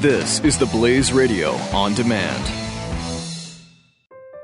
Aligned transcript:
This 0.00 0.40
is 0.40 0.58
the 0.58 0.66
Blaze 0.66 1.12
Radio 1.12 1.50
on 1.72 1.94
demand. 1.94 2.44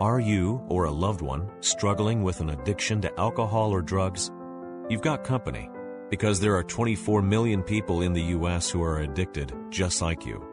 Are 0.00 0.20
you 0.20 0.62
or 0.68 0.84
a 0.84 0.90
loved 0.90 1.20
one 1.20 1.50
struggling 1.60 2.22
with 2.22 2.40
an 2.40 2.50
addiction 2.50 3.00
to 3.00 3.18
alcohol 3.18 3.72
or 3.72 3.82
drugs? 3.82 4.30
You've 4.88 5.00
got 5.00 5.24
company 5.24 5.68
because 6.10 6.38
there 6.38 6.54
are 6.54 6.62
24 6.62 7.22
million 7.22 7.62
people 7.64 8.02
in 8.02 8.12
the 8.12 8.22
U.S. 8.22 8.70
who 8.70 8.82
are 8.82 9.00
addicted 9.00 9.52
just 9.68 10.00
like 10.00 10.24
you. 10.24 10.44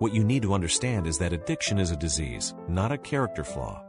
What 0.00 0.12
you 0.12 0.24
need 0.24 0.42
to 0.42 0.54
understand 0.54 1.06
is 1.06 1.18
that 1.18 1.32
addiction 1.32 1.78
is 1.78 1.92
a 1.92 1.96
disease, 1.96 2.52
not 2.68 2.90
a 2.90 2.98
character 2.98 3.44
flaw. 3.44 3.84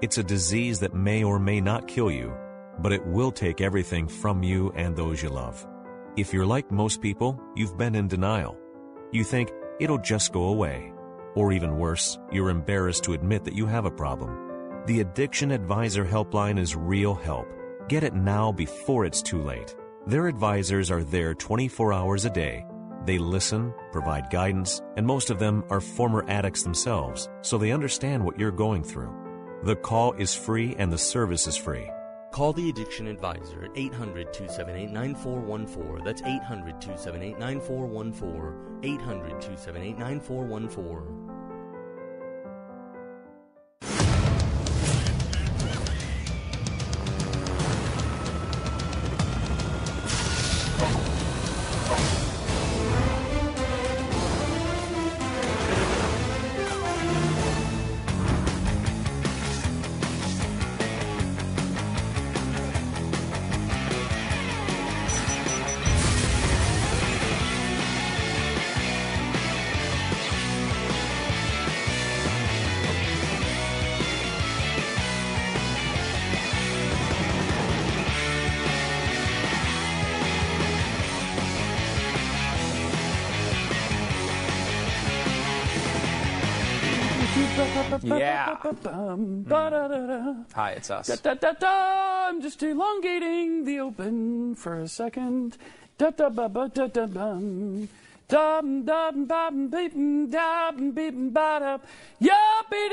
It's 0.00 0.16
a 0.16 0.24
disease 0.24 0.80
that 0.80 0.94
may 0.94 1.22
or 1.22 1.38
may 1.38 1.60
not 1.60 1.86
kill 1.86 2.10
you, 2.10 2.32
but 2.78 2.92
it 2.92 3.04
will 3.06 3.30
take 3.30 3.60
everything 3.60 4.08
from 4.08 4.42
you 4.42 4.72
and 4.74 4.96
those 4.96 5.22
you 5.22 5.28
love. 5.28 5.66
If 6.16 6.32
you're 6.32 6.46
like 6.46 6.70
most 6.70 7.02
people, 7.02 7.38
you've 7.54 7.76
been 7.76 7.94
in 7.94 8.08
denial. 8.08 8.56
You 9.12 9.24
think 9.24 9.52
it'll 9.82 9.98
just 9.98 10.32
go 10.32 10.44
away. 10.44 10.92
Or 11.34 11.52
even 11.52 11.76
worse, 11.76 12.18
you're 12.30 12.50
embarrassed 12.50 13.04
to 13.04 13.14
admit 13.14 13.44
that 13.44 13.54
you 13.54 13.66
have 13.66 13.84
a 13.84 13.90
problem. 13.90 14.84
The 14.86 15.00
Addiction 15.00 15.50
Advisor 15.50 16.04
Helpline 16.04 16.58
is 16.58 16.76
real 16.76 17.14
help. 17.14 17.48
Get 17.88 18.04
it 18.04 18.14
now 18.14 18.52
before 18.52 19.04
it's 19.04 19.22
too 19.22 19.42
late. 19.42 19.74
Their 20.06 20.28
advisors 20.28 20.90
are 20.90 21.02
there 21.02 21.34
24 21.34 21.92
hours 21.92 22.24
a 22.24 22.30
day. 22.30 22.64
They 23.06 23.18
listen, 23.18 23.74
provide 23.90 24.30
guidance, 24.30 24.80
and 24.96 25.04
most 25.04 25.30
of 25.30 25.40
them 25.40 25.64
are 25.70 25.80
former 25.80 26.24
addicts 26.28 26.62
themselves, 26.62 27.28
so 27.40 27.58
they 27.58 27.72
understand 27.72 28.24
what 28.24 28.38
you're 28.38 28.52
going 28.52 28.84
through. 28.84 29.12
The 29.64 29.76
call 29.76 30.12
is 30.12 30.34
free 30.34 30.76
and 30.78 30.92
the 30.92 30.98
service 30.98 31.46
is 31.46 31.56
free. 31.56 31.88
Call 32.32 32.54
the 32.54 32.70
Addiction 32.70 33.08
Advisor 33.08 33.64
at 33.66 33.72
800 33.76 34.32
278 34.32 34.90
9414. 34.90 36.02
That's 36.02 36.22
800 36.22 36.80
278 36.80 37.38
9414. 37.38 38.80
800 38.82 39.28
278 39.28 39.98
9414. 39.98 41.21
Mm. 89.22 89.44
Mm. 89.44 90.44
Hi, 90.54 90.70
it's 90.72 90.90
us. 90.90 91.06
Da, 91.06 91.16
da, 91.16 91.34
da, 91.34 91.52
da. 91.52 92.28
I'm 92.28 92.42
just 92.42 92.62
elongating 92.62 93.64
the 93.64 93.78
open 93.78 94.56
for 94.56 94.80
a 94.80 94.88
second. 94.88 95.56
Da 95.96 96.10
da 96.10 96.28
ba 96.28 96.48
ba 96.48 96.68
da 96.68 96.88
da 96.88 97.06
bum. 97.06 97.88
Dum 98.28 98.84
dum 98.84 99.26
bum 99.26 99.68
beep 99.68 99.94
dum 99.94 100.90
beep 100.90 101.14
ba 101.32 101.58
da. 101.60 101.78
Yeah, 102.18 102.62
beat 102.70 102.92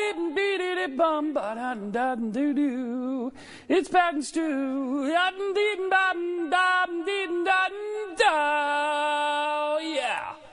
it 0.85 0.97
bum 0.97 1.33
ba 1.33 1.53
da 1.55 1.73
da 1.73 2.15
doo 2.15 2.53
doo. 2.53 3.31
It's 3.67 3.89
Pat 3.89 4.13
and 4.13 4.25
Stu. 4.25 5.09
Dum 5.09 5.53
dee 5.55 5.75
dum 5.89 6.49
dum 6.51 7.05
dee 7.05 7.25
dum 7.25 7.75
da. 8.17 9.77
Yeah. 9.79 10.48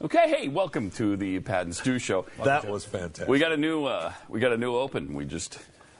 Okay, 0.00 0.28
hey, 0.28 0.46
welcome 0.46 0.92
to 0.92 1.16
the 1.16 1.40
Pat 1.40 1.62
and 1.62 1.74
Stu 1.74 1.98
show. 1.98 2.24
That 2.44 2.70
was 2.70 2.84
fantastic. 2.84 3.26
We 3.26 3.40
got 3.40 3.50
a 3.50 3.56
new 3.56 3.84
uh, 3.84 4.12
we 4.28 4.38
got 4.38 4.52
a 4.52 4.56
new 4.56 4.76
open. 4.76 5.12
We 5.12 5.24
just 5.24 5.58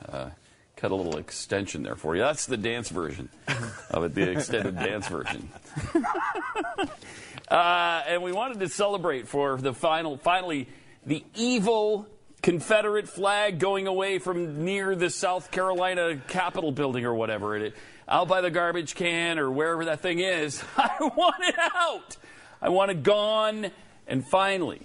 uh, 0.09 0.31
cut 0.76 0.92
a 0.92 0.94
little 0.94 1.19
extension 1.19 1.82
there 1.82 1.97
for 1.97 2.14
you. 2.14 2.22
That's 2.22 2.47
the 2.47 2.56
dance 2.56 2.91
version 2.91 3.28
of 3.91 4.04
it, 4.04 4.14
the 4.14 4.31
extended 4.31 4.76
dance 4.76 5.08
version. 5.08 5.48
uh, 7.48 8.03
and 8.06 8.22
we 8.22 8.31
wanted 8.31 8.60
to 8.60 8.69
celebrate 8.69 9.26
for 9.26 9.56
the 9.56 9.75
final, 9.75 10.16
finally, 10.16 10.69
the 11.04 11.25
evil 11.34 12.06
Confederate 12.41 13.08
flag 13.08 13.58
going 13.58 13.88
away 13.88 14.20
from 14.20 14.64
near 14.64 14.94
the 14.94 15.10
South 15.10 15.50
Carolina 15.50 16.22
Capitol 16.28 16.70
building 16.70 17.04
or 17.04 17.16
whatever 17.16 17.56
it 17.56 17.62
is, 17.62 17.72
out 18.08 18.28
by 18.28 18.42
the 18.42 18.50
garbage 18.53 18.94
can 18.94 19.41
or 19.41 19.50
wherever 19.50 19.87
that 19.87 20.03
thing 20.03 20.20
is. 20.20 20.62
I 20.76 20.92
want 21.00 21.42
it 21.42 21.56
out. 21.58 22.16
I 22.62 22.69
want 22.69 22.92
it 22.92 23.03
gone. 23.03 23.72
And 24.08 24.26
finally, 24.26 24.80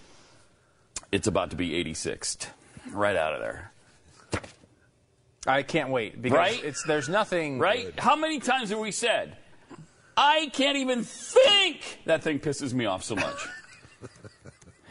it's 1.12 1.28
about 1.28 1.50
to 1.52 1.56
be 1.56 1.70
86th. 1.84 2.48
Right 2.92 3.16
out 3.16 3.34
of 3.34 3.40
there. 3.40 3.72
I 5.48 5.64
can't 5.64 5.90
wait 5.90 6.22
because 6.22 6.38
Right? 6.38 6.64
it's 6.64 6.84
there's 6.84 7.10
nothing 7.10 7.60
Right? 7.60 7.98
How 8.00 8.16
many 8.16 8.40
times 8.40 8.70
have 8.70 8.80
we 8.80 8.92
said, 8.92 9.36
I 10.16 10.50
can't 10.54 10.78
even 10.78 11.04
think 11.04 12.00
that 12.06 12.24
thing 12.24 12.40
pisses 12.40 12.74
me 12.74 12.86
off 12.86 13.04
so 13.04 13.16
much? 13.16 13.48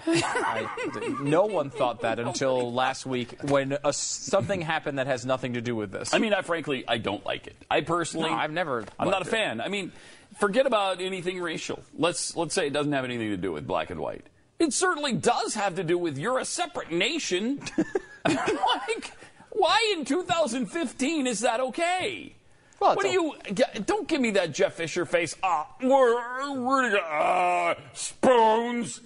I- 0.07 1.17
no 1.21 1.47
one 1.47 1.71
thought 1.71 2.01
that 2.01 2.19
until 2.19 2.73
last 2.73 3.07
week 3.07 3.41
when 3.43 3.77
a, 3.85 3.93
something 3.93 4.61
happened 4.61 4.99
that 4.99 5.07
has 5.07 5.25
nothing 5.25 5.55
to 5.55 5.61
do 5.61 5.75
with 5.77 5.93
this. 5.93 6.13
I 6.15 6.19
mean, 6.19 6.33
I 6.35 6.43
frankly, 6.43 6.85
I 6.89 6.99
don't 6.99 7.25
like 7.25 7.47
it. 7.47 7.57
I 7.71 7.83
personally, 7.83 8.31
No, 8.31 8.37
I've 8.37 8.51
never 8.53 8.85
I'm 8.99 9.09
not 9.09 9.15
a 9.15 9.19
liked 9.25 9.27
it. 9.29 9.31
fan. 9.31 9.61
I 9.61 9.69
mean, 9.69 9.93
forget 10.39 10.67
about 10.67 11.01
anything 11.01 11.41
racial. 11.41 11.83
Let's 11.97 12.37
let's 12.37 12.55
say 12.55 12.67
it 12.67 12.73
doesn't 12.73 12.93
have 12.93 13.05
anything 13.05 13.31
to 13.31 13.37
do 13.37 13.53
with 13.53 13.67
black 13.67 13.91
and 13.91 14.01
white. 14.01 14.27
It 14.59 14.73
certainly 14.73 15.13
does 15.15 15.55
have 15.55 15.75
to 15.77 15.85
do 15.85 15.99
with 15.99 16.19
you're 16.19 16.39
a 16.39 16.45
separate 16.45 16.91
nation. 16.93 17.61
like, 18.27 19.13
why 19.51 19.95
in 19.97 20.05
2015 20.05 21.27
is 21.27 21.41
that 21.41 21.61
okay? 21.61 22.35
Well, 22.81 22.97
what 22.97 23.05
do 23.05 23.11
you? 23.13 23.35
g- 23.55 23.63
Don't 23.87 24.09
give 24.09 24.21
me 24.21 24.31
that 24.33 24.53
Jeff 24.53 24.75
Fisher 24.75 25.05
face. 25.05 25.37
Ah, 25.43 25.69
we're, 25.81 26.61
we're 26.61 26.97
uh, 26.99 27.75
spoons. 27.93 29.01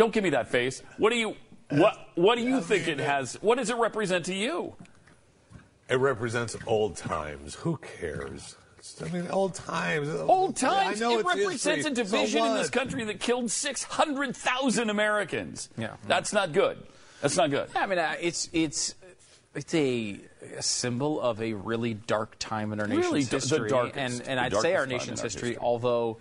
Don't 0.00 0.14
give 0.14 0.24
me 0.24 0.30
that 0.30 0.48
face. 0.48 0.82
What 0.96 1.10
do 1.10 1.16
you? 1.16 1.36
What 1.68 2.08
What 2.14 2.36
do 2.36 2.40
you 2.42 2.62
think 2.62 2.88
it 2.88 2.98
has? 3.00 3.34
What 3.42 3.58
does 3.58 3.68
it 3.68 3.76
represent 3.76 4.24
to 4.24 4.34
you? 4.34 4.74
It 5.90 5.96
represents 5.98 6.56
old 6.66 6.96
times. 6.96 7.56
Who 7.56 7.76
cares? 7.76 8.56
I 9.04 9.08
mean, 9.10 9.28
old 9.28 9.54
times. 9.54 10.08
Old 10.08 10.56
times. 10.56 11.02
I 11.02 11.04
know 11.04 11.18
it 11.18 11.26
represents 11.26 11.84
history. 11.86 11.92
a 11.92 11.94
division 11.94 12.40
So 12.40 12.46
in 12.46 12.54
this 12.56 12.70
country 12.70 13.04
that 13.04 13.20
killed 13.20 13.50
600,000 13.50 14.88
Americans. 14.88 15.68
Yeah. 15.76 15.96
That's 16.06 16.32
not 16.32 16.52
good. 16.52 16.78
That's 17.20 17.36
not 17.36 17.50
good. 17.50 17.68
I 17.76 17.84
mean, 17.84 17.98
uh, 17.98 18.14
it's 18.18 18.48
it's 18.54 18.94
it's 19.54 19.74
a, 19.74 20.18
a 20.56 20.62
symbol 20.62 21.20
of 21.20 21.42
a 21.42 21.52
really 21.52 21.92
dark 21.92 22.36
time 22.38 22.72
in 22.72 22.80
our 22.80 22.86
nation's 22.86 23.04
Really, 23.04 23.22
the- 23.24 23.30
the 23.32 23.36
history, 23.36 23.68
darkest- 23.68 23.96
and 23.98 24.28
and 24.28 24.38
the 24.38 24.44
I'd 24.44 24.62
say 24.62 24.74
our 24.74 24.86
darkest 24.86 24.88
time 24.88 24.90
in 24.92 24.96
nation's 24.96 25.20
history, 25.20 25.48
history. 25.50 25.62
although. 25.62 26.16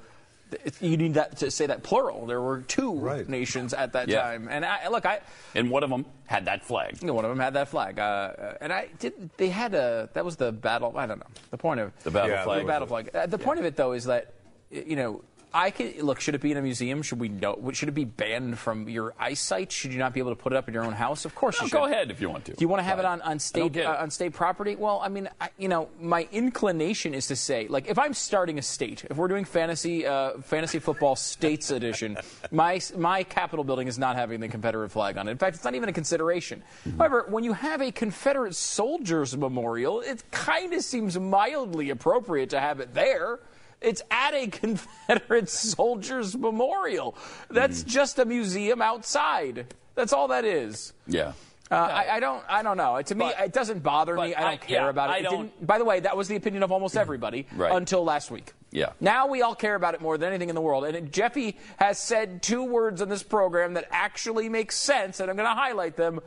Th- 0.51 0.75
You 0.81 0.97
need 0.97 1.13
that 1.15 1.37
to 1.37 1.51
say 1.51 1.65
that 1.67 1.83
plural. 1.83 2.25
There 2.25 2.41
were 2.41 2.61
two 2.61 2.93
Right. 2.93 3.27
nations 3.27 3.73
at 3.73 3.93
that 3.93 4.07
Yeah. 4.09 4.21
time, 4.21 4.47
and 4.49 4.65
I, 4.65 4.87
look, 4.89 5.05
I 5.05 5.19
And 5.55 5.69
one 5.69 5.83
of 5.83 5.89
them 5.89 6.05
had 6.25 6.45
that 6.45 6.63
flag. 6.65 6.97
You 7.01 7.07
know, 7.07 7.13
one 7.13 7.25
of 7.25 7.29
them 7.31 7.39
had 7.39 7.53
that 7.53 7.67
flag, 7.69 7.99
uh, 7.99 8.01
uh, 8.03 8.57
and 8.61 8.71
I 8.73 8.88
did. 8.99 9.29
They 9.38 9.49
had 9.49 9.73
a 9.73 10.09
that 10.13 10.23
was 10.25 10.35
the 10.38 10.51
battle. 10.51 10.93
I 10.97 11.05
don't 11.05 11.19
know 11.19 11.25
the 11.51 11.57
point 11.57 11.79
of 11.79 11.91
The 12.03 12.11
battle 12.11 12.29
Yeah, 12.29 12.43
flag. 12.43 12.61
the 12.61 12.67
battle 12.67 12.88
flag. 12.88 13.09
Uh, 13.15 13.25
the 13.25 13.38
point 13.38 13.59
of 13.59 13.65
it 13.65 13.75
though 13.75 13.93
is 13.93 14.05
that 14.05 14.33
you 14.71 14.95
know 14.95 15.21
I 15.53 15.71
could 15.71 16.01
look. 16.03 16.19
Should 16.19 16.35
it 16.35 16.41
be 16.41 16.51
in 16.51 16.57
a 16.57 16.61
museum? 16.61 17.01
Should 17.01 17.19
we 17.19 17.29
know? 17.29 17.71
Should 17.73 17.89
it 17.89 17.93
be 17.93 18.05
banned 18.05 18.59
from 18.59 18.87
your 18.87 19.13
eyesight? 19.19 19.71
Should 19.71 19.91
you 19.91 19.97
not 19.97 20.13
be 20.13 20.19
able 20.19 20.31
to 20.31 20.35
put 20.35 20.53
it 20.53 20.56
up 20.56 20.68
in 20.68 20.74
your 20.74 20.83
own 20.83 20.94
house? 20.94 21.25
Of 21.25 21.33
course 21.33 21.59
No, 21.59 21.65
you 21.65 21.69
should. 21.69 21.75
go 21.75 21.85
ahead 21.85 22.12
if 22.12 22.21
you 22.21 22.29
want 22.29 22.45
to. 22.45 22.53
Do 22.53 22.62
you 22.62 22.68
want 22.68 22.79
to 22.81 22.83
have 22.83 23.00
it 23.00 23.06
on, 23.06 23.21
on 23.21 23.39
state 23.39 23.77
uh, 23.77 23.97
on 24.00 24.12
state 24.12 24.33
property? 24.33 24.75
Well, 24.75 25.00
I 25.03 25.09
mean, 25.09 25.27
I, 25.41 25.50
you 25.57 25.68
know, 25.68 25.89
my 26.00 26.27
inclination 26.31 27.13
is 27.13 27.27
to 27.27 27.35
say, 27.35 27.68
like, 27.68 27.88
if 27.88 27.97
I'm 27.97 28.13
starting 28.13 28.59
a 28.59 28.62
state, 28.62 29.06
if 29.09 29.18
we're 29.18 29.27
doing 29.27 29.45
fantasy 29.45 30.06
uh, 30.06 30.39
fantasy 30.41 30.77
football 30.79 31.15
states 31.15 31.71
edition, 31.71 32.18
my 32.51 32.79
my 32.95 33.24
Capitol 33.24 33.63
building 33.63 33.88
is 33.88 33.97
not 33.97 34.15
having 34.15 34.39
the 34.39 34.47
Confederate 34.47 34.89
flag 34.89 35.18
on 35.18 35.27
it. 35.27 35.31
In 35.31 35.38
fact, 35.38 35.56
it's 35.56 35.63
not 35.65 35.74
even 35.75 35.89
a 35.89 35.94
consideration. 35.94 36.62
Mm-hmm. 36.88 36.97
However, 37.00 37.25
when 37.27 37.44
you 37.44 37.53
have 37.53 37.81
a 37.81 37.91
Confederate 37.91 38.56
soldiers 38.56 39.35
memorial, 39.35 40.01
it 40.01 40.24
kind 40.31 40.74
of 40.74 40.83
seems 40.83 41.18
mildly 41.19 41.89
appropriate 41.89 42.51
to 42.51 42.59
have 42.59 42.79
it 42.79 42.94
there. 42.94 43.39
It's 43.81 44.01
at 44.11 44.33
a 44.33 44.47
Confederate 44.51 45.49
soldiers 45.49 46.37
memorial. 46.37 47.15
That's 47.49 47.79
Mm-hmm. 47.81 47.89
just 47.89 48.19
a 48.19 48.25
museum 48.25 48.81
outside. 48.81 49.73
That's 49.95 50.13
all 50.13 50.27
that 50.29 50.45
is. 50.45 50.93
Yeah. 51.07 51.33
Uh, 51.71 51.75
I, 51.75 52.15
I 52.15 52.19
don't. 52.19 52.43
I 52.49 52.63
don't 52.63 52.77
know. 52.77 52.99
To 52.99 53.15
me, 53.15 53.31
But- 53.37 53.45
it 53.45 53.53
doesn't 53.53 53.83
bother 53.83 54.15
me. 54.15 54.33
I 54.33 54.41
don't 54.41 54.49
I- 54.51 54.57
care 54.57 54.81
yeah, 54.85 54.89
about 54.89 55.09
it. 55.11 55.13
I 55.13 55.17
It 55.19 55.23
don't- 55.23 55.41
didn't- 55.43 55.67
by 55.67 55.77
the 55.77 55.85
way, 55.85 55.99
that 55.99 56.17
was 56.17 56.27
the 56.27 56.35
opinion 56.35 56.63
of 56.63 56.71
almost 56.71 56.97
everybody 56.97 57.45
Right. 57.55 57.71
until 57.71 58.03
last 58.03 58.31
week. 58.31 58.53
Yeah. 58.71 58.91
Now 58.99 59.27
we 59.27 59.41
all 59.43 59.55
care 59.55 59.75
about 59.75 59.93
it 59.93 60.01
more 60.01 60.17
than 60.17 60.29
anything 60.29 60.49
in 60.49 60.55
the 60.55 60.61
world. 60.61 60.83
And 60.85 61.11
Jeffy 61.11 61.57
has 61.77 61.99
said 61.99 62.41
two 62.41 62.63
words 62.63 63.01
in 63.01 63.09
this 63.09 63.23
program 63.23 63.75
that 63.75 63.87
actually 63.91 64.49
make 64.49 64.71
sense, 64.71 65.19
and 65.19 65.29
I'm 65.29 65.35
going 65.37 65.47
to 65.49 65.55
highlight 65.55 65.95
them. 65.95 66.19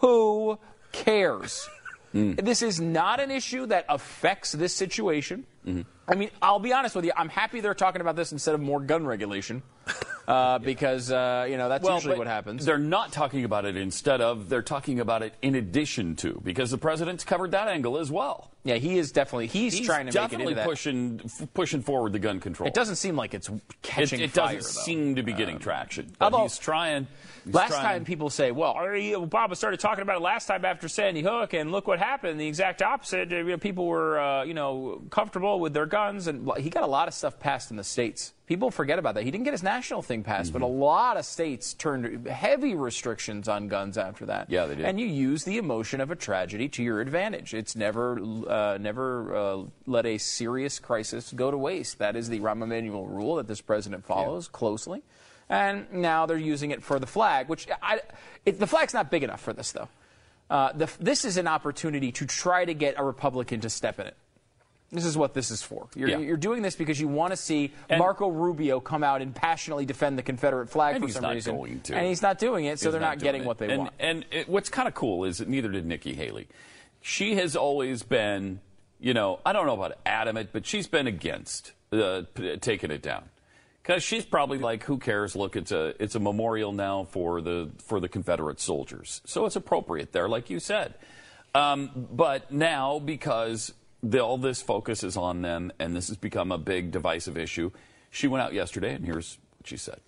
Who 0.00 0.58
cares? 0.92 1.68
This 2.12 2.60
is 2.62 2.80
not 2.80 3.20
an 3.20 3.30
issue 3.30 3.66
that 3.66 3.84
affects 3.88 4.50
this 4.52 4.74
situation. 4.74 5.46
I 5.66 6.14
mean, 6.14 6.30
I'll 6.42 6.58
be 6.58 6.72
honest 6.72 6.96
with 6.96 7.04
you. 7.04 7.12
I'm 7.16 7.28
happy 7.28 7.60
they're 7.60 7.74
talking 7.74 8.00
about 8.00 8.16
this 8.16 8.32
instead 8.32 8.54
of 8.54 8.60
more 8.60 8.80
gun 8.80 9.06
regulation, 9.06 9.62
uh, 10.26 10.58
because 10.58 11.10
uh, 11.12 11.46
you 11.48 11.56
know 11.56 11.68
that's 11.68 11.88
usually 11.88 12.18
what 12.18 12.26
happens. 12.26 12.64
They're 12.64 12.78
not 12.78 13.12
talking 13.12 13.44
about 13.44 13.64
it 13.64 13.76
instead 13.76 14.20
of, 14.20 14.48
they're 14.48 14.62
talking 14.62 15.00
about 15.00 15.22
it 15.22 15.34
in 15.42 15.54
addition 15.54 16.16
to, 16.16 16.40
because 16.42 16.70
the 16.70 16.78
president's 16.78 17.24
covered 17.24 17.52
that 17.52 17.68
angle 17.68 17.98
as 17.98 18.10
well. 18.10 18.50
Yeah, 18.62 18.74
he 18.74 18.98
is 18.98 19.10
definitely 19.10 19.46
he's, 19.46 19.72
He's 19.72 19.86
trying 19.86 20.04
to 20.06 20.12
definitely 20.12 20.54
make 20.54 20.58
it 20.58 20.58
into 20.58 20.60
that. 20.60 20.68
pushing 20.68 21.20
f- 21.24 21.48
pushing 21.54 21.80
forward 21.82 22.12
the 22.12 22.18
gun 22.18 22.40
control. 22.40 22.66
It 22.68 22.74
doesn't 22.74 22.96
seem 22.96 23.16
like 23.16 23.32
it's 23.32 23.48
It, 23.48 23.60
catching 23.80 24.20
it 24.20 24.32
fire. 24.32 24.56
doesn't 24.56 24.74
though. 24.74 24.82
seem 24.82 25.14
to 25.16 25.22
be 25.22 25.32
getting 25.32 25.58
traction. 25.58 26.12
But 26.18 26.26
although- 26.26 26.42
he's 26.42 26.58
trying. 26.58 27.06
he's 27.46 27.54
Last 27.54 27.70
trying. 27.70 27.82
time 27.84 28.04
people 28.04 28.28
say, 28.28 28.50
well, 28.50 28.74
Obama 28.74 29.56
started 29.56 29.80
talking 29.80 30.02
about 30.02 30.16
it 30.16 30.22
last 30.22 30.44
time 30.46 30.64
after 30.66 30.88
Sandy 30.88 31.22
Hook, 31.22 31.54
and 31.54 31.72
look 31.72 31.86
what 31.86 31.98
happened. 31.98 32.38
The 32.38 32.46
exact 32.48 32.82
opposite. 32.82 33.30
You 33.30 33.44
know, 33.44 33.56
people 33.56 33.86
were, 33.86 34.20
uh, 34.20 34.44
you 34.44 34.52
know, 34.52 35.00
comfortable 35.08 35.58
with 35.58 35.72
their 35.72 35.86
guns, 35.86 36.26
and 36.26 36.50
he 36.58 36.68
got 36.68 36.82
a 36.82 36.86
lot 36.86 37.08
of 37.08 37.14
stuff 37.14 37.38
passed 37.40 37.70
in 37.70 37.78
the 37.78 37.84
states. 37.84 38.34
People 38.46 38.72
forget 38.72 38.98
about 38.98 39.14
that. 39.14 39.22
He 39.22 39.30
didn't 39.30 39.44
get 39.44 39.52
his 39.54 39.62
national 39.62 40.02
thing 40.02 40.24
passed, 40.24 40.52
but 40.52 40.60
a 40.60 40.64
Mm-hmm. 40.64 40.80
lot 40.80 41.16
of 41.16 41.24
states 41.24 41.72
turned 41.72 42.26
heavy 42.26 42.74
restrictions 42.74 43.46
on 43.48 43.68
guns 43.68 43.96
after 43.96 44.26
that. 44.26 44.50
Yeah, 44.50 44.66
they 44.66 44.74
did. 44.74 44.84
And 44.86 44.98
you 44.98 45.06
use 45.06 45.44
the 45.44 45.56
emotion 45.56 46.00
of 46.00 46.10
a 46.10 46.16
tragedy 46.16 46.68
to 46.70 46.82
your 46.82 47.00
advantage. 47.00 47.54
It's 47.54 47.76
never, 47.76 48.18
uh, 48.50 48.78
never 48.80 49.34
uh, 49.36 49.62
let 49.86 50.06
a 50.06 50.18
serious 50.18 50.78
crisis 50.78 51.32
go 51.34 51.50
to 51.50 51.56
waste. 51.56 51.98
That 51.98 52.16
is 52.16 52.28
the 52.28 52.40
Rahm 52.40 52.62
Emanuel 52.62 53.06
rule 53.06 53.36
that 53.36 53.46
this 53.48 53.60
president 53.60 54.04
follows 54.04 54.48
closely. 54.48 55.02
And 55.48 55.92
now 55.92 56.26
they're 56.26 56.36
using 56.36 56.70
it 56.70 56.82
for 56.82 56.98
the 56.98 57.06
flag, 57.06 57.48
which 57.48 57.66
I, 57.82 58.00
it, 58.46 58.60
the 58.60 58.66
flag's 58.66 58.94
not 58.94 59.10
big 59.10 59.22
enough 59.24 59.40
for 59.40 59.52
this, 59.52 59.72
though. 59.72 59.88
Uh, 60.48 60.72
the, 60.72 60.88
this 61.00 61.24
is 61.24 61.36
an 61.36 61.46
opportunity 61.46 62.12
to 62.12 62.26
try 62.26 62.64
to 62.64 62.74
get 62.74 62.94
a 62.98 63.04
Republican 63.04 63.60
to 63.60 63.70
step 63.70 63.98
in 64.00 64.06
it. 64.06 64.16
This 64.92 65.04
is 65.04 65.16
what 65.16 65.34
this 65.34 65.52
is 65.52 65.62
for. 65.62 65.86
You're, 65.94 66.08
Yeah. 66.08 66.18
you're 66.18 66.36
doing 66.36 66.62
this 66.62 66.74
because 66.74 67.00
you 67.00 67.06
want 67.06 67.32
to 67.32 67.36
see 67.36 67.72
And- 67.88 68.00
Marco 68.00 68.28
Rubio 68.28 68.80
come 68.80 69.04
out 69.04 69.22
and 69.22 69.32
passionately 69.34 69.86
defend 69.86 70.18
the 70.18 70.22
Confederate 70.22 70.68
flag 70.68 70.98
for 71.00 71.06
he's 71.06 71.14
some 71.14 71.22
not 71.22 71.34
reason. 71.34 71.54
going 71.56 71.80
to. 71.82 71.94
And 71.96 72.06
he's 72.06 72.22
not 72.22 72.38
doing 72.40 72.64
it, 72.64 72.80
so 72.80 72.86
He's 72.86 72.92
they're 72.92 73.00
not, 73.00 73.18
doing 73.18 73.24
getting 73.24 73.42
it. 73.42 73.46
what 73.46 73.58
they 73.58 73.70
and, 73.70 73.78
want. 73.78 73.92
And 74.00 74.24
it, 74.32 74.48
what's 74.48 74.68
kind 74.68 74.88
of 74.88 74.94
cool 74.94 75.24
is 75.24 75.38
that 75.38 75.48
neither 75.48 75.68
did 75.68 75.86
Nikki 75.86 76.14
Haley. 76.14 76.48
She 77.02 77.36
has 77.36 77.56
always 77.56 78.02
been, 78.02 78.60
you 78.98 79.14
know, 79.14 79.40
I 79.44 79.52
don't 79.52 79.66
know 79.66 79.74
about 79.74 79.98
adamant, 80.04 80.50
but 80.52 80.66
she's 80.66 80.86
been 80.86 81.06
against 81.06 81.72
uh, 81.92 82.22
p- 82.34 82.56
taking 82.58 82.90
it 82.90 83.02
down. 83.02 83.24
Because 83.82 84.02
she's 84.02 84.24
probably 84.24 84.58
like, 84.58 84.84
who 84.84 84.98
cares? 84.98 85.34
Look, 85.34 85.56
it's 85.56 85.72
a 85.72 85.94
it's 85.98 86.14
a 86.14 86.20
memorial 86.20 86.72
now 86.72 87.04
for 87.04 87.40
the 87.40 87.70
for 87.78 87.98
the 87.98 88.08
Confederate 88.08 88.60
soldiers, 88.60 89.22
so 89.24 89.46
it's 89.46 89.56
appropriate 89.56 90.12
there, 90.12 90.28
like 90.28 90.50
you 90.50 90.60
said. 90.60 90.94
Um, 91.54 91.90
but 92.12 92.52
now, 92.52 92.98
because 92.98 93.72
the, 94.02 94.20
all 94.20 94.38
this 94.38 94.62
focus 94.62 95.02
is 95.02 95.16
on 95.16 95.42
them, 95.42 95.72
and 95.78 95.96
this 95.96 96.08
has 96.08 96.16
become 96.16 96.52
a 96.52 96.58
big 96.58 96.92
divisive 96.92 97.36
issue, 97.36 97.70
she 98.10 98.28
went 98.28 98.42
out 98.42 98.52
yesterday, 98.52 98.94
and 98.94 99.04
here's 99.04 99.38
what 99.58 99.66
she 99.66 99.76
said. 99.76 99.98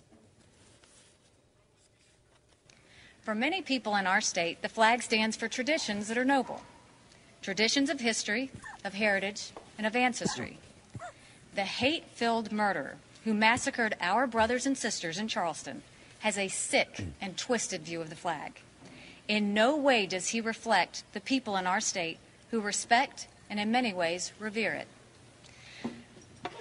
For 3.23 3.33
many 3.33 3.61
people 3.61 3.95
in 3.95 4.05
our 4.05 4.21
state, 4.21 4.61
the 4.61 4.69
flag 4.69 5.01
stands 5.01 5.35
for 5.35 5.47
traditions 5.47 6.07
that 6.07 6.17
are 6.17 6.25
noble 6.25 6.61
traditions 7.43 7.89
of 7.89 7.99
history, 7.99 8.49
of 8.83 8.93
heritage, 8.93 9.51
and 9.77 9.85
of 9.85 9.95
ancestry. 9.95 10.57
The 11.55 11.63
hate 11.63 12.05
filled 12.15 12.51
murderer 12.51 12.95
who 13.25 13.33
massacred 13.33 13.95
our 14.01 14.25
brothers 14.25 14.65
and 14.65 14.77
sisters 14.77 15.17
in 15.17 15.27
Charleston 15.27 15.83
has 16.19 16.37
a 16.37 16.47
sick 16.47 17.05
and 17.21 17.37
twisted 17.37 17.81
view 17.81 18.01
of 18.01 18.09
the 18.09 18.15
flag. 18.15 18.61
In 19.27 19.53
no 19.53 19.75
way 19.75 20.05
does 20.05 20.29
he 20.29 20.41
reflect 20.41 21.03
the 21.13 21.19
people 21.19 21.57
in 21.57 21.67
our 21.67 21.81
state 21.81 22.17
who 22.49 22.61
respect 22.61 23.27
and, 23.49 23.59
in 23.59 23.71
many 23.71 23.93
ways, 23.93 24.31
revere 24.39 24.73
it. 24.73 24.87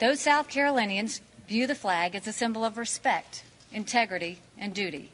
Those 0.00 0.20
South 0.20 0.48
Carolinians 0.48 1.20
view 1.48 1.66
the 1.66 1.74
flag 1.74 2.14
as 2.14 2.26
a 2.26 2.32
symbol 2.32 2.64
of 2.64 2.76
respect, 2.76 3.44
integrity, 3.72 4.40
and 4.58 4.74
duty. 4.74 5.10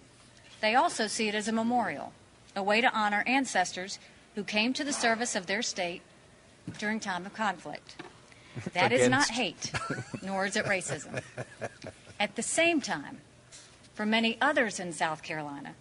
They 0.60 0.74
also 0.74 1.06
see 1.06 1.28
it 1.28 1.34
as 1.34 1.46
a 1.46 1.52
memorial, 1.52 2.12
a 2.56 2.62
way 2.62 2.80
to 2.80 2.92
honor 2.92 3.22
ancestors 3.26 3.98
who 4.38 4.44
came 4.44 4.72
to 4.72 4.84
the 4.84 4.92
service 4.92 5.34
of 5.34 5.46
their 5.46 5.62
state 5.62 6.00
during 6.78 7.00
time 7.00 7.26
of 7.26 7.34
conflict. 7.34 7.96
That 8.72 8.92
is 8.92 9.08
not 9.08 9.30
hate, 9.30 9.72
nor 10.22 10.46
is 10.46 10.54
it 10.54 10.64
racism. 10.64 11.22
At 12.20 12.36
the 12.36 12.42
same 12.42 12.80
time, 12.80 13.18
for 13.94 14.06
many 14.06 14.38
others 14.40 14.78
in 14.78 14.92
South 14.92 15.24
Carolina, 15.24 15.74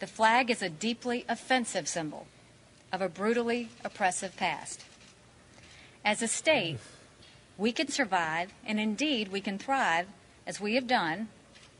the 0.00 0.06
flag 0.06 0.50
is 0.50 0.62
a 0.62 0.68
deeply 0.68 1.24
offensive 1.30 1.88
symbol 1.88 2.26
of 2.92 3.00
a 3.00 3.08
brutally 3.08 3.70
oppressive 3.82 4.36
past. 4.36 4.84
As 6.04 6.20
a 6.20 6.28
state, 6.28 6.78
we 7.56 7.72
can 7.72 7.88
survive, 7.88 8.52
and 8.66 8.78
indeed 8.78 9.28
we 9.28 9.40
can 9.40 9.58
thrive, 9.58 10.08
as 10.46 10.60
we 10.60 10.74
have 10.74 10.86
done, 10.86 11.28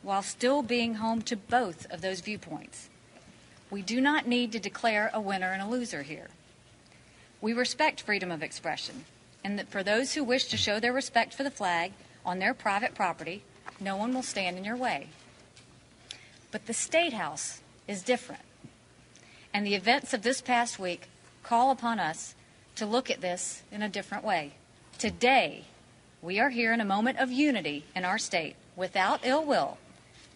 while 0.01 0.23
still 0.23 0.63
being 0.63 0.95
home 0.95 1.21
to 1.21 1.35
both 1.35 1.85
of 1.91 2.01
those 2.01 2.21
viewpoints. 2.21 2.88
We 3.71 3.81
do 3.81 4.01
not 4.01 4.27
need 4.27 4.51
to 4.53 4.59
declare 4.59 5.11
a 5.13 5.21
winner 5.21 5.51
and 5.51 5.61
a 5.61 5.67
loser 5.67 6.01
here. 6.01 6.27
We 7.41 7.53
respect 7.53 8.01
freedom 8.01 8.31
of 8.31 8.41
expression, 8.41 9.05
and 9.43 9.57
that 9.59 9.69
for 9.69 9.83
those 9.83 10.13
who 10.13 10.23
wish 10.23 10.45
to 10.45 10.57
show 10.57 10.79
their 10.79 10.91
respect 10.91 11.33
for 11.33 11.43
the 11.43 11.51
flag 11.51 11.93
on 12.25 12.39
their 12.39 12.53
private 12.53 12.95
property, 12.95 13.43
no 13.79 13.95
one 13.95 14.13
will 14.13 14.23
stand 14.23 14.57
in 14.57 14.65
your 14.65 14.75
way. 14.75 15.07
But 16.51 16.65
the 16.65 16.73
State 16.73 17.13
House 17.13 17.61
is 17.87 18.01
different, 18.01 18.41
and 19.53 19.65
the 19.65 19.75
events 19.75 20.13
of 20.13 20.23
this 20.23 20.41
past 20.41 20.79
week 20.79 21.07
call 21.43 21.71
upon 21.71 21.99
us 21.99 22.35
to 22.75 22.85
look 22.85 23.09
at 23.09 23.21
this 23.21 23.61
in 23.71 23.81
a 23.81 23.89
different 23.89 24.23
way. 24.23 24.53
Today, 24.97 25.65
we 26.21 26.39
are 26.39 26.49
here 26.49 26.73
in 26.73 26.81
a 26.81 26.85
moment 26.85 27.19
of 27.19 27.31
unity 27.31 27.85
in 27.95 28.03
our 28.03 28.17
state, 28.17 28.55
without 28.75 29.21
ill 29.23 29.45
will, 29.45 29.77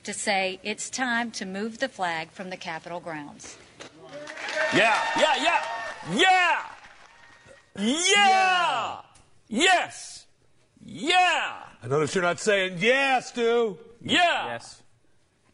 to 0.04 0.14
say 0.14 0.60
it's 0.64 0.90
time 0.90 1.32
to 1.32 1.46
move 1.46 1.80
the 1.80 1.88
flag 1.90 2.32
from 2.32 2.50
the 2.50 2.58
Capitol 2.58 3.00
grounds. 3.00 3.58
Yeah, 4.74 4.98
yeah, 5.18 5.36
yeah, 5.44 5.64
yeah, 6.14 6.62
yeah, 7.78 9.02
yes, 9.48 10.26
yeah, 10.84 11.54
I 11.82 11.88
notice 11.88 12.14
you're 12.16 12.24
not 12.24 12.40
saying 12.40 12.78
yes, 12.80 13.30
Stu. 13.30 13.78
yeah. 14.02 14.46
yes. 14.48 14.82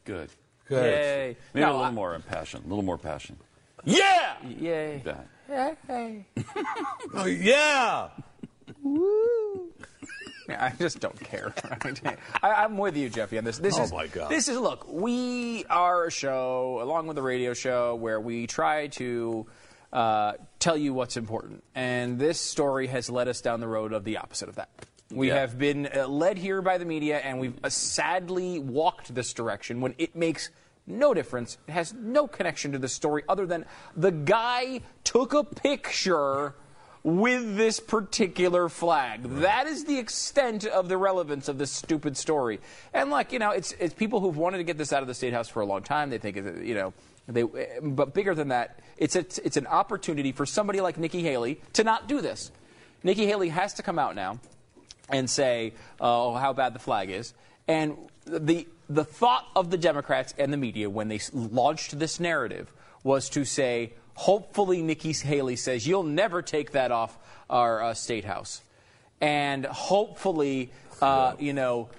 Good. 0.05 0.29
Good. 0.67 0.83
Yay. 0.85 1.37
Maybe 1.53 1.65
No, 1.65 1.71
a 1.71 1.73
little 1.73 1.85
I- 1.85 1.91
more 1.91 2.19
passion. 2.19 2.61
A 2.65 2.67
little 2.67 2.83
more 2.83 2.97
passion. 2.97 3.37
Yeah. 3.85 4.35
Yay. 4.47 5.01
That. 5.05 5.27
Oh, 7.15 7.25
yeah. 7.25 8.09
I 10.59 10.73
just 10.77 10.99
don't 10.99 11.19
care. 11.19 11.53
I, 12.43 12.49
I'm 12.63 12.77
with 12.77 12.97
you, 12.97 13.09
Jeffy, 13.09 13.37
on 13.37 13.43
this. 13.43 13.57
This 13.57 13.77
Oh, 13.77 13.83
is 13.83 13.91
my 13.91 14.07
God. 14.07 14.29
this 14.29 14.47
is 14.47 14.57
look. 14.57 14.85
We 14.91 15.65
are 15.69 16.05
a 16.05 16.11
show, 16.11 16.79
along 16.81 17.07
with 17.07 17.17
a 17.17 17.21
radio 17.21 17.53
show, 17.53 17.95
where 17.95 18.19
we 18.19 18.47
try 18.47 18.87
to 18.87 19.45
uh, 19.93 20.33
tell 20.59 20.77
you 20.77 20.93
what's 20.93 21.17
important, 21.17 21.63
and 21.75 22.19
this 22.19 22.39
story 22.39 22.87
has 22.87 23.09
led 23.09 23.27
us 23.27 23.41
down 23.41 23.59
the 23.59 23.67
road 23.67 23.93
of 23.93 24.03
the 24.03 24.17
opposite 24.17 24.49
of 24.49 24.55
that. 24.55 24.69
We 25.11 25.29
Yeah. 25.29 25.39
have 25.39 25.57
been 25.57 25.87
uh, 25.95 26.07
led 26.07 26.37
here 26.37 26.61
by 26.61 26.77
the 26.77 26.85
media, 26.85 27.17
and 27.17 27.39
we've 27.39 27.57
uh, 27.63 27.69
sadly 27.69 28.59
walked 28.59 29.13
this 29.15 29.33
direction 29.33 29.81
when 29.81 29.95
it 29.97 30.15
makes 30.15 30.51
no 30.85 31.13
difference. 31.15 31.57
It 31.67 31.71
has 31.71 31.93
no 31.93 32.27
connection 32.27 32.71
to 32.73 32.77
the 32.77 32.87
story 32.87 33.23
other 33.27 33.45
than 33.47 33.65
the 33.95 34.11
guy 34.11 34.81
took 35.03 35.33
a 35.33 35.43
picture 35.43 36.53
with 37.17 37.57
this 37.57 37.79
particular 37.79 38.69
flag. 38.69 39.23
That 39.23 39.67
is 39.67 39.85
the 39.85 39.97
extent 39.97 40.65
of 40.65 40.89
the 40.89 40.97
relevance 40.97 41.47
of 41.47 41.57
this 41.57 41.71
stupid 41.71 42.17
story. 42.17 42.59
And 42.93 43.09
look, 43.09 43.31
you 43.31 43.39
know, 43.39 43.51
it's 43.51 43.71
it's 43.73 43.93
people 43.93 44.19
who've 44.19 44.37
wanted 44.37 44.57
to 44.57 44.63
get 44.63 44.77
this 44.77 44.93
out 44.93 45.01
of 45.01 45.07
the 45.07 45.13
state 45.13 45.33
house 45.33 45.49
for 45.49 45.61
a 45.61 45.65
long 45.65 45.81
time. 45.83 46.09
They 46.09 46.17
think, 46.17 46.35
you 46.35 46.75
know, 46.75 46.93
they. 47.27 47.43
But 47.81 48.13
bigger 48.13 48.35
than 48.35 48.49
that, 48.49 48.79
it's 48.97 49.15
a, 49.15 49.19
it's 49.19 49.57
an 49.57 49.67
opportunity 49.67 50.31
for 50.31 50.45
somebody 50.45 50.81
like 50.81 50.97
Nikki 50.97 51.21
Haley 51.21 51.61
to 51.73 51.83
not 51.83 52.07
do 52.07 52.21
this. 52.21 52.51
Nikki 53.03 53.25
Haley 53.25 53.49
has 53.49 53.73
to 53.75 53.83
come 53.83 53.97
out 53.97 54.15
now 54.15 54.39
and 55.09 55.29
say, 55.29 55.73
uh, 55.99 56.27
"Oh, 56.27 56.35
how 56.35 56.53
bad 56.53 56.73
the 56.73 56.79
flag 56.79 57.09
is." 57.09 57.33
And 57.67 57.97
the 58.25 58.67
the 58.89 59.05
thought 59.05 59.47
of 59.55 59.69
the 59.69 59.77
Democrats 59.77 60.33
and 60.37 60.51
the 60.51 60.57
media 60.57 60.89
when 60.89 61.07
they 61.07 61.19
launched 61.33 61.97
this 61.99 62.19
narrative 62.19 62.71
was 63.03 63.29
to 63.29 63.45
say, 63.45 63.93
hopefully 64.19 64.81
Nikki 64.81 65.13
Haley 65.13 65.55
says, 65.55 65.87
"You'll 65.87 66.03
never 66.03 66.41
take 66.41 66.71
that 66.71 66.91
off 66.91 67.17
our 67.49 67.81
uh, 67.81 67.93
state 67.93 68.25
house," 68.25 68.61
and 69.21 69.65
hopefully, 69.65 70.71
uh, 71.01 71.35
you 71.39 71.53
know. 71.53 71.89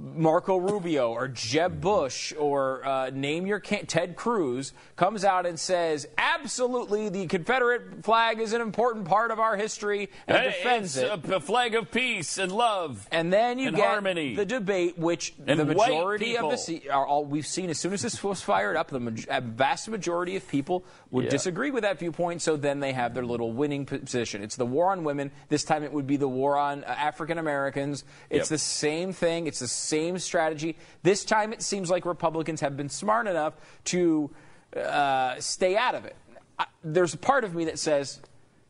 Marco 0.00 0.56
Rubio 0.56 1.12
or 1.12 1.26
Jeb 1.28 1.80
Bush 1.80 2.32
or 2.38 2.86
uh, 2.86 3.10
name 3.10 3.46
your 3.46 3.58
can- 3.58 3.86
Ted 3.86 4.14
Cruz 4.14 4.72
comes 4.96 5.24
out 5.24 5.44
and 5.44 5.58
says, 5.58 6.06
absolutely, 6.16 7.08
the 7.08 7.26
Confederate 7.26 8.04
flag 8.04 8.38
is 8.40 8.52
an 8.52 8.60
important 8.60 9.06
part 9.06 9.30
of 9.30 9.40
our 9.40 9.56
history 9.56 10.08
and 10.26 10.36
Hey, 10.38 10.44
defends 10.46 10.96
it. 10.96 11.10
A, 11.32 11.40
flag 11.40 11.74
of 11.74 11.90
peace 11.90 12.38
and 12.38 12.52
love. 12.52 13.08
And 13.10 13.32
then 13.32 13.58
you 13.58 13.68
and 13.68 13.76
get 13.76 13.88
harmony. 13.88 14.34
the 14.36 14.44
debate, 14.46 14.98
which 14.98 15.34
And 15.46 15.58
the 15.58 15.64
majority 15.64 16.36
of 16.36 16.48
the 16.50 16.88
are 16.90 17.06
all 17.06 17.24
we've 17.24 17.46
seen 17.46 17.70
as 17.70 17.78
soon 17.78 17.92
as 17.92 18.02
this 18.02 18.22
was 18.22 18.40
fired 18.40 18.76
up, 18.76 18.88
the 18.88 19.00
maj- 19.00 19.26
a 19.28 19.40
vast 19.40 19.88
majority 19.88 20.36
of 20.36 20.46
people 20.48 20.84
would 21.10 21.24
Yeah. 21.24 21.30
disagree 21.30 21.70
with 21.70 21.82
that 21.82 21.98
viewpoint. 21.98 22.42
So 22.42 22.56
then 22.56 22.80
they 22.80 22.92
have 22.92 23.14
their 23.14 23.24
little 23.26 23.52
winning 23.52 23.84
position. 23.86 24.42
It's 24.42 24.56
the 24.56 24.66
war 24.66 24.92
on 24.92 25.02
women. 25.04 25.32
This 25.48 25.64
time 25.64 25.82
it 25.82 25.92
would 25.92 26.06
be 26.06 26.16
the 26.16 26.28
war 26.28 26.56
on 26.56 26.84
uh, 26.84 26.88
African 26.88 27.38
Americans. 27.38 28.04
It's 28.30 28.44
Yep. 28.46 28.48
the 28.48 28.58
same 28.58 29.12
thing. 29.12 29.46
It's 29.46 29.58
the 29.60 29.68
same 29.88 30.18
strategy. 30.18 30.76
This 31.02 31.24
time 31.24 31.52
it 31.52 31.62
seems 31.62 31.90
like 31.90 32.04
Republicans 32.04 32.60
have 32.60 32.76
been 32.76 32.88
smart 32.88 33.26
enough 33.26 33.54
to 33.84 34.30
uh, 34.76 35.40
stay 35.40 35.76
out 35.76 35.94
of 35.94 36.04
it. 36.04 36.16
I, 36.58 36.66
there's 36.84 37.14
a 37.14 37.18
part 37.18 37.44
of 37.44 37.54
me 37.54 37.64
that 37.66 37.78
says, 37.78 38.20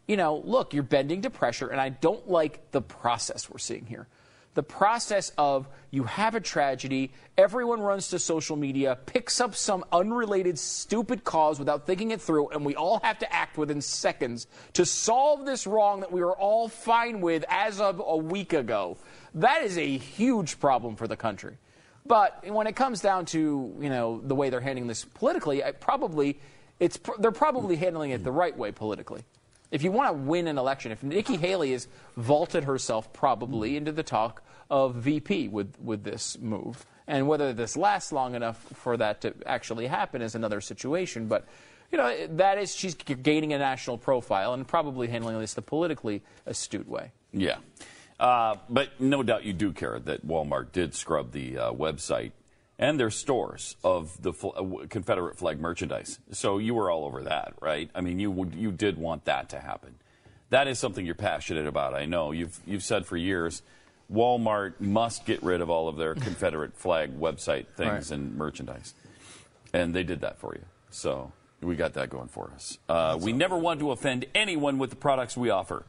you 0.06 0.16
know, 0.16 0.42
look, 0.44 0.72
you're 0.72 0.82
bending 0.82 1.22
to 1.22 1.30
pressure, 1.30 1.68
and 1.68 1.80
I 1.80 1.90
don't 1.90 2.28
like 2.28 2.70
the 2.70 2.80
process 2.80 3.50
we're 3.50 3.58
seeing 3.58 3.86
here. 3.86 4.06
The 4.54 4.62
process 4.62 5.30
of 5.38 5.68
you 5.90 6.04
have 6.04 6.34
a 6.34 6.40
tragedy, 6.40 7.12
everyone 7.36 7.80
runs 7.80 8.08
to 8.08 8.18
social 8.18 8.56
media, 8.56 8.98
picks 9.06 9.40
up 9.40 9.54
some 9.54 9.84
unrelated 9.92 10.58
stupid 10.58 11.24
cause 11.24 11.58
without 11.58 11.86
thinking 11.86 12.10
it 12.10 12.20
through, 12.20 12.48
and 12.48 12.64
we 12.64 12.74
all 12.74 13.00
have 13.04 13.18
to 13.20 13.32
act 13.32 13.56
within 13.56 13.80
seconds 13.80 14.46
to 14.72 14.84
solve 14.84 15.46
this 15.46 15.66
wrong 15.66 16.00
that 16.00 16.10
we 16.10 16.20
were 16.20 16.36
all 16.36 16.68
fine 16.68 17.20
with 17.20 17.44
as 17.48 17.80
of 17.80 18.02
a 18.04 18.16
week 18.16 18.52
ago. 18.52 18.98
That 19.34 19.62
is 19.62 19.78
a 19.78 19.98
huge 19.98 20.58
problem 20.58 20.96
for 20.96 21.06
the 21.06 21.16
country. 21.16 21.56
But 22.04 22.42
when 22.48 22.66
it 22.66 22.74
comes 22.74 23.00
down 23.00 23.26
to 23.26 23.76
you 23.78 23.90
know 23.90 24.20
the 24.24 24.34
way 24.34 24.50
they're 24.50 24.60
handling 24.60 24.88
this 24.88 25.04
politically, 25.04 25.62
I 25.62 25.72
probably 25.72 26.40
it's 26.80 26.98
they're 27.18 27.30
probably 27.30 27.76
handling 27.76 28.10
it 28.10 28.24
the 28.24 28.32
right 28.32 28.56
way 28.56 28.72
politically. 28.72 29.22
If 29.70 29.82
you 29.82 29.92
want 29.92 30.08
to 30.08 30.12
win 30.14 30.48
an 30.48 30.58
election, 30.58 30.92
if 30.92 31.02
Nikki 31.02 31.36
Haley 31.36 31.72
has 31.72 31.88
vaulted 32.16 32.64
herself 32.64 33.12
probably 33.12 33.76
into 33.76 33.92
the 33.92 34.02
talk 34.02 34.42
of 34.70 34.94
VP 34.96 35.48
with 35.48 35.74
with 35.80 36.04
this 36.04 36.38
move, 36.38 36.86
and 37.06 37.28
whether 37.28 37.52
this 37.52 37.76
lasts 37.76 38.12
long 38.12 38.34
enough 38.34 38.62
for 38.74 38.96
that 38.96 39.20
to 39.22 39.34
actually 39.46 39.86
happen 39.86 40.22
is 40.22 40.34
another 40.34 40.60
situation. 40.60 41.28
But 41.28 41.46
you 41.92 41.98
know 41.98 42.26
that 42.36 42.58
is 42.58 42.74
she's 42.74 42.94
gaining 42.94 43.52
a 43.52 43.58
national 43.58 43.98
profile 43.98 44.54
and 44.54 44.66
probably 44.66 45.08
handling 45.08 45.38
this 45.38 45.54
the 45.54 45.62
politically 45.62 46.22
astute 46.46 46.88
way. 46.88 47.12
Yeah. 47.32 47.56
Uh, 48.18 48.56
but 48.68 49.00
no 49.00 49.22
doubt 49.22 49.44
you 49.44 49.52
do 49.52 49.72
care 49.72 49.98
that 50.00 50.26
Walmart 50.26 50.72
did 50.72 50.94
scrub 50.94 51.30
the 51.30 51.56
uh, 51.56 51.72
website 51.72 52.32
and 52.78 52.98
their 53.00 53.10
stores 53.10 53.76
of 53.82 54.20
the 54.22 54.32
fl- 54.32 54.48
uh, 54.82 54.86
Confederate 54.88 55.36
flag 55.36 55.60
merchandise. 55.60 56.18
So 56.30 56.58
you 56.58 56.74
were 56.74 56.90
all 56.90 57.04
over 57.04 57.22
that, 57.24 57.54
right? 57.60 57.90
I 57.94 58.00
mean, 58.00 58.18
you 58.20 58.30
would, 58.30 58.54
you 58.54 58.70
did 58.70 58.96
want 58.98 59.24
that 59.24 59.48
to 59.50 59.60
happen. 59.60 59.96
That 60.50 60.68
is 60.68 60.78
something 60.78 61.04
you're 61.04 61.14
passionate 61.14 61.66
about. 61.66 61.92
I 61.94 62.06
know 62.06 62.32
you've 62.32 62.58
you've 62.66 62.82
said 62.84 63.04
for 63.06 63.16
years. 63.16 63.62
Walmart 64.10 64.80
must 64.80 65.26
get 65.26 65.42
rid 65.42 65.60
of 65.60 65.68
all 65.68 65.86
of 65.88 65.96
their 65.96 66.14
Confederate 66.14 66.74
flag 66.76 67.18
website 67.20 67.66
things 67.76 68.10
Right. 68.10 68.18
and 68.18 68.36
merchandise, 68.36 68.94
and 69.74 69.94
they 69.94 70.02
did 70.04 70.22
that 70.22 70.38
for 70.38 70.54
you. 70.54 70.64
So 70.90 71.32
we 71.60 71.76
got 71.76 71.92
that 71.94 72.08
going 72.08 72.28
for 72.28 72.50
us. 72.54 72.78
Uh, 72.88 73.18
we 73.20 73.34
never 73.34 73.58
want 73.58 73.80
to 73.80 73.90
offend 73.90 74.24
anyone 74.34 74.78
with 74.78 74.88
the 74.90 74.96
products 74.96 75.36
we 75.36 75.50
offer. 75.50 75.84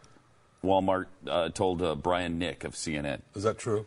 Walmart 0.62 1.06
uh, 1.26 1.48
told 1.50 1.82
uh, 1.82 1.96
Brian 1.96 2.38
Nick 2.38 2.66
of 2.66 2.74
CNN. 2.74 3.22
Is 3.36 3.44
that 3.44 3.58
true? 3.58 3.86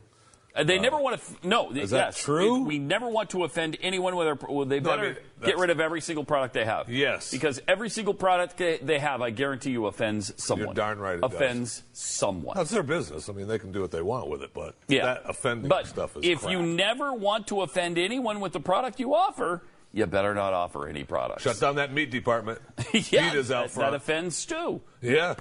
Uh, 0.54 0.64
they 0.64 0.78
never 0.78 0.98
want 0.98 1.16
to. 1.18 1.22
F- 1.22 1.44
no, 1.44 1.70
Is 1.70 1.90
that 1.90 2.14
true? 2.14 2.58
We, 2.58 2.76
we 2.76 2.78
never 2.78 3.08
want 3.08 3.30
to 3.30 3.44
offend 3.44 3.78
anyone 3.80 4.16
with 4.16 4.26
our. 4.26 4.38
Well, 4.48 4.66
they 4.66 4.80
No, 4.80 4.90
I 4.90 4.96
better 4.96 5.08
mean, 5.08 5.16
get 5.46 5.56
rid 5.58 5.70
of 5.70 5.80
every 5.80 6.02
single 6.02 6.24
product 6.24 6.52
they 6.52 6.64
have. 6.66 6.90
Yes. 6.90 7.30
because 7.30 7.60
every 7.66 7.88
single 7.88 8.12
product 8.12 8.58
they, 8.58 8.76
they 8.78 8.98
have, 8.98 9.22
I 9.22 9.30
guarantee 9.30 9.70
you, 9.70 9.86
offends 9.86 10.32
someone. 10.42 10.66
You're 10.68 10.74
darn 10.74 10.98
right 10.98 11.16
it 11.16 11.20
does. 11.22 11.32
offends 11.32 11.82
someone. 11.94 12.54
That's 12.56 12.70
their 12.70 12.82
business. 12.82 13.30
I 13.30 13.32
mean, 13.32 13.48
they 13.48 13.58
can 13.58 13.72
do 13.72 13.80
what 13.80 13.92
they 13.92 14.02
want 14.02 14.28
with 14.28 14.42
it, 14.42 14.52
but 14.52 14.74
yeah, 14.88 15.06
that 15.06 15.22
offending 15.26 15.68
but 15.68 15.86
stuff 15.86 16.16
is 16.18 16.24
if 16.24 16.40
crap. 16.40 16.52
you 16.52 16.62
never 16.62 17.14
want 17.14 17.46
to 17.46 17.62
offend 17.62 17.96
anyone 17.96 18.40
with 18.40 18.52
the 18.52 18.60
product 18.60 19.00
you 19.00 19.14
offer, 19.14 19.62
you 19.90 20.04
better 20.06 20.34
not 20.34 20.52
offer 20.52 20.86
any 20.86 21.04
products. 21.04 21.42
Shut 21.44 21.60
down 21.60 21.76
that 21.76 21.92
meat 21.94 22.10
department. 22.10 22.60
yeah, 22.92 23.30
meat 23.30 23.38
is 23.38 23.50
out 23.50 23.64
that, 23.68 23.70
front. 23.70 23.92
that 23.92 23.96
offends 23.96 24.36
Stu. 24.36 24.82
yeah. 25.00 25.34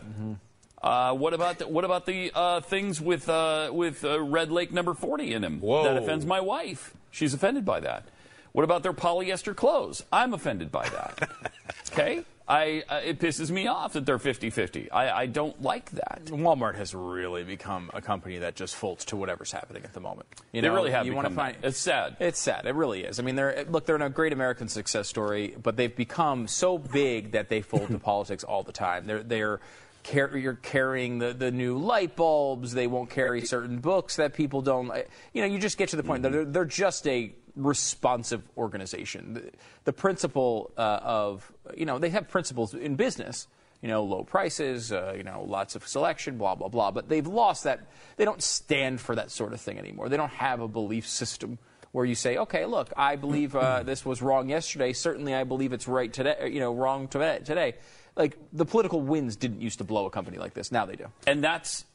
Uh, 0.84 1.14
what 1.14 1.34
about 1.34 1.60
the, 1.60 1.68
what 1.68 1.84
about 1.86 2.06
the 2.06 2.32
uh, 2.34 2.60
things 2.62 3.00
with 3.00 3.30
uh, 3.30 3.70
with 3.72 4.04
uh, 4.04 4.20
Red 4.20 4.52
Lake 4.52 4.72
number 4.72 4.94
forty 4.94 5.34
in 5.34 5.42
them? 5.42 5.60
Whoa. 5.62 5.84
That 5.84 5.98
offends 5.98 6.26
my 6.26 6.40
wife. 6.42 6.94
She's 7.12 7.34
offended 7.34 7.66
by 7.66 7.82
that. 7.82 8.06
What 8.52 8.64
about 8.64 8.84
their 8.84 8.94
polyester 8.94 9.56
clothes? 9.56 10.04
I'm 10.12 10.34
offended 10.34 10.72
by 10.72 10.90
that. 10.90 11.30
okay, 11.92 12.26
I 12.48 12.84
uh, 12.90 13.00
it 13.04 13.20
pisses 13.20 13.52
me 13.52 13.68
off 13.68 13.94
that 13.94 14.06
they're 14.06 14.18
50-50. 14.18 14.90
I, 14.92 15.10
I 15.12 15.26
don't 15.28 15.62
like 15.62 15.92
that. 15.92 16.24
Walmart 16.26 16.76
has 16.76 16.94
really 16.96 17.44
become 17.44 17.92
a 17.94 18.02
company 18.02 18.40
that 18.40 18.56
just 18.56 18.76
folds 18.76 19.06
to 19.06 19.16
whatever's 19.16 19.52
happening 19.52 19.84
at 19.84 19.94
the 19.94 20.02
moment. 20.02 20.28
You 20.52 20.62
They 20.62 20.68
know, 20.68 20.74
really 20.74 20.92
have 20.92 21.06
you 21.06 21.14
become 21.14 21.36
find 21.36 21.56
that. 21.62 21.68
It's 21.68 21.78
sad. 21.78 22.18
It's 22.20 22.40
sad. 22.40 22.66
It 22.66 22.76
really 22.76 23.04
is. 23.04 23.20
I 23.20 23.24
mean, 23.24 23.36
they're 23.36 23.66
look. 23.70 23.86
They're 23.86 23.96
in 23.96 24.02
a 24.02 24.10
great 24.10 24.34
American 24.34 24.68
success 24.68 25.08
story, 25.08 25.56
but 25.62 25.78
they've 25.78 25.96
become 25.96 26.48
so 26.48 26.78
big 26.78 27.32
that 27.34 27.48
they 27.50 27.62
fold 27.62 27.90
to 27.90 28.00
politics 28.12 28.44
all 28.44 28.64
the 28.64 28.74
time. 28.74 29.06
They're 29.06 29.24
they're. 29.24 29.60
Car- 30.04 30.36
you're 30.36 30.56
carrying 30.56 31.20
the, 31.20 31.34
the 31.34 31.52
new 31.52 31.78
light 31.78 32.16
bulbs. 32.16 32.74
They 32.74 32.88
won't 32.88 33.10
carry 33.10 33.42
certain 33.46 33.80
books 33.80 34.16
that 34.16 34.34
people 34.34 34.62
don't. 34.62 34.92
You 35.34 35.42
know, 35.42 35.48
you 35.48 35.60
just 35.60 35.78
get 35.78 35.90
to 35.90 35.96
the 35.96 36.04
point. 36.04 36.24
that 36.24 36.32
They're, 36.32 36.46
they're 36.46 36.66
just 36.66 37.08
a 37.08 37.34
responsive 37.56 38.42
organization. 38.58 39.34
The, 39.34 39.52
the 39.86 39.94
principle 39.94 40.72
uh, 40.78 41.00
of 41.02 41.52
you 41.76 41.86
know 41.86 42.00
they 42.00 42.10
have 42.10 42.30
principles 42.30 42.74
in 42.74 42.96
business. 42.96 43.48
You 43.82 43.88
know, 43.88 44.04
low 44.04 44.24
prices. 44.24 44.92
Uh, 44.92 45.14
you 45.18 45.24
know, 45.24 45.44
lots 45.48 45.76
of 45.76 45.88
selection. 45.88 46.38
Blah 46.38 46.56
blah 46.56 46.68
blah. 46.68 46.92
But 46.92 47.10
they've 47.10 47.26
lost 47.26 47.64
that. 47.66 47.82
They 48.18 48.26
don't 48.26 48.42
stand 48.42 49.02
for 49.02 49.16
that 49.16 49.32
sort 49.32 49.54
of 49.54 49.62
thing 49.62 49.78
anymore. 49.80 50.10
They 50.10 50.18
don't 50.18 50.32
have 50.32 50.62
a 50.62 50.68
belief 50.68 51.08
system 51.08 51.58
where 51.92 52.06
you 52.06 52.16
say, 52.16 52.38
okay, 52.38 52.66
look, 52.66 52.94
I 52.96 53.18
believe 53.18 53.56
uh, 53.56 53.84
this 53.84 54.06
was 54.06 54.22
wrong 54.22 54.50
yesterday. 54.50 54.94
Certainly, 54.94 55.34
I 55.36 55.44
believe 55.44 55.74
it's 55.74 55.88
right 55.88 56.12
today. 56.12 56.50
You 56.52 56.60
know, 56.60 56.74
wrong 56.74 57.08
today. 57.08 57.76
Today, 58.16 58.22
like 58.24 58.38
the 58.54 58.66
political 58.66 59.02
winds 59.02 59.36
didn't 59.36 59.62
used 59.62 59.78
to 59.80 59.84
blow 59.84 60.06
a 60.06 60.10
company 60.10 60.38
like 60.38 60.54
this. 60.54 60.72
Now 60.72 60.86
they 60.86 60.96
do. 60.96 61.08
and 61.28 61.44
that's 61.44 61.86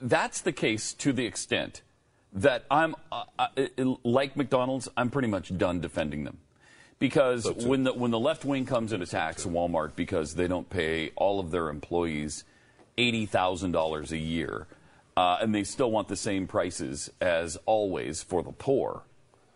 that's 0.00 0.40
the 0.40 0.52
case 0.52 0.92
to 0.94 1.12
the 1.12 1.26
extent 1.26 1.82
that 2.32 2.64
I'm 2.70 2.94
uh, 3.10 3.24
uh, 3.38 3.48
like 4.04 4.36
McDonald's. 4.36 4.88
I'm 4.96 5.10
pretty 5.10 5.28
much 5.28 5.56
done 5.56 5.80
defending 5.80 6.24
them 6.24 6.38
because 6.98 7.50
when 7.64 7.84
the 7.84 7.92
when 7.92 8.10
the 8.10 8.18
left 8.18 8.44
wing 8.44 8.64
comes 8.64 8.92
and 8.92 9.02
attacks 9.02 9.44
Walmart 9.44 9.96
because 9.96 10.34
they 10.34 10.48
don't 10.48 10.70
pay 10.70 11.10
all 11.16 11.40
of 11.40 11.50
their 11.50 11.68
employees 11.68 12.44
eighty 12.96 13.26
thousand 13.26 13.72
dollars 13.72 14.12
a 14.12 14.18
year, 14.18 14.66
uh, 15.16 15.38
and 15.40 15.54
they 15.54 15.64
still 15.64 15.90
want 15.90 16.08
the 16.08 16.16
same 16.16 16.46
prices 16.46 17.10
as 17.20 17.58
always 17.66 18.22
for 18.22 18.42
the 18.42 18.52
poor, 18.52 19.02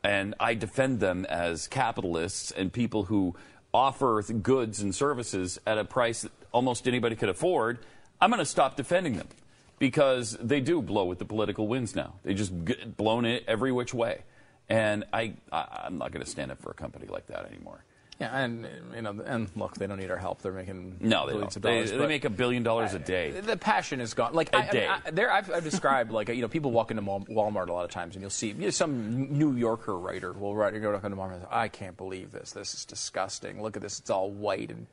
and 0.02 0.34
I 0.40 0.54
defend 0.54 1.00
them 1.00 1.24
as 1.26 1.68
capitalists 1.68 2.50
and 2.50 2.72
people 2.72 3.04
who 3.04 3.36
offer 3.76 4.22
goods 4.22 4.80
and 4.80 4.94
services 4.94 5.60
at 5.66 5.76
a 5.76 5.84
price 5.84 6.22
that 6.22 6.32
almost 6.50 6.88
anybody 6.88 7.14
could 7.14 7.28
afford. 7.28 7.78
I'm 8.20 8.30
going 8.30 8.38
to 8.38 8.46
stop 8.46 8.74
defending 8.74 9.18
them 9.18 9.28
because 9.78 10.36
they 10.40 10.60
do 10.60 10.80
blow 10.80 11.04
with 11.04 11.18
the 11.18 11.26
political 11.26 11.68
winds 11.68 11.94
now. 11.94 12.14
They 12.24 12.32
just 12.32 12.64
get 12.64 12.96
blown 12.96 13.26
it 13.26 13.44
every 13.46 13.72
which 13.72 13.92
way, 13.92 14.22
and 14.70 15.04
I, 15.12 15.34
I 15.52 15.82
I'm 15.84 15.98
not 15.98 16.10
going 16.10 16.24
to 16.24 16.30
stand 16.30 16.50
up 16.50 16.62
for 16.62 16.70
a 16.70 16.74
company 16.74 17.06
like 17.06 17.26
that 17.26 17.44
anymore. 17.52 17.84
Yeah, 18.18 18.34
and 18.34 18.66
you 18.94 19.02
know, 19.02 19.20
and 19.26 19.50
look, 19.56 19.74
they 19.74 19.86
don't 19.86 19.98
need 19.98 20.10
our 20.10 20.16
help. 20.16 20.40
They're 20.40 20.50
making 20.52 20.96
No, 21.00 21.26
they 21.26 21.32
billions 21.34 21.52
don't. 21.52 21.56
of 21.56 21.62
They, 21.62 21.74
dollars. 21.74 21.90
they 21.90 21.98
but- 21.98 22.08
make 22.08 22.24
a 22.24 22.30
billion 22.30 22.62
dollars 22.62 22.94
a 22.94 22.98
day. 22.98 23.30
The 23.32 23.58
passion 23.58 24.00
is 24.00 24.14
gone. 24.14 24.32
Like 24.32 24.54
A 24.54 24.56
I, 24.56 24.60
I 24.60 24.62
mean, 24.62 24.72
day. 24.72 24.88
I, 24.88 25.10
there, 25.10 25.30
I've, 25.30 25.52
I've 25.52 25.64
described 25.64 26.12
like 26.12 26.28
you 26.30 26.40
know 26.40 26.48
people 26.48 26.70
walk 26.70 26.90
into 26.90 27.02
Walmart 27.02 27.68
a 27.68 27.72
lot 27.74 27.84
of 27.84 27.90
times, 27.90 28.14
and 28.14 28.22
you'll 28.22 28.30
see 28.30 28.48
you 28.48 28.54
know, 28.54 28.70
some 28.70 29.36
New 29.38 29.52
Yorker 29.56 29.98
writer 29.98 30.32
will 30.32 30.56
write, 30.56 30.72
go 30.80 30.94
into 30.94 31.10
Walmart. 31.10 31.34
And 31.34 31.42
say, 31.42 31.48
I 31.50 31.68
can't 31.68 31.94
believe 31.98 32.32
this. 32.32 32.52
This 32.52 32.72
is 32.72 32.86
disgusting. 32.86 33.62
Look 33.62 33.76
at 33.76 33.82
this. 33.82 33.98
It's 33.98 34.08
all 34.08 34.30
white, 34.30 34.70
and 34.70 34.86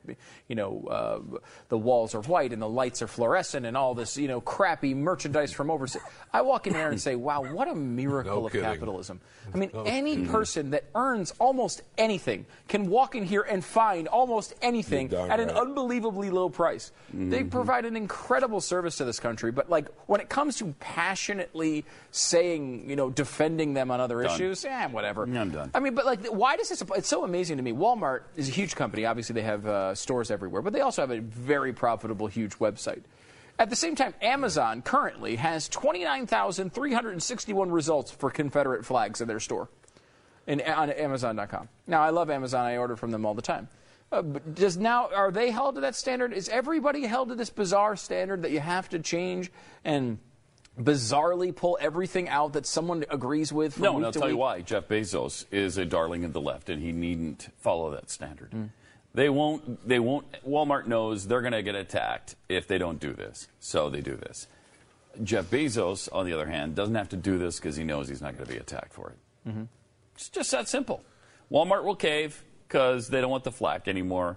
you 0.48 0.54
know 0.54 0.84
uh, 0.90 1.38
the 1.70 1.78
walls 1.78 2.14
are 2.14 2.20
white, 2.20 2.52
and 2.52 2.60
the 2.60 2.68
lights 2.68 3.00
are 3.00 3.08
fluorescent, 3.08 3.64
and 3.64 3.74
all 3.74 3.94
this 3.94 4.18
you 4.18 4.28
know 4.28 4.42
crappy 4.42 4.92
merchandise 4.92 5.50
from 5.50 5.70
overseas. 5.70 6.02
I 6.30 6.42
walk 6.42 6.66
in 6.66 6.74
there 6.74 6.90
and 6.90 7.00
say, 7.00 7.14
Wow, 7.14 7.44
what 7.54 7.68
a 7.68 7.74
miracle 7.74 8.40
No 8.40 8.46
of 8.46 8.52
kidding. 8.52 8.66
capitalism. 8.68 9.20
I 9.54 9.56
mean, 9.56 9.70
any 9.86 10.26
person 10.26 10.70
that 10.72 10.84
earns 10.94 11.32
almost 11.38 11.80
anything 11.96 12.44
can 12.68 12.88
walk 12.90 13.13
in 13.14 13.24
here 13.24 13.42
and 13.42 13.64
find 13.64 14.08
almost 14.08 14.54
anything 14.62 15.12
at 15.12 15.40
an 15.40 15.48
right. 15.48 15.56
unbelievably 15.56 16.30
low 16.30 16.48
price. 16.48 16.92
They 17.12 17.44
provide 17.44 17.84
an 17.84 17.96
incredible 17.96 18.60
service 18.60 18.96
to 18.96 19.04
this 19.04 19.20
country, 19.20 19.52
but 19.52 19.70
like 19.70 19.88
when 20.06 20.20
it 20.20 20.28
comes 20.28 20.56
to 20.58 20.74
passionately 20.80 21.84
saying, 22.10 22.88
you 22.88 22.96
know, 22.96 23.10
defending 23.10 23.74
them 23.74 23.90
on 23.90 24.00
other 24.00 24.22
Done. 24.22 24.34
issues, 24.34 24.64
eh, 24.64 24.86
whatever. 24.88 25.24
I'm 25.24 25.50
done. 25.50 25.70
I 25.74 25.80
mean, 25.80 25.94
but 25.94 26.06
like, 26.06 26.26
why 26.26 26.56
does 26.56 26.68
this? 26.68 26.82
It's 26.96 27.08
so 27.08 27.24
amazing 27.24 27.58
to 27.58 27.62
me. 27.62 27.72
Walmart 27.72 28.22
is 28.36 28.48
a 28.48 28.52
huge 28.52 28.76
company. 28.76 29.04
Obviously, 29.04 29.34
they 29.34 29.42
have 29.42 29.66
uh, 29.66 29.94
stores 29.94 30.30
everywhere, 30.30 30.62
but 30.62 30.72
they 30.72 30.80
also 30.80 31.02
have 31.02 31.10
a 31.10 31.20
very 31.20 31.72
profitable, 31.72 32.26
huge 32.26 32.58
website. 32.58 33.02
At 33.58 33.70
the 33.70 33.76
same 33.76 33.94
time, 33.94 34.14
Amazon 34.20 34.82
currently 34.82 35.36
has 35.36 35.68
29,361 35.68 37.70
results 37.70 38.10
for 38.10 38.30
Confederate 38.30 38.84
flags 38.84 39.20
in 39.20 39.28
their 39.28 39.38
store 39.38 39.68
in, 40.46 40.60
on 40.60 40.90
Amazon.com. 40.90 41.68
Now, 41.86 42.02
I 42.02 42.10
love 42.10 42.30
Amazon. 42.30 42.64
I 42.64 42.76
order 42.76 42.96
from 42.96 43.10
them 43.10 43.24
all 43.24 43.34
the 43.34 43.42
time. 43.42 43.68
Uh, 44.12 44.22
but 44.22 44.54
does 44.54 44.76
now 44.76 45.08
are 45.14 45.30
they 45.30 45.50
held 45.50 45.74
to 45.76 45.80
that 45.80 45.94
standard? 45.94 46.32
Is 46.32 46.48
everybody 46.48 47.04
held 47.04 47.30
to 47.30 47.34
this 47.34 47.50
bizarre 47.50 47.96
standard 47.96 48.42
that 48.42 48.50
you 48.50 48.60
have 48.60 48.88
to 48.90 48.98
change 48.98 49.50
and 49.84 50.18
bizarrely 50.80 51.54
pull 51.54 51.78
everything 51.80 52.28
out 52.28 52.52
that 52.52 52.66
someone 52.66 53.04
agrees 53.10 53.52
with? 53.52 53.74
From 53.74 53.82
No, 53.82 53.92
week 53.92 53.96
and 53.96 54.06
I'll 54.06 54.12
tell 54.12 54.28
you 54.28 54.36
why. 54.36 54.60
Jeff 54.60 54.88
Bezos 54.88 55.46
is 55.50 55.78
a 55.78 55.84
darling 55.84 56.24
of 56.24 56.32
the 56.32 56.40
left, 56.40 56.68
and 56.68 56.82
he 56.82 56.92
needn't 56.92 57.48
follow 57.58 57.90
that 57.92 58.10
standard. 58.10 58.50
Mm. 58.50 58.70
They 59.14 59.28
won't. 59.28 59.86
They 59.88 60.00
won't. 60.00 60.26
Walmart 60.46 60.86
knows 60.86 61.26
they're 61.26 61.40
going 61.40 61.52
to 61.52 61.62
get 61.62 61.76
attacked 61.76 62.34
if 62.48 62.66
they 62.66 62.78
don't 62.78 63.00
do 63.00 63.12
this, 63.12 63.48
so 63.60 63.88
they 63.88 64.00
do 64.00 64.16
this. 64.16 64.48
Jeff 65.22 65.48
Bezos, 65.50 66.08
on 66.12 66.26
the 66.26 66.32
other 66.32 66.46
hand, 66.46 66.74
doesn't 66.74 66.96
have 66.96 67.08
to 67.10 67.16
do 67.16 67.38
this 67.38 67.56
because 67.56 67.76
he 67.76 67.84
knows 67.84 68.08
he's 68.08 68.20
not 68.20 68.34
going 68.36 68.46
to 68.46 68.52
be 68.52 68.58
attacked 68.58 68.92
for 68.92 69.10
it. 69.10 69.48
Mm-hmm. 69.48 69.62
It's 70.14 70.28
just 70.28 70.50
that 70.52 70.68
simple. 70.68 71.04
Walmart 71.50 71.84
will 71.84 71.96
cave 71.96 72.44
because 72.66 73.08
they 73.08 73.20
don't 73.20 73.30
want 73.30 73.44
the 73.44 73.52
flack 73.52 73.88
anymore. 73.88 74.36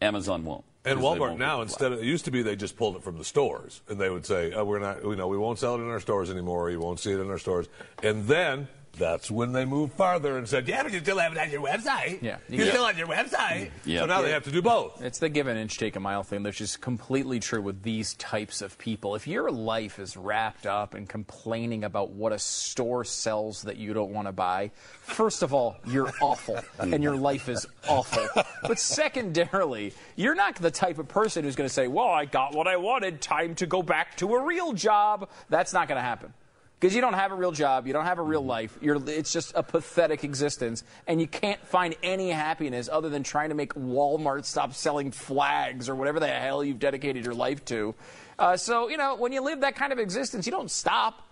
Amazon 0.00 0.44
won't. 0.44 0.64
And 0.84 1.00
Walmart 1.00 1.38
now, 1.38 1.62
instead 1.62 1.92
of 1.92 2.00
it 2.00 2.04
used 2.04 2.26
to 2.26 2.30
be 2.30 2.42
they 2.42 2.56
just 2.56 2.76
pulled 2.76 2.96
it 2.96 3.02
from 3.02 3.16
the 3.16 3.24
stores, 3.24 3.80
and 3.88 3.98
they 3.98 4.10
would 4.10 4.26
say, 4.26 4.52
oh, 4.52 4.64
"We're 4.64 4.80
not, 4.80 5.02
you 5.02 5.16
know, 5.16 5.28
we 5.28 5.38
won't 5.38 5.58
sell 5.58 5.76
it 5.76 5.78
in 5.78 5.88
our 5.88 6.00
stores 6.00 6.30
anymore. 6.30 6.70
You 6.70 6.78
won't 6.78 7.00
see 7.00 7.12
it 7.12 7.20
in 7.20 7.30
our 7.30 7.38
stores." 7.38 7.68
And 8.02 8.26
then 8.26 8.68
that's 8.98 9.30
when 9.30 9.52
they 9.52 9.64
moved 9.64 9.92
farther 9.94 10.38
and 10.38 10.48
said, 10.48 10.66
"Yeah, 10.68 10.82
but 10.82 10.92
you 10.92 11.00
still 11.00 11.18
have 11.18 11.32
it 11.32 11.38
on 11.38 11.50
your 11.50 11.62
website. 11.62 12.22
Yeah. 12.22 12.38
you're 12.48 12.64
Yeah. 12.66 12.72
still 12.72 12.84
on 12.84 12.96
your 12.96 13.06
website." 13.06 13.66
Mm-hmm. 13.66 13.90
Yeah. 13.90 14.00
So 14.00 14.06
now 14.06 14.22
they 14.22 14.30
have 14.30 14.44
to 14.44 14.50
do 14.50 14.62
both. 14.62 15.02
It's 15.02 15.18
the 15.18 15.28
give 15.28 15.46
an 15.46 15.56
inch, 15.56 15.78
take 15.78 15.96
a 15.96 16.00
mile 16.00 16.22
thing, 16.22 16.42
which 16.42 16.60
is 16.60 16.76
completely 16.76 17.40
true 17.40 17.60
with 17.62 17.82
these 17.82 18.14
types 18.14 18.62
of 18.62 18.78
people. 18.78 19.14
If 19.14 19.26
your 19.26 19.50
life 19.50 19.98
is 19.98 20.16
wrapped 20.16 20.66
up 20.66 20.94
in 20.94 21.06
complaining 21.06 21.84
about 21.84 22.10
what 22.10 22.32
a 22.32 22.38
store 22.38 23.04
sells 23.04 23.62
that 23.62 23.76
you 23.76 23.92
don't 23.94 24.12
want 24.12 24.28
to 24.28 24.32
buy, 24.32 24.70
first 25.02 25.42
of 25.42 25.52
all, 25.54 25.76
you're 25.86 26.12
awful, 26.20 26.60
and 26.78 27.02
your 27.02 27.16
life 27.16 27.48
is 27.48 27.66
awful. 27.88 28.26
But 28.62 28.78
secondarily, 28.78 29.92
you're 30.16 30.34
not 30.34 30.56
the 30.56 30.70
type 30.70 30.98
of 30.98 31.08
person 31.08 31.44
who's 31.44 31.56
going 31.56 31.68
to 31.68 31.72
say, 31.74 31.88
Well, 31.88 32.08
I 32.08 32.24
got 32.24 32.54
what 32.54 32.66
I 32.66 32.76
wanted, 32.76 33.20
time 33.20 33.54
to 33.56 33.66
go 33.66 33.82
back 33.82 34.16
to 34.18 34.34
a 34.34 34.42
real 34.44 34.72
job. 34.72 35.28
That's 35.48 35.72
not 35.72 35.88
going 35.88 35.96
to 35.98 36.02
happen. 36.02 36.32
Because 36.78 36.94
you 36.94 37.00
don't 37.00 37.14
have 37.14 37.32
a 37.32 37.34
real 37.34 37.52
job, 37.52 37.86
you 37.86 37.92
don't 37.92 38.04
have 38.04 38.18
a 38.18 38.22
real 38.22 38.44
life. 38.44 38.76
You're, 38.82 38.98
it's 39.08 39.32
just 39.32 39.52
a 39.54 39.62
pathetic 39.62 40.22
existence, 40.22 40.84
and 41.06 41.20
you 41.20 41.26
can't 41.26 41.64
find 41.66 41.94
any 42.02 42.30
happiness 42.30 42.90
other 42.92 43.08
than 43.08 43.22
trying 43.22 43.48
to 43.48 43.54
make 43.54 43.72
Walmart 43.74 44.44
stop 44.44 44.74
selling 44.74 45.10
flags 45.10 45.88
or 45.88 45.94
whatever 45.94 46.20
the 46.20 46.28
hell 46.28 46.62
you've 46.62 46.78
dedicated 46.78 47.24
your 47.24 47.34
life 47.34 47.64
to. 47.66 47.94
Uh, 48.38 48.56
so 48.56 48.88
you 48.88 48.96
know, 48.96 49.14
when 49.14 49.32
you 49.32 49.40
live 49.40 49.60
that 49.60 49.76
kind 49.76 49.92
of 49.92 49.98
existence, 49.98 50.46
you 50.46 50.52
don't 50.52 50.70
stop. 50.70 51.22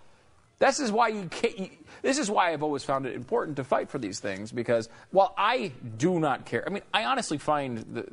This 0.59 0.79
is 0.79 0.93
why 0.93 1.09
you 1.09 1.29
can't. 1.29 1.73
This 2.03 2.19
is 2.19 2.31
why 2.31 2.53
I've 2.53 2.63
always 2.63 2.85
found 2.85 3.05
it 3.05 3.15
important 3.15 3.57
to 3.57 3.65
fight 3.65 3.91
for 3.91 3.99
these 3.99 4.21
things 4.21 4.53
because 4.53 4.89
while 5.11 5.35
I 5.37 5.73
do 5.99 6.19
not 6.19 6.47
care, 6.47 6.65
I 6.67 6.71
mean, 6.71 6.83
I 6.95 7.05
honestly 7.05 7.37
find 7.37 7.79
the 7.79 8.07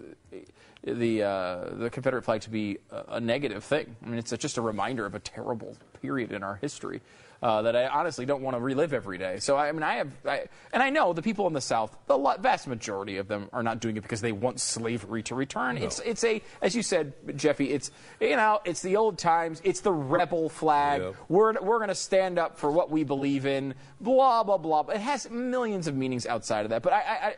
the 0.83 1.23
uh, 1.23 1.69
the 1.73 1.89
Confederate 1.89 2.23
flag 2.23 2.41
to 2.41 2.49
be 2.49 2.79
a, 2.91 3.15
a 3.15 3.19
negative 3.19 3.63
thing. 3.63 3.95
I 4.03 4.09
mean, 4.09 4.19
it's 4.19 4.31
a, 4.31 4.37
just 4.37 4.57
a 4.57 4.61
reminder 4.61 5.05
of 5.05 5.15
a 5.15 5.19
terrible 5.19 5.77
period 6.01 6.31
in 6.31 6.43
our 6.43 6.55
history 6.55 7.01
uh, 7.41 7.61
that 7.61 7.75
I 7.75 7.87
honestly 7.87 8.25
don't 8.25 8.41
want 8.41 8.57
to 8.57 8.61
relive 8.61 8.93
every 8.93 9.17
day. 9.17 9.39
So 9.39 9.55
I, 9.55 9.71
mean, 9.71 9.83
I 9.83 9.95
have, 9.95 10.11
I, 10.25 10.45
and 10.73 10.83
I 10.83 10.89
know 10.89 11.13
the 11.13 11.21
people 11.21 11.47
in 11.47 11.53
the 11.53 11.61
South, 11.61 11.95
the 12.07 12.17
vast 12.39 12.67
majority 12.67 13.17
of 13.17 13.27
them 13.27 13.49
are 13.53 13.63
not 13.63 13.79
doing 13.79 13.95
it 13.97 14.01
because 14.01 14.21
they 14.21 14.31
want 14.31 14.59
slavery 14.59 15.23
to 15.23 15.35
return. 15.35 15.77
It's 15.77 15.99
it's 15.99 16.23
a, 16.23 16.41
as 16.61 16.75
you 16.75 16.83
said, 16.83 17.13
Jeffy, 17.37 17.71
it's 17.71 17.91
you 18.19 18.35
know, 18.35 18.59
it's 18.65 18.81
the 18.81 18.97
old 18.97 19.17
times. 19.17 19.61
It's 19.63 19.81
the 19.81 19.93
rebel 19.93 20.49
flag. 20.49 21.01
We're 21.29 21.53
we're 21.61 21.77
going 21.77 21.89
to 21.89 21.95
stand 21.95 22.37
up 22.37 22.57
for 22.57 22.71
what 22.71 22.91
we 22.91 23.03
believe 23.03 23.45
in. 23.45 23.73
Blah 24.01 24.43
blah 24.43 24.57
blah. 24.57 24.81
It 24.93 24.99
has 24.99 25.29
millions 25.29 25.87
of 25.87 25.95
meanings 25.95 26.25
outside 26.25 26.65
of 26.65 26.71
that. 26.71 26.81
But 26.81 26.93
I, 26.93 26.99
I, 26.99 27.27
I 27.27 27.35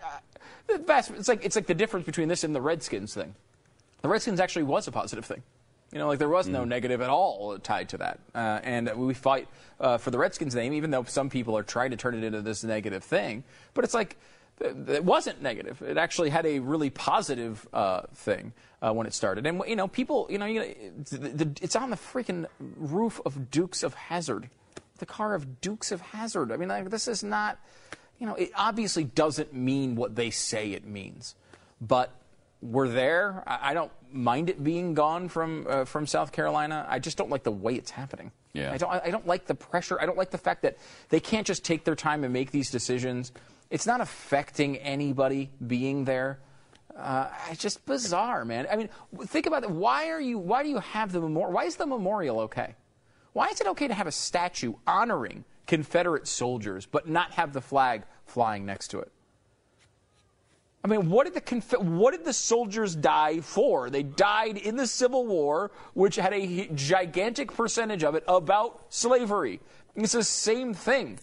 the 0.68 0.77
vast, 0.80 1.12
it's 1.12 1.27
like 1.27 1.46
it's 1.46 1.56
like 1.56 1.68
the 1.68 1.75
difference 1.75 2.06
between 2.06 2.27
this 2.27 2.44
and 2.44 2.56
the 2.56 2.62
Redskins 2.62 3.13
thing. 3.13 3.36
The 4.01 4.10
Redskins 4.10 4.39
actually 4.39 4.63
was 4.63 4.88
a 4.88 4.91
positive 4.91 5.25
thing. 5.25 5.44
You 5.92 6.00
know, 6.00 6.08
like 6.08 6.20
there 6.20 6.30
was 6.30 6.48
no 6.48 6.64
negative 6.64 7.02
at 7.02 7.10
all 7.10 7.60
tied 7.60 7.90
to 7.90 7.98
that. 7.98 8.20
Uh, 8.34 8.60
and 8.64 8.90
we 8.96 9.14
fight 9.14 9.50
uh, 9.80 9.98
for 9.98 10.10
the 10.10 10.18
Redskins 10.18 10.56
name, 10.56 10.72
even 10.74 10.90
though 10.90 11.04
some 11.04 11.30
people 11.30 11.58
are 11.58 11.64
trying 11.64 11.92
to 11.92 11.98
turn 11.98 12.16
it 12.16 12.24
into 12.24 12.42
this 12.42 12.64
negative 12.64 13.04
thing. 13.04 13.44
But 13.74 13.84
it's 13.84 13.94
like, 13.94 14.16
th- 14.60 14.74
it 14.88 15.04
wasn't 15.04 15.42
negative. 15.42 15.82
It 15.82 15.98
actually 15.98 16.30
had 16.30 16.46
a 16.46 16.60
really 16.60 16.90
positive 16.90 17.68
uh, 17.74 18.04
thing 18.16 18.54
uh, 18.82 18.94
when 18.94 19.06
it 19.06 19.14
started. 19.14 19.46
And, 19.46 19.62
you 19.68 19.75
know, 19.75 19.90
people, 19.90 20.27
you 20.30 20.38
know, 20.38 20.46
you 20.46 20.60
know 20.62 20.68
the, 21.12 21.51
it's 21.62 21.75
on 21.75 21.90
the 21.90 21.98
freaking 21.98 22.46
roof 22.60 23.20
of 23.25 23.51
Dukes 23.51 23.84
of 23.84 23.94
Hazzard. 23.94 24.50
The 25.00 25.06
car 25.06 25.36
of 25.36 25.60
Dukes 25.60 25.92
of 25.92 26.00
Hazzard. 26.00 26.54
I 26.54 26.58
mean, 26.58 26.70
like, 26.70 26.90
this 26.90 27.10
is 27.10 27.22
not, 27.22 27.60
you 28.18 28.25
know, 28.25 28.36
it 28.36 28.51
obviously 28.56 29.04
doesn't 29.04 29.54
mean 29.54 29.96
what 29.98 30.16
they 30.16 30.30
say 30.30 30.72
it 30.72 30.86
means. 30.86 31.36
But 31.82 32.16
we're 32.62 32.88
there. 32.88 33.44
I, 33.46 33.72
I 33.72 33.74
don't 33.74 33.92
mind 34.14 34.50
it 34.50 34.64
being 34.64 34.94
gone 34.94 35.28
from 35.30 35.66
uh, 35.70 35.86
from 35.86 36.06
South 36.08 36.32
Carolina. 36.32 36.86
I 36.90 37.00
just 37.00 37.18
don't 37.18 37.30
like 37.30 37.44
the 37.44 37.52
way 37.52 37.76
it's 37.76 37.92
happening. 37.92 38.32
Yeah. 38.54 38.72
I 38.72 38.78
don't. 38.78 38.92
I 38.92 39.12
don't 39.12 39.28
like 39.28 39.46
the 39.46 39.56
pressure. 39.56 40.00
I 40.00 40.06
don't 40.06 40.18
like 40.18 40.32
the 40.32 40.38
fact 40.38 40.62
that 40.64 40.78
they 41.10 41.20
can't 41.20 41.48
just 41.48 41.64
take 41.64 41.84
their 41.84 41.96
time 41.96 42.24
and 42.24 42.34
make 42.34 42.52
these 42.52 42.70
decisions. 42.70 43.32
It's 43.70 43.86
not 43.86 44.02
affecting 44.02 44.78
anybody 44.78 45.50
being 45.66 46.06
there. 46.06 46.40
Uh, 46.96 47.30
it's 47.50 47.62
just 47.62 47.86
bizarre, 47.86 48.44
man. 48.44 48.68
I 48.70 48.76
mean, 48.76 48.90
think 49.26 49.46
about 49.46 49.64
it. 49.64 49.72
Why 49.72 50.10
are 50.10 50.20
you? 50.20 50.38
Why 50.38 50.64
do 50.64 50.70
you 50.70 50.80
have 50.80 51.12
the 51.12 51.22
memorial? 51.22 51.54
Why 51.54 51.64
is 51.64 51.78
the 51.78 51.88
memorial 51.88 52.42
okay? 52.42 52.76
Why 53.34 53.48
is 53.48 53.62
it 53.62 53.68
okay 53.68 53.88
to 53.88 53.94
have 53.94 54.08
a 54.08 54.12
statue 54.12 54.74
honoring 54.86 55.46
Confederate 55.68 56.28
soldiers 56.28 56.86
but 56.86 57.08
not 57.08 57.32
have 57.32 57.54
the 57.54 57.62
flag 57.62 58.04
flying 58.26 58.66
next 58.66 58.90
to 58.90 59.00
it? 59.00 59.12
I 60.83 60.87
mean, 60.87 61.09
what 61.11 61.25
did 61.25 61.35
the 61.35 61.41
Conf- 61.41 61.79
what 61.79 62.11
did 62.11 62.25
the 62.25 62.33
soldiers 62.33 62.96
die 62.96 63.39
for? 63.41 63.89
They 63.91 64.01
died 64.03 64.57
in 64.57 64.77
the 64.77 64.87
Civil 64.87 65.27
War, 65.27 65.70
which 65.94 66.15
had 66.15 66.33
a 66.33 66.67
gigantic 66.74 67.53
percentage 67.53 68.03
of 68.03 68.15
it 68.15 68.24
about 68.27 68.81
slavery. 68.89 69.59
It's 69.96 70.13
the 70.13 70.24
same 70.24 70.74
thing, 70.74 71.20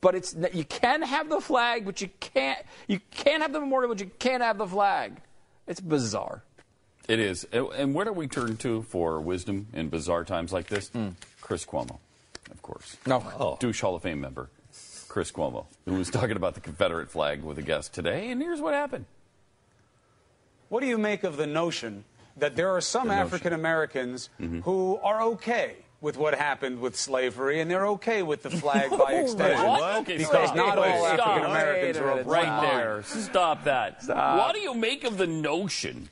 but 0.00 0.14
it's 0.14 0.34
you 0.54 0.64
can 0.64 1.02
have 1.02 1.28
the 1.28 1.40
flag, 1.40 1.84
but 1.84 2.00
you 2.00 2.08
can't 2.20 2.58
you 2.88 3.00
can't 3.10 3.42
have 3.42 3.52
the 3.52 3.60
memorial, 3.60 3.90
but 3.92 4.00
you 4.00 4.10
can't 4.18 4.42
have 4.42 4.56
the 4.56 4.66
flag. 4.66 5.20
It's 5.66 5.80
bizarre. 5.80 6.42
It 7.06 7.18
is. 7.20 7.44
And- 7.52 7.68
And 7.74 7.94
where 7.94 8.04
do 8.06 8.12
we 8.12 8.26
turn 8.28 8.56
to 8.58 8.82
for 8.82 9.20
wisdom 9.20 9.66
in 9.74 9.90
bizarre 9.90 10.24
times 10.24 10.52
like 10.52 10.68
this? 10.68 10.88
Hmm. 10.88 11.10
Chris 11.42 11.66
Cuomo, 11.66 11.98
of 12.50 12.62
course. 12.62 12.96
No. 13.06 13.22
Oh. 13.38 13.56
Douche 13.60 13.80
Hall 13.82 13.94
of 13.94 14.02
Fame 14.02 14.20
member, 14.20 14.48
Chris 15.16 15.32
Cuomo, 15.32 15.64
who 15.86 15.94
was 15.94 16.10
talking 16.10 16.36
about 16.36 16.52
the 16.52 16.60
Confederate 16.60 17.10
flag 17.10 17.42
with 17.42 17.56
a 17.56 17.62
guest 17.62 17.94
today, 17.94 18.30
and 18.30 18.42
here's 18.42 18.60
what 18.60 18.74
happened. 18.74 19.06
What 20.68 20.80
do 20.80 20.86
you 20.88 20.98
make 20.98 21.24
of 21.24 21.38
the 21.38 21.46
notion 21.46 22.04
that 22.36 22.54
there 22.54 22.68
are 22.68 22.82
some 22.82 23.08
notion. 23.08 23.20
African 23.20 23.52
Americans 23.54 24.28
mm-hmm. 24.38 24.60
who 24.60 24.98
are 25.02 25.22
okay 25.22 25.76
with 26.02 26.18
what 26.18 26.34
happened 26.34 26.80
with 26.80 26.96
slavery 26.96 27.62
and 27.62 27.70
they're 27.70 27.86
okay 27.86 28.22
with 28.22 28.42
the 28.42 28.50
flag 28.60 28.90
by 28.90 29.14
extension? 29.14 29.66
What? 29.66 30.00
Okay, 30.02 30.18
Because 30.18 30.50
stop. 30.50 30.54
not 30.54 30.76
all 30.76 31.06
African 31.06 31.50
Americans 31.50 31.96
are 31.96 32.10
of 32.10 32.16
minute. 32.16 32.26
one 32.26 32.36
Right 32.36 32.48
mind. 32.48 32.66
there. 32.70 33.02
Stop 33.04 33.64
that. 33.64 34.02
What 34.06 34.54
do 34.54 34.60
you 34.60 34.74
make 34.74 35.04
of 35.04 35.16
the 35.16 35.26
notion 35.26 36.10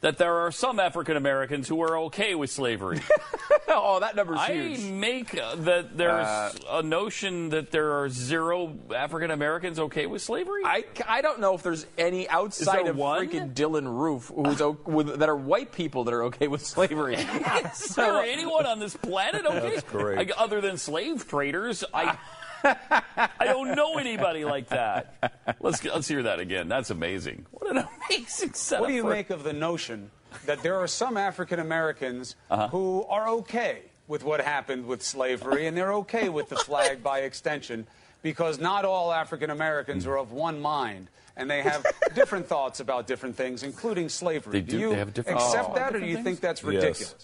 that 0.00 0.18
there 0.18 0.34
are 0.38 0.52
some 0.52 0.78
African 0.78 1.16
Americans 1.16 1.66
who 1.68 1.82
are 1.82 1.98
okay 1.98 2.34
with 2.34 2.50
slavery? 2.50 3.00
oh, 3.68 3.98
that 4.00 4.14
number's 4.14 4.38
I 4.38 4.52
huge. 4.52 4.80
I 4.80 4.90
make 4.90 5.36
uh, 5.36 5.56
that 5.56 5.96
there's 5.96 6.56
a 6.70 6.82
notion 6.82 7.48
that 7.50 7.70
there 7.70 7.92
are 8.00 8.08
zero 8.08 8.78
African 8.94 9.30
Americans 9.30 9.78
okay 9.78 10.06
with 10.06 10.22
slavery. 10.22 10.62
I, 10.64 10.84
I 11.06 11.20
don't 11.20 11.40
know 11.40 11.54
if 11.54 11.62
there's 11.62 11.86
any 11.96 12.28
outside 12.28 12.84
there 12.84 12.92
of 12.92 12.96
one? 12.96 13.26
freaking 13.26 13.54
Dylann 13.54 13.86
Roof 13.86 14.30
who's 14.34 14.62
with, 14.86 15.18
that 15.18 15.28
are 15.28 15.36
white 15.36 15.72
people 15.72 16.04
that 16.04 16.14
are 16.14 16.24
okay 16.24 16.46
with 16.46 16.64
slavery. 16.64 17.14
Is 17.72 17.94
there 17.96 18.22
anyone 18.22 18.66
on 18.66 18.78
this 18.78 18.96
planet 18.96 19.46
okay? 19.46 19.70
That's 19.70 19.82
great. 19.82 20.18
Like, 20.18 20.32
other 20.36 20.60
than 20.60 20.76
slave 20.76 21.26
traders, 21.26 21.82
I 21.92 22.18
I 22.64 23.44
don't 23.44 23.74
know 23.74 23.98
anybody 23.98 24.44
like 24.44 24.68
that. 24.68 25.32
Let's 25.60 25.84
let's 25.84 26.08
hear 26.08 26.22
that 26.24 26.40
again. 26.40 26.68
That's 26.68 26.90
amazing. 26.90 27.46
What 27.50 27.70
an 27.76 27.84
amazing 28.08 28.52
setup. 28.54 28.82
What 28.82 28.88
do 28.88 28.94
you 28.94 29.02
for- 29.02 29.10
make 29.10 29.30
of 29.30 29.42
the 29.44 29.52
notion 29.52 30.10
that 30.46 30.62
there 30.62 30.76
are 30.76 30.86
some 30.86 31.16
African 31.16 31.58
Americans 31.60 32.36
Uh-huh. 32.50 32.68
who 32.68 33.04
are 33.08 33.28
okay 33.28 33.82
with 34.06 34.24
what 34.24 34.40
happened 34.40 34.86
with 34.86 35.02
slavery 35.02 35.66
and 35.66 35.76
they're 35.76 35.92
okay 35.94 36.28
with 36.28 36.48
the 36.48 36.56
flag 36.56 37.02
by 37.10 37.20
extension 37.20 37.86
because 38.22 38.58
not 38.58 38.84
all 38.84 39.12
African 39.12 39.50
Americans 39.50 40.06
are 40.06 40.18
of 40.18 40.32
one 40.32 40.60
mind 40.60 41.08
and 41.36 41.48
they 41.50 41.62
have 41.62 41.84
different 42.14 42.46
thoughts 42.48 42.80
about 42.80 43.06
different 43.06 43.36
things, 43.36 43.62
including 43.62 44.08
slavery. 44.08 44.60
They 44.60 44.60
do- 44.60 44.78
you 44.78 44.90
they 44.90 44.96
have 44.96 45.14
different- 45.14 45.40
accept 45.40 45.68
Oh. 45.70 45.74
that, 45.76 45.94
or 45.94 46.00
do 46.00 46.06
you 46.06 46.14
things? 46.16 46.24
think 46.24 46.40
that's 46.40 46.62
Yes. 46.64 47.14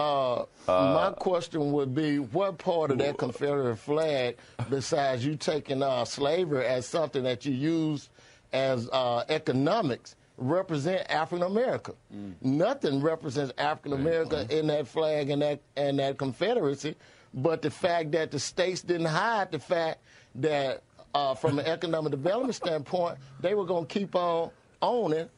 Ridiculous? 0.00 0.48
Uh, 0.68 0.94
my 0.94 1.10
question 1.18 1.72
would 1.72 1.94
be, 1.94 2.18
what 2.18 2.58
part 2.58 2.90
of 2.90 2.98
that 2.98 3.18
Confederate 3.18 3.76
flag, 3.76 4.36
besides 4.68 5.24
you 5.24 5.36
taking 5.36 5.82
uh, 5.82 6.04
slavery 6.04 6.66
as 6.66 6.86
something 6.86 7.22
that 7.24 7.44
you 7.44 7.52
use 7.52 8.08
as 8.52 8.88
uh, 8.92 9.24
economics, 9.28 10.16
represent 10.36 11.08
African 11.10 11.46
America. 11.46 11.92
Nothing 12.40 13.00
represents 13.02 13.52
African 13.58 13.92
America 13.92 14.46
in 14.50 14.68
that 14.68 14.88
flag 14.88 15.30
and 15.30 15.42
that 15.42 15.60
and 15.76 15.98
that 15.98 16.16
Confederacy, 16.18 16.96
but 17.34 17.62
the 17.62 17.70
fact 17.70 18.12
that 18.12 18.30
the 18.30 18.38
states 18.38 18.80
didn't 18.80 19.06
hide 19.06 19.52
the 19.52 19.58
fact 19.58 19.98
that 20.36 20.82
uh, 21.14 21.34
from 21.34 21.58
an 21.58 21.66
economic 21.66 22.10
development 22.10 22.54
standpoint, 22.54 23.18
they 23.40 23.54
were 23.54 23.66
going 23.66 23.86
to 23.86 23.98
keep 23.98 24.14
on 24.14 24.50
owning 24.80 25.28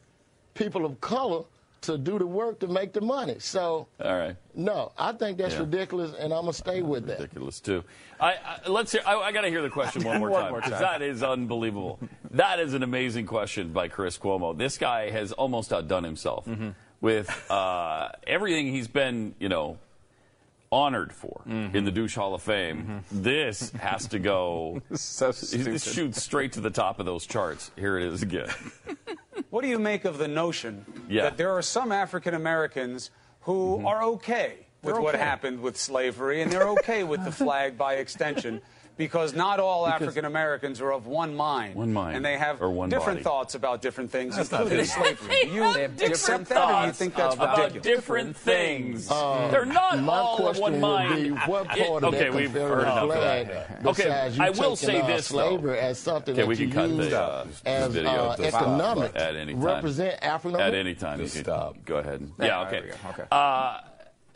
people 0.54 0.84
of 0.84 1.00
color 1.00 1.42
to 1.82 1.98
do 1.98 2.18
the 2.18 2.26
work 2.26 2.58
to 2.60 2.66
make 2.68 2.92
the 2.92 3.00
money. 3.00 3.36
So, 3.38 3.86
All 4.02 4.18
right. 4.18 4.36
no, 4.54 4.92
I 4.98 5.12
think 5.12 5.38
that's 5.38 5.54
Yeah. 5.54 5.60
ridiculous, 5.60 6.12
and 6.18 6.32
I'm 6.32 6.42
gonna 6.42 6.52
stay 6.52 6.82
with 6.82 7.06
that. 7.06 7.18
Ridiculous 7.20 7.60
too. 7.60 7.84
I, 8.20 8.34
I 8.64 8.68
let's 8.68 8.92
hear. 8.92 9.02
I, 9.06 9.16
I 9.16 9.32
got 9.32 9.40
to 9.42 9.48
hear 9.48 9.62
the 9.62 9.70
question 9.70 10.04
one 10.04 10.18
more 10.20 10.30
One 10.30 10.42
time 10.42 10.54
because 10.54 10.78
that 10.80 11.02
is 11.02 11.22
unbelievable. 11.22 11.98
that 12.32 12.60
is 12.60 12.72
an 12.74 12.82
amazing 12.82 13.26
question 13.26 13.72
by 13.72 13.88
Chris 13.88 14.16
Cuomo. 14.18 14.56
This 14.56 14.78
guy 14.78 15.10
has 15.10 15.32
almost 15.32 15.72
outdone 15.72 16.04
himself 16.04 16.46
Mm-hmm. 16.46 16.70
with 17.00 17.28
uh, 17.50 18.10
everything 18.26 18.68
he's 18.72 18.86
been, 18.88 19.34
you 19.40 19.48
know, 19.48 19.78
honored 20.70 21.12
for 21.12 21.42
Mm-hmm. 21.48 21.76
in 21.76 21.84
the 21.84 21.90
douche 21.90 22.14
Hall 22.14 22.34
of 22.34 22.42
Fame. 22.42 23.04
This 23.10 23.70
has 23.72 24.06
to 24.08 24.18
go. 24.20 24.80
So 24.94 25.32
This 25.32 25.92
shoots 25.92 26.22
straight 26.22 26.52
to 26.52 26.60
the 26.60 26.70
top 26.70 27.00
of 27.00 27.06
those 27.06 27.26
charts. 27.26 27.70
Here 27.76 27.98
it 27.98 28.04
is 28.06 28.22
again. 28.22 28.48
What 29.52 29.60
do 29.60 29.68
you 29.68 29.78
make 29.78 30.06
of 30.06 30.16
the 30.16 30.28
notion 30.28 30.86
Yeah. 31.10 31.24
that 31.24 31.36
there 31.36 31.50
are 31.50 31.60
some 31.60 31.92
African 31.92 32.32
Americans 32.32 33.10
who 33.42 33.76
mm-hmm. 33.76 33.86
are 33.86 34.02
okay 34.14 34.64
with 34.82 34.96
what 34.96 35.14
happened 35.14 35.60
with 35.60 35.76
slavery 35.76 36.40
and 36.40 36.50
they're 36.50 36.70
okay 36.70 37.04
with 37.04 37.22
the 37.22 37.32
flag 37.44 37.76
by 37.76 37.96
extension? 37.96 38.62
Because 38.98 39.34
not 39.34 39.58
all 39.58 39.86
African 39.86 40.26
Americans 40.26 40.80
are 40.82 40.92
of 40.92 41.06
one 41.06 41.34
mind. 41.34 41.74
One 41.74 41.92
mind, 41.94 42.14
And 42.16 42.24
they 42.24 42.36
have 42.36 42.60
one 42.60 42.90
different 42.90 43.20
body. 43.20 43.24
thoughts 43.24 43.54
about 43.54 43.80
different 43.80 44.10
things, 44.10 44.36
That's 44.36 44.52
not 44.52 44.62
including 44.62 44.84
slavery. 44.84 45.36
You 45.52 45.62
have 45.62 45.76
accept 45.76 45.96
different 45.98 46.48
that 46.48 46.56
or 46.58 46.60
you 46.60 46.72
thoughts 46.86 46.98
think 46.98 47.14
that's 47.16 47.34
about 47.34 47.58
ridiculous? 47.58 47.86
different 47.86 48.36
things. 48.36 49.08
They're 49.08 49.64
not 49.64 49.98
all 50.06 50.46
of 50.46 50.58
one 50.58 50.78
mind. 50.78 51.22
be, 51.24 51.30
what 51.30 51.62
It- 51.76 51.88
part 51.88 52.04
of 52.04 52.14
okay, 52.14 52.24
that 52.24 52.34
we've 52.34 52.52
heard 52.52 52.82
enough 52.82 52.98
of 53.04 53.10
flag, 53.12 53.48
that. 53.48 53.86
Okay, 53.86 54.10
I 54.38 54.50
will 54.50 54.76
say 54.76 55.00
uh, 55.00 55.06
this, 55.06 55.28
though. 55.28 55.56
slavery 55.56 55.78
as 55.78 55.98
something 55.98 56.34
Okay, 56.34 56.42
that 56.42 56.46
we 56.48 56.56
you 56.56 56.66
can 56.68 56.74
cut 56.74 56.90
use 56.90 57.10
the, 57.10 57.20
uh, 57.20 57.46
as 57.64 57.92
video. 57.94 58.10
uh, 58.10 58.36
Just 58.36 58.54
economic, 58.54 59.12
at 59.16 59.36
any 59.36 59.54
time. 59.54 59.62
represent 59.62 60.22
African 60.22 60.60
At 60.60 60.68
American. 60.68 60.86
any 60.86 60.94
time, 60.94 61.18
you 61.18 61.24
Just 61.24 61.36
can 61.36 61.44
stop. 61.44 61.76
go 61.86 61.96
ahead. 61.96 62.30
Yeah, 62.38 62.46
Yeah, 62.46 62.66
okay. 62.68 62.90
Okay. 63.10 63.24
Uh, 63.32 63.78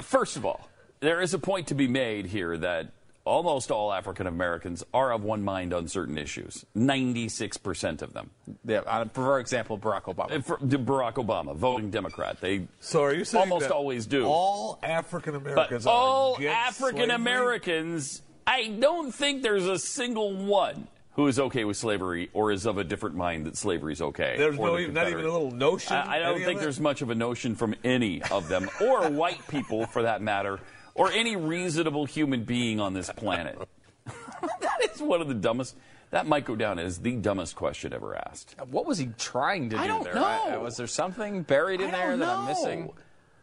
first 0.01 0.37
of 0.39 0.47
all, 0.47 0.67
there 1.01 1.21
is 1.21 1.35
a 1.35 1.39
point 1.39 1.67
to 1.69 1.75
be 1.75 1.89
made 1.89 2.25
here 2.27 2.57
that 2.57 2.87
almost 3.27 3.71
all 3.71 3.93
African 3.93 4.27
Americans 4.27 4.85
are 4.95 5.13
of 5.13 5.23
one 5.23 5.43
mind 5.43 5.75
on 5.75 5.89
certain 5.89 6.17
issues. 6.17 6.65
Ninety-six 6.75 7.57
percent 7.59 8.01
of 8.01 8.15
them. 8.15 8.31
Yeah, 8.65 8.79
uh, 8.87 9.05
for 9.13 9.41
example, 9.41 9.79
Barack 9.79 10.05
Obama. 10.05 10.43
For- 10.45 10.59
Barack 10.59 11.15
Obama, 11.15 11.55
voting 11.55 11.91
Democrat, 11.91 12.41
they 12.41 12.69
So 12.81 13.03
are 13.03 13.13
you 13.15 13.25
saying 13.25 13.43
almost 13.43 13.69
that 13.69 13.75
always 13.75 14.07
do. 14.07 14.25
All 14.27 14.79
African 14.83 15.35
Americans 15.35 15.87
are 15.87 15.95
all 15.95 16.39
African? 16.41 17.11
Americans, 17.11 18.23
I 18.47 18.69
don't 18.69 19.13
think 19.13 19.43
there's 19.43 19.67
a 19.67 19.79
single 19.79 20.35
one 20.35 20.87
who 21.15 21.27
is 21.27 21.41
okay 21.41 21.65
with 21.65 21.79
slavery 21.79 22.29
or 22.35 22.53
is 22.53 22.67
of 22.67 22.77
a 22.77 22.85
different 22.85 23.17
mind 23.17 23.47
that 23.47 23.57
slavery 23.57 23.95
is 23.95 24.03
okay. 24.03 24.35
There's 24.37 24.59
no, 24.59 24.75
the 24.75 24.83
even, 24.83 24.95
not 24.95 25.09
even 25.09 25.25
a 25.25 25.31
little 25.31 25.51
notion. 25.51 25.97
I, 25.97 26.17
I 26.17 26.19
don't 26.19 26.43
think 26.43 26.61
there's 26.61 26.79
much 26.79 27.01
of 27.01 27.09
a 27.09 27.15
notion 27.15 27.55
from 27.57 27.75
any 27.83 28.23
of 28.25 28.49
them, 28.49 28.69
or 28.83 29.09
white 29.11 29.41
people 29.49 29.87
for 29.87 30.03
that 30.03 30.21
matter, 30.21 30.61
or 30.97 31.13
any 31.13 31.37
reasonable 31.37 32.07
human 32.07 32.45
being 32.45 32.81
on 32.81 32.95
this 32.95 33.11
planet. 33.11 33.57
that 34.07 34.91
is 34.93 35.01
one 35.01 35.21
of 35.21 35.29
the 35.29 35.35
dumbest. 35.35 35.77
That 36.11 36.27
might 36.27 36.45
go 36.45 36.57
down 36.57 36.79
as 36.79 36.99
the 36.99 37.17
dumbest 37.17 37.55
question 37.55 37.93
ever 37.93 38.17
asked. 38.17 38.55
What 38.71 38.87
was 38.87 38.99
he 38.99 39.11
trying 39.19 39.71
to 39.71 39.77
do 39.77 39.83
I 39.83 39.87
don't 39.87 40.05
there? 40.05 40.15
know. 40.15 40.57
Uh, 40.57 40.61
was 40.61 40.77
there 40.77 40.87
something 40.87 41.43
buried 41.43 41.81
in 41.81 41.91
there 41.91 42.11
don't 42.11 42.21
that 42.21 42.29
I'm 42.29 42.47
missing? 42.47 42.91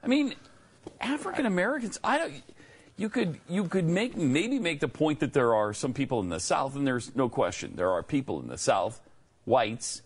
I 0.04 0.08
mean, 0.08 0.36
African 1.00 1.46
Americans. 1.46 2.00
I 2.04 2.18
don't. 2.18 2.34
You 2.96 3.10
could 3.10 3.40
you 3.50 3.66
could 3.66 3.86
make 3.86 4.16
maybe 4.16 4.60
make 4.60 4.80
the 4.80 4.88
point 4.88 5.20
that 5.20 5.34
there 5.34 5.54
are 5.54 5.74
some 5.74 5.94
people 5.94 6.20
in 6.22 6.30
the 6.30 6.40
South, 6.40 6.76
and 6.76 6.86
there's 6.88 7.16
no 7.16 7.30
question 7.30 7.74
there 7.76 7.92
are 7.92 8.04
people 8.04 8.40
in 8.40 8.48
the 8.48 8.58
South, 8.58 9.00
whites, 9.46 10.02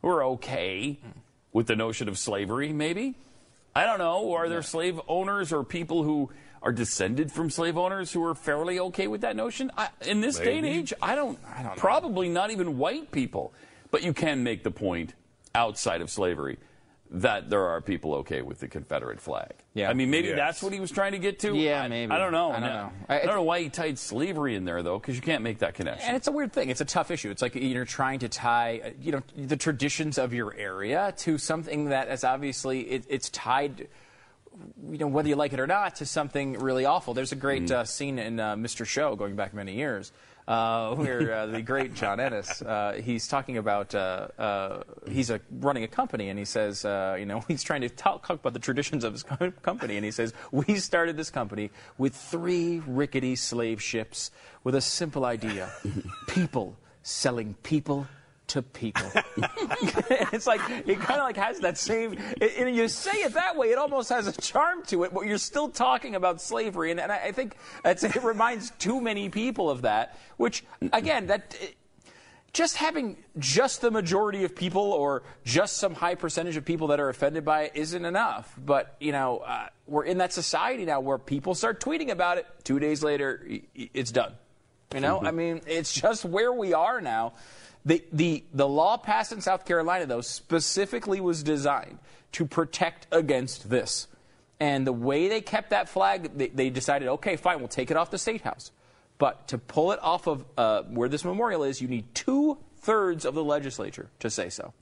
who 0.00 0.08
are 0.08 0.24
okay 0.24 0.98
with 1.52 1.66
the 1.66 1.76
notion 1.76 2.08
of 2.08 2.18
slavery. 2.18 2.72
Maybe 2.72 3.16
I 3.74 3.84
don't 3.84 3.98
know. 3.98 4.32
Are 4.32 4.48
there 4.48 4.62
slave 4.62 4.98
owners 5.06 5.52
or 5.52 5.62
people 5.62 6.02
who 6.02 6.30
are 6.66 6.72
descended 6.72 7.30
from 7.30 7.48
slave 7.48 7.78
owners 7.78 8.12
who 8.12 8.22
are 8.24 8.34
fairly 8.34 8.80
okay 8.80 9.06
with 9.06 9.20
that 9.20 9.36
notion? 9.36 9.70
I, 9.76 9.88
in 10.04 10.20
this 10.20 10.38
day 10.38 10.56
and 10.58 10.66
age, 10.66 10.92
I 11.00 11.14
don't. 11.14 11.38
I 11.56 11.62
don't 11.62 11.76
Probably 11.76 12.28
not 12.28 12.50
even 12.50 12.76
white 12.76 13.10
people. 13.12 13.54
But 13.92 14.02
you 14.02 14.12
can 14.12 14.42
make 14.42 14.64
the 14.64 14.72
point 14.72 15.14
outside 15.54 16.00
of 16.00 16.10
slavery 16.10 16.58
that 17.08 17.48
there 17.48 17.64
are 17.68 17.80
people 17.80 18.14
okay 18.16 18.42
with 18.42 18.58
the 18.58 18.66
Confederate 18.66 19.20
flag. 19.20 19.52
Yeah. 19.74 19.88
I 19.88 19.94
mean, 19.94 20.10
maybe 20.10 20.26
Yes. 20.28 20.36
that's 20.36 20.62
what 20.62 20.72
he 20.72 20.80
was 20.80 20.90
trying 20.90 21.12
to 21.12 21.20
get 21.20 21.38
to. 21.40 21.54
Yeah, 21.54 21.82
I- 21.82 21.88
maybe. 21.88 22.10
I 22.10 22.18
don't 22.18 22.32
know. 22.32 22.50
I 22.50 22.54
don't 22.58 22.62
No. 22.62 22.68
know. 22.68 22.92
I, 23.08 23.20
I- 23.20 23.24
don't 23.26 23.36
know 23.36 23.42
why 23.44 23.60
he 23.62 23.68
tied 23.68 23.96
slavery 23.96 24.56
in 24.56 24.64
there 24.64 24.82
though, 24.82 24.98
because 24.98 25.14
you 25.14 25.22
can't 25.22 25.44
make 25.44 25.58
that 25.60 25.74
connection. 25.74 26.08
And 26.08 26.16
it's 26.16 26.26
a 26.26 26.32
weird 26.32 26.52
thing. 26.52 26.68
It's 26.68 26.80
a 26.80 26.84
tough 26.84 27.12
issue. 27.12 27.30
It's 27.30 27.42
like 27.42 27.54
you're 27.54 27.84
trying 27.84 28.18
to 28.18 28.28
tie, 28.28 28.80
uh, 28.84 28.90
you 29.00 29.12
know, 29.12 29.22
the 29.36 29.56
traditions 29.56 30.18
of 30.18 30.34
your 30.34 30.52
area 30.54 31.14
to 31.18 31.38
something 31.38 31.90
that 31.90 32.08
is 32.08 32.24
obviously 32.24 32.80
it, 32.90 33.04
it's 33.08 33.30
tied, 33.30 33.86
you 34.90 34.98
know, 34.98 35.06
whether 35.06 35.28
you 35.28 35.36
like 35.36 35.52
it 35.52 35.60
or 35.60 35.66
not, 35.66 35.96
to 35.96 36.06
something 36.06 36.58
really 36.58 36.84
awful. 36.84 37.14
There's 37.14 37.32
a 37.32 37.36
great 37.36 37.70
uh, 37.70 37.84
scene 37.84 38.18
in 38.18 38.40
uh, 38.40 38.56
Mr. 38.56 38.86
Show 38.86 39.16
going 39.16 39.36
back 39.36 39.54
many 39.54 39.74
years. 39.74 40.12
Uh, 40.48 40.94
where 40.94 41.34
uh, 41.34 41.46
the 41.46 41.60
great 41.60 41.94
John 41.94 42.20
Ennis, 42.20 42.62
uh, 42.62 43.00
he's 43.02 43.26
talking 43.26 43.58
about 43.58 43.96
uh, 43.96 44.28
uh, 44.38 44.82
he's 45.08 45.30
a, 45.30 45.40
running 45.50 45.82
a 45.82 45.88
company, 45.88 46.28
and 46.28 46.38
he 46.38 46.44
says, 46.44 46.84
uh, 46.84 47.16
you 47.18 47.26
know, 47.26 47.40
he's 47.48 47.64
trying 47.64 47.80
to 47.80 47.88
talk, 47.88 48.26
talk 48.26 48.38
about 48.38 48.52
the 48.52 48.60
traditions 48.60 49.02
of 49.02 49.12
his 49.12 49.24
co- 49.24 49.50
company, 49.62 49.96
and 49.96 50.04
he 50.04 50.12
says, 50.12 50.32
we 50.52 50.76
started 50.76 51.16
this 51.16 51.30
company 51.30 51.70
with 51.98 52.14
three 52.14 52.80
rickety 52.86 53.34
slave 53.34 53.82
ships 53.82 54.30
with 54.62 54.76
a 54.76 54.80
simple 54.80 55.24
idea: 55.24 55.68
people 56.28 56.76
selling 57.02 57.54
people 57.64 58.06
to 58.48 58.62
people. 58.62 59.10
it's 60.32 60.46
like 60.46 60.60
it 60.68 60.98
kind 61.00 61.20
of 61.20 61.26
like 61.26 61.36
has 61.36 61.60
that 61.60 61.78
same. 61.78 62.16
It, 62.40 62.52
and 62.58 62.74
you 62.74 62.88
say 62.88 63.18
it 63.18 63.34
that 63.34 63.56
way, 63.56 63.68
it 63.68 63.78
almost 63.78 64.08
has 64.10 64.26
a 64.26 64.32
charm 64.32 64.84
to 64.86 65.04
it, 65.04 65.12
but 65.12 65.26
you're 65.26 65.38
still 65.38 65.68
talking 65.68 66.14
about 66.14 66.40
slavery, 66.40 66.90
and, 66.90 67.00
and 67.00 67.10
I, 67.10 67.26
I 67.26 67.32
think 67.32 67.56
that's, 67.82 68.04
it 68.04 68.22
reminds 68.22 68.70
too 68.72 69.00
many 69.00 69.28
people 69.28 69.70
of 69.70 69.82
that. 69.82 70.18
Which 70.36 70.64
again, 70.92 71.26
that. 71.28 71.56
just 72.52 72.76
having 72.76 73.16
just 73.38 73.80
the 73.82 73.90
majority 73.90 74.44
of 74.44 74.54
people 74.54 74.92
or 74.92 75.22
just 75.44 75.76
some 75.76 75.94
high 75.94 76.14
percentage 76.14 76.56
of 76.56 76.64
people 76.64 76.86
that 76.88 77.00
are 77.00 77.08
offended 77.08 77.44
by 77.44 77.64
it 77.64 77.72
isn't 77.74 78.04
enough. 78.04 78.54
But, 78.56 78.96
you 78.98 79.12
know, 79.12 79.38
uh, 79.38 79.68
we're 79.86 80.04
in 80.04 80.18
that 80.18 80.32
society 80.32 80.84
now 80.84 81.00
where 81.00 81.18
people 81.18 81.54
start 81.54 81.80
tweeting 81.80 82.10
about 82.10 82.38
it. 82.38 82.46
Two 82.64 82.78
days 82.78 83.02
later, 83.02 83.46
it's 83.74 84.10
done. 84.10 84.32
You 84.94 85.00
know, 85.00 85.20
I 85.20 85.32
mean, 85.32 85.60
it's 85.66 85.92
just 85.92 86.24
where 86.24 86.52
we 86.52 86.72
are 86.72 87.00
now. 87.00 87.34
The, 87.86 88.02
the, 88.12 88.44
the 88.52 88.66
law 88.68 88.96
passed 88.98 89.30
in 89.32 89.40
South 89.40 89.64
Carolina, 89.64 90.06
though, 90.06 90.20
specifically 90.20 91.20
was 91.20 91.42
designed 91.44 91.98
to 92.32 92.44
protect 92.44 93.06
against 93.12 93.70
this. 93.70 94.08
And 94.58 94.86
the 94.86 94.92
way 94.92 95.28
they 95.28 95.40
kept 95.40 95.70
that 95.70 95.88
flag, 95.88 96.36
they, 96.36 96.48
they 96.48 96.68
decided, 96.68 97.08
okay, 97.08 97.36
fine, 97.36 97.60
we'll 97.60 97.68
take 97.68 97.90
it 97.92 97.96
off 97.96 98.10
the 98.10 98.18
state 98.18 98.40
house. 98.42 98.72
But 99.18 99.48
to 99.48 99.58
pull 99.58 99.92
it 99.92 100.00
off 100.02 100.26
of 100.26 100.44
uh, 100.58 100.82
where 100.82 101.08
this 101.08 101.24
memorial 101.24 101.62
is, 101.62 101.80
you 101.80 101.88
need 101.88 102.12
two 102.14 102.58
thirds 102.80 103.24
of 103.24 103.34
the 103.34 103.44
legislature 103.44 104.08
to 104.18 104.30
say 104.30 104.48
so. 104.50 104.74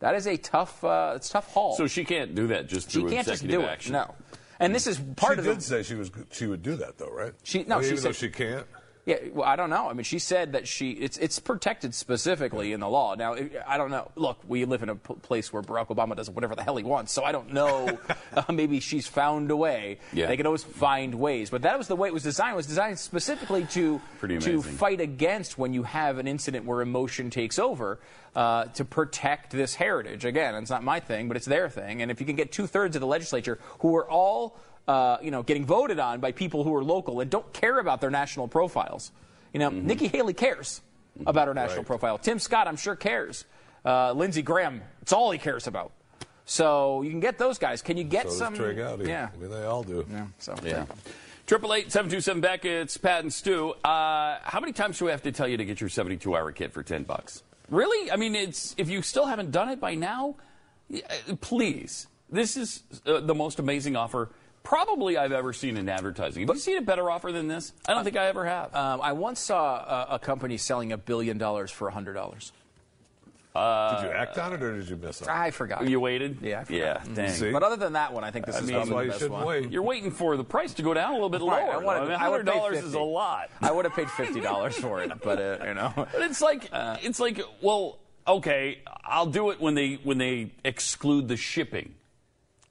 That 0.00 0.14
is 0.14 0.26
a 0.26 0.36
tough, 0.36 0.84
uh, 0.84 1.14
it's 1.16 1.28
a 1.30 1.32
tough 1.32 1.52
haul. 1.52 1.76
so 1.76 1.86
she 1.86 2.04
can't 2.04 2.34
do 2.34 2.48
that 2.48 2.68
just 2.68 2.90
she 2.90 3.00
through 3.00 3.10
can't 3.10 3.26
just 3.26 3.46
do 3.46 3.62
action. 3.62 3.94
it. 3.94 3.98
No. 3.98 4.14
And 4.58 4.74
this 4.74 4.86
is 4.86 4.98
part 5.16 5.34
she 5.34 5.38
of 5.40 5.44
She 5.44 5.50
did 5.50 5.58
the. 5.58 5.62
say 5.62 5.82
she 5.82 5.94
was 5.94 6.10
she 6.30 6.46
would 6.46 6.62
do 6.62 6.76
that 6.76 6.98
though, 6.98 7.10
right? 7.10 7.32
She- 7.42 7.64
no, 7.64 7.76
I 7.76 7.78
mean, 7.78 7.88
she 7.88 7.92
even 7.92 8.04
though 8.04 8.12
said- 8.12 8.20
she 8.20 8.28
can't. 8.30 8.66
Yeah, 9.06 9.16
well, 9.32 9.48
I 9.48 9.56
don't 9.56 9.70
know. 9.70 9.88
I 9.88 9.94
mean, 9.94 10.04
she 10.04 10.18
said 10.18 10.52
that 10.52 10.68
she 10.68 10.90
it's 10.90 11.16
it's 11.16 11.38
protected 11.38 11.94
specifically 11.94 12.72
in 12.72 12.80
the 12.80 12.88
law. 12.88 13.14
Now, 13.14 13.34
I 13.66 13.78
don't 13.78 13.90
know. 13.90 14.10
Look, 14.14 14.38
we 14.46 14.64
live 14.66 14.82
in 14.82 14.90
a 14.90 14.96
p- 14.96 15.14
place 15.14 15.52
where 15.52 15.62
Barack 15.62 15.88
Obama 15.88 16.14
does 16.14 16.28
whatever 16.28 16.54
the 16.54 16.62
hell 16.62 16.76
he 16.76 16.84
wants, 16.84 17.12
so 17.12 17.24
I 17.24 17.32
don't 17.32 17.52
know. 17.52 17.98
uh, 18.34 18.52
maybe 18.52 18.78
she's 18.78 19.06
found 19.06 19.50
a 19.50 19.56
way. 19.56 19.98
Yeah. 20.12 20.26
They 20.26 20.36
can 20.36 20.46
always 20.46 20.64
find 20.64 21.14
ways, 21.14 21.48
but 21.48 21.62
that 21.62 21.78
was 21.78 21.88
the 21.88 21.96
way 21.96 22.08
it 22.08 22.14
was 22.14 22.22
designed. 22.22 22.52
It 22.52 22.56
was 22.56 22.66
designed 22.66 22.98
specifically 22.98 23.64
to 23.66 24.00
to 24.40 24.60
fight 24.76 25.00
against 25.00 25.56
when 25.56 25.72
you 25.72 25.84
have 25.84 26.18
an 26.18 26.26
incident 26.28 26.66
where 26.66 26.82
emotion 26.82 27.30
takes 27.30 27.58
over. 27.58 27.98
Uh, 28.32 28.66
to 28.66 28.84
protect 28.84 29.50
this 29.50 29.74
heritage. 29.74 30.24
Again, 30.24 30.54
it's 30.54 30.70
not 30.70 30.84
my 30.84 31.00
thing, 31.00 31.26
but 31.26 31.36
it's 31.36 31.46
their 31.46 31.68
thing. 31.68 32.00
And 32.00 32.12
if 32.12 32.20
you 32.20 32.26
can 32.26 32.36
get 32.36 32.52
two 32.52 32.68
thirds 32.68 32.94
of 32.94 33.00
the 33.00 33.06
legislature 33.08 33.58
who 33.80 33.96
are 33.96 34.08
all, 34.08 34.56
uh, 34.90 35.16
you 35.22 35.30
know, 35.30 35.42
getting 35.42 35.64
voted 35.66 35.98
on 36.08 36.20
by 36.20 36.32
people 36.32 36.60
who 36.64 36.74
are 36.74 36.84
local 36.84 37.20
and 37.20 37.30
don't 37.30 37.50
care 37.52 37.78
about 37.78 38.00
their 38.00 38.10
national 38.10 38.48
profiles. 38.48 39.12
You 39.52 39.60
know, 39.60 39.70
Mm-hmm. 39.70 39.86
Nikki 39.86 40.08
Haley 40.08 40.34
cares 40.34 40.80
about 41.26 41.46
her 41.48 41.54
national 41.54 41.78
Right. 41.82 41.86
profile. 41.92 42.18
Tim 42.18 42.38
Scott, 42.38 42.66
I'm 42.68 42.76
sure, 42.76 42.96
cares. 42.96 43.44
Uh, 43.84 44.12
Lindsey 44.12 44.42
Graham, 44.42 44.82
it's 45.02 45.12
all 45.12 45.30
he 45.30 45.38
cares 45.38 45.66
about. 45.66 45.92
So 46.44 47.02
you 47.02 47.10
can 47.10 47.20
get 47.20 47.38
those 47.38 47.58
guys. 47.58 47.82
Can 47.82 47.96
you 47.96 48.04
get 48.04 48.24
So 48.30 48.38
some? 48.38 48.54
Trey 48.54 48.74
Gowdy. 48.74 49.06
Yeah. 49.06 49.28
I 49.32 49.36
mean, 49.38 49.50
they 49.50 49.64
all 49.64 49.82
do. 49.84 50.04
Yeah. 50.10 50.26
So 50.38 50.54
Yeah. 50.64 50.86
Triple 51.46 51.74
eight 51.74 51.90
seven 51.92 52.10
two 52.10 52.20
seven 52.20 52.40
back. 52.40 52.64
It's 52.64 52.96
Pat 52.96 53.20
and 53.22 53.32
Stu. 53.32 53.70
Uh, 53.84 54.38
how 54.42 54.60
many 54.60 54.72
times 54.72 54.98
do 54.98 55.04
we 55.06 55.10
have 55.10 55.22
to 55.22 55.32
tell 55.32 55.48
you 55.48 55.56
to 55.56 55.64
get 55.64 55.80
your 55.80 55.88
seventy 55.90 56.16
two 56.16 56.36
hour 56.36 56.52
kit 56.52 56.72
for 56.72 56.82
ten 56.84 57.02
bucks? 57.04 57.42
Really? 57.70 58.10
I 58.10 58.16
mean, 58.16 58.34
it's 58.36 58.74
if 58.78 58.88
you 58.88 59.02
still 59.02 59.26
haven't 59.26 59.50
done 59.50 59.68
it 59.68 59.80
by 59.80 59.94
now, 59.96 60.36
uh, 60.94 60.98
please. 61.40 62.06
This 62.30 62.56
is 62.56 62.82
uh, 63.06 63.18
the 63.20 63.34
most 63.34 63.58
amazing 63.58 63.96
offer 63.96 64.30
probably 64.62 65.16
I've 65.16 65.32
ever 65.32 65.52
seen 65.52 65.76
in 65.76 65.88
advertising. 65.88 66.46
Have 66.46 66.54
you 66.56 66.60
seen 66.60 66.78
a 66.78 66.82
better 66.82 67.10
offer 67.10 67.32
than 67.32 67.48
this? 67.48 67.72
I 67.88 67.94
don't 67.94 68.04
think 68.04 68.16
I 68.16 68.26
ever 68.26 68.44
have. 68.46 68.74
Um, 68.74 69.00
I 69.02 69.12
once 69.12 69.40
saw 69.40 69.76
a, 70.10 70.14
a 70.14 70.18
company 70.18 70.56
selling 70.56 70.92
a 70.92 70.98
billion 70.98 71.38
dollars 71.38 71.70
for 71.70 71.90
hundred 71.90 72.14
dollars. 72.14 72.52
did 73.54 74.04
you 74.04 74.10
act 74.14 74.38
on 74.38 74.52
it 74.52 74.62
or 74.62 74.76
did 74.78 74.88
you 74.88 74.96
miss 74.96 75.22
it? 75.22 75.28
I 75.28 75.50
forgot. 75.50 75.86
you 75.88 75.98
waited? 75.98 76.38
Yeah, 76.40 76.60
I 76.68 76.72
Yeah, 76.72 76.98
forgot. 77.00 77.14
dang. 77.16 77.30
See? 77.30 77.50
But 77.50 77.62
other 77.64 77.76
than 77.76 77.94
that 77.94 78.12
one, 78.12 78.22
I 78.22 78.30
think 78.30 78.46
this 78.46 78.54
That's 78.56 78.66
is 78.66 78.70
that's 78.72 78.90
why 78.90 78.98
the 79.00 79.04
you 79.06 79.10
best 79.10 79.20
shouldn't 79.20 79.34
one. 79.38 79.46
wait. 79.46 79.70
You're 79.72 79.82
waiting 79.82 80.10
for 80.12 80.36
the 80.36 80.44
price 80.44 80.72
to 80.74 80.82
go 80.82 80.94
down 80.94 81.10
a 81.10 81.14
little 81.14 81.30
bit 81.30 81.40
lower. 81.40 81.50
Right, 81.58 81.68
I 81.70 81.78
wanted- 81.78 82.02
I 82.02 82.08
mean, 82.08 82.12
I 82.20 82.28
would've 82.28 82.46
$100 82.46 82.72
is 82.84 82.94
a 82.94 83.00
lot. 83.00 83.50
I 83.60 83.72
would 83.72 83.84
have 83.86 83.94
paid 83.94 84.10
fifty 84.10 84.40
dollars 84.40 84.76
for 84.76 85.02
it, 85.02 85.10
but 85.22 85.40
uh, 85.40 85.64
you 85.66 85.74
know. 85.74 85.92
But 85.96 86.22
it's 86.22 86.40
like 86.40 86.68
it's 86.72 87.18
like 87.18 87.40
well, 87.60 87.98
okay, 88.28 88.82
I'll 89.04 89.26
do 89.26 89.50
it 89.50 89.60
when 89.60 89.74
they 89.74 89.94
when 89.94 90.18
they 90.18 90.52
exclude 90.64 91.26
the 91.26 91.36
shipping. 91.36 91.94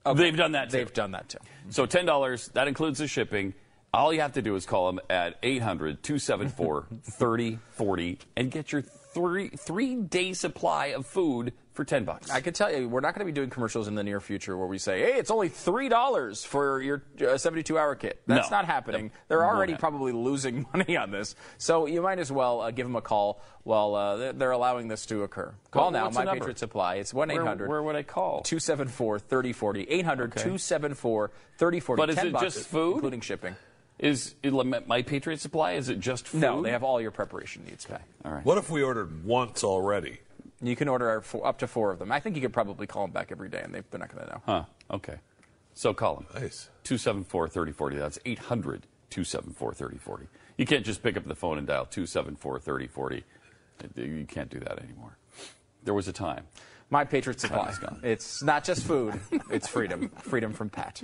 They've 0.05 0.35
done 0.35 0.51
that 0.53 0.69
too. 0.69 0.77
They've 0.77 0.93
done 0.93 1.11
that 1.11 1.29
too. 1.29 1.37
Mm-hmm. 1.39 1.71
So 1.71 1.85
ten 1.85 2.05
dollars 2.05 2.47
that 2.49 2.67
includes 2.67 2.99
the 2.99 3.07
shipping. 3.07 3.53
All 3.93 4.13
you 4.13 4.21
have 4.21 4.33
to 4.33 4.41
do 4.43 4.55
is 4.55 4.67
call 4.67 4.85
them 4.85 4.99
at 5.09 5.41
800-274-3040 5.41 8.17
and 8.37 8.51
get 8.51 8.71
your 8.71 8.83
three 8.83 9.49
three 9.49 9.95
day 9.95 10.33
supply 10.33 10.87
of 10.87 11.07
food 11.07 11.53
for 11.79 11.85
ten 11.85 12.03
bucks. 12.03 12.29
I 12.29 12.41
can 12.41 12.51
tell 12.53 12.69
you, 12.69 12.89
we're 12.89 12.99
not 12.99 13.15
going 13.15 13.25
to 13.25 13.31
be 13.31 13.33
doing 13.33 13.49
commercials 13.49 13.87
in 13.87 13.95
the 13.95 14.03
near 14.03 14.19
future 14.19 14.57
where 14.57 14.67
we 14.67 14.77
say, 14.77 14.99
"Hey, 14.99 15.13
it's 15.17 15.31
only 15.31 15.47
three 15.47 15.87
dollars 15.87 16.43
for 16.43 16.81
your 16.81 17.03
uh, 17.21 17.39
72-hour 17.39 17.95
kit." 17.95 18.21
That's 18.27 18.51
No. 18.51 18.57
not 18.57 18.65
happening. 18.65 19.03
Yep. 19.05 19.13
They're 19.29 19.45
already 19.45 19.71
happen. 19.71 19.79
probably 19.79 20.11
losing 20.11 20.65
money 20.73 20.97
on 20.97 21.11
this, 21.11 21.37
so 21.57 21.85
you 21.85 22.01
might 22.01 22.19
as 22.19 22.33
well 22.33 22.59
uh, 22.59 22.71
give 22.71 22.85
them 22.85 22.97
a 22.97 23.01
call 23.01 23.41
while 23.63 23.95
uh, 23.95 24.17
they're, 24.17 24.33
they're 24.33 24.51
allowing 24.51 24.89
this 24.89 25.05
to 25.05 25.23
occur. 25.23 25.53
Call 25.71 25.83
Well, 25.83 25.91
now, 25.91 26.09
My? 26.09 26.25
Patriot 26.25 26.59
Supply. 26.59 26.95
It's 26.95 27.13
1 27.13 27.31
800. 27.31 27.69
Where, 27.69 27.69
where 27.69 27.83
would 27.83 27.95
I 27.95 28.03
call? 28.03 28.41
274 28.41 29.19
3040. 29.19 29.83
800 29.89 30.31
274 30.33 31.31
3040. 31.57 31.97
But 32.01 32.09
is 32.09 32.17
it 32.17 32.33
bucks, 32.33 32.43
just 32.43 32.67
food? 32.67 32.95
including 32.95 33.21
shipping? 33.21 33.55
Is 33.99 34.35
it 34.43 34.53
my 34.85 35.01
Patriot 35.01 35.39
Supply? 35.39 35.73
Is 35.73 35.87
it 35.87 36.01
just 36.01 36.27
food? 36.27 36.41
No, 36.41 36.61
they 36.61 36.71
have 36.71 36.83
all 36.83 36.99
your 36.99 37.11
preparation 37.11 37.63
needs. 37.65 37.85
Okay, 37.85 38.01
all 38.25 38.33
right. 38.33 38.43
What 38.45 38.57
if 38.57 38.69
we 38.69 38.83
ordered 38.83 39.23
once 39.23 39.63
already? 39.63 40.19
You 40.61 40.75
can 40.75 40.87
order 40.87 41.21
four, 41.21 41.45
up 41.47 41.59
to 41.59 41.67
four 41.67 41.91
of 41.91 41.99
them. 41.99 42.11
I 42.11 42.19
think 42.19 42.35
you 42.35 42.41
could 42.41 42.53
probably 42.53 42.85
call 42.87 43.03
them 43.03 43.11
back 43.11 43.31
every 43.31 43.49
day, 43.49 43.61
and 43.63 43.73
they, 43.73 43.81
they're 43.89 43.99
not 43.99 44.13
going 44.13 44.25
to 44.25 44.31
know. 44.31 44.41
Huh. 44.45 44.63
Okay. 44.91 45.15
So 45.73 45.93
call 45.93 46.15
them. 46.15 46.25
Nice. 46.33 46.69
274 46.83 47.47
3040. 47.47 47.97
That's 47.97 48.19
800 48.25 48.85
274 49.09 49.73
3040. 49.73 50.27
You 50.57 50.65
can't 50.65 50.85
just 50.85 51.01
pick 51.01 51.15
up 51.15 51.25
the 51.25 51.35
phone 51.35 51.57
and 51.57 51.65
dial 51.65 51.85
274 51.85 52.59
3040. 52.59 53.23
You 53.95 54.25
can't 54.27 54.49
do 54.49 54.59
that 54.59 54.79
anymore. 54.83 55.17
There 55.83 55.93
was 55.93 56.07
a 56.09 56.13
time. 56.13 56.45
My 56.89 57.05
Patriot 57.05 57.39
Supply. 57.39 57.69
is 57.69 57.77
gone. 57.77 58.01
It's 58.03 58.43
not 58.43 58.63
just 58.63 58.83
food, 58.83 59.19
it's 59.51 59.67
freedom. 59.67 60.09
Freedom 60.21 60.51
from 60.53 60.69
Pat. 60.69 61.03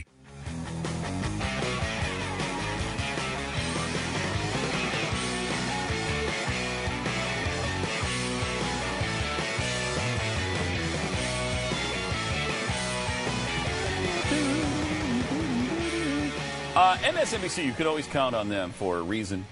Uh, 16.91 16.97
MSNBC, 16.97 17.63
you 17.63 17.71
could 17.71 17.87
always 17.87 18.05
count 18.05 18.35
on 18.35 18.49
them 18.49 18.71
for 18.71 19.01
reason, 19.01 19.45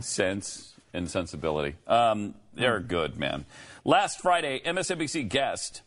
sense, 0.00 0.72
and 0.94 1.10
sensibility. 1.10 1.76
Um, 1.86 2.32
they're 2.54 2.80
good, 2.80 3.18
man. 3.18 3.44
Last 3.84 4.18
Friday, 4.22 4.62
MSNBC 4.64 5.28
guest, 5.28 5.82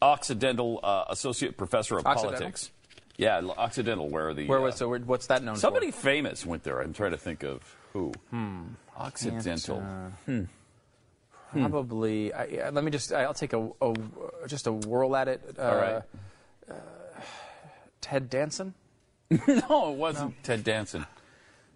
Occidental 0.00 0.80
uh, 0.82 1.04
Associate 1.10 1.54
Professor 1.54 1.98
of 1.98 2.06
Occidental? 2.06 2.38
Politics. 2.38 2.70
Yeah, 3.18 3.42
Occidental, 3.58 4.08
where 4.08 4.28
are 4.30 4.32
the. 4.32 4.46
Where 4.46 4.60
uh, 4.60 4.62
was 4.62 4.76
so? 4.76 4.88
where- 4.88 5.00
What's 5.00 5.26
that 5.26 5.42
known 5.42 5.56
as? 5.56 5.60
Somebody 5.60 5.90
for? 5.90 6.00
famous 6.00 6.46
went 6.46 6.62
there. 6.62 6.80
I'm 6.80 6.94
trying 6.94 7.10
to 7.10 7.18
think 7.18 7.42
of 7.42 7.60
who. 7.92 8.14
Hmm. 8.30 8.62
Occidental. 8.96 9.84
Can't, 10.24 10.48
uh, 11.54 11.58
Probably. 11.68 12.32
I, 12.32 12.70
let 12.70 12.82
me 12.82 12.90
just. 12.90 13.12
I'll 13.12 13.34
take 13.34 13.52
a, 13.52 13.68
a 13.82 13.94
just 14.46 14.66
a 14.66 14.72
whirl 14.72 15.14
at 15.14 15.28
it. 15.28 15.42
Uh, 15.58 15.62
All 15.62 15.76
right. 15.76 16.02
Ted 18.00 18.30
Danson. 18.30 18.72
no, 19.68 19.92
it 19.92 19.96
wasn't 19.96 20.42
Ted 20.42 20.64
Danson. 20.64 21.06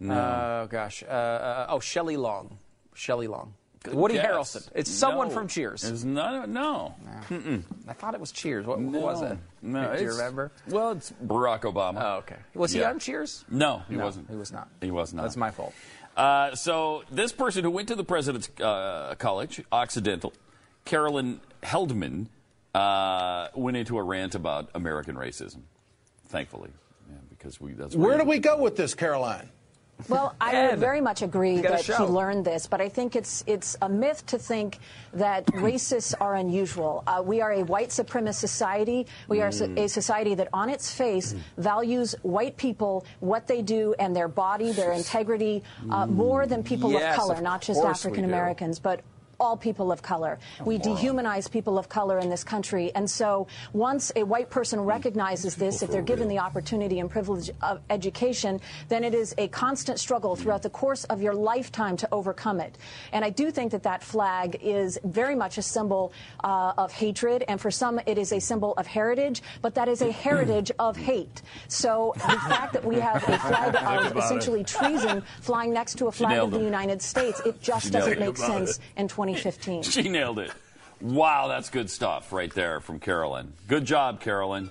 No. 0.01 0.15
Oh 0.15 0.69
gosh. 0.71 1.03
Uh, 1.03 1.07
uh, 1.11 1.67
oh, 1.71 1.81
Shelley 1.81 2.17
Long. 2.17 2.59
Shelley 2.95 3.27
Long. 3.29 3.55
Woody 3.93 4.15
guess. 4.15 4.27
Harrelson. 4.27 4.69
It's 4.75 4.91
someone 4.91 5.29
No. 5.29 5.35
from 5.35 5.47
Cheers. 5.49 5.85
It's 5.85 6.03
not. 6.03 6.49
No. 6.49 6.95
I 7.89 7.93
thought 7.93 8.15
it 8.15 8.21
was 8.21 8.33
Cheers. 8.33 8.67
What, 8.67 8.81
what 8.81 9.01
was 9.03 9.23
it? 9.23 9.39
No, 9.63 9.83
Do 9.85 9.89
you 9.89 9.95
it's- 10.09 10.19
remember? 10.19 10.51
Well, 10.69 10.91
it's 10.93 11.13
Barack 11.25 11.61
Obama. 11.61 12.03
Oh, 12.03 12.15
okay. 12.19 12.37
Was 12.55 12.73
he 12.73 12.81
Yeah. 12.81 12.91
on 12.91 12.99
Cheers? 12.99 13.45
No, 13.49 13.83
he 13.89 13.95
No, 13.95 14.05
wasn't. 14.07 14.29
he 14.29 14.35
was 14.37 14.51
not. 14.51 14.69
He 14.81 14.91
was 14.91 15.15
not. 15.15 15.23
That's 15.23 15.37
my 15.37 15.53
fault. 15.53 15.73
Uh, 16.17 16.55
so 16.57 17.05
this 17.13 17.31
person 17.33 17.63
who 17.63 17.71
went 17.71 17.87
to 17.89 17.95
the 17.95 18.03
president's 18.05 18.51
uh, 18.61 19.15
college, 19.19 19.63
Occidental, 19.71 20.33
Carolyn 20.85 21.41
Heldman, 21.63 22.27
uh, 22.75 23.49
went 23.55 23.77
into 23.77 23.99
a 23.99 24.03
rant 24.03 24.35
about 24.35 24.69
American 24.75 25.15
racism. 25.15 25.61
Thankfully, 26.29 26.71
yeah, 26.71 26.86
because 27.39 27.61
we. 27.61 27.73
That's 27.73 27.95
Where 27.95 28.19
do 28.19 28.25
we 28.25 28.39
go 28.39 28.59
with 28.61 28.77
this, 28.77 28.95
Caroline? 28.95 29.49
Well, 30.11 30.37
I 30.39 30.69
would 30.69 30.79
very 30.79 31.01
much 31.01 31.23
agree 31.23 31.59
that 31.63 31.81
he 31.81 31.95
learned 31.95 32.45
this, 32.45 32.67
but 32.67 32.83
I 32.83 32.89
think 32.89 33.17
it's 33.17 33.43
it's 33.47 33.79
a 33.81 33.89
myth 33.89 34.27
to 34.27 34.39
think 34.39 34.79
that 35.15 35.47
racists 35.47 36.13
are 36.21 36.35
unusual. 36.35 37.03
Uh, 37.07 37.23
we 37.25 37.41
are 37.41 37.53
a 37.53 37.63
white 37.63 37.89
supremacist 37.89 38.35
society. 38.35 39.07
We 39.29 39.41
are 39.41 39.51
so- 39.51 39.73
a 39.77 39.89
society 39.89 40.35
that, 40.35 40.49
on 40.53 40.69
its 40.69 40.93
face, 40.93 41.35
values 41.57 42.15
white 42.23 42.59
people, 42.59 43.07
what 43.21 43.47
they 43.47 43.63
do, 43.63 43.95
and 43.99 44.15
their 44.15 44.29
body, 44.29 44.73
their 44.73 44.93
integrity, 44.93 45.63
uh, 45.91 46.07
more 46.07 46.47
than 46.47 46.63
people 46.63 46.91
Yes, 46.93 47.15
of 47.15 47.21
color, 47.21 47.35
of 47.37 47.43
not 47.43 47.63
just 47.63 47.83
African 47.83 48.25
Americans, 48.25 48.79
but 48.79 49.01
all 49.41 49.57
people 49.57 49.91
of 49.91 50.03
color. 50.03 50.39
we 50.65 50.79
dehumanize 50.79 51.51
people 51.51 51.79
of 51.79 51.89
color 51.89 52.19
in 52.19 52.29
this 52.29 52.45
country. 52.45 52.93
And 52.95 53.09
so 53.09 53.47
once 53.73 54.13
a 54.17 54.23
white 54.23 54.51
person 54.51 54.81
recognizes 54.81 55.57
this, 55.57 55.83
if 55.83 55.91
they're 55.91 56.03
given 56.03 56.29
the 56.29 56.39
opportunity 56.39 57.01
and 57.01 57.11
privilege 57.11 57.51
of 57.63 57.81
education, 57.91 58.61
then 58.89 59.05
it 59.05 59.15
is 59.15 59.35
a 59.39 59.49
constant 59.49 59.99
struggle 59.99 60.37
throughout 60.37 60.63
the 60.63 60.71
course 60.71 61.05
of 61.05 61.23
your 61.23 61.35
lifetime 61.35 61.97
to 61.97 62.09
overcome 62.13 62.61
it. 62.61 62.77
And 63.13 63.25
I 63.25 63.31
do 63.31 63.51
think 63.51 63.73
that 63.73 63.83
that 63.85 64.03
flag 64.03 64.59
is 64.63 64.99
very 65.05 65.35
much 65.35 65.59
a 65.59 65.63
symbol 65.63 66.13
uh, 66.45 66.73
of 66.77 66.93
hatred. 66.93 67.45
And 67.49 67.61
for 67.61 67.71
some, 67.71 68.01
it 68.07 68.19
is 68.19 68.33
a 68.33 68.41
symbol 68.41 68.75
of 68.75 68.87
heritage, 68.87 69.43
but 69.63 69.75
that 69.75 69.89
is 69.89 70.03
a 70.03 70.11
heritage 70.27 70.71
of 70.79 70.97
hate. 70.97 71.43
So 71.69 72.13
the 72.15 72.21
fact 72.49 72.73
that 72.75 72.85
we 72.85 72.97
have 72.97 73.17
a 73.29 73.39
flag 73.39 73.77
of 73.77 74.17
essentially 74.17 74.65
treason 74.65 75.23
flying 75.41 75.73
next 75.73 75.97
to 75.99 76.09
a 76.09 76.13
flag 76.13 76.39
of 76.39 76.51
the. 76.51 76.67
United 76.67 77.01
States, 77.01 77.41
it 77.47 77.63
just 77.63 77.93
doesn't 77.93 78.19
make 78.19 78.37
sense 78.37 78.81
in 78.97 79.09
2015. 79.35 79.83
She 79.83 80.09
nailed 80.09 80.39
it. 80.39 80.51
Wow, 81.01 81.49
that's 81.49 81.69
good 81.71 81.91
stuff 81.91 82.33
right 82.33 82.53
there 82.55 82.81
from 82.81 83.01
Carolyn. 83.01 83.53
Good 83.69 83.85
job, 83.85 84.21
Carolyn. 84.21 84.71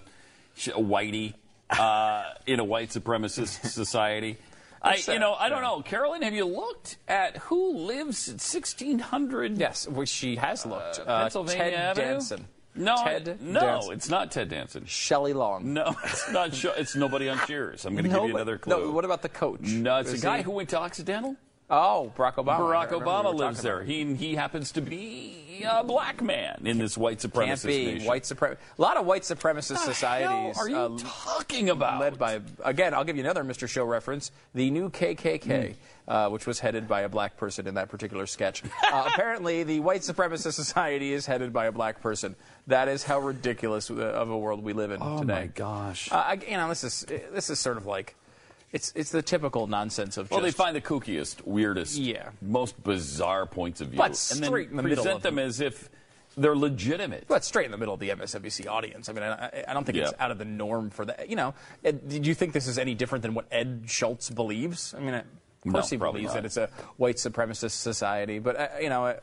She, 0.56 0.72
a 0.72 0.76
whitey 0.76 1.34
uh, 1.70 2.24
in 2.48 2.60
a 2.60 2.64
white 2.64 2.90
supremacist 2.90 3.66
society. 3.70 4.38
I, 4.82 4.98
you 5.08 5.20
know, 5.20 5.34
I 5.34 5.50
don't 5.50 5.62
know, 5.64 5.82
Carolyn. 5.82 6.22
Have 6.22 6.34
you 6.34 6.46
looked 6.46 6.98
at 7.08 7.38
who 7.38 7.76
lives 7.78 8.28
at 8.30 8.34
1600? 8.34 9.58
Yes, 9.58 9.88
well, 9.88 10.06
she 10.06 10.36
has 10.36 10.66
looked. 10.66 11.00
Uh, 11.00 11.22
Pennsylvania 11.22 11.64
Ted 11.64 11.74
Avenue? 11.74 12.06
Danson. 12.06 12.48
No, 12.76 12.96
Ted 13.04 13.42
no, 13.42 13.60
Danson. 13.62 13.94
it's 13.94 14.10
not 14.10 14.32
Ted 14.32 14.50
Danson. 14.50 14.86
Shelley 14.86 15.34
Long. 15.34 15.74
No, 15.74 15.96
it's 16.04 16.32
not. 16.32 16.54
Sh- 16.54 16.66
it's 16.78 16.96
nobody 16.96 17.30
on 17.30 17.40
Cheers. 17.48 17.86
I'm 17.86 17.94
going 17.94 18.04
to 18.04 18.10
give 18.10 18.24
you 18.30 18.36
another 18.36 18.58
clue. 18.58 18.78
No, 18.78 18.92
what 18.92 19.06
about 19.06 19.22
the 19.22 19.30
coach? 19.30 19.62
No, 19.62 19.98
it's 19.98 20.12
Is 20.12 20.22
a 20.22 20.24
guy 20.26 20.38
he- 20.38 20.44
who 20.44 20.52
went 20.52 20.70
to 20.70 20.80
Occidental. 20.80 21.36
Oh, 21.70 22.12
Barack 22.16 22.36
Obama. 22.36 22.60
Barack 22.60 22.92
we 22.92 22.98
Obama 22.98 23.34
lives 23.34 23.62
there. 23.64 23.84
He 23.84 24.14
he 24.14 24.36
happens 24.36 24.72
to 24.74 24.82
be 24.82 25.64
a 25.68 25.84
black 25.84 26.22
man 26.22 26.62
in 26.66 26.78
this 26.78 26.96
white 26.96 27.18
supremacist 27.20 27.46
Can't 27.46 27.64
be 27.64 27.86
nation. 27.86 28.08
white 28.08 28.24
supremacist. 28.24 28.58
A 28.78 28.82
lot 28.82 28.98
of 28.98 29.06
white 29.08 29.24
supremacist 29.24 29.70
The 29.70 29.78
societies. 29.78 30.56
hell 30.56 30.64
are 30.64 30.70
you 30.70 30.78
uh, 30.78 30.98
talking 31.00 31.70
about? 31.72 32.00
Led 32.02 32.20
by 32.20 32.42
again, 32.64 32.94
I'll 32.94 33.04
give 33.04 33.16
you 33.16 33.24
another 33.24 33.44
Mr. 33.44 33.68
Show 33.68 33.84
reference: 33.86 34.32
the 34.54 34.70
new 34.70 34.92
KKK, 34.92 35.74
uh, 36.08 36.30
which 36.30 36.46
was 36.46 36.60
headed 36.60 36.88
by 36.88 37.02
a 37.02 37.10
black 37.10 37.36
person 37.36 37.66
in 37.66 37.74
that 37.76 37.90
particular 37.90 38.28
sketch. 38.28 38.62
Uh, 38.92 39.06
apparently, 39.12 39.64
the 39.64 39.80
white 39.80 40.02
supremacist 40.02 40.54
society 40.54 41.14
is 41.14 41.26
headed 41.26 41.52
by 41.52 41.66
a 41.66 41.72
black 41.72 42.00
person. 42.00 42.36
That 42.68 42.88
is 42.90 43.02
how 43.04 43.20
ridiculous 43.20 43.90
uh, 43.90 43.96
of 43.96 44.30
a 44.30 44.38
world 44.38 44.64
we 44.64 44.74
live 44.74 44.92
in 44.92 45.02
Oh 45.02 45.22
today. 45.22 45.34
Oh 45.34 45.38
my 45.38 45.48
gosh! 45.48 46.10
Uh, 46.12 46.36
you 46.48 46.58
know, 46.58 46.70
this 46.70 46.84
is 46.84 47.06
this 47.34 47.50
is 47.50 47.58
sort 47.58 47.78
of 47.78 47.88
like. 47.88 48.16
It's, 48.76 48.92
it's 48.94 49.10
the 49.12 49.22
typical 49.22 49.68
nonsense 49.68 50.18
of 50.18 50.30
Well, 50.30 50.42
they 50.42 50.52
find 50.52 50.76
the 50.76 50.82
kookiest, 50.82 51.46
weirdest, 51.48 51.96
Yeah. 51.98 52.32
most 52.42 52.84
bizarre 52.84 53.46
points 53.46 53.80
of 53.80 53.88
view, 53.88 53.98
But 53.98 54.08
and 54.08 54.18
straight 54.18 54.70
in 54.70 54.76
the 54.76 54.84
middle 54.84 55.02
present 55.02 55.24
them 55.24 55.40
as 55.40 55.62
if 55.62 55.90
they're 56.36 56.58
legitimate. 56.58 57.24
But 57.30 57.46
straight 57.46 57.64
in 57.68 57.72
the 57.72 57.78
middle 57.78 57.94
of 57.94 58.02
the 58.02 58.10
MSNBC 58.10 58.68
audience. 58.68 59.08
I 59.08 59.14
mean, 59.14 59.24
I, 59.24 59.64
I 59.66 59.74
don't 59.74 59.86
think 59.86 59.98
it's 60.00 60.12
out 60.20 60.30
of 60.30 60.40
the 60.40 60.44
norm 60.44 60.90
for 60.90 61.06
that. 61.06 61.30
You 61.30 61.38
know, 61.38 61.54
did 61.84 62.28
you 62.28 62.34
think 62.36 62.52
this 62.52 62.68
is 62.68 62.78
any 62.78 62.96
different 62.96 63.22
than 63.22 63.34
what 63.34 63.46
Ed 63.50 63.84
Schultz 63.88 64.30
believes? 64.30 64.94
I 64.94 65.00
mean, 65.00 65.14
of 65.14 65.24
No, 65.64 65.72
course 65.72 65.90
he 65.90 65.96
believes 65.96 66.34
not. 66.34 66.34
that 66.34 66.46
it's 66.46 66.58
a 66.58 66.68
white 66.98 67.16
supremacist 67.16 67.72
society. 67.80 68.40
But 68.40 68.60
uh, 68.60 68.68
you 68.82 68.90
know, 68.90 69.06
uh, 69.06 69.20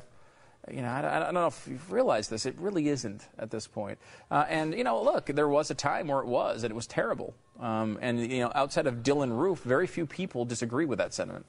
you 0.70 0.80
know, 0.80 0.88
I, 0.88 1.16
I 1.16 1.18
don't 1.18 1.34
know 1.34 1.48
if 1.48 1.66
you've 1.68 1.92
realized 1.92 2.30
this. 2.30 2.46
It 2.46 2.54
really 2.58 2.88
isn't 2.88 3.28
at 3.38 3.50
this 3.50 3.66
point. 3.66 3.98
Uh, 4.30 4.46
and 4.48 4.72
you 4.72 4.82
know, 4.84 5.02
look, 5.02 5.26
there 5.26 5.48
was 5.48 5.70
a 5.70 5.74
time 5.74 6.08
where 6.08 6.20
it 6.20 6.26
was, 6.26 6.62
and 6.64 6.70
it 6.70 6.74
was 6.74 6.86
terrible. 6.86 7.34
Um, 7.60 7.98
and 8.00 8.30
you 8.30 8.40
know, 8.40 8.52
outside 8.54 8.86
of 8.86 8.96
Dylann 9.02 9.36
Roof, 9.36 9.60
very 9.60 9.86
few 9.86 10.06
people 10.06 10.44
disagree 10.44 10.84
with 10.84 10.98
that 10.98 11.14
sentiment. 11.14 11.46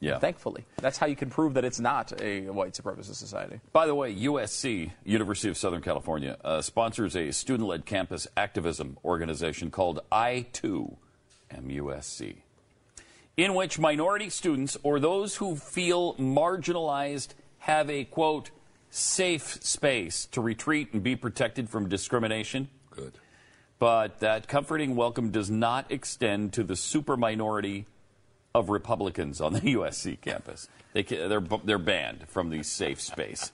Yeah. 0.00 0.18
Thankfully, 0.18 0.66
that's 0.76 0.98
how 0.98 1.06
you 1.06 1.16
can 1.16 1.30
prove 1.30 1.54
that 1.54 1.64
it's 1.64 1.80
not 1.80 2.20
a 2.20 2.50
white 2.50 2.74
supremacist 2.74 3.14
society. 3.14 3.60
By 3.72 3.86
the 3.86 3.94
way, 3.94 4.14
USC, 4.14 4.90
University 5.04 5.48
of 5.48 5.56
Southern 5.56 5.80
California, 5.80 6.36
uh, 6.44 6.60
sponsors 6.60 7.16
a 7.16 7.30
student 7.30 7.68
led 7.68 7.86
campus 7.86 8.26
activism 8.36 8.98
organization 9.02 9.70
called 9.70 10.00
I2 10.12 10.96
MUSC, 11.50 12.36
in 13.38 13.54
which 13.54 13.78
minority 13.78 14.28
students 14.28 14.76
or 14.82 15.00
those 15.00 15.36
who 15.36 15.56
feel 15.56 16.14
marginalized 16.16 17.28
have 17.60 17.88
a 17.88 18.04
quote, 18.04 18.50
safe 18.90 19.58
space 19.64 20.26
to 20.26 20.42
retreat 20.42 20.92
and 20.92 21.02
be 21.02 21.16
protected 21.16 21.70
from 21.70 21.88
discrimination. 21.88 22.68
Good. 22.90 23.14
But 23.78 24.20
that 24.20 24.48
comforting 24.48 24.96
welcome 24.96 25.30
does 25.30 25.50
not 25.50 25.90
extend 25.90 26.52
to 26.54 26.62
the 26.62 26.76
super 26.76 27.16
minority 27.16 27.86
of 28.54 28.68
Republicans 28.68 29.40
on 29.40 29.52
the 29.52 29.60
USC 29.74 30.20
campus. 30.20 30.68
They, 30.92 31.02
they're, 31.02 31.40
they're 31.40 31.78
banned 31.78 32.28
from 32.28 32.50
the 32.50 32.62
safe 32.62 33.00
space. 33.00 33.52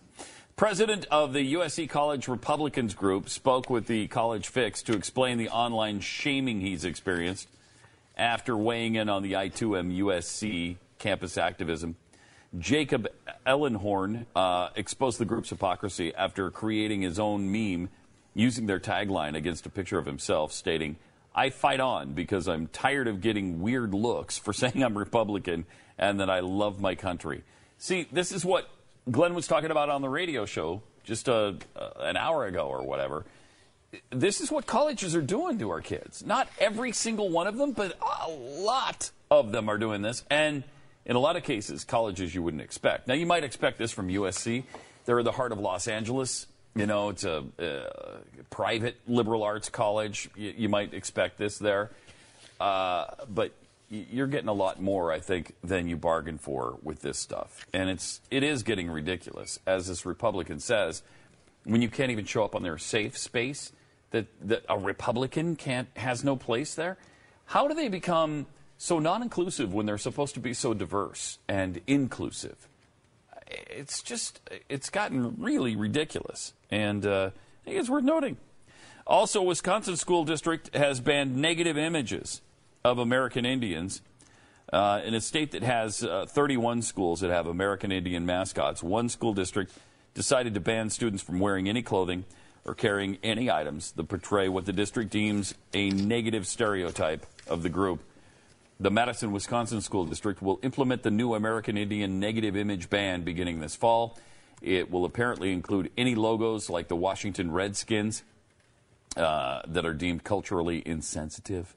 President 0.56 1.06
of 1.10 1.32
the 1.32 1.54
USC 1.54 1.88
College 1.88 2.28
Republicans 2.28 2.92
Group 2.92 3.30
spoke 3.30 3.70
with 3.70 3.86
the 3.86 4.08
College 4.08 4.48
Fix 4.48 4.82
to 4.82 4.92
explain 4.92 5.38
the 5.38 5.48
online 5.48 6.00
shaming 6.00 6.60
he's 6.60 6.84
experienced 6.84 7.48
after 8.14 8.54
weighing 8.54 8.96
in 8.96 9.08
on 9.08 9.22
the 9.22 9.32
I2M 9.32 9.96
USC 10.00 10.76
campus 10.98 11.38
activism. 11.38 11.96
Jacob 12.58 13.08
Ellenhorn 13.46 14.26
uh, 14.36 14.68
exposed 14.76 15.18
the 15.18 15.24
group's 15.24 15.48
hypocrisy 15.48 16.14
after 16.14 16.50
creating 16.50 17.00
his 17.00 17.18
own 17.18 17.50
meme 17.50 17.88
using 18.34 18.66
their 18.66 18.80
tagline 18.80 19.34
against 19.34 19.66
a 19.66 19.70
picture 19.70 19.98
of 19.98 20.06
himself, 20.06 20.52
stating, 20.52 20.96
I 21.34 21.50
fight 21.50 21.80
on 21.80 22.12
because 22.12 22.48
I'm 22.48 22.66
tired 22.68 23.08
of 23.08 23.20
getting 23.20 23.60
weird 23.60 23.94
looks 23.94 24.38
for 24.38 24.52
saying 24.54 24.82
I'm 24.82 24.96
Republican 24.96 25.66
and 25.98 26.20
that 26.20 26.30
I 26.30 26.40
love 26.40 26.80
my 26.80 26.94
country. 26.94 27.42
See, 27.78 28.06
this 28.10 28.32
is 28.32 28.44
what 28.44 28.68
Glenn 29.10 29.34
was 29.34 29.46
talking 29.46 29.70
about 29.70 29.88
on 29.88 30.02
the 30.02 30.08
radio 30.08 30.44
show 30.44 30.82
just 31.04 31.28
a, 31.28 31.56
uh, 31.76 31.90
an 32.00 32.16
hour 32.16 32.46
ago 32.46 32.68
or 32.68 32.82
whatever. 32.82 33.24
This 34.10 34.40
is 34.40 34.50
what 34.50 34.66
colleges 34.66 35.16
are 35.16 35.22
doing 35.22 35.58
to 35.58 35.70
our 35.70 35.80
kids. 35.80 36.24
Not 36.24 36.48
every 36.58 36.92
single 36.92 37.28
one 37.28 37.46
of 37.46 37.56
them, 37.56 37.72
but 37.72 37.98
a 38.00 38.30
lot 38.30 39.10
of 39.30 39.50
them 39.50 39.68
are 39.68 39.78
doing 39.78 40.02
this. 40.02 40.24
And 40.30 40.62
in 41.04 41.16
a 41.16 41.18
lot 41.18 41.36
of 41.36 41.42
cases, 41.42 41.84
colleges 41.84 42.34
you 42.34 42.42
wouldn't 42.42 42.62
expect. 42.62 43.08
Now, 43.08 43.14
you 43.14 43.26
might 43.26 43.42
expect 43.42 43.78
this 43.78 43.90
from 43.90 44.08
USC. 44.08 44.64
They're 45.06 45.22
the 45.22 45.32
heart 45.32 45.50
of 45.50 45.58
Los 45.58 45.88
Angeles. 45.88 46.46
You 46.74 46.86
know, 46.86 47.08
it's 47.08 47.24
a, 47.24 47.44
uh 47.58 48.18
private 48.50 48.96
liberal 49.06 49.42
arts 49.42 49.68
college. 49.68 50.28
You, 50.36 50.54
you 50.56 50.68
might 50.68 50.92
expect 50.94 51.38
this 51.38 51.58
there. 51.58 51.90
Uh, 52.60 53.06
but 53.28 53.52
you're 53.88 54.26
getting 54.28 54.48
a 54.48 54.52
lot 54.52 54.80
more, 54.80 55.10
I 55.10 55.18
think, 55.18 55.54
than 55.64 55.88
you 55.88 55.96
bargained 55.96 56.40
for 56.40 56.78
with 56.82 57.00
this 57.00 57.18
stuff. 57.18 57.66
And 57.72 57.90
it's, 57.90 58.20
it 58.30 58.42
is 58.42 58.62
getting 58.62 58.90
ridiculous. 58.90 59.58
As 59.66 59.88
this 59.88 60.06
Republican 60.06 60.60
says, 60.60 61.02
when 61.64 61.82
you 61.82 61.88
can't 61.88 62.10
even 62.10 62.24
show 62.24 62.44
up 62.44 62.54
on 62.54 62.62
their 62.62 62.78
safe 62.78 63.18
space, 63.18 63.72
that, 64.10 64.26
that 64.42 64.64
a 64.68 64.78
Republican 64.78 65.56
can't, 65.56 65.88
has 65.96 66.22
no 66.22 66.36
place 66.36 66.74
there? 66.74 66.98
How 67.46 67.66
do 67.66 67.74
they 67.74 67.88
become 67.88 68.46
so 68.78 68.98
non 68.98 69.22
inclusive 69.22 69.74
when 69.74 69.86
they're 69.86 69.98
supposed 69.98 70.34
to 70.34 70.40
be 70.40 70.54
so 70.54 70.72
diverse 70.72 71.38
and 71.48 71.80
inclusive? 71.86 72.68
It's 73.50 74.02
just, 74.02 74.40
it's 74.68 74.90
gotten 74.90 75.36
really 75.38 75.76
ridiculous. 75.76 76.52
And 76.70 77.04
uh, 77.04 77.30
I 77.34 77.64
think 77.64 77.78
it's 77.78 77.90
worth 77.90 78.04
noting. 78.04 78.36
Also, 79.06 79.42
Wisconsin 79.42 79.96
School 79.96 80.24
District 80.24 80.74
has 80.74 81.00
banned 81.00 81.36
negative 81.36 81.76
images 81.76 82.42
of 82.84 82.98
American 82.98 83.44
Indians. 83.44 84.02
Uh, 84.72 85.00
in 85.04 85.14
a 85.14 85.20
state 85.20 85.50
that 85.50 85.64
has 85.64 86.04
uh, 86.04 86.26
31 86.28 86.82
schools 86.82 87.20
that 87.20 87.30
have 87.30 87.48
American 87.48 87.90
Indian 87.90 88.24
mascots, 88.24 88.84
one 88.84 89.08
school 89.08 89.34
district 89.34 89.72
decided 90.14 90.54
to 90.54 90.60
ban 90.60 90.90
students 90.90 91.22
from 91.24 91.40
wearing 91.40 91.68
any 91.68 91.82
clothing 91.82 92.24
or 92.64 92.74
carrying 92.74 93.18
any 93.22 93.50
items 93.50 93.90
that 93.92 94.04
portray 94.04 94.48
what 94.48 94.66
the 94.66 94.72
district 94.72 95.10
deems 95.10 95.54
a 95.74 95.90
negative 95.90 96.46
stereotype 96.46 97.26
of 97.48 97.64
the 97.64 97.68
group. 97.68 98.00
The 98.80 98.90
Madison, 98.90 99.30
Wisconsin 99.32 99.82
School 99.82 100.06
District 100.06 100.40
will 100.40 100.58
implement 100.62 101.02
the 101.02 101.10
new 101.10 101.34
American 101.34 101.76
Indian 101.76 102.18
negative 102.18 102.56
image 102.56 102.88
ban 102.88 103.20
beginning 103.24 103.60
this 103.60 103.76
fall. 103.76 104.18
It 104.62 104.90
will 104.90 105.04
apparently 105.04 105.52
include 105.52 105.90
any 105.98 106.14
logos 106.14 106.70
like 106.70 106.88
the 106.88 106.96
Washington 106.96 107.52
Redskins 107.52 108.22
uh, 109.18 109.60
that 109.68 109.84
are 109.84 109.92
deemed 109.92 110.24
culturally 110.24 110.82
insensitive. 110.86 111.76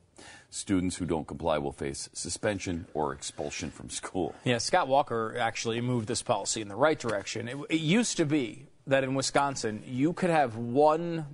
Students 0.49 0.95
who 0.95 1.05
don't 1.05 1.27
comply 1.27 1.57
will 1.57 1.73
face 1.73 2.07
suspension 2.13 2.87
or 2.93 3.11
expulsion 3.11 3.69
from 3.69 3.89
school. 3.89 4.33
Yeah, 4.45 4.59
Scott 4.59 4.87
Walker 4.87 5.35
actually 5.37 5.81
moved 5.81 6.07
this 6.07 6.23
policy 6.23 6.61
in 6.61 6.69
the 6.69 6.75
right 6.77 6.97
direction. 6.97 7.49
It, 7.49 7.57
it 7.69 7.79
used 7.81 8.15
to 8.15 8.25
be 8.25 8.67
that 8.87 9.03
in 9.03 9.13
Wisconsin, 9.13 9.83
you 9.85 10.13
could 10.13 10.29
have 10.29 10.55
one 10.55 11.25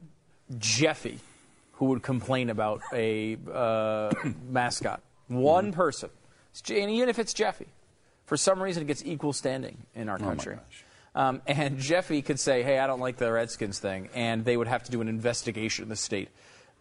Jeffy 0.57 1.19
who 1.73 1.85
would 1.85 2.01
complain 2.01 2.49
about 2.49 2.81
a 2.91 3.37
uh, 3.53 4.11
mascot. 4.49 5.03
One 5.29 5.71
person. 5.71 6.09
And 6.69 6.91
even 6.91 7.07
if 7.07 7.19
it's 7.19 7.33
Jeffy, 7.33 7.67
for 8.25 8.35
some 8.35 8.61
reason 8.61 8.83
it 8.83 8.87
gets 8.87 9.05
equal 9.05 9.31
standing 9.31 9.77
in 9.95 10.09
our 10.09 10.17
Oh, 10.17 10.21
my 10.21 10.27
country. 10.27 10.57
Um, 11.15 11.41
and 11.47 11.77
Jeffy 11.79 12.21
could 12.21 12.39
say, 12.39 12.63
hey, 12.63 12.79
I 12.79 12.87
don't 12.87 12.99
like 12.99 13.17
the 13.17 13.31
Redskins 13.31 13.79
thing, 13.79 14.09
and 14.13 14.43
they 14.43 14.57
would 14.57 14.67
have 14.67 14.83
to 14.83 14.91
do 14.91 15.01
an 15.01 15.07
investigation 15.07 15.83
in 15.83 15.89
the 15.89 15.95
state. 15.95 16.29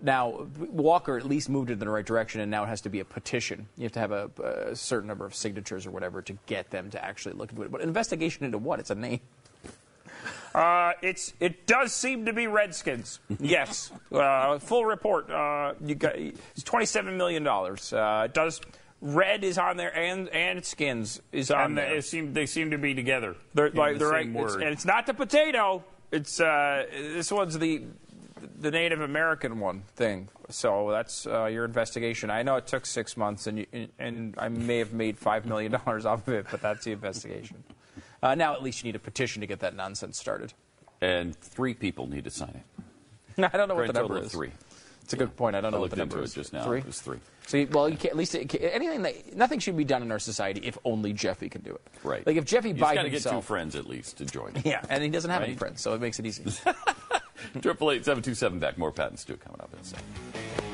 Now, 0.00 0.46
Walker 0.58 1.16
at 1.16 1.26
least 1.26 1.48
moved 1.48 1.70
it 1.70 1.74
in 1.74 1.78
the 1.80 1.88
right 1.88 2.06
direction, 2.06 2.40
and 2.40 2.50
now 2.50 2.62
it 2.62 2.68
has 2.68 2.80
to 2.82 2.88
be 2.88 3.00
a 3.00 3.04
petition. 3.04 3.66
You 3.76 3.84
have 3.84 3.92
to 3.92 4.00
have 4.00 4.12
a, 4.12 4.30
a 4.70 4.76
certain 4.76 5.08
number 5.08 5.26
of 5.26 5.34
signatures 5.34 5.86
or 5.86 5.90
whatever 5.90 6.22
to 6.22 6.32
get 6.46 6.70
them 6.70 6.90
to 6.90 7.04
actually 7.04 7.34
look 7.34 7.50
into 7.50 7.62
it. 7.62 7.72
But 7.72 7.80
investigation 7.80 8.44
into 8.44 8.58
what? 8.58 8.78
It's 8.78 8.90
a 8.90 8.94
name. 8.94 9.20
Uh, 10.54 10.92
it's 11.02 11.32
it 11.40 11.66
does 11.66 11.92
seem 11.94 12.24
to 12.26 12.32
be 12.32 12.46
Redskins. 12.46 13.20
Yes, 13.40 13.90
uh, 14.12 14.58
full 14.58 14.84
report. 14.84 15.30
Uh, 15.30 15.74
you 15.84 15.94
got 15.94 16.16
it's 16.16 16.62
twenty 16.64 16.86
seven 16.86 17.16
million 17.16 17.42
dollars. 17.42 17.92
Uh, 17.92 18.22
it 18.26 18.34
does 18.34 18.60
red 19.00 19.44
is 19.44 19.58
on 19.58 19.76
there 19.76 19.96
and 19.96 20.28
and 20.30 20.64
skins 20.64 21.20
is 21.30 21.50
on 21.52 21.66
And 21.66 21.78
there. 21.78 21.94
they 21.94 22.00
seem 22.00 22.32
they 22.32 22.46
seem 22.46 22.70
to 22.72 22.78
be 22.78 22.94
together. 22.94 23.36
They're, 23.54 23.70
like, 23.70 23.94
the 23.94 23.98
they're 24.00 24.08
right, 24.08 24.24
same 24.26 24.36
it's- 24.36 24.54
and 24.54 24.64
it's 24.64 24.84
not 24.84 25.06
the 25.06 25.14
potato. 25.14 25.84
It's 26.10 26.40
uh, 26.40 26.86
this 26.90 27.30
one's 27.30 27.58
the 27.58 27.82
the 28.60 28.70
Native 28.70 29.00
American 29.00 29.60
one 29.60 29.82
thing. 29.94 30.28
So 30.48 30.90
that's 30.90 31.26
uh, 31.26 31.44
your 31.46 31.64
investigation. 31.64 32.30
I 32.30 32.42
know 32.42 32.56
it 32.56 32.66
took 32.66 32.86
six 32.86 33.16
months, 33.16 33.46
and 33.46 33.58
you, 33.58 33.88
and 33.98 34.34
I 34.38 34.48
may 34.48 34.78
have 34.78 34.92
made 34.92 35.18
five 35.18 35.44
million 35.44 35.72
dollars 35.72 36.06
off 36.06 36.26
of 36.26 36.34
it, 36.34 36.46
but 36.50 36.62
that's 36.62 36.84
the 36.84 36.92
investigation. 36.92 37.62
Uh, 38.22 38.34
now 38.34 38.54
at 38.54 38.62
least 38.62 38.82
you 38.82 38.88
need 38.88 38.96
a 38.96 39.00
petition 39.00 39.40
to 39.40 39.46
get 39.46 39.60
that 39.60 39.74
nonsense 39.74 40.18
started. 40.18 40.52
And 41.00 41.36
three 41.36 41.74
people 41.74 42.08
need 42.08 42.24
to 42.24 42.30
sign 42.30 42.62
it. 43.36 43.50
I 43.52 43.56
don't 43.56 43.68
know 43.68 43.74
what 43.76 43.86
the 43.86 43.92
number 43.92 44.18
is. 44.18 44.32
three. 44.32 44.50
It's 45.02 45.12
a 45.14 45.16
good 45.16 45.36
point. 45.36 45.56
I 45.56 45.60
don't 45.62 45.72
I 45.72 45.76
know 45.76 45.80
what 45.80 45.90
the 45.90 45.96
number 45.96 46.20
is. 46.20 46.32
it 46.32 46.34
just 46.34 46.52
now. 46.52 46.64
Three. 46.64 46.80
It 46.80 46.86
was 46.86 47.00
three. 47.00 47.18
So, 47.46 47.66
well, 47.70 47.86
at 47.86 48.14
least 48.16 48.34
it, 48.34 48.54
anything 48.60 49.00
that 49.02 49.34
nothing 49.34 49.58
should 49.58 49.74
be 49.74 49.84
done 49.84 50.02
in 50.02 50.12
our 50.12 50.18
society 50.18 50.60
if 50.64 50.76
only 50.84 51.14
Jeffy 51.14 51.48
can 51.48 51.62
do 51.62 51.70
it. 51.70 51.80
Right. 52.04 52.26
Like 52.26 52.36
if 52.36 52.44
Jeffy 52.44 52.68
you 52.68 52.74
by 52.74 52.94
just 52.94 52.94
got 52.94 53.02
to 53.04 53.10
get 53.10 53.22
two 53.22 53.40
friends 53.40 53.74
at 53.74 53.86
least 53.86 54.18
to 54.18 54.26
join. 54.26 54.52
yeah, 54.66 54.84
and 54.90 55.02
he 55.02 55.08
doesn't 55.08 55.30
have 55.30 55.42
any 55.42 55.54
friends, 55.54 55.80
so 55.80 55.94
it 55.94 56.00
makes 56.02 56.18
it 56.18 56.26
easy. 56.26 56.44
Triple 57.62 57.92
eight 57.92 58.04
seven 58.04 58.22
two 58.22 58.34
seven 58.34 58.58
back. 58.58 58.76
More 58.76 58.92
Pat 58.92 59.08
and 59.08 59.18
Stu 59.18 59.36
coming 59.36 59.60
up 59.62 59.72
in 59.72 59.78
a 59.78 59.84
second. 59.84 60.67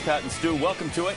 It's 0.00 0.06
Pat 0.08 0.22
and 0.22 0.32
Stu. 0.32 0.54
Welcome 0.56 0.88
to 0.92 1.08
it. 1.08 1.16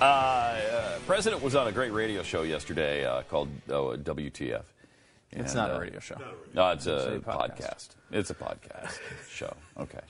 Uh, 0.00 0.04
uh, 0.04 0.98
President 1.06 1.40
was 1.40 1.54
on 1.54 1.68
a 1.68 1.72
great 1.72 1.92
radio 1.92 2.24
show 2.24 2.42
yesterday 2.42 3.04
uh, 3.06 3.22
called 3.22 3.48
uh, 3.68 3.74
WTF. 3.74 4.62
It's 5.30 5.52
And, 5.52 5.54
not 5.54 5.70
a 5.70 5.76
uh, 5.76 5.78
radio 5.78 6.00
show. 6.00 6.16
No, 6.52 6.70
it's 6.70 6.86
a, 6.88 7.14
It's 7.14 7.26
a 7.26 7.30
podcast. 7.30 7.58
podcast. 7.60 7.88
It's 8.10 8.30
a 8.30 8.34
podcast 8.34 8.98
show. 9.30 9.54
Okay, 9.78 10.00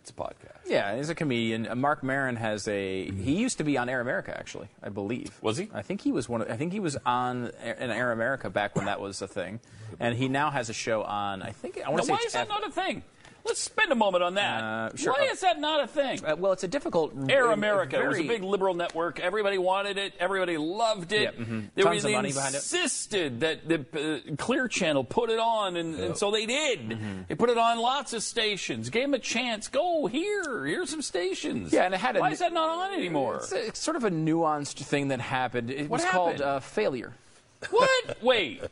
it's 0.00 0.08
a 0.08 0.14
podcast. 0.14 0.60
Yeah, 0.66 0.96
he's 0.96 1.10
a 1.10 1.14
comedian. 1.14 1.68
Uh, 1.68 1.74
Marc 1.74 2.02
Maron 2.02 2.36
has 2.36 2.66
a. 2.68 3.10
He 3.10 3.34
used 3.36 3.58
to 3.58 3.64
be 3.64 3.76
on 3.76 3.90
Air 3.90 4.00
America, 4.00 4.34
actually, 4.34 4.68
I 4.82 4.88
believe. 4.88 5.36
Was 5.42 5.58
he? 5.58 5.68
I 5.74 5.82
think 5.82 6.00
he 6.00 6.10
was 6.10 6.26
one. 6.26 6.40
Of, 6.40 6.50
I 6.50 6.56
think 6.56 6.72
he 6.72 6.80
was 6.80 6.96
on 7.04 7.50
Air- 7.62 7.74
in 7.74 7.90
Air 7.90 8.12
America 8.12 8.48
back 8.48 8.76
when 8.76 8.86
that 8.86 8.98
was 9.00 9.20
a 9.20 9.28
thing, 9.28 9.60
and 10.00 10.16
he 10.16 10.28
now 10.28 10.50
has 10.50 10.70
a 10.70 10.74
show 10.74 11.02
on. 11.02 11.42
I 11.42 11.50
think 11.50 11.78
I 11.84 11.90
want 11.90 12.00
to 12.02 12.06
say 12.06 12.12
why 12.12 12.16
it's 12.18 12.26
is 12.28 12.32
that 12.32 12.42
F- 12.42 12.48
not 12.48 12.66
a 12.66 12.70
thing? 12.70 13.02
Let's 13.46 13.60
spend 13.60 13.92
a 13.92 13.94
moment 13.94 14.24
on 14.24 14.34
that. 14.34 14.62
Uh, 14.62 14.96
sure. 14.96 15.12
Why 15.12 15.24
is 15.26 15.40
that 15.40 15.60
not 15.60 15.84
a 15.84 15.86
thing? 15.86 16.24
Uh, 16.24 16.34
well, 16.36 16.52
it's 16.52 16.64
a 16.64 16.68
difficult. 16.68 17.12
Air 17.28 17.50
America. 17.50 18.00
It 18.02 18.08
was 18.08 18.18
a 18.18 18.22
big 18.26 18.42
liberal 18.42 18.72
network. 18.74 19.20
Everybody 19.20 19.58
wanted 19.58 19.98
it. 19.98 20.14
Everybody 20.18 20.56
loved 20.56 21.12
it. 21.12 21.38
Mhm. 21.38 21.68
They, 21.74 21.82
Tons 21.82 22.02
they 22.02 22.12
of 22.14 22.16
money 22.22 22.32
behind 22.32 22.54
it. 22.54 22.58
insisted 22.58 23.40
that 23.40 23.68
the 23.68 24.22
uh, 24.32 24.36
Clear 24.36 24.66
Channel 24.66 25.04
put 25.04 25.28
it 25.28 25.38
on, 25.38 25.76
and, 25.76 25.94
and 25.94 26.16
so 26.16 26.30
they 26.30 26.46
did. 26.46 26.80
Mm-hmm. 26.88 27.20
They 27.28 27.34
put 27.34 27.50
it 27.50 27.58
on 27.58 27.78
lots 27.80 28.14
of 28.14 28.22
stations. 28.22 28.88
Gave 28.88 29.04
them 29.04 29.14
a 29.14 29.18
chance. 29.18 29.68
Go 29.68 30.06
here. 30.06 30.64
Here's 30.64 30.88
some 30.88 31.02
stations. 31.02 31.70
Yeah, 31.72 31.82
and 31.84 31.92
it 31.92 32.00
had 32.00 32.16
a- 32.16 32.20
Why 32.20 32.30
is 32.30 32.38
that 32.38 32.52
not 32.54 32.70
on 32.70 32.94
anymore? 32.94 33.36
It's, 33.36 33.52
a- 33.52 33.66
it's 33.66 33.78
sort 33.78 33.96
of 33.96 34.04
a 34.04 34.10
nuanced 34.10 34.82
thing 34.82 35.08
that 35.08 35.20
happened. 35.20 35.70
It 35.70 35.82
What 35.90 36.00
was 36.00 36.04
called 36.06 36.30
happened? 36.32 36.42
uh, 36.48 36.60
failure. 36.60 37.12
What? 37.70 38.22
Wait. 38.22 38.62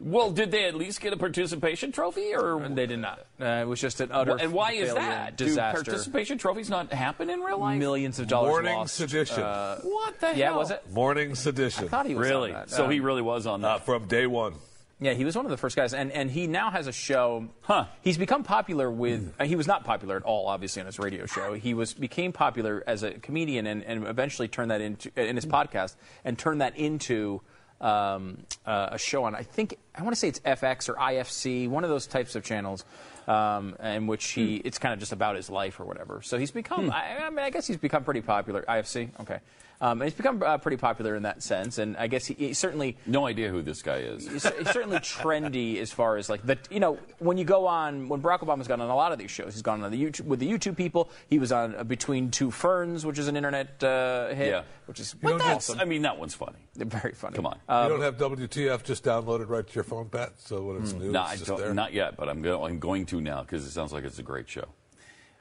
Well, 0.00 0.30
did 0.30 0.50
they 0.50 0.64
at 0.64 0.74
least 0.74 1.00
get 1.00 1.12
a 1.12 1.16
participation 1.16 1.92
trophy, 1.92 2.34
or 2.34 2.66
They 2.68 2.86
did 2.86 2.98
not. 3.00 3.20
Uh, 3.40 3.44
it 3.44 3.66
was 3.68 3.80
just 3.80 4.00
an 4.00 4.10
utter. 4.12 4.36
and 4.40 4.52
why 4.52 4.72
is 4.72 4.88
failure, 4.88 4.94
that? 4.94 5.36
Do 5.36 5.44
Disaster. 5.44 5.84
participation 5.84 6.38
trophies 6.38 6.70
not 6.70 6.92
happen 6.92 7.28
in 7.30 7.40
real 7.40 7.58
life? 7.58 7.78
Millions 7.78 8.18
of 8.18 8.26
dollars 8.26 8.48
Morning 8.50 8.76
lost. 8.76 8.94
sedition. 8.94 9.42
Uh, 9.42 9.80
What 9.82 10.18
the 10.20 10.28
yeah, 10.36 10.46
hell? 10.46 10.58
was 10.58 10.70
it? 10.70 10.82
Morning 10.92 11.34
sedition. 11.34 11.84
I 11.84 11.88
thought 11.88 12.06
he 12.06 12.14
was 12.14 12.26
Really? 12.28 12.52
on 12.52 12.60
that. 12.60 12.70
So 12.70 12.86
Um, 12.86 12.90
he 12.90 13.00
really 13.00 13.22
was 13.22 13.46
on 13.46 13.60
that. 13.62 13.68
Uh, 13.68 13.78
from 13.80 14.06
day 14.08 14.26
one. 14.26 14.54
Yeah, 15.00 15.12
he 15.12 15.24
was 15.24 15.36
one 15.36 15.44
of 15.44 15.50
the 15.50 15.56
first 15.58 15.76
guys, 15.76 15.92
and, 15.92 16.10
and 16.12 16.30
he 16.30 16.46
now 16.46 16.70
has 16.70 16.86
a 16.86 16.92
show. 16.92 17.48
Huh. 17.62 17.86
He's 18.00 18.16
become 18.16 18.42
popular 18.42 18.90
with. 18.90 19.34
uh, 19.38 19.44
he 19.44 19.56
was 19.56 19.66
not 19.66 19.84
popular 19.84 20.16
at 20.16 20.22
all, 20.22 20.46
obviously, 20.46 20.80
on 20.80 20.86
his 20.86 20.98
radio 20.98 21.26
show. 21.26 21.52
He 21.52 21.74
was 21.74 21.92
became 21.92 22.32
popular 22.32 22.82
as 22.86 23.02
a 23.02 23.10
comedian, 23.10 23.66
and, 23.66 23.82
and 23.84 24.06
eventually 24.06 24.48
turned 24.48 24.70
that 24.70 24.80
into 24.80 25.10
in 25.20 25.36
his 25.36 25.44
podcast, 25.46 25.96
and 26.24 26.38
turned 26.38 26.60
that 26.62 26.76
into 26.76 27.42
um, 27.84 28.38
uh, 28.66 28.88
a 28.92 28.98
show 28.98 29.24
on. 29.24 29.34
I 29.34 29.42
think 29.42 29.78
I 29.94 30.02
want 30.02 30.14
to 30.14 30.18
say 30.18 30.28
it's 30.28 30.40
FX 30.40 30.88
or 30.88 30.94
IFC, 30.94 31.68
one 31.68 31.84
of 31.84 31.90
those 31.90 32.06
types 32.06 32.34
of 32.34 32.42
channels. 32.42 32.84
Um, 33.26 33.74
in 33.82 34.06
which 34.06 34.32
he, 34.32 34.56
it's 34.56 34.76
kind 34.76 34.92
of 34.92 35.00
just 35.00 35.12
about 35.12 35.34
his 35.34 35.48
life 35.48 35.80
or 35.80 35.86
whatever. 35.86 36.20
So 36.20 36.36
he's 36.36 36.50
become, 36.50 36.90
I, 36.90 37.24
I 37.24 37.30
mean, 37.30 37.38
I 37.38 37.48
guess 37.48 37.66
he's 37.66 37.78
become 37.78 38.04
pretty 38.04 38.20
popular. 38.20 38.62
IFC, 38.68 39.18
okay. 39.20 39.38
Um, 39.84 40.00
and 40.00 40.08
he's 40.10 40.16
become 40.16 40.42
uh, 40.42 40.56
pretty 40.56 40.78
popular 40.78 41.14
in 41.14 41.24
that 41.24 41.42
sense, 41.42 41.76
and 41.76 41.94
I 41.98 42.06
guess 42.06 42.24
he, 42.24 42.32
he 42.34 42.54
certainly 42.54 42.96
No 43.04 43.26
idea 43.26 43.50
who 43.50 43.60
this 43.60 43.82
guy 43.82 43.96
is. 43.98 44.26
he's, 44.26 44.42
he's 44.56 44.70
certainly 44.70 44.96
trendy 45.00 45.78
as 45.78 45.92
far 45.92 46.16
as 46.16 46.30
like 46.30 46.42
the 46.46 46.56
you 46.70 46.80
know 46.80 46.98
when 47.18 47.36
you 47.36 47.44
go 47.44 47.66
on 47.66 48.08
when 48.08 48.22
Barack 48.22 48.38
Obama's 48.40 48.66
gone 48.66 48.80
on 48.80 48.88
a 48.88 48.96
lot 48.96 49.12
of 49.12 49.18
these 49.18 49.30
shows 49.30 49.52
he's 49.52 49.60
gone 49.60 49.82
on 49.84 49.90
the 49.90 50.02
YouTube 50.02 50.24
with 50.24 50.40
the 50.40 50.50
YouTube 50.50 50.76
people 50.78 51.10
he 51.28 51.38
was 51.38 51.52
on 51.52 51.74
uh, 51.74 51.84
Between 51.84 52.30
Two 52.30 52.50
Ferns 52.50 53.04
which 53.04 53.18
is 53.18 53.28
an 53.28 53.36
internet 53.36 53.84
uh, 53.84 54.28
hit 54.28 54.48
Yeah. 54.48 54.62
which 54.86 55.00
is 55.00 55.12
But 55.12 55.36
that's, 55.38 55.68
awesome 55.68 55.80
I 55.80 55.84
mean, 55.84 56.00
that 56.02 56.18
one's 56.18 56.34
funny. 56.34 56.60
very 56.76 57.12
funny 57.12 57.36
Come 57.36 57.44
on. 57.46 57.58
you 57.68 57.88
don't 57.90 58.00
have 58.00 58.16
WTF 58.16 58.84
just 58.84 59.04
downloaded 59.04 59.50
right 59.50 59.66
to 59.66 59.74
your 59.74 59.84
phone, 59.84 60.08
Pat? 60.08 60.32
So 60.38 60.62
when 60.62 60.76
it's 60.82 60.94
new, 60.94 61.12
No, 61.12 61.22
it's 61.24 61.30
I 61.32 61.34
just 61.36 61.46
don't, 61.46 61.58
there? 61.60 61.74
not 61.74 61.92
yet, 61.92 62.16
but 62.16 62.30
I'm, 62.30 62.40
go, 62.40 62.64
I'm 62.64 62.78
going 62.78 63.04
to 63.06 63.20
now 63.20 63.42
because 63.42 63.66
it 63.66 63.70
sounds 63.70 63.92
like 63.92 64.04
it's 64.04 64.18
a 64.18 64.22
great 64.22 64.48
show. 64.48 64.64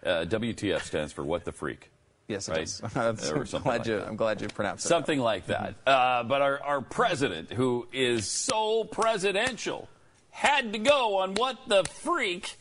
Uh, 0.06 0.26
WTF 0.28 0.82
stands 0.82 1.14
for 1.14 1.24
What 1.24 1.46
the 1.46 1.54
Freak. 1.54 1.91
Yes 2.28 2.47
it 2.49 2.51
Right? 2.51 2.59
does. 2.59 2.82
I'm 2.95 3.61
glad 3.61 3.65
like 3.80 3.86
you. 3.88 3.99
I'm 3.99 4.15
glad 4.15 4.41
you 4.41 4.47
pronounced 4.47 4.86
it 4.86 4.89
Something 4.89 5.19
like 5.19 5.47
that. 5.47 5.76
Uh, 5.86 6.24
but 6.24 6.41
our, 6.41 6.61
our 6.61 6.82
president, 6.82 7.51
who 7.51 7.88
is 7.93 8.30
so 8.30 8.84
presidential, 8.86 9.88
had 10.30 10.74
to 10.74 10.80
go 10.80 11.17
on 11.19 11.34
What 11.36 11.57
the 11.67 11.84
Freak 11.84 12.55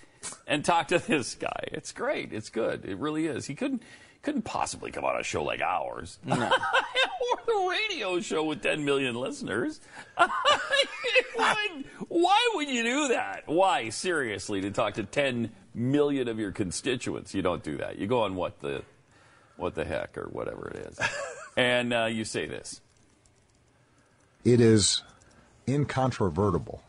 and 0.46 0.64
talk 0.64 0.88
to 0.88 0.98
this 0.98 1.34
guy. 1.34 1.64
It's 1.68 1.92
great. 1.92 2.32
It's 2.32 2.50
good. 2.50 2.84
It 2.84 2.96
really 2.98 3.26
is. 3.26 3.46
He 3.46 3.54
couldn't 3.54 3.82
couldn't 4.22 4.42
possibly 4.42 4.92
come 4.92 5.04
on 5.04 5.18
a 5.18 5.22
show 5.24 5.42
like 5.42 5.60
ours. 5.60 6.18
no. 6.24 6.36
or 6.36 7.38
the 7.44 7.68
radio 7.68 8.20
show 8.20 8.44
with 8.44 8.62
10 8.62 8.84
million 8.84 9.16
listeners. 9.16 9.80
Why- 11.34 11.82
Why 12.08 12.50
would 12.54 12.68
you 12.68 12.82
do 12.84 13.08
that? 13.08 13.44
Why, 13.46 13.88
seriously, 13.88 14.60
to 14.60 14.70
talk 14.70 14.94
to 14.94 15.02
10 15.04 15.50
million 15.74 16.28
of 16.28 16.38
your 16.38 16.52
constituents? 16.52 17.34
You 17.34 17.42
don't 17.42 17.62
do 17.64 17.78
that. 17.78 17.98
You 17.98 18.06
go 18.06 18.22
on 18.22 18.36
what 18.36 18.60
the 18.60 18.82
what 19.62 19.74
the 19.74 19.84
heck 19.84 20.18
or 20.18 20.28
whatever 20.30 20.68
it 20.68 20.86
is. 20.88 20.98
and 21.56 21.92
uh, 21.94 22.04
you 22.06 22.24
say 22.24 22.46
this. 22.46 22.80
It 24.44 24.60
is 24.60 25.02
incontrovertible 25.68 26.82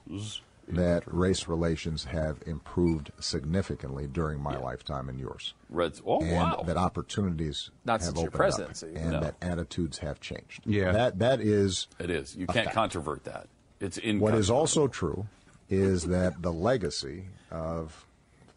that 0.67 1.03
race 1.05 1.47
relations 1.47 2.05
have 2.05 2.41
improved 2.47 3.11
significantly 3.19 4.07
during 4.07 4.39
my 4.41 4.57
lifetime 4.57 5.09
and 5.09 5.19
yours. 5.19 5.53
Reds. 5.69 6.01
Oh, 6.05 6.21
and 6.21 6.31
wow. 6.31 6.63
that 6.65 6.77
opportunities 6.77 7.69
Not 7.85 7.99
have 7.99 8.05
since 8.05 8.15
your 8.17 8.27
opened 8.29 8.33
presidency. 8.37 8.87
up, 8.95 8.95
and 8.97 9.11
No. 9.11 9.19
that 9.19 9.35
attitudes 9.41 9.99
have 9.99 10.19
changed. 10.19 10.61
Yeah. 10.65 10.91
that 10.93 11.19
that 11.19 11.41
is 11.41 11.87
It 11.99 12.09
is. 12.09 12.35
You 12.35 12.47
can't 12.47 12.65
fact. 12.65 12.75
controvert 12.75 13.25
that. 13.25 13.47
It's 13.79 13.97
in. 13.97 14.19
What 14.19 14.33
is 14.35 14.49
also 14.49 14.87
true 14.87 15.27
is 15.69 16.07
that 16.07 16.41
the 16.41 16.51
legacy 16.53 17.25
of 17.51 18.05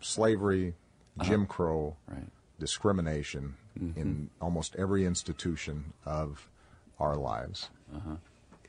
slavery, 0.01 0.75
Jim 1.23 1.45
Crow, 1.47 1.97
Uh-huh. 2.09 2.21
Right. 2.21 2.29
discrimination 2.61 3.57
Mm-hmm. 3.79 4.01
in 4.01 4.31
almost 4.41 4.75
every 4.77 5.05
institution 5.05 5.93
of 6.05 6.49
our 6.99 7.17
lives, 7.17 7.69
Uh-huh. 7.95 8.17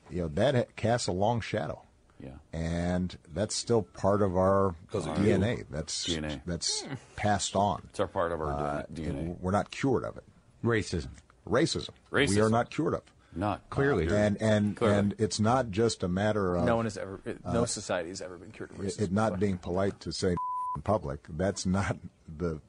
you 0.09 0.21
know, 0.23 0.27
that 0.29 0.75
casts 0.75 1.07
a 1.07 1.11
long 1.13 1.39
shadow. 1.41 1.81
Yeah. 2.19 2.31
And 2.51 3.15
that's 3.33 3.55
still 3.55 3.83
part 3.83 4.21
of 4.21 4.35
our 4.35 4.75
'Cause 4.91 5.05
of 5.07 5.15
DNA. 5.17 5.65
That's 5.69 6.05
DNA. 6.07 6.41
that's 6.45 6.83
passed 7.15 7.55
on. 7.55 7.83
It's 7.91 7.99
our 7.99 8.07
part 8.07 8.31
of 8.31 8.41
our 8.41 8.51
Uh, 8.53 8.83
DNA. 8.93 9.37
We're 9.39 9.51
not 9.51 9.69
cured 9.71 10.03
of 10.03 10.17
it. 10.17 10.23
Racism. 10.63 11.09
Racism. 11.47 11.91
Racism. 12.11 12.29
We 12.35 12.41
are 12.41 12.49
not 12.49 12.69
cured 12.69 12.95
of. 12.95 13.03
Not 13.35 13.69
Clearly. 13.69 14.09
uh, 14.09 14.13
And 14.15 14.41
and 14.41 14.75
Clearly. 14.75 14.97
and 14.97 15.15
it's 15.19 15.39
not 15.39 15.69
just 15.69 16.01
a 16.01 16.07
matter 16.07 16.55
of 16.55 16.65
no 16.65 16.75
one 16.75 16.85
has 16.85 16.97
ever 16.97 17.21
no 17.45 17.65
society 17.65 18.09
has 18.09 18.21
ever 18.21 18.35
been 18.37 18.51
cured 18.51 18.71
of 18.71 18.79
Uh, 18.79 18.83
it, 18.83 18.87
racism 18.87 19.01
it 19.01 19.11
not 19.11 19.39
being 19.39 19.57
polite 19.59 19.99
to 20.01 20.11
say 20.11 20.31
in 20.75 20.81
public. 20.81 21.27
That's 21.29 21.65
not 21.65 21.97
the 22.27 22.59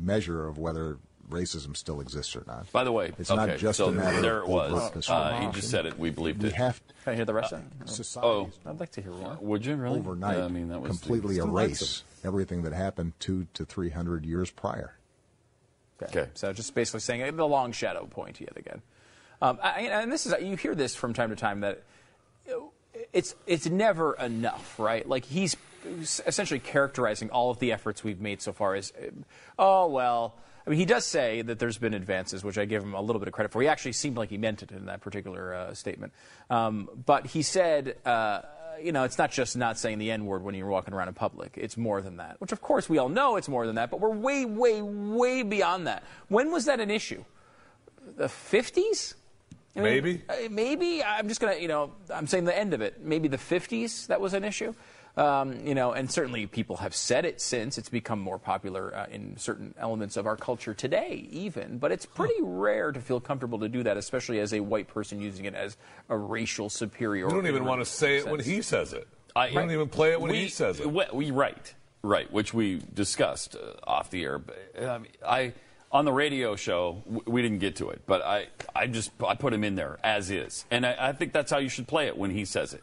measure 0.00 0.46
of 0.48 0.58
whether 0.58 0.98
racism 1.28 1.76
still 1.76 2.00
exists 2.00 2.34
or 2.36 2.44
not. 2.46 2.70
By 2.72 2.84
the 2.84 2.92
way, 2.92 3.12
it's 3.18 3.30
okay, 3.30 3.46
not 3.46 3.58
just 3.58 3.78
so 3.78 3.88
a 3.88 3.92
matter 3.92 4.20
there 4.20 4.42
of 4.42 4.48
it 4.48 4.52
was. 4.52 4.72
overt 4.72 5.10
Uh, 5.10 5.40
he 5.40 5.52
just 5.52 5.70
said 5.70 5.86
it. 5.86 5.98
We 5.98 6.10
believed 6.10 6.42
We 6.42 6.48
it. 6.48 6.54
have 6.54 6.80
can 7.04 7.12
I 7.12 7.16
hear 7.16 7.24
the 7.24 7.34
rest 7.34 7.52
of 7.52 7.60
it 7.60 8.18
oh, 8.22 8.50
I'd 8.64 8.80
like 8.80 8.92
to 8.92 9.02
hear 9.02 9.12
more 9.12 9.36
would 9.40 9.64
you 9.64 9.76
really? 9.76 9.98
overnight 9.98 10.38
Yeah, 10.38 10.44
I 10.44 10.48
mean, 10.48 10.68
that 10.68 10.80
was 10.80 10.98
completely 10.98 11.34
still 11.34 11.48
erase 11.48 12.02
everything 12.24 12.62
that 12.62 12.72
happened 12.72 13.12
two 13.18 13.46
to 13.54 13.64
three 13.64 13.90
hundred 13.90 14.24
years 14.24 14.50
prior. 14.50 14.96
Okay. 16.02 16.28
So 16.34 16.52
just 16.52 16.74
basically 16.74 17.00
saying 17.00 17.22
uh, 17.22 17.30
the 17.30 17.46
long 17.46 17.72
shadow 17.72 18.06
point 18.06 18.40
yet 18.40 18.56
again. 18.56 18.82
Um, 19.40 19.58
I, 19.62 19.82
and 19.82 20.12
this 20.12 20.26
is 20.26 20.34
you 20.42 20.56
hear 20.56 20.74
this 20.74 20.94
from 20.94 21.12
time 21.12 21.30
to 21.30 21.36
time 21.36 21.60
that 21.60 21.82
it's 23.12 23.34
it's 23.46 23.66
never 23.66 24.14
enough, 24.14 24.78
right? 24.78 25.06
Like 25.08 25.24
he's 25.24 25.56
essentially 26.26 26.60
characterizing 26.60 27.30
all 27.30 27.50
of 27.50 27.58
the 27.58 27.72
efforts 27.72 28.02
we've 28.02 28.20
made 28.20 28.42
so 28.42 28.52
far 28.52 28.74
as, 28.74 28.92
uh, 28.92 29.10
oh 29.58 29.88
well. 29.88 30.34
I 30.66 30.70
mean, 30.70 30.78
he 30.78 30.84
does 30.84 31.04
say 31.04 31.42
that 31.42 31.58
there's 31.60 31.78
been 31.78 31.94
advances, 31.94 32.42
which 32.42 32.58
I 32.58 32.64
give 32.64 32.82
him 32.82 32.94
a 32.94 33.00
little 33.00 33.20
bit 33.20 33.28
of 33.28 33.34
credit 33.34 33.52
for. 33.52 33.62
He 33.62 33.68
actually 33.68 33.92
seemed 33.92 34.16
like 34.16 34.30
he 34.30 34.36
meant 34.38 34.62
it 34.62 34.72
in 34.72 34.86
that 34.86 35.00
particular 35.00 35.54
uh, 35.54 35.74
statement. 35.74 36.12
Um, 36.50 36.88
but 37.06 37.26
he 37.26 37.42
said, 37.42 37.96
uh, 38.04 38.40
you 38.82 38.90
know, 38.90 39.04
it's 39.04 39.16
not 39.16 39.30
just 39.30 39.56
not 39.56 39.78
saying 39.78 39.98
the 39.98 40.10
N 40.10 40.26
word 40.26 40.42
when 40.42 40.54
you're 40.56 40.66
walking 40.66 40.92
around 40.92 41.08
in 41.08 41.14
public. 41.14 41.54
It's 41.56 41.76
more 41.76 42.02
than 42.02 42.16
that. 42.16 42.40
Which, 42.40 42.50
of 42.50 42.60
course, 42.60 42.88
we 42.88 42.98
all 42.98 43.08
know 43.08 43.36
it's 43.36 43.48
more 43.48 43.64
than 43.64 43.76
that. 43.76 43.90
But 43.90 44.00
we're 44.00 44.10
way, 44.10 44.44
way, 44.44 44.82
way 44.82 45.42
beyond 45.44 45.86
that. 45.86 46.02
When 46.28 46.50
was 46.50 46.64
that 46.64 46.80
an 46.80 46.90
issue? 46.90 47.24
The 48.16 48.26
50s? 48.26 49.14
I 49.76 49.80
mean, 49.80 49.84
Maybe. 49.84 50.22
uh, 50.28 50.34
maybe 50.50 51.04
I'm 51.04 51.28
just 51.28 51.38
gonna, 51.40 51.56
you 51.56 51.68
know, 51.68 51.92
I'm 52.12 52.26
saying 52.26 52.44
the 52.44 52.58
end 52.58 52.72
of 52.72 52.80
it. 52.80 53.04
Maybe 53.04 53.28
the 53.28 53.36
50s 53.36 54.06
that 54.06 54.20
was 54.20 54.32
an 54.32 54.42
issue. 54.42 54.74
Um, 55.16 55.66
you 55.66 55.74
know, 55.74 55.92
and 55.92 56.10
certainly 56.10 56.46
people 56.46 56.76
have 56.76 56.94
said 56.94 57.24
it 57.24 57.40
since. 57.40 57.78
It's 57.78 57.88
become 57.88 58.20
more 58.20 58.38
popular 58.38 58.94
uh, 58.94 59.06
in 59.10 59.38
certain 59.38 59.74
elements 59.78 60.18
of 60.18 60.26
our 60.26 60.36
culture 60.36 60.74
today, 60.74 61.26
even. 61.30 61.78
But 61.78 61.90
it's 61.90 62.04
pretty 62.04 62.34
rare 62.40 62.92
to 62.92 63.00
feel 63.00 63.18
comfortable 63.20 63.58
to 63.60 63.68
do 63.70 63.82
that, 63.84 63.96
especially 63.96 64.40
as 64.40 64.52
a 64.52 64.60
white 64.60 64.88
person 64.88 65.20
using 65.20 65.46
it 65.46 65.54
as 65.54 65.78
a 66.10 66.16
racial 66.18 66.68
superior. 66.68 67.28
You 67.28 67.34
don't 67.34 67.46
even 67.46 67.64
want 67.64 67.80
to 67.80 67.86
say 67.86 68.18
it 68.18 68.26
when 68.28 68.40
he 68.40 68.60
says 68.60 68.92
it. 68.92 69.08
I, 69.34 69.48
you 69.48 69.54
don't 69.54 69.70
even 69.70 69.88
play 69.88 70.12
it 70.12 70.20
when 70.20 70.30
we, 70.32 70.40
he 70.42 70.48
says 70.48 70.80
it. 70.80 70.90
We, 70.90 71.04
we- 71.12 71.30
right, 71.30 71.74
right, 72.02 72.30
which 72.30 72.52
we 72.52 72.82
discussed 72.92 73.56
uh, 73.56 73.72
off 73.90 74.10
the 74.10 74.22
air. 74.22 74.38
But, 74.38 74.82
um, 74.84 75.06
I 75.26 75.54
on 75.92 76.04
the 76.04 76.12
radio 76.12 76.56
show 76.56 77.02
w- 77.06 77.22
we 77.26 77.40
didn't 77.42 77.60
get 77.60 77.76
to 77.76 77.88
it, 77.90 78.02
but 78.06 78.20
I, 78.22 78.48
I 78.74 78.86
just 78.86 79.12
I 79.26 79.34
put 79.34 79.52
him 79.54 79.64
in 79.64 79.76
there 79.76 79.98
as 80.04 80.30
is, 80.30 80.64
and 80.70 80.84
I, 80.84 80.96
I 80.98 81.12
think 81.12 81.32
that's 81.32 81.50
how 81.50 81.58
you 81.58 81.68
should 81.70 81.86
play 81.88 82.06
it 82.06 82.16
when 82.18 82.30
he 82.32 82.44
says 82.44 82.74
it, 82.74 82.82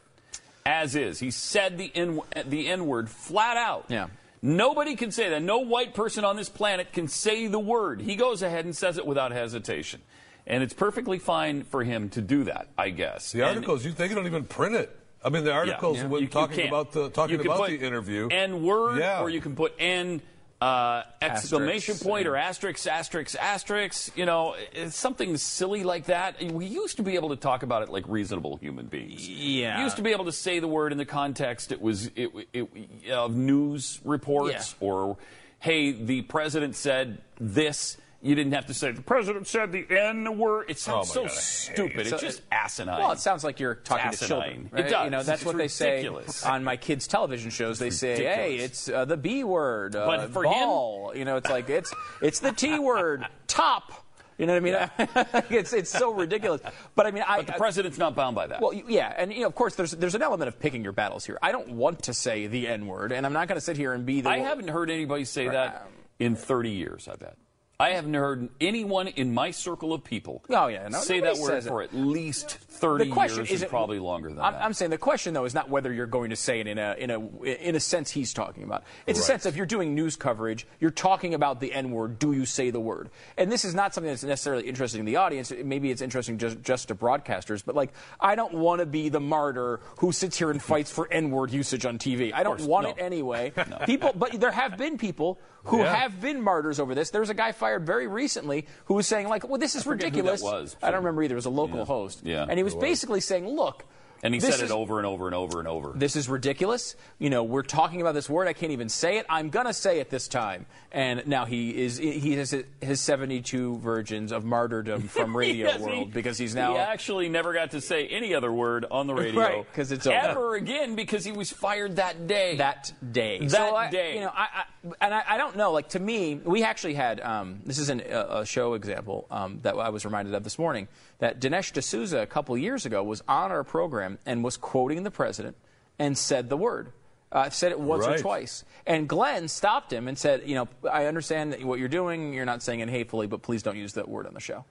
as 0.65 0.95
is. 0.95 1.19
He 1.19 1.31
said 1.31 1.77
the 1.77 1.91
n 1.95 2.19
the 2.45 2.67
n 2.67 2.85
word 2.85 3.09
flat 3.09 3.57
out. 3.57 3.85
Yeah. 3.89 4.07
Nobody 4.41 4.95
can 4.95 5.11
say 5.11 5.29
that. 5.29 5.41
No 5.41 5.59
white 5.59 5.93
person 5.93 6.25
on 6.25 6.35
this 6.35 6.49
planet 6.49 6.91
can 6.91 7.07
say 7.07 7.47
the 7.47 7.59
word. 7.59 8.01
He 8.01 8.15
goes 8.15 8.41
ahead 8.41 8.65
and 8.65 8.75
says 8.75 8.97
it 8.97 9.05
without 9.05 9.31
hesitation. 9.31 10.01
And 10.45 10.61
it's 10.61 10.73
perfectly 10.73 11.19
fine 11.19 11.63
for 11.63 11.83
him 11.83 12.09
to 12.09 12.21
do 12.21 12.43
that, 12.45 12.67
I 12.77 12.89
guess. 12.89 13.31
The 13.31 13.43
articles, 13.43 13.85
you, 13.85 13.91
think 13.93 14.09
they 14.11 14.15
don't 14.15 14.27
even 14.27 14.43
print 14.43 14.75
it. 14.75 14.93
I 15.23 15.29
mean, 15.29 15.45
the 15.45 15.53
articles 15.53 15.99
Yeah. 15.99 16.07
when 16.07 16.19
You- 16.21 16.27
you 16.27 16.31
talking 16.33 16.55
can't. 16.57 16.67
about 16.67 16.91
the 16.91 17.09
talking 17.09 17.39
about 17.39 17.59
put 17.59 17.69
the 17.69 17.79
interview. 17.85 18.27
N 18.29 18.61
word, 18.63 18.99
Yeah. 18.99 19.21
or 19.21 19.29
you 19.29 19.39
can 19.39 19.55
put 19.55 19.73
N 19.79 20.21
uh, 20.63 21.03
exclamation 21.21 21.93
Asterisk, 21.93 22.03
point 22.03 22.27
or 22.27 22.35
yeah. 22.35 22.43
asterisk, 22.43 22.87
asterisk, 22.87 23.35
asterisk. 23.35 24.17
You 24.17 24.25
know, 24.25 24.55
it's 24.71 24.95
something 24.95 25.35
silly 25.35 25.83
like 25.83 26.05
that. 26.05 26.41
We 26.41 26.65
used 26.65 26.97
to 26.97 27.03
be 27.03 27.15
able 27.15 27.29
to 27.29 27.35
talk 27.35 27.63
about 27.63 27.83
it 27.83 27.89
like 27.89 28.05
reasonable 28.07 28.55
human 28.57 28.85
beings. 28.85 29.27
Yeah. 29.27 29.77
We 29.77 29.83
used 29.83 29.97
to 29.97 30.01
be 30.01 30.11
able 30.11 30.25
to 30.25 30.31
say 30.31 30.59
the 30.59 30.67
word 30.67 30.93
in 30.93 30.97
the 30.97 31.05
context 31.05 31.73
it 31.73 31.81
was 31.81 32.09
it, 32.15 32.31
it, 32.53 33.11
of 33.11 33.35
news 33.35 33.99
reports 34.05 34.75
or, 34.79 35.17
hey, 35.59 35.91
the 35.91 36.21
president 36.21 36.75
said 36.75 37.21
this. 37.41 37.97
You 38.23 38.35
didn't 38.35 38.53
have 38.53 38.67
to 38.67 38.73
say 38.73 38.91
the 38.91 39.01
president 39.01 39.47
said 39.47 39.73
the 39.73 39.85
N 39.89 40.37
word. 40.37 40.69
It 40.69 40.79
sounds 40.79 41.09
Oh, 41.11 41.13
so 41.13 41.21
God, 41.23 41.31
stupid. 41.31 42.07
it. 42.07 42.13
It's 42.13 42.21
just 42.21 42.41
asinine. 42.51 42.97
Well, 42.99 43.11
it 43.11 43.19
sounds 43.19 43.43
like 43.43 43.59
you're 43.59 43.75
talking 43.75 44.07
It's 44.11 44.19
to 44.19 44.27
children. 44.27 44.69
Right? 44.71 44.85
It 44.85 44.89
does. 44.89 45.03
You 45.03 45.09
know, 45.11 45.23
that's 45.23 45.41
It's 45.41 45.45
what 45.45 45.57
they 45.57 45.63
ridiculous. 45.63 46.37
say 46.37 46.49
on 46.49 46.63
my 46.63 46.77
kids' 46.77 47.05
television 47.05 47.49
shows. 47.51 47.79
They 47.79 47.89
say, 47.89 48.15
"Hey, 48.23 48.55
it's 48.55 48.87
uh, 48.87 49.03
the 49.03 49.17
B 49.17 49.43
word, 49.43 49.95
uh, 49.97 50.05
But 50.05 50.29
for 50.31 50.45
him- 50.45 51.17
You 51.19 51.25
know, 51.25 51.35
it's 51.35 51.49
like 51.49 51.69
it's 51.69 51.93
it's 52.21 52.39
the 52.39 52.53
T 52.53 52.79
word, 52.79 53.25
top. 53.47 53.91
You 54.37 54.47
know 54.47 54.53
what 54.59 54.63
I 54.97 55.07
mean? 55.35 55.45
it's 55.51 55.73
it's 55.73 55.91
so 55.91 56.11
ridiculous. 56.11 56.61
But 56.95 57.05
I 57.05 57.11
mean, 57.11 57.23
I, 57.27 57.37
but 57.37 57.47
the 57.47 57.53
president's 57.53 57.97
not 57.97 58.15
bound 58.15 58.35
by 58.35 58.47
that. 58.47 58.61
well, 58.61 58.73
yeah, 58.73 59.13
and 59.15 59.33
you 59.33 59.41
know, 59.41 59.47
of 59.47 59.53
course, 59.55 59.75
there's 59.75 59.91
there's 59.91 60.15
an 60.15 60.21
element 60.23 60.47
of 60.47 60.59
picking 60.61 60.81
your 60.81 60.93
battles 60.93 61.25
here. 61.25 61.37
I 61.41 61.51
don't 61.51 61.73
want 61.73 62.03
to 62.03 62.13
say 62.13 62.47
the 62.47 62.69
N 62.69 62.87
word, 62.87 63.11
and 63.11 63.25
I'm 63.25 63.33
not 63.33 63.47
going 63.49 63.57
to 63.57 63.61
sit 63.65 63.75
here 63.75 63.91
and 63.93 64.05
be 64.05 64.21
the. 64.21 64.29
I 64.29 64.39
haven't 64.39 64.69
heard 64.69 64.89
anybody 64.89 65.25
say 65.25 65.49
that 65.49 65.87
in 66.19 66.35
30 66.37 66.71
years, 66.71 67.07
I 67.11 67.15
bet. 67.15 67.35
I 67.79 67.91
haven't 67.91 68.13
heard 68.13 68.49
anyone 68.61 69.07
in 69.07 69.33
my 69.33 69.51
circle 69.51 69.93
of 69.93 70.03
people 70.03 70.43
Oh 70.49 70.67
yeah, 70.67 70.87
no, 70.87 70.99
say 70.99 71.19
that 71.21 71.37
word 71.37 71.63
for 71.63 71.81
at 71.81 71.93
least 71.93 72.59
30 72.83 73.05
the 73.05 73.11
question 73.11 73.37
years 73.39 73.51
isn't 73.51 73.69
probably 73.69 73.99
longer 73.99 74.29
than 74.29 74.39
I'm, 74.39 74.53
that. 74.53 74.63
I'm 74.63 74.73
saying 74.73 74.91
the 74.91 74.97
question 74.97 75.33
though 75.33 75.45
is 75.45 75.53
not 75.53 75.69
whether 75.69 75.91
you're 75.91 76.05
going 76.05 76.29
to 76.31 76.35
say 76.35 76.59
it 76.59 76.67
in 76.67 76.77
a 76.77 76.95
in 76.99 77.09
a 77.11 77.43
in 77.43 77.75
a 77.75 77.79
sense 77.79 78.11
he's 78.11 78.33
talking 78.33 78.63
about. 78.63 78.83
It's 79.07 79.19
a 79.19 79.23
sense 79.23 79.45
of 79.45 79.55
you're 79.55 79.65
doing 79.65 79.95
news 79.95 80.15
coverage, 80.15 80.67
you're 80.79 80.91
talking 80.91 81.33
about 81.33 81.59
the 81.59 81.73
N 81.73 81.91
word. 81.91 82.19
Do 82.19 82.33
you 82.33 82.45
say 82.45 82.69
the 82.69 82.79
word? 82.79 83.09
And 83.37 83.51
this 83.51 83.63
is 83.65 83.73
not 83.73 83.93
something 83.93 84.11
that's 84.11 84.23
necessarily 84.23 84.67
interesting 84.67 85.01
to 85.01 85.05
the 85.05 85.15
audience. 85.15 85.51
Maybe 85.63 85.91
it's 85.91 86.01
interesting 86.01 86.37
just 86.37 86.61
just 86.61 86.89
to 86.89 86.95
broadcasters. 86.95 87.63
But 87.65 87.75
like, 87.75 87.93
I 88.19 88.35
don't 88.35 88.53
want 88.55 88.79
to 88.79 88.85
be 88.85 89.09
the 89.09 89.19
martyr 89.21 89.79
who 89.99 90.11
sits 90.11 90.37
here 90.37 90.51
and 90.51 90.61
fights 90.61 90.91
for 90.91 91.07
N 91.11 91.31
word 91.31 91.51
usage 91.51 91.85
on 91.85 91.97
TV. 91.97 92.33
I 92.33 92.43
don't 92.43 92.61
want 92.61 92.85
no. 92.87 92.91
it 92.91 92.97
anyway. 92.99 93.53
People, 93.85 94.11
but 94.15 94.39
there 94.39 94.51
have 94.51 94.77
been 94.77 94.97
people 94.97 95.39
who 95.65 95.77
Yeah. 95.79 95.95
have 95.95 96.19
been 96.19 96.41
martyrs 96.41 96.77
over 96.79 96.93
this. 96.93 97.11
There 97.11 97.21
was 97.21 97.29
a 97.29 97.33
guy 97.33 97.53
fired 97.53 97.85
very 97.85 98.05
recently 98.07 98.67
who 98.85 98.95
was 98.95 99.07
saying 99.07 99.29
like, 99.29 99.47
"Well, 99.47 99.57
this 99.57 99.75
is 99.75 99.83
forget 99.83 100.09
who 100.13 100.21
that 100.23 100.31
ridiculous." 100.31 100.41
was. 100.43 100.75
I 100.83 100.87
don't 100.91 100.99
remember 100.99 101.23
either. 101.23 101.35
It 101.35 101.37
was 101.37 101.45
a 101.45 101.49
local 101.49 101.79
Yeah. 101.79 101.85
host. 101.85 102.19
Yeah. 102.23 102.45
and 102.49 102.57
he 102.59 102.63
was 102.63 102.72
basically 102.75 103.19
saying, 103.21 103.47
"Look." 103.47 103.85
and 104.25 104.33
he 104.33 104.39
this 104.39 104.55
said 104.55 104.63
is- 104.63 104.71
it 104.71 104.73
over 104.73 104.99
and 104.99 105.05
over 105.05 105.25
and 105.25 105.35
over 105.35 105.59
and 105.59 105.67
over. 105.67 105.91
This 105.93 106.15
is 106.15 106.29
ridiculous. 106.29 106.95
You 107.19 107.29
know, 107.29 107.43
we're 107.43 107.61
talking 107.61 107.99
about 107.99 108.13
this 108.13 108.29
word. 108.29 108.47
I 108.47 108.53
can't 108.53 108.71
even 108.71 108.87
say 108.87 109.17
it. 109.17 109.25
I'm 109.27 109.49
gonna 109.49 109.73
say 109.73 109.99
it 109.99 110.09
this 110.09 110.29
time. 110.29 110.65
And 110.93 111.27
now 111.27 111.43
he 111.45 111.71
is. 111.83 111.97
He 111.97 112.33
has 112.35 112.55
his 112.79 113.01
72 113.01 113.77
virgins 113.79 114.31
of 114.31 114.45
martyrdom 114.45 115.07
from 115.09 115.35
Radio 115.43 115.67
Yes, 115.67 115.79
he- 115.79 115.85
World 115.85 116.13
because 116.13 116.37
he's 116.37 116.55
now. 116.55 116.71
He 116.73 116.77
actually 116.77 117.27
never 117.29 117.51
got 117.53 117.71
to 117.71 117.81
say 117.81 118.07
any 118.07 118.33
other 118.33 118.51
word 118.51 118.85
on 118.89 119.07
the 119.07 119.13
radio. 119.23 119.41
Right, 119.41 119.73
'cause 119.73 119.91
it's 119.91 120.07
over. 120.07 120.15
ever 120.15 120.55
again 120.55 120.95
because 120.95 121.25
he 121.25 121.31
was 121.33 121.51
fired 121.51 121.97
that 121.97 122.25
day. 122.27 122.57
that 122.57 122.93
day. 123.11 123.39
That 123.39 123.51
so 123.51 123.75
I, 123.75 123.89
day. 123.89 124.15
You 124.15 124.21
know, 124.21 124.31
I, 124.33 124.43
I 124.43 124.63
and 125.01 125.13
I, 125.13 125.23
I 125.29 125.37
don't 125.37 125.55
know. 125.57 125.71
Like 125.73 125.89
to 125.89 125.99
me, 125.99 126.35
we 126.35 126.63
actually 126.63 126.93
had. 126.93 127.19
Um, 127.19 127.59
this 127.65 127.77
is 127.77 127.89
an, 127.89 128.01
a, 128.09 128.39
a 128.41 128.45
show 128.45 128.75
example 128.75 129.25
um, 129.31 129.59
that 129.63 129.75
I 129.75 129.89
was 129.89 130.05
reminded 130.05 130.33
of 130.33 130.43
this 130.45 130.57
morning. 130.59 130.87
That 131.23 131.39
Dinesh 131.39 131.71
D'Souza 131.71 132.19
a 132.19 132.25
couple 132.25 132.57
years 132.57 132.85
ago 132.85 133.01
was 133.01 133.23
on 133.29 133.49
our 133.49 133.63
program 133.63 134.19
and 134.25 134.43
was 134.43 134.57
quoting 134.57 135.03
the 135.03 135.09
president 135.09 135.55
and 135.97 136.17
said 136.17 136.49
the 136.49 136.57
word. 136.57 136.91
I've 137.31 137.47
uh, 137.47 137.49
said 137.51 137.71
it 137.71 137.79
once 137.79 138.05
or 138.05 138.17
twice. 138.17 138.65
And 138.85 139.07
Glenn 139.07 139.47
stopped 139.47 139.93
him 139.93 140.09
and 140.09 140.17
said, 140.17 140.43
you 140.45 140.55
know, 140.55 140.67
I 140.91 141.05
understand 141.05 141.53
that 141.53 141.63
what 141.63 141.79
you're 141.79 141.87
doing. 141.87 142.33
You're 142.33 142.43
not 142.43 142.61
saying 142.61 142.81
it 142.81 142.89
hatefully, 142.89 143.27
but 143.27 143.41
please 143.41 143.63
don't 143.63 143.77
use 143.77 143.93
that 143.93 144.09
word 144.09 144.27
on 144.27 144.33
the 144.33 144.41
show. 144.41 144.65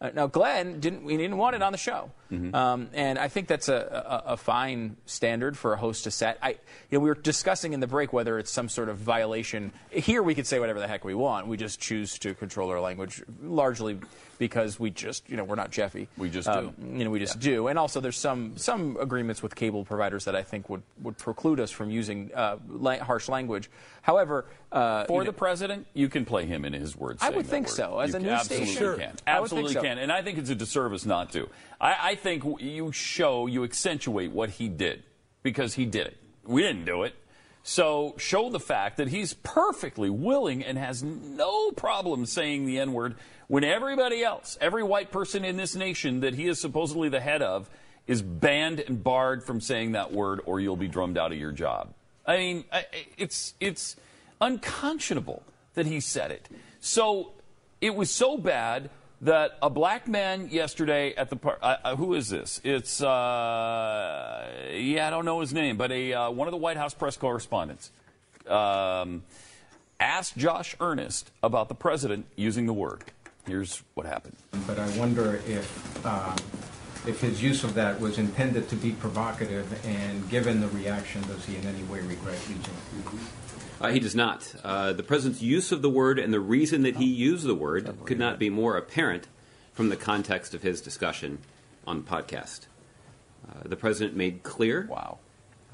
Uh, 0.00 0.10
now, 0.14 0.28
Glenn 0.28 0.78
didn't. 0.78 1.08
He 1.08 1.16
didn't 1.16 1.36
want 1.36 1.56
it 1.56 1.62
on 1.62 1.72
the 1.72 1.78
show, 1.78 2.12
um, 2.54 2.88
and 2.94 3.18
I 3.18 3.26
think 3.26 3.48
that's 3.48 3.68
a, 3.68 4.22
a, 4.28 4.34
a 4.34 4.36
fine 4.36 4.96
standard 5.06 5.58
for 5.58 5.72
a 5.72 5.76
host 5.76 6.04
to 6.04 6.12
set. 6.12 6.38
I, 6.40 6.50
you 6.50 6.56
know, 6.92 7.00
we 7.00 7.08
were 7.08 7.16
discussing 7.16 7.72
in 7.72 7.80
the 7.80 7.88
break 7.88 8.12
whether 8.12 8.38
it's 8.38 8.52
some 8.52 8.68
sort 8.68 8.90
of 8.90 8.98
violation. 8.98 9.72
Here, 9.90 10.22
we 10.22 10.36
could 10.36 10.46
say 10.46 10.60
whatever 10.60 10.78
the 10.78 10.86
heck 10.86 11.04
we 11.04 11.16
want. 11.16 11.48
We 11.48 11.56
just 11.56 11.80
choose 11.80 12.16
to 12.20 12.34
control 12.34 12.70
our 12.70 12.80
language 12.80 13.24
largely 13.42 13.98
because 14.38 14.78
we 14.78 14.90
just, 14.90 15.28
you 15.28 15.36
know, 15.36 15.44
we're 15.44 15.54
not 15.56 15.70
Jeffy. 15.70 16.08
We 16.16 16.30
just 16.30 16.48
Um, 16.48 16.74
do. 16.78 16.98
You 16.98 17.04
know, 17.04 17.10
we 17.10 17.18
just 17.18 17.38
do. 17.40 17.66
And 17.68 17.78
also, 17.78 18.00
there's 18.00 18.16
some 18.16 18.56
some 18.56 18.96
agreements 19.00 19.42
with 19.42 19.54
cable 19.54 19.84
providers 19.84 20.24
that 20.26 20.34
I 20.36 20.42
think 20.42 20.68
would 20.70 20.82
would 21.02 21.18
preclude 21.18 21.60
us 21.60 21.70
from 21.70 21.90
using 21.90 22.30
uh, 22.34 22.56
la- 22.68 22.98
harsh 22.98 23.28
language. 23.28 23.68
However, 24.02 24.46
uh, 24.72 25.04
For 25.04 25.22
you 25.22 25.26
the 25.26 25.32
know- 25.32 25.38
president, 25.38 25.86
you 25.94 26.08
can 26.08 26.24
play 26.24 26.46
him 26.46 26.64
in 26.64 26.72
his 26.72 26.96
words. 26.96 27.22
I 27.22 27.30
would 27.30 27.46
think 27.46 27.66
word. 27.66 27.74
so, 27.74 27.98
as 28.00 28.10
You 28.10 28.16
a 28.16 28.20
news 28.20 28.30
absolutely 28.30 28.66
station. 28.66 28.96
Can. 28.98 28.98
Sure. 28.98 29.12
I 29.26 29.30
Absolutely 29.40 29.72
so. 29.74 29.82
can. 29.82 29.98
And 29.98 30.10
I 30.12 30.22
think 30.22 30.38
it's 30.38 30.50
a 30.50 30.54
disservice 30.54 31.04
not 31.04 31.32
to. 31.32 31.48
I, 31.80 32.10
I 32.10 32.14
think 32.14 32.44
you 32.60 32.92
show, 32.92 33.46
you 33.46 33.64
accentuate 33.64 34.32
what 34.32 34.50
he 34.50 34.68
did 34.68 35.02
because 35.42 35.74
he 35.74 35.84
did 35.84 36.06
it. 36.06 36.16
We 36.44 36.62
didn't 36.62 36.84
do 36.86 37.02
it. 37.02 37.14
So 37.68 38.14
show 38.16 38.48
the 38.48 38.58
fact 38.58 38.96
that 38.96 39.08
he's 39.08 39.34
perfectly 39.34 40.08
willing 40.08 40.64
and 40.64 40.78
has 40.78 41.02
no 41.02 41.70
problem 41.72 42.24
saying 42.24 42.64
the 42.64 42.78
N 42.78 42.94
word 42.94 43.16
when 43.46 43.62
everybody 43.62 44.24
else, 44.24 44.56
every 44.58 44.82
white 44.82 45.12
person 45.12 45.44
in 45.44 45.58
this 45.58 45.74
nation 45.74 46.20
that 46.20 46.32
he 46.32 46.48
is 46.48 46.58
supposedly 46.58 47.10
the 47.10 47.20
head 47.20 47.42
of, 47.42 47.68
is 48.06 48.22
banned 48.22 48.80
and 48.80 49.04
barred 49.04 49.44
from 49.44 49.60
saying 49.60 49.92
that 49.92 50.12
word 50.12 50.40
or 50.46 50.60
you'll 50.60 50.76
be 50.76 50.88
drummed 50.88 51.18
out 51.18 51.30
of 51.30 51.36
your 51.36 51.52
job. 51.52 51.92
I 52.24 52.38
mean, 52.38 52.64
it's, 53.18 53.52
it's 53.60 53.96
unconscionable 54.40 55.42
that 55.74 55.84
he 55.84 56.00
said 56.00 56.30
it. 56.30 56.48
So 56.80 57.32
it 57.82 57.94
was 57.94 58.10
so 58.10 58.38
bad 58.38 58.88
that 59.22 59.58
a 59.62 59.70
black 59.70 60.06
man 60.08 60.48
yesterday 60.50 61.14
at 61.14 61.30
the 61.30 61.36
par- 61.36 61.58
uh, 61.60 61.76
uh, 61.84 61.96
who 61.96 62.14
is 62.14 62.28
this? 62.28 62.60
It's 62.64 63.02
uh, 63.02 64.48
yeah, 64.72 65.06
I 65.06 65.10
don't 65.10 65.24
know 65.24 65.40
his 65.40 65.52
name, 65.52 65.76
but 65.76 65.90
a 65.90 66.12
uh, 66.12 66.30
one 66.30 66.48
of 66.48 66.52
the 66.52 66.58
White 66.58 66.76
House 66.76 66.94
press 66.94 67.16
correspondents 67.16 67.90
um, 68.46 69.22
asked 70.00 70.36
Josh 70.36 70.76
Earnest 70.80 71.30
about 71.42 71.68
the 71.68 71.74
president 71.74 72.26
using 72.36 72.66
the 72.66 72.72
word. 72.72 73.04
Here's 73.46 73.82
what 73.94 74.06
happened. 74.06 74.36
But 74.66 74.78
I 74.78 74.98
wonder 74.98 75.40
if, 75.46 76.06
um, 76.06 76.36
if 77.06 77.20
his 77.20 77.42
use 77.42 77.64
of 77.64 77.74
that 77.74 77.98
was 77.98 78.18
intended 78.18 78.68
to 78.68 78.76
be 78.76 78.92
provocative, 78.92 79.84
and 79.86 80.28
given 80.28 80.60
the 80.60 80.68
reaction, 80.68 81.22
does 81.22 81.44
he 81.46 81.56
in 81.56 81.64
any 81.64 81.82
way 81.84 82.00
regret 82.00 82.38
using 82.42 82.60
it? 82.60 83.37
Uh, 83.80 83.88
he 83.88 84.00
does 84.00 84.14
not. 84.14 84.54
Uh, 84.64 84.92
the 84.92 85.02
president's 85.02 85.42
use 85.42 85.72
of 85.72 85.82
the 85.82 85.90
word 85.90 86.18
and 86.18 86.32
the 86.32 86.40
reason 86.40 86.82
that 86.82 86.96
he 86.96 87.04
used 87.04 87.46
the 87.46 87.54
word 87.54 87.94
could 88.04 88.18
not 88.18 88.38
be 88.38 88.50
more 88.50 88.76
apparent 88.76 89.28
from 89.72 89.88
the 89.88 89.96
context 89.96 90.54
of 90.54 90.62
his 90.62 90.80
discussion 90.80 91.38
on 91.86 92.02
the 92.02 92.10
podcast. 92.10 92.66
Uh, 93.48 93.60
the 93.64 93.76
president 93.76 94.16
made 94.16 94.42
clear 94.42 94.86
wow. 94.90 95.18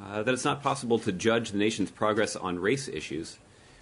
uh, 0.02 0.22
that 0.22 0.34
it's 0.34 0.44
not 0.44 0.62
possible 0.62 0.98
to 0.98 1.12
judge 1.12 1.50
the 1.50 1.59
nation's 1.59 1.90
progress 1.90 2.36
on 2.36 2.59
race 2.59 2.88
issues 2.88 3.38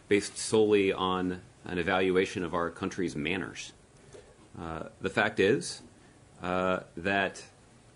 based 0.09 0.39
solely 0.39 0.93
on 0.93 1.41
an 1.65 1.79
evaluation 1.79 2.45
of 2.45 2.55
our 2.55 2.71
country's 2.71 3.17
manners. 3.17 3.73
Uh, 4.61 4.85
the 5.01 5.11
fact 5.11 5.41
is 5.41 5.83
uh, 6.43 6.81
that 6.97 7.43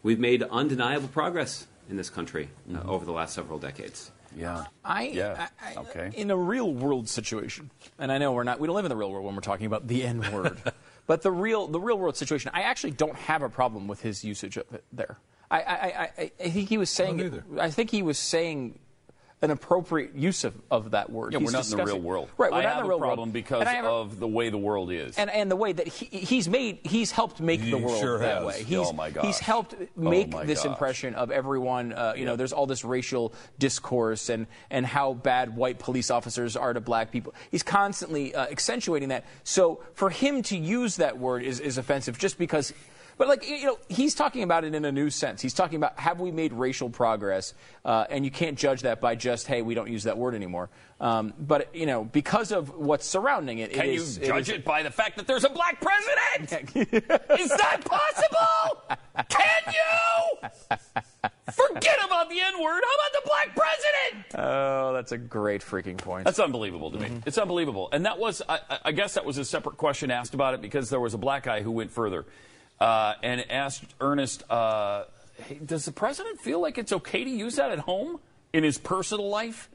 we've 0.03 0.19
made 0.19 0.43
undeniable 0.43 1.09
progress 1.09 1.67
in 1.89 1.97
this 1.97 2.11
country 2.11 2.49
uh, 2.75 2.81
over 2.85 3.05
the 3.05 3.13
last 3.13 3.35
several 3.35 3.59
decades. 3.59 4.11
Yeah. 4.37 4.67
I, 4.85 5.05
Yeah. 5.09 5.49
I- 5.61 5.71
I- 5.73 5.77
Okay. 5.81 6.11
In 6.15 6.31
a 6.31 6.37
real 6.37 6.73
world 6.73 7.09
situation, 7.09 7.71
and 7.99 8.13
I 8.13 8.19
know 8.19 8.33
we're 8.33 8.45
not, 8.45 8.61
we 8.61 8.67
don't 8.67 8.77
live 8.77 8.85
in 8.85 8.91
the 8.91 8.97
real 8.97 9.11
world 9.11 9.25
when 9.25 9.35
we're 9.35 9.41
talking 9.41 9.67
about 9.67 9.87
the 9.89 10.05
N 10.05 10.25
word, 10.33 10.61
but 11.07 11.23
the 11.23 11.33
real, 11.33 11.67
the 11.67 11.81
real 11.81 11.99
world 11.99 12.17
situation, 12.17 12.51
I 12.55 12.63
actually 12.63 12.91
don't 12.93 13.17
have 13.17 13.43
a 13.43 13.49
problem 13.49 13.89
with 13.89 14.03
his 14.03 14.23
usage 14.25 14.57
of 14.59 14.73
it 14.75 14.85
there. 14.93 15.17
I, 15.51 15.61
I, 15.61 15.75
I, 15.75 16.11
I- 16.19 16.33
I 16.45 16.51
think 16.51 16.69
he 16.69 16.77
was 16.79 16.91
saying, 16.91 17.21
either. 17.21 17.45
I 17.59 17.71
think 17.71 17.91
he 17.91 18.03
was 18.03 18.19
saying 18.19 18.79
an 19.43 19.51
appropriate 19.51 20.15
use 20.15 20.45
of, 20.45 20.55
of 20.71 20.93
that 20.93 21.11
word. 21.11 21.33
Yeah, 21.35 21.41
He's 21.41 21.47
we're 21.49 21.53
not 21.53 21.71
in 21.71 21.77
the 21.77 21.85
real 21.85 22.01
world. 22.01 22.31
Right, 22.39 22.51
we're 22.51 22.59
I 22.59 22.63
not 22.63 22.79
in 22.79 22.83
the 22.85 22.89
real 22.89 22.97
a 22.97 23.01
problem 23.01 23.19
world. 23.29 23.33
because 23.35 23.67
a- 23.67 23.85
of 23.85 24.19
the 24.19 24.27
way 24.27 24.49
the 24.49 24.57
world 24.57 24.91
is. 24.91 25.19
and 25.19 25.29
and 25.29 25.51
the 25.51 25.57
way 25.57 25.73
that 25.75 25.87
he, 25.87 26.07
he's 26.07 26.49
made 26.49 26.79
he's 26.85 27.11
helped 27.11 27.39
make 27.41 27.61
He 27.61 27.71
the 27.71 27.77
world 27.77 28.01
sure 28.01 28.19
that 28.21 28.39
has. 28.39 28.47
way. 28.47 28.63
He's, 28.63 28.79
Oh, 28.79 28.93
my 28.95 29.11
gosh. 29.11 29.27
he's 29.27 29.39
helped 29.39 29.75
make 29.95 30.31
my 30.33 30.45
this 30.45 30.63
gosh. 30.63 30.73
impression 30.73 31.15
of 31.15 31.31
everyone. 31.31 31.93
Uh, 31.93 32.15
you 32.17 32.25
know, 32.25 32.37
there's 32.37 32.55
all 32.55 32.67
this 32.67 32.83
racial 32.83 33.35
discourse 33.59 34.31
and 34.31 34.47
and 34.71 34.87
how 34.87 35.13
bad 35.13 35.55
white 35.55 35.79
police 35.79 36.11
officers 36.11 36.57
are 36.57 36.73
to 36.73 36.81
black 36.81 37.13
people. 37.13 37.35
He's 37.51 37.63
constantly 37.63 38.35
uh, 38.35 38.47
accentuating 38.47 39.11
that. 39.11 39.25
So 39.45 39.83
for 39.95 40.09
him 40.09 40.43
to 40.45 40.57
use 40.57 40.97
that 40.97 41.19
word 41.19 41.43
is, 41.43 41.61
is 41.61 41.77
offensive, 41.79 42.19
just 42.19 42.39
because. 42.39 42.73
But 43.19 43.29
like 43.29 43.49
you 43.49 43.65
know, 43.65 43.79
he's 43.89 44.15
talking 44.15 44.43
about 44.43 44.65
it 44.65 44.75
in 44.75 44.85
a 44.85 44.93
new 44.93 45.09
sense. 45.11 45.41
He's 45.41 45.55
talking 45.55 45.77
about 45.77 45.99
have 45.99 46.21
we 46.21 46.31
made 46.31 46.53
racial 46.53 46.91
progress, 46.91 47.55
uh, 47.85 48.05
and 48.11 48.25
you 48.25 48.31
can't 48.31 48.59
judge 48.59 48.83
that 48.83 49.01
by 49.01 49.15
just 49.15 49.47
hey, 49.47 49.63
we 49.63 49.75
don't 49.75 49.91
use 49.91 50.05
that 50.05 50.19
word 50.19 50.35
anymore. 50.35 50.69
Um, 51.01 51.33
but 51.39 51.75
you 51.75 51.87
know, 51.87 52.05
because 52.05 52.53
of 52.53 52.77
what's 52.77 53.07
surrounding 53.07 53.59
it, 53.61 53.73
Can 53.73 53.87
it 53.87 53.93
you 53.95 54.27
judge 54.27 54.49
is- 54.51 54.57
it 54.57 54.65
by 54.65 54.83
the 54.83 54.91
fact 54.91 55.17
that 55.17 55.27
there's 55.27 55.45
a 55.45 55.51
black 55.51 55.81
president? 55.81 56.77
Is 57.41 57.51
that 57.51 57.83
possible? 57.85 58.97
Can 59.29 59.75
you? 59.75 60.49
Forget 61.53 61.99
about 62.05 62.29
the 62.29 62.41
N 62.41 62.63
word. 62.63 62.83
How 62.85 62.95
about 62.95 63.13
the 63.13 63.23
black 63.25 63.57
president? 63.57 64.27
Oh, 64.35 64.93
that's 64.93 65.13
a 65.13 65.19
great 65.19 65.63
freaking 65.63 65.97
point. 65.97 66.25
That's 66.25 66.39
unbelievable 66.39 66.91
to 66.91 66.99
me. 66.99 67.11
It's 67.25 67.39
unbelievable. 67.39 67.89
And 67.93 68.05
that 68.07 68.19
was, 68.19 68.43
I- 68.49 68.61
I 68.85 68.93
guess 68.93 69.15
that 69.15 69.25
was 69.25 69.39
a 69.39 69.45
separate 69.45 69.77
question 69.77 70.11
asked 70.11 70.35
about 70.35 70.55
it 70.55 70.61
because 70.61 70.91
there 70.91 71.01
was 71.01 71.15
a 71.15 71.19
black 71.19 71.45
guy 71.45 71.63
who 71.63 71.71
went 71.71 71.91
further 71.93 72.27
uh, 72.81 73.15
and 73.23 73.51
asked 73.51 73.85
Earnest, 74.01 74.49
uh, 74.51 75.05
hey, 75.45 75.61
does 75.65 75.85
the 75.85 75.93
president 75.93 76.41
feel 76.41 76.61
like 76.61 76.79
it's 76.79 76.93
okay 76.93 77.25
to 77.25 77.31
use 77.31 77.57
that 77.57 77.71
at 77.71 77.81
home 77.81 78.21
in 78.53 78.65
his 78.65 78.79
personal 78.79 79.29
life? 79.29 79.69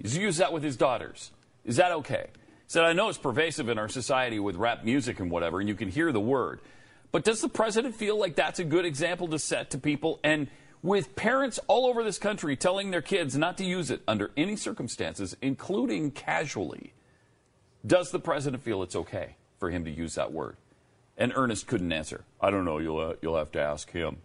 Does 0.00 0.14
he 0.14 0.22
use 0.22 0.36
that 0.36 0.52
with 0.52 0.62
his 0.62 0.76
daughters? 0.76 1.32
Is 1.64 1.76
that 1.76 1.92
okay? 1.92 2.26
He 2.32 2.72
said, 2.72 2.84
I 2.84 2.92
know 2.92 3.08
it's 3.08 3.18
pervasive 3.18 3.68
in 3.68 3.78
our 3.78 3.88
society 3.88 4.38
with 4.38 4.56
rap 4.56 4.84
music 4.84 5.20
and 5.20 5.30
whatever, 5.30 5.60
and 5.60 5.68
you 5.68 5.74
can 5.74 5.88
hear 5.88 6.12
the 6.12 6.20
word. 6.20 6.60
But 7.10 7.24
does 7.24 7.40
the 7.40 7.48
president 7.48 7.94
feel 7.94 8.18
like 8.18 8.36
that's 8.36 8.58
a 8.58 8.64
good 8.64 8.84
example 8.84 9.28
to 9.28 9.38
set 9.38 9.70
to 9.70 9.78
people? 9.78 10.20
And 10.22 10.48
with 10.82 11.16
parents 11.16 11.58
all 11.66 11.86
over 11.86 12.04
this 12.04 12.18
country 12.18 12.56
telling 12.56 12.90
their 12.90 13.02
kids 13.02 13.36
not 13.36 13.58
to 13.58 13.64
use 13.64 13.90
it 13.90 14.02
under 14.06 14.30
any 14.36 14.56
circumstances, 14.56 15.36
including 15.42 16.10
casually, 16.10 16.92
does 17.86 18.10
the 18.10 18.18
president 18.18 18.62
feel 18.62 18.82
it's 18.82 18.94
okay 18.94 19.36
for 19.58 19.70
him 19.70 19.84
to 19.84 19.90
use 19.90 20.14
that 20.14 20.32
word? 20.32 20.56
And 21.18 21.32
Earnest 21.34 21.66
couldn't 21.66 21.92
answer. 21.92 22.24
I 22.40 22.50
don't 22.50 22.64
know. 22.64 22.78
You'll, 22.78 22.98
uh, 22.98 23.14
you'll 23.20 23.36
have 23.36 23.50
to 23.52 23.60
ask 23.60 23.90
him. 23.90 24.18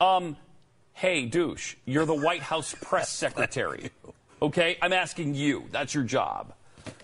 Um, 0.00 0.36
hey, 0.92 1.24
douche, 1.26 1.76
you're 1.86 2.04
the 2.06 2.14
White 2.14 2.42
House 2.42 2.74
press 2.80 3.08
secretary. 3.10 3.90
Okay? 4.42 4.76
I'm 4.82 4.92
asking 4.92 5.34
you. 5.34 5.64
That's 5.72 5.94
your 5.94 6.04
job. 6.04 6.52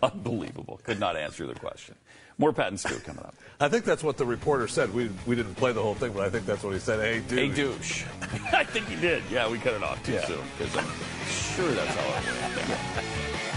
Unbelievable. 0.02 0.80
Could 0.84 1.00
not 1.00 1.16
answer 1.16 1.46
the 1.46 1.54
question. 1.54 1.94
More 2.38 2.52
Pat 2.52 2.68
and 2.68 2.78
Stu 2.78 2.94
coming 3.00 3.24
up. 3.24 3.34
I 3.58 3.68
think 3.70 3.86
that's 3.86 4.02
what 4.04 4.18
the 4.18 4.26
reporter 4.26 4.68
said. 4.68 4.92
We, 4.92 5.10
we 5.26 5.34
didn't 5.34 5.54
play 5.54 5.72
the 5.72 5.80
whole 5.82 5.94
thing, 5.94 6.12
but 6.12 6.22
I 6.22 6.28
think 6.30 6.44
that's 6.44 6.62
what 6.62 6.74
he 6.74 6.78
said. 6.78 7.00
Hey, 7.00 7.20
douche. 7.26 7.38
Hey, 7.38 7.48
douche. 7.48 8.04
I 8.52 8.64
think 8.64 8.86
he 8.88 8.96
did. 8.96 9.22
Yeah, 9.30 9.48
we 9.50 9.58
cut 9.58 9.72
it 9.72 9.82
off 9.82 10.02
too 10.04 10.12
Yeah. 10.12 10.26
soon 10.26 10.40
because 10.58 10.76
I'm 10.76 10.86
sure 11.26 11.70
that's 11.72 11.94
how 11.94 12.08
it 12.08 12.68
went. 12.68 13.55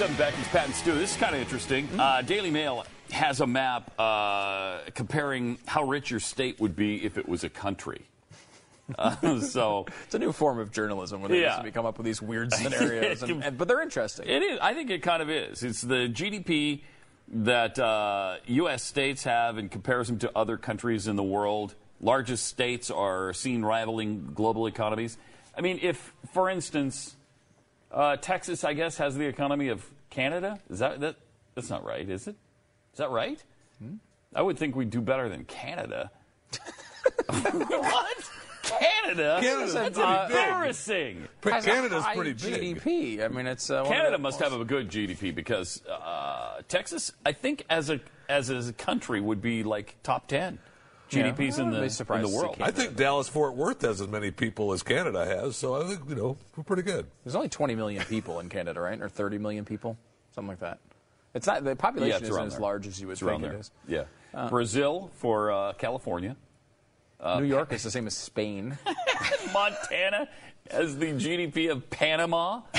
7 0.00 0.16
Becky's 0.16 0.48
Pat 0.48 0.64
and 0.64 0.74
Stu. 0.74 0.94
This 0.94 1.10
is 1.10 1.16
kind 1.18 1.34
of 1.34 1.42
interesting. 1.42 1.86
Mm. 1.88 2.00
Uh, 2.00 2.22
Daily 2.22 2.50
Mail 2.50 2.86
has 3.10 3.42
a 3.42 3.46
map 3.46 3.92
uh, 4.00 4.78
comparing 4.94 5.58
how 5.66 5.84
rich 5.84 6.10
your 6.10 6.20
state 6.20 6.58
would 6.58 6.74
be 6.74 7.04
if 7.04 7.18
it 7.18 7.28
was 7.28 7.44
a 7.44 7.50
country. 7.50 8.00
Uh, 8.98 9.38
so 9.38 9.86
it's 10.04 10.16
a 10.16 10.18
new 10.18 10.32
form 10.32 10.58
of 10.58 10.72
journalism 10.72 11.20
where 11.20 11.28
they 11.28 11.42
yeah. 11.42 11.62
come 11.70 11.86
up 11.86 11.96
with 11.96 12.04
these 12.04 12.20
weird 12.20 12.52
scenarios, 12.52 13.22
and, 13.22 13.44
and, 13.44 13.56
but 13.56 13.68
they're 13.68 13.82
interesting. 13.82 14.26
It 14.26 14.42
is. 14.42 14.58
I 14.60 14.74
think 14.74 14.90
it 14.90 15.00
kind 15.00 15.22
of 15.22 15.30
is. 15.30 15.62
It's 15.62 15.80
the 15.80 16.08
GDP 16.08 16.80
that 17.28 17.78
uh, 17.78 18.38
U.S. 18.46 18.82
states 18.82 19.22
have 19.22 19.58
in 19.58 19.68
comparison 19.68 20.18
to 20.20 20.32
other 20.34 20.56
countries 20.56 21.06
in 21.06 21.14
the 21.14 21.22
world. 21.22 21.76
Largest 22.00 22.48
states 22.48 22.90
are 22.90 23.32
seen 23.32 23.62
rivaling 23.62 24.32
global 24.34 24.66
economies. 24.66 25.18
I 25.56 25.60
mean, 25.60 25.78
if, 25.82 26.12
for 26.32 26.50
instance, 26.50 27.14
uh, 27.92 28.16
Texas, 28.16 28.64
I 28.64 28.74
guess, 28.74 28.96
has 28.98 29.16
the 29.16 29.26
economy 29.26 29.68
of 29.68 29.84
Canada. 30.10 30.58
Is 30.68 30.78
that 30.80 31.00
that? 31.00 31.16
That's 31.54 31.70
not 31.70 31.84
right, 31.84 32.08
is 32.08 32.26
it? 32.26 32.36
Is 32.92 32.98
that 32.98 33.10
right? 33.10 33.42
I 34.34 34.42
would 34.42 34.58
think 34.58 34.76
we'd 34.76 34.90
do 34.90 35.00
better 35.00 35.28
than 35.28 35.44
Canada. 35.44 36.10
what? 37.26 38.30
Canada? 38.62 39.38
Canada's 39.40 39.74
That's 39.74 39.98
pretty 39.98 40.12
big. 40.12 40.30
embarrassing. 40.30 41.28
Has 41.44 41.64
Canada's 41.64 42.04
pretty 42.14 42.32
big. 42.34 42.76
GDP. 42.78 43.24
I 43.24 43.28
mean, 43.28 43.46
it's 43.46 43.70
uh, 43.70 43.84
Canada 43.84 44.18
must 44.18 44.40
most- 44.40 44.50
have 44.50 44.60
a 44.60 44.64
good 44.64 44.88
GDP 44.88 45.34
because 45.34 45.82
uh, 45.86 46.60
Texas, 46.68 47.12
I 47.26 47.32
think, 47.32 47.64
as 47.68 47.90
a 47.90 48.00
as 48.28 48.50
a 48.50 48.72
country, 48.72 49.20
would 49.20 49.42
be 49.42 49.64
like 49.64 49.96
top 50.04 50.28
ten 50.28 50.58
GDPs 51.10 51.58
in 51.58 51.70
the 51.70 51.82
in 52.14 52.22
the 52.22 52.28
world. 52.28 52.56
I 52.60 52.70
think 52.70 52.96
Dallas 52.96 53.28
Fort 53.28 53.54
Worth 53.54 53.82
has 53.82 54.00
as 54.00 54.08
many 54.08 54.30
people 54.30 54.72
as 54.72 54.82
Canada 54.82 55.24
has, 55.26 55.56
so 55.56 55.74
I 55.82 55.86
think 55.88 56.08
you 56.08 56.14
know 56.14 56.36
we're 56.56 56.62
pretty 56.64 56.82
good. 56.82 57.06
There's 57.24 57.34
only 57.34 57.48
20 57.48 57.74
million 57.74 58.04
people 58.04 58.40
in 58.40 58.48
Canada, 58.48 58.80
right? 58.80 59.00
Or 59.00 59.08
30 59.08 59.38
million 59.38 59.64
people, 59.64 59.96
something 60.34 60.48
like 60.48 60.60
that. 60.60 60.78
It's 61.34 61.46
not 61.46 61.62
the 61.64 61.76
population 61.76 62.18
Yeah, 62.20 62.22
isn't 62.22 62.34
around 62.34 62.46
as 62.48 62.52
there. 62.54 62.60
large 62.62 62.86
as 62.86 63.00
you 63.00 63.06
would 63.08 63.12
It's 63.14 63.20
think 63.22 63.42
it 63.42 63.48
there. 63.48 63.56
is. 63.58 63.70
Yeah. 63.86 64.04
Uh, 64.34 64.48
Brazil 64.48 65.10
for 65.16 65.50
uh, 65.52 65.72
California. 65.74 66.36
Uh, 67.20 67.40
New 67.40 67.46
York 67.46 67.72
is 67.72 67.82
the 67.84 67.90
same 67.90 68.06
as 68.06 68.16
Spain. 68.16 68.78
Montana 69.52 70.28
as 70.70 70.96
the 70.96 71.06
GDP 71.06 71.70
of 71.70 71.88
Panama. 71.90 72.62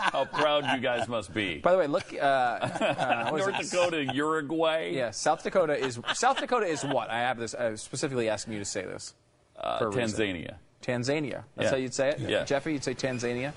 That's 0.00 0.12
the- 0.12 0.18
how 0.18 0.24
proud 0.24 0.64
you 0.74 0.80
guys 0.80 1.08
must 1.08 1.32
be. 1.34 1.58
By 1.58 1.72
the 1.72 1.78
way, 1.78 1.86
look. 1.86 2.12
Uh, 2.14 2.16
uh, 2.24 3.30
what 3.30 3.40
is 3.40 3.46
North 3.46 3.60
it? 3.60 3.70
Dakota, 3.70 4.14
Uruguay. 4.14 4.92
Yeah, 4.94 5.10
South 5.10 5.42
Dakota 5.42 5.76
is 5.76 6.00
South 6.14 6.38
Dakota 6.40 6.66
is 6.66 6.84
what? 6.84 7.10
I 7.10 7.18
have 7.20 7.38
this. 7.38 7.54
I 7.54 7.70
was 7.70 7.82
specifically 7.82 8.28
asking 8.28 8.54
you 8.54 8.58
to 8.58 8.64
say 8.64 8.82
this. 8.82 9.14
Uh, 9.58 9.78
for 9.78 9.90
reason. 9.90 10.18
Tanzania. 10.18 10.54
Tanzania. 10.82 11.44
That's 11.56 11.66
Yeah. 11.66 11.70
how 11.70 11.76
you'd 11.76 11.94
say 11.94 12.08
it. 12.10 12.20
Yeah. 12.20 12.44
Jeffy, 12.44 12.72
you'd 12.72 12.84
say 12.84 12.94
Tanzania. 12.94 13.52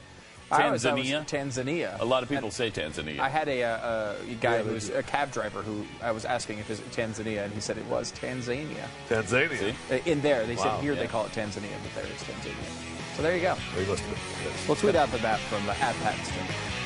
I 0.51 0.65
always 0.65 0.83
thought 0.83 0.95
was 0.97 1.07
Tanzania? 1.07 1.25
Tanzania. 1.25 1.99
A 2.01 2.05
lot 2.05 2.21
of 2.21 2.29
people 2.29 2.51
say 2.51 2.69
Tanzania. 2.69 3.17
I 3.19 3.29
had 3.29 3.47
a, 3.47 3.63
uh, 3.63 4.13
a 4.29 4.33
guy 4.35 4.57
Yeah, 4.57 4.63
who 4.63 4.73
was 4.73 4.89
a 4.89 5.01
cab 5.01 5.31
driver 5.31 5.61
who 5.63 5.85
I 6.03 6.11
was 6.11 6.25
asking 6.25 6.59
if 6.59 6.69
it's 6.69 6.81
Tanzania, 6.95 7.45
and 7.45 7.53
he 7.53 7.61
said 7.61 7.77
it 7.77 7.85
was 7.87 8.11
Tanzania. 8.11 8.75
Tanzania. 9.09 9.57
See? 9.57 9.73
Uh, 9.95 9.99
In 10.05 10.21
there, 10.21 10.45
they 10.45 10.55
Wow, 10.57 10.63
said 10.63 10.81
here 10.81 10.93
yeah. 10.93 10.99
they 10.99 11.07
call 11.07 11.25
it 11.25 11.31
Tanzania, 11.31 11.71
but 11.81 11.95
there 11.95 12.11
it's 12.11 12.23
Tanzania. 12.23 12.92
So 13.15 13.21
there 13.21 13.35
you 13.35 13.41
go. 13.41 13.55
He 13.77 13.85
must 13.85 14.01
have 14.03 14.09
been- 14.09 14.51
yes. 14.51 14.67
We'll 14.67 14.75
tweet 14.75 14.95
out 14.95 15.11
the 15.11 15.19
map 15.19 15.39
from 15.39 15.67
uh, 15.69 15.73
at 15.73 15.95
Patston. 16.01 16.82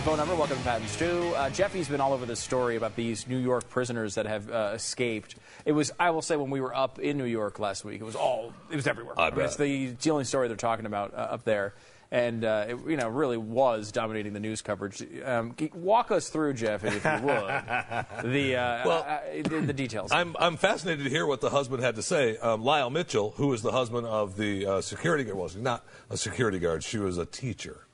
The 0.00 0.06
phone 0.06 0.16
number. 0.16 0.34
Welcome 0.34 0.56
to 0.56 0.62
Pat 0.62 0.80
and 0.80 0.88
Stu. 0.88 1.34
Uh, 1.36 1.50
Jeffy's 1.50 1.88
been 1.88 2.00
all 2.00 2.14
over 2.14 2.24
this 2.24 2.40
story 2.40 2.76
about 2.76 2.96
these 2.96 3.26
New 3.26 3.36
York 3.36 3.68
prisoners 3.68 4.14
that 4.14 4.24
have 4.24 4.50
uh, 4.50 4.72
escaped. 4.74 5.34
It 5.66 5.72
was, 5.72 5.92
I 6.00 6.08
will 6.08 6.22
say, 6.22 6.36
when 6.36 6.48
we 6.48 6.62
were 6.62 6.74
up 6.74 6.98
in 6.98 7.18
New 7.18 7.26
York 7.26 7.58
last 7.58 7.84
week, 7.84 8.00
it 8.00 8.04
was 8.04 8.16
all, 8.16 8.54
it 8.70 8.76
was 8.76 8.86
everywhere. 8.86 9.14
I 9.18 9.28
mean, 9.28 9.36
bet. 9.36 9.44
It's 9.46 9.56
the, 9.56 9.84
it's 9.86 10.04
the 10.04 10.10
only 10.10 10.24
story 10.24 10.48
they're 10.48 10.56
talking 10.56 10.86
about 10.86 11.12
uh, 11.12 11.16
up 11.18 11.44
there, 11.44 11.74
and 12.10 12.46
uh, 12.46 12.66
it, 12.68 12.78
you 12.88 12.96
know, 12.96 13.08
really 13.08 13.36
was 13.36 13.92
dominating 13.92 14.32
the 14.32 14.40
news 14.40 14.62
coverage. 14.62 15.04
Um, 15.22 15.54
walk 15.74 16.10
us 16.10 16.30
through, 16.30 16.54
Jeffy, 16.54 16.88
if 16.88 17.04
you 17.04 17.26
would, 17.26 18.32
the 18.32 18.56
uh, 18.56 18.88
Well, 18.88 19.04
uh, 19.06 19.18
the, 19.42 19.60
the 19.66 19.74
details. 19.74 20.12
I'm, 20.12 20.34
I'm 20.38 20.56
fascinated 20.56 21.04
to 21.04 21.10
hear 21.10 21.26
what 21.26 21.42
the 21.42 21.50
husband 21.50 21.82
had 21.82 21.96
to 21.96 22.02
say. 22.02 22.38
Um, 22.38 22.64
Lyle 22.64 22.88
Mitchell, 22.88 23.34
who 23.36 23.52
is 23.52 23.60
the 23.60 23.72
husband 23.72 24.06
of 24.06 24.38
the 24.38 24.64
uh, 24.64 24.80
security 24.80 25.24
guard, 25.24 25.36
well, 25.36 25.48
she's 25.48 25.60
not 25.60 25.84
a 26.08 26.16
security 26.16 26.58
guard, 26.58 26.84
she 26.84 26.96
was 26.96 27.18
a 27.18 27.26
teacher 27.26 27.86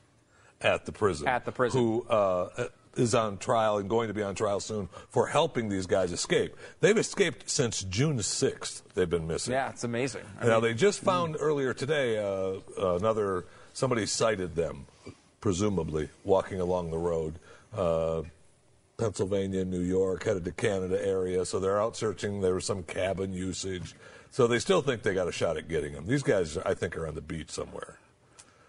at 0.60 0.86
the 0.86 0.92
prison. 0.92 1.28
At 1.28 1.44
the 1.44 1.52
prison. 1.52 1.80
Who 1.80 2.06
uh, 2.08 2.68
is 2.96 3.14
on 3.14 3.36
trial 3.38 3.76
and 3.78 3.90
going 3.90 4.08
to 4.08 4.14
be 4.14 4.22
on 4.22 4.34
trial 4.34 4.58
soon 4.58 4.88
for 5.10 5.26
helping 5.26 5.68
these 5.68 5.86
guys 5.86 6.12
escape. 6.12 6.56
They've 6.80 6.96
escaped 6.96 7.50
since 7.50 7.82
June 7.84 8.16
6th, 8.18 8.82
they've 8.94 9.08
been 9.08 9.26
missing. 9.26 9.52
yeah, 9.52 9.68
it's 9.68 9.84
amazing. 9.84 10.22
I 10.40 10.46
now, 10.46 10.54
mean, 10.54 10.62
they 10.62 10.74
just 10.74 11.00
found 11.00 11.36
earlier 11.38 11.74
today 11.74 12.16
uh, 12.18 12.60
another, 12.96 13.44
somebody 13.74 14.06
sighted 14.06 14.54
them, 14.56 14.86
presumably, 15.40 16.08
walking 16.24 16.58
along 16.60 16.90
the 16.90 16.98
road. 16.98 17.38
uh, 17.76 18.22
Pennsylvania, 18.98 19.62
New 19.64 19.82
York, 19.82 20.24
headed 20.24 20.46
to 20.46 20.52
Canada 20.52 20.98
area. 21.06 21.44
So 21.44 21.60
they're 21.60 21.78
out 21.80 21.96
searching. 21.98 22.40
There 22.40 22.54
was 22.54 22.64
some 22.64 22.82
cabin 22.82 23.34
usage. 23.34 23.94
So 24.30 24.46
they 24.46 24.58
still 24.58 24.80
think 24.80 25.02
they 25.02 25.12
got 25.12 25.28
a 25.28 25.32
shot 25.32 25.58
at 25.58 25.68
getting 25.68 25.92
them. 25.92 26.06
These 26.06 26.22
guys, 26.22 26.56
I 26.56 26.72
think, 26.72 26.96
are 26.96 27.06
on 27.06 27.14
the 27.14 27.20
beach 27.20 27.50
somewhere. 27.50 27.98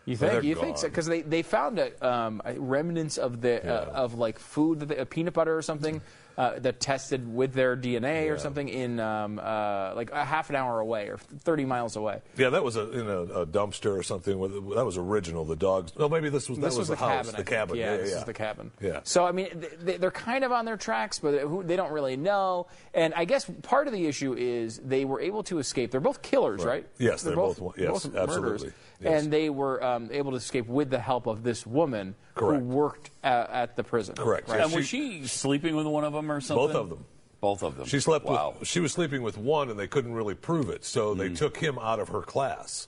You 0.08 0.16
think? 0.16 0.32
they're 0.32 0.44
You 0.44 0.56
think 0.56 0.78
so? 0.78 0.88
Because 0.88 1.06
they, 1.06 1.22
they 1.22 1.42
found 1.44 1.80
a, 1.80 2.08
um, 2.08 2.42
a 2.46 2.54
remnants 2.60 3.18
of 3.18 3.42
the 3.42 3.64
uh, 3.64 3.92
of 3.92 4.16
like 4.16 4.40
food, 4.40 4.80
that 4.80 4.86
they, 4.88 4.98
uh, 4.98 5.06
peanut 5.06 5.34
butter 5.34 5.56
or 5.56 5.62
something, 5.62 6.02
uh, 6.38 6.60
that 6.60 6.80
tested 6.80 7.34
with 7.34 7.52
their 7.54 7.76
DNA 7.76 8.32
or 8.32 8.38
something 8.38 8.70
in 8.70 9.00
um, 9.02 9.38
uh, 9.44 9.94
like 9.96 10.12
a 10.12 10.24
half 10.24 10.50
an 10.50 10.56
hour 10.56 10.80
away 10.80 11.08
or 11.10 11.18
30 11.18 11.66
miles 11.66 11.96
away. 11.98 12.22
Yeah, 12.38 12.52
that 12.52 12.64
was 12.64 12.76
a, 12.78 12.90
in 12.92 13.08
a, 13.10 13.22
a 13.42 13.46
dumpster 13.46 13.98
or 13.98 14.04
something. 14.04 14.38
with- 14.40 14.54
That 14.76 14.86
was 14.86 14.98
original. 14.98 15.44
The 15.46 15.56
dogs. 15.56 15.92
No, 15.98 16.08
maybe 16.08 16.30
this 16.30 16.48
was 16.48 16.60
that 16.60 16.66
this 16.68 16.78
was, 16.78 16.88
the, 16.88 16.94
the, 16.96 17.00
house, 17.00 17.26
cabin. 17.26 17.36
The 17.36 17.44
cabin. 17.44 17.76
Yeah, 17.76 17.92
Yeah, 17.92 17.98
this 17.98 18.12
yeah. 18.12 18.18
is 18.20 18.24
the 18.24 18.34
cabin. 18.34 18.72
Yeah. 18.80 19.00
So 19.04 19.26
I 19.26 19.32
mean, 19.34 19.66
they- 19.82 19.98
they're 19.98 20.12
kind 20.12 20.44
of 20.46 20.52
on 20.54 20.64
their 20.64 20.78
tracks, 20.78 21.20
but 21.20 21.68
they 21.68 21.76
don't 21.76 21.92
really 21.92 22.16
know. 22.16 22.68
And 22.94 23.14
I 23.16 23.26
guess 23.26 23.50
part 23.64 23.88
of 23.88 23.94
the 23.94 24.06
issue 24.06 24.34
is 24.38 24.78
they 24.78 25.04
were 25.04 25.20
able 25.20 25.44
to 25.44 25.58
escape. 25.60 25.92
They're 25.92 26.00
both 26.00 26.22
killers, 26.22 26.64
right? 26.64 26.88
Yes, 26.98 27.24
they're 27.24 27.36
both 27.36 27.60
one- 27.60 27.74
yes, 27.78 28.06
both 28.06 28.16
absolutely. 28.16 28.72
Murderers. 29.00 29.14
Yes. 29.16 29.24
And 29.24 29.34
they 29.34 29.50
were 29.50 29.84
um, 29.84 30.10
able 30.12 30.32
to 30.32 30.38
escape 30.38 30.68
with 30.68 30.90
the 30.90 31.00
help 31.00 31.28
of 31.28 31.44
this 31.44 31.66
woman 31.66 32.16
Correct. 32.36 32.62
who 32.64 32.68
worked 32.70 33.10
at, 33.24 33.50
at 33.50 33.76
the 33.76 33.84
prison. 33.84 34.16
Correct. 34.16 34.50
Right? 34.50 34.62
And 34.62 34.72
was 34.74 34.88
she 34.88 35.26
sleeping 35.28 35.76
with 35.76 35.86
one 35.88 36.04
of 36.04 36.14
them 36.14 36.32
or 36.32 36.42
something? 36.42 36.68
Both 36.68 36.76
of 36.76 36.90
them. 36.90 37.06
Both 37.40 37.64
of 37.64 37.78
them. 37.78 37.86
She 37.88 38.00
slept 38.00 38.26
Wow. 38.26 38.56
with. 38.60 38.68
She 38.68 38.80
was 38.80 38.92
sleeping 38.92 39.22
with 39.22 39.38
one, 39.38 39.70
and 39.70 39.80
they 39.80 39.88
couldn't 39.88 40.14
really 40.14 40.34
prove 40.34 40.70
it, 40.70 40.84
so 40.84 41.14
Mm. 41.14 41.18
they 41.20 41.30
took 41.30 41.58
him 41.58 41.78
out 41.78 42.00
of 42.00 42.10
her 42.10 42.22
class, 42.22 42.88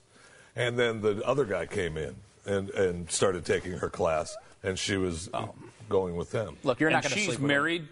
and 0.56 0.76
then 0.76 1.00
the 1.02 1.22
other 1.24 1.44
guy 1.44 1.66
came 1.66 1.96
in 1.96 2.16
and 2.44 2.70
and 2.70 3.08
started 3.10 3.44
taking 3.44 3.72
her 3.72 3.88
class, 3.88 4.36
and 4.64 4.76
she 4.76 4.96
was 4.96 5.30
going 5.88 6.16
with 6.16 6.32
them. 6.32 6.56
Oh. 6.64 6.68
Look, 6.68 6.80
you're 6.80 6.88
and 6.88 6.94
not 6.94 7.04
going 7.04 7.14
to 7.14 7.18
sleep. 7.20 7.30
she's 7.30 7.38
married 7.38 7.86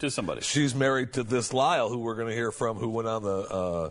to 0.00 0.10
somebody. 0.10 0.42
She's 0.42 0.74
married 0.74 1.14
to 1.14 1.22
this 1.22 1.54
Lyle, 1.54 1.88
who 1.88 1.98
we're 1.98 2.16
going 2.16 2.28
to 2.28 2.34
hear 2.34 2.52
from, 2.52 2.76
who 2.76 2.90
went 2.90 3.08
on 3.08 3.22
the 3.22 3.38
uh, 3.38 3.90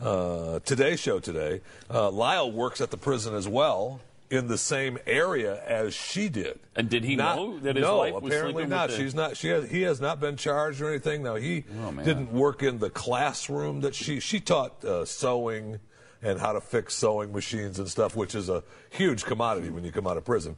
uh, 0.00 0.60
Today 0.60 0.96
Show 0.96 1.18
today. 1.20 1.60
Uh, 1.92 2.10
Lyle 2.10 2.50
works 2.50 2.80
at 2.80 2.90
the 2.90 2.96
prison 2.96 3.34
as 3.34 3.46
well. 3.48 4.00
In 4.30 4.46
the 4.46 4.58
same 4.58 4.96
area 5.08 5.60
as 5.66 5.92
she 5.92 6.28
did, 6.28 6.60
And 6.76 6.88
did 6.88 7.02
he 7.02 7.16
Not- 7.16 7.34
know 7.34 7.58
that 7.58 7.74
his 7.74 7.82
no, 7.82 7.98
wife 7.98 8.14
was 8.22 8.32
apparently 8.32 8.64
not. 8.64 8.92
She's 8.92 9.12
not. 9.12 9.36
She 9.36 9.48
has. 9.48 9.68
He 9.68 9.82
has 9.82 10.00
not 10.00 10.20
been 10.20 10.36
charged 10.36 10.80
or 10.80 10.88
anything. 10.88 11.24
Now 11.24 11.34
he 11.34 11.64
Oh, 11.82 11.90
didn't 11.90 12.32
work 12.32 12.62
in 12.62 12.78
the 12.78 12.90
classroom 12.90 13.80
that 13.80 13.92
she 13.96 14.20
she 14.20 14.38
taught 14.38 14.84
uh, 14.84 15.04
sewing 15.04 15.80
and 16.22 16.38
how 16.38 16.52
to 16.52 16.60
fix 16.60 16.94
sewing 16.94 17.32
machines 17.32 17.80
and 17.80 17.88
stuff, 17.88 18.14
which 18.14 18.36
is 18.36 18.48
a 18.48 18.62
huge 18.90 19.24
commodity 19.24 19.70
when 19.70 19.82
you 19.82 19.90
come 19.90 20.06
out 20.06 20.16
of 20.16 20.24
prison. 20.24 20.56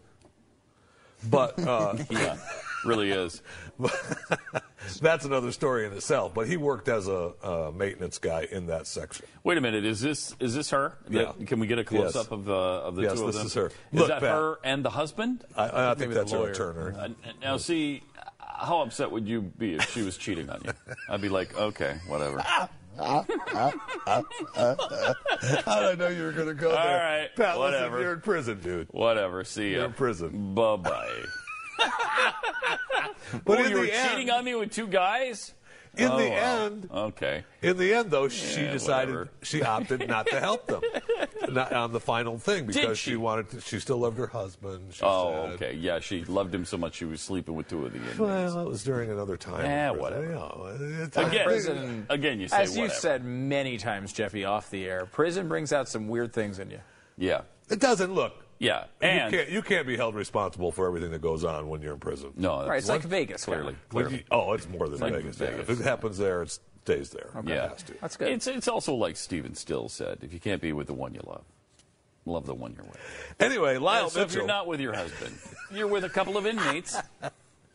But 1.30 1.58
uh, 1.58 1.94
yeah, 2.10 2.36
really 2.84 3.10
is. 3.10 3.40
that's 5.00 5.24
another 5.24 5.52
story 5.52 5.86
in 5.86 5.92
itself. 5.92 6.34
But 6.34 6.46
he 6.48 6.56
worked 6.56 6.88
as 6.88 7.08
a 7.08 7.32
uh, 7.42 7.72
maintenance 7.74 8.18
guy 8.18 8.46
in 8.50 8.66
that 8.66 8.86
section. 8.86 9.26
Wait 9.44 9.58
a 9.58 9.60
minute. 9.60 9.84
Is 9.84 10.00
this 10.00 10.34
is 10.40 10.54
this 10.54 10.70
her? 10.70 10.96
Yeah. 11.08 11.32
Can 11.46 11.60
we 11.60 11.66
get 11.66 11.78
a 11.78 11.84
close 11.84 12.14
Yes. 12.14 12.26
up 12.26 12.32
of, 12.32 12.48
uh, 12.48 12.52
of 12.82 12.96
the 12.96 13.02
Yes, 13.02 13.14
two 13.14 13.26
of 13.26 13.32
them? 13.32 13.34
Yes, 13.34 13.42
this 13.42 13.46
is 13.46 13.54
her. 13.54 13.66
Is 13.66 13.72
Look, 13.92 14.08
that 14.08 14.20
Pat. 14.20 14.30
her 14.30 14.58
and 14.64 14.84
the 14.84 14.90
husband? 14.90 15.44
I, 15.56 15.90
I 15.90 15.94
think 15.94 16.14
that's 16.14 16.32
her. 16.32 16.52
Turner. 16.54 16.94
Uh, 16.98 17.08
now, 17.40 17.56
see, 17.56 18.02
how 18.38 18.82
upset 18.82 19.10
would 19.10 19.26
you 19.28 19.42
be 19.42 19.74
if 19.74 19.90
she 19.92 20.02
was 20.02 20.16
cheating 20.16 20.48
on 20.50 20.60
you? 20.64 20.72
I'd 21.08 21.20
be 21.20 21.28
like, 21.28 21.56
okay, 21.56 21.96
whatever. 22.08 22.40
How 22.98 23.22
did 23.24 23.40
I 25.66 25.94
know 25.98 26.08
you 26.08 26.24
were 26.24 26.32
going 26.32 26.48
to 26.48 26.54
go 26.54 26.70
All 26.70 26.76
there? 26.84 26.98
right, 26.98 27.28
Pat, 27.34 27.58
listen, 27.58 27.60
whatever. 27.60 28.00
you're 28.00 28.12
in 28.12 28.20
prison, 28.20 28.60
dude. 28.60 28.86
Whatever. 28.90 29.44
See 29.44 29.70
ya. 29.72 29.78
You're 29.78 29.86
in 29.86 29.92
prison. 29.94 30.54
Bye 30.54 30.76
bye. 30.76 31.22
But 33.44 33.58
oh, 33.60 33.64
in 33.64 33.70
you 33.70 33.78
were 33.78 33.86
the 33.86 33.94
end- 33.94 34.10
cheating 34.10 34.30
on 34.30 34.44
me 34.44 34.54
with 34.54 34.72
two 34.72 34.86
guys? 34.86 35.54
In 35.94 36.08
Oh, 36.10 36.16
the 36.18 36.30
wow. 36.30 36.64
end, 36.64 36.88
Okay. 36.90 37.44
in 37.60 37.76
the 37.76 37.92
end, 37.92 38.10
though, 38.10 38.26
she 38.28 38.62
Yeah, 38.62 38.72
decided 38.72 39.14
whatever. 39.14 39.30
she 39.42 39.62
opted 39.62 40.08
not 40.08 40.26
to 40.28 40.40
help 40.40 40.66
them 40.66 40.80
not 41.50 41.70
on 41.74 41.92
the 41.92 42.00
final 42.00 42.38
thing 42.38 42.64
because 42.66 42.98
she? 42.98 43.10
she? 43.10 43.16
wanted 43.16 43.50
to. 43.50 43.60
She 43.60 43.78
still 43.78 43.98
loved 43.98 44.16
her 44.16 44.26
husband. 44.26 44.94
She 44.94 45.02
Oh, 45.04 45.44
said. 45.48 45.54
okay. 45.54 45.74
Yeah, 45.74 45.98
she 46.00 46.24
loved 46.24 46.54
him 46.54 46.64
so 46.64 46.78
much 46.78 46.94
she 46.94 47.04
was 47.04 47.20
sleeping 47.20 47.54
with 47.54 47.68
two 47.68 47.84
of 47.84 47.92
the 47.92 47.98
inmates. 47.98 48.18
Well, 48.18 48.60
it 48.60 48.68
was 48.68 48.84
during 48.84 49.10
another 49.10 49.36
time. 49.36 49.66
In 49.66 49.94
prison. 49.94 49.98
whatever. 50.00 50.24
You 50.24 50.30
know, 50.32 51.18
Again, 51.26 51.44
Prison- 51.44 52.06
again, 52.08 52.40
you 52.40 52.48
say 52.48 52.62
As 52.62 52.74
you 52.74 52.82
whatever. 52.84 52.98
said 53.00 53.24
many 53.26 53.76
times, 53.76 54.14
Jeffy, 54.14 54.46
off 54.46 54.70
the 54.70 54.86
air, 54.86 55.04
prison 55.04 55.46
brings 55.46 55.74
out 55.74 55.88
some 55.90 56.08
weird 56.08 56.32
things 56.32 56.58
in 56.58 56.70
you. 56.70 56.80
Yeah. 57.18 57.42
It 57.70 57.80
doesn't 57.80 58.14
look. 58.14 58.32
Yeah. 58.62 58.84
And 59.00 59.32
you 59.32 59.38
can't, 59.38 59.50
you 59.50 59.62
can't 59.62 59.86
be 59.88 59.96
held 59.96 60.14
responsible 60.14 60.70
for 60.70 60.86
everything 60.86 61.10
that 61.10 61.20
goes 61.20 61.42
on 61.44 61.68
when 61.68 61.82
you're 61.82 61.94
in 61.94 61.98
prison. 61.98 62.30
no, 62.36 62.66
Right, 62.66 62.78
it's 62.78 62.88
like 62.88 63.02
Vegas. 63.02 63.44
clearly. 63.44 63.74
Clearly. 63.88 64.18
you- 64.18 64.22
oh, 64.30 64.52
it's 64.52 64.68
more 64.68 64.88
than 64.88 65.00
like 65.00 65.14
Vegas. 65.14 65.40
yeah. 65.40 65.48
If 65.48 65.68
it 65.68 65.78
happens 65.78 66.16
there, 66.16 66.42
it 66.42 66.58
stays 66.84 67.10
there. 67.10 67.30
Yeah. 67.44 67.64
It 67.66 67.70
has 67.70 67.82
to. 67.82 67.94
That's 68.00 68.16
good. 68.16 68.28
It's 68.28 68.46
it's 68.46 68.68
also 68.68 68.94
like 68.94 69.16
Stephen 69.16 69.54
Still 69.56 69.88
said: 69.88 70.18
if 70.22 70.32
you 70.32 70.38
can't 70.38 70.62
be 70.62 70.72
with 70.72 70.86
the 70.86 70.94
one 70.94 71.12
you 71.12 71.22
love, 71.26 71.44
love 72.24 72.46
the 72.46 72.54
one 72.54 72.72
you're 72.74 72.84
with. 72.84 72.98
Anyway, 73.40 73.78
Lyle 73.78 74.08
so 74.10 74.20
if 74.20 74.32
you're 74.34 74.46
not 74.46 74.68
with 74.68 74.80
your 74.80 74.94
husband, 74.94 75.36
you're 75.72 75.88
with 75.88 76.04
a 76.04 76.08
couple 76.10 76.36
of 76.36 76.46
inmates. 76.46 76.96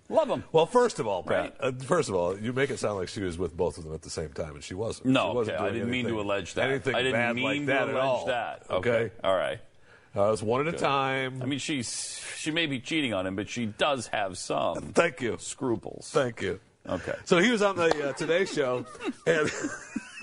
Love 0.10 0.30
them. 0.30 0.46
Well, 0.54 0.66
first 0.66 1.00
of 1.00 1.08
all, 1.08 1.22
Pat. 1.22 1.38
Right. 1.38 1.54
Uh, 1.60 1.72
first 1.84 2.08
of 2.08 2.16
all, 2.16 2.38
you 2.40 2.54
make 2.54 2.70
it 2.70 2.80
sound 2.80 2.96
like 2.96 3.10
she 3.10 3.22
was 3.22 3.38
with 3.38 3.58
both 3.58 3.78
of 3.78 3.84
them 3.84 3.94
at 3.94 4.04
the 4.04 4.10
same 4.10 4.30
time, 4.30 4.56
and 4.56 4.64
she 4.64 4.74
wasn't. 4.74 5.08
No, 5.08 5.32
she 5.32 5.36
wasn't 5.36 5.58
okay, 5.58 5.66
I 5.68 5.72
didn't 5.74 5.90
mean 5.90 6.08
to 6.08 6.22
allege 6.22 6.54
that. 6.54 6.70
Anything 6.70 6.96
I 6.96 7.00
didn't 7.00 7.12
bad 7.14 7.36
mean 7.36 7.44
like 7.44 7.60
to 7.60 7.66
that 7.66 7.84
allege 7.90 7.96
at 7.98 8.02
all. 8.02 8.26
that. 8.28 8.64
Okay, 8.70 9.12
all 9.22 9.36
right. 9.36 9.60
Uh, 10.18 10.32
it's 10.34 10.42
one 10.42 10.68
at 10.68 10.74
a 10.74 10.78
time. 10.78 11.42
I 11.42 11.46
mean, 11.46 11.60
she's 11.60 12.22
she 12.38 12.52
may 12.52 12.66
be 12.66 12.80
cheating 12.80 13.14
on 13.14 13.26
him, 13.28 13.36
but 13.36 13.48
she 13.50 13.66
does 13.68 14.08
have 14.08 14.38
some 14.38 14.76
Thank 14.94 15.22
you. 15.22 15.38
scruples. 15.40 16.10
Thank 16.12 16.42
you. 16.42 16.60
Okay. 16.88 17.16
So 17.26 17.40
he 17.40 17.52
was 17.52 17.62
on 17.62 17.76
the 17.76 18.10
uh, 18.10 18.14
Today 18.14 18.46
Show, 18.46 18.86
and 19.26 19.52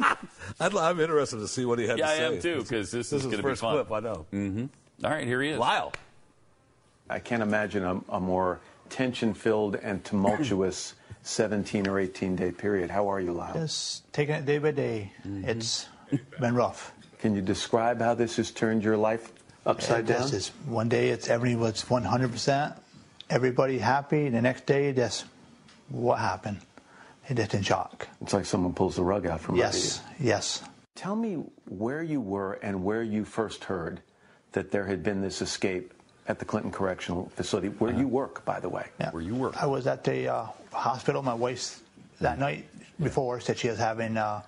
I'd, 0.60 0.74
I'm 0.74 0.98
interested 1.00 1.38
to 1.38 1.48
see 1.48 1.64
what 1.64 1.78
he 1.78 1.86
had 1.86 1.98
Yeah, 1.98 2.06
to 2.06 2.12
I 2.12 2.16
say. 2.16 2.36
am 2.36 2.40
too, 2.42 2.58
because 2.62 2.90
this, 2.90 3.10
This 3.10 3.12
is 3.20 3.20
is 3.20 3.26
going 3.26 3.36
to 3.36 3.42
be 3.42 3.50
first 3.50 3.60
fun. 3.60 3.74
clip. 3.74 3.92
I 3.92 4.00
know. 4.00 4.26
Mm-hmm. 4.32 5.04
All 5.04 5.10
right, 5.10 5.26
here 5.26 5.42
he 5.42 5.50
is. 5.50 5.58
Lyle. 5.58 5.92
I 7.10 7.18
can't 7.18 7.42
imagine 7.42 7.84
a, 7.84 8.00
a 8.08 8.20
more 8.20 8.60
tension-filled 8.88 9.76
and 9.76 10.02
tumultuous 10.04 10.94
17 11.22 11.86
or 11.86 11.98
18 11.98 12.34
day 12.36 12.50
period. 12.50 12.90
How 12.90 13.08
are 13.08 13.20
you, 13.20 13.32
Lyle? 13.32 13.52
Just 13.54 14.10
taking 14.12 14.34
it 14.34 14.46
day 14.46 14.58
by 14.58 14.70
day. 14.70 15.12
It's 15.42 15.86
been 16.40 16.54
rough. 16.54 16.92
Can 17.18 17.34
you 17.34 17.42
describe 17.42 18.00
how 18.00 18.14
this 18.14 18.36
has 18.36 18.50
turned 18.50 18.82
your 18.84 18.96
life 18.96 19.32
upside 19.66 20.00
It 20.08 20.12
down? 20.12 20.22
just 20.22 20.34
is- 20.34 20.48
one 20.66 20.88
day 20.88 21.10
it's 21.10 21.28
everything 21.28 21.60
was 21.60 21.82
100%, 21.82 22.74
everybody 23.30 23.78
happy. 23.78 24.28
The 24.28 24.42
next 24.42 24.66
day, 24.66 24.92
that's 24.92 25.24
what 25.88 26.18
happened? 26.18 26.58
It 27.28 27.36
just 27.36 27.54
in 27.54 27.62
shock. 27.62 28.06
It's 28.20 28.34
like 28.34 28.44
someone 28.44 28.74
pulls 28.74 28.96
the 28.96 29.02
rug 29.04 29.26
out 29.26 29.40
from 29.40 29.56
Yes, 29.56 30.00
under 30.06 30.22
you. 30.24 30.28
yes. 30.30 30.62
Tell 30.94 31.16
me 31.16 31.42
where 31.68 32.02
you 32.02 32.20
were 32.20 32.54
and 32.62 32.84
where 32.84 33.02
you 33.02 33.24
first 33.24 33.64
heard 33.64 34.00
that 34.52 34.70
there 34.70 34.86
had 34.86 35.02
been 35.02 35.22
this 35.22 35.40
escape 35.42 35.92
at 36.28 36.38
the 36.38 36.44
Clinton 36.44 36.70
Correctional 36.70 37.30
Facility, 37.34 37.68
where 37.68 37.92
you 37.92 38.06
work, 38.08 38.44
by 38.44 38.60
the 38.60 38.68
way. 38.68 38.86
Yeah. 39.00 39.10
Where 39.10 39.22
you 39.22 39.34
work. 39.34 39.60
I 39.62 39.66
was 39.66 39.86
at 39.86 40.04
the 40.04 40.28
uh, 40.28 40.46
hospital. 40.72 41.22
My 41.22 41.34
wife 41.34 41.80
that 42.20 42.38
night 42.38 42.66
before 43.02 43.40
said 43.40 43.58
she 43.58 43.68
was 43.68 43.78
having 43.78 44.16
uh, 44.16 44.42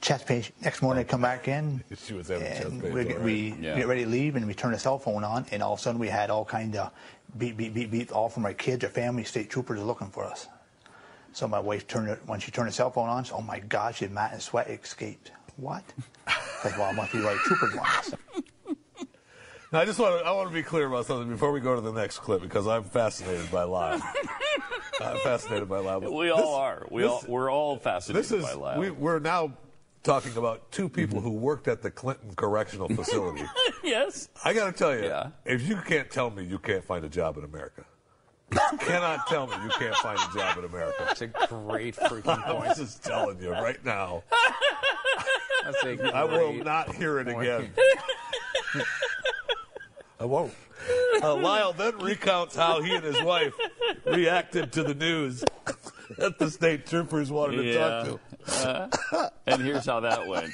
chest 0.00 0.26
pain. 0.26 0.44
Next 0.62 0.82
morning, 0.82 1.00
I 1.00 1.04
come 1.04 1.22
back 1.22 1.48
in. 1.48 1.82
She 1.96 2.14
was 2.14 2.28
having 2.28 2.46
chest 2.46 2.64
and 2.64 2.82
pains, 2.82 2.94
we, 2.94 3.00
all 3.02 3.08
right. 3.10 3.20
we 3.22 3.54
Yeah. 3.60 3.76
get 3.76 3.86
ready 3.86 4.04
to 4.04 4.10
leave, 4.10 4.36
and 4.36 4.46
we 4.46 4.54
turn 4.54 4.72
the 4.72 4.78
cell 4.78 4.98
phone 4.98 5.24
on, 5.24 5.46
and 5.50 5.62
all 5.62 5.72
of 5.74 5.78
a 5.78 5.82
sudden 5.82 6.00
we 6.00 6.08
had 6.08 6.30
all 6.30 6.44
kind 6.44 6.76
of 6.76 6.90
beep, 7.38 7.56
beep, 7.56 7.74
beep, 7.74 7.90
beep, 7.90 8.14
all 8.14 8.28
from 8.28 8.44
our 8.44 8.54
kids, 8.54 8.84
our 8.84 8.90
family, 8.90 9.24
state 9.24 9.50
troopers 9.50 9.78
are 9.80 9.84
looking 9.84 10.08
for 10.10 10.24
us. 10.24 10.48
So 11.32 11.48
my 11.48 11.58
wife 11.58 11.86
turned 11.88 12.08
it 12.10 12.20
when 12.26 12.38
she 12.40 12.50
turned 12.52 12.68
the 12.68 12.72
cell 12.72 12.90
phone 12.90 13.08
on. 13.08 13.24
She 13.24 13.32
"Oh 13.32 13.40
my 13.40 13.58
gosh, 13.58 13.98
did 14.00 14.12
Matt 14.12 14.32
and 14.32 14.40
Sweat 14.42 14.68
escaped?" 14.70 15.32
What? 15.56 15.82
like, 16.64 16.78
well, 16.78 16.90
it 16.90 16.94
must 16.94 17.12
be 17.12 17.18
like 17.18 17.36
troopers 17.38 17.74
want 17.74 17.88
us. 17.98 18.14
Now, 19.72 19.80
I 19.80 19.86
just 19.86 19.98
want 19.98 20.20
to, 20.20 20.24
I 20.24 20.30
want 20.30 20.48
to 20.50 20.54
be 20.54 20.62
clear 20.62 20.86
about 20.86 21.06
something 21.06 21.28
before 21.28 21.50
we 21.50 21.58
go 21.58 21.74
to 21.74 21.80
the 21.80 21.90
next 21.90 22.20
clip 22.20 22.40
because 22.42 22.68
I'm 22.68 22.84
fascinated 22.84 23.50
by 23.50 23.64
Lyle. 23.64 24.00
I'm 25.00 25.18
fascinated 25.18 25.68
by 25.68 25.78
Lyle. 25.80 26.00
But 26.00 26.12
We 26.12 26.26
this- 26.26 26.36
all 26.36 26.54
are. 26.54 26.86
We 26.92 27.02
this- 27.02 27.10
all 27.10 27.24
we're 27.26 27.50
all 27.50 27.76
fascinated 27.78 28.30
by 28.30 28.36
Lyle. 28.36 28.42
This 28.44 28.50
is 28.52 28.56
by 28.56 28.60
Lyle. 28.60 28.78
we, 28.80 28.90
we're 28.92 29.18
now 29.18 29.52
talking 30.04 30.36
about 30.36 30.70
two 30.70 30.88
people 30.88 31.20
who 31.20 31.30
worked 31.30 31.66
at 31.66 31.82
the 31.82 31.90
Clinton 31.90 32.32
Correctional 32.36 32.88
Facility. 32.88 33.44
yes. 33.84 34.28
I 34.44 34.52
got 34.52 34.66
to 34.66 34.72
tell 34.72 34.94
you, 34.94 35.04
Yeah. 35.06 35.30
if 35.44 35.66
you 35.66 35.76
can't 35.76 36.08
tell 36.10 36.30
me 36.30 36.44
you 36.44 36.58
can't 36.58 36.84
find 36.84 37.04
a 37.04 37.08
job 37.08 37.36
in 37.38 37.44
America, 37.44 37.84
you 38.52 38.78
cannot 38.78 39.26
tell 39.26 39.46
me 39.46 39.54
you 39.64 39.70
can't 39.70 39.96
find 39.96 40.18
a 40.18 40.38
job 40.38 40.58
in 40.58 40.64
America. 40.64 40.96
That's 41.00 41.22
a 41.22 41.26
great 41.26 41.96
freaking 41.96 42.22
point. 42.24 42.38
I'm 42.46 42.56
point. 42.56 42.76
just 42.76 43.02
telling 43.02 43.40
you 43.42 43.50
right 43.50 43.82
now. 43.84 44.22
That's 45.64 45.82
a 45.82 45.96
great 45.96 46.14
I 46.14 46.24
will 46.24 46.52
not 46.52 46.94
hear 46.94 47.18
it 47.18 47.26
point. 47.26 47.42
again. 47.48 47.70
I 50.20 50.26
won't. 50.26 50.52
Uh, 51.22 51.34
Lyle 51.36 51.72
then 51.72 51.98
recounts 51.98 52.54
how 52.54 52.82
he 52.82 52.94
and 52.94 53.02
his 53.04 53.20
wife 53.22 53.54
reacted 54.04 54.70
to 54.72 54.82
the 54.82 54.94
news 54.94 55.42
that 56.18 56.38
the 56.38 56.50
state 56.50 56.86
troopers 56.86 57.30
wanted 57.30 57.62
to 57.62 57.74
talk 57.74 58.20
to. 58.46 58.68
Uh, 58.68 59.28
and 59.46 59.62
here's 59.62 59.86
how 59.86 60.00
that 60.00 60.26
went. 60.26 60.52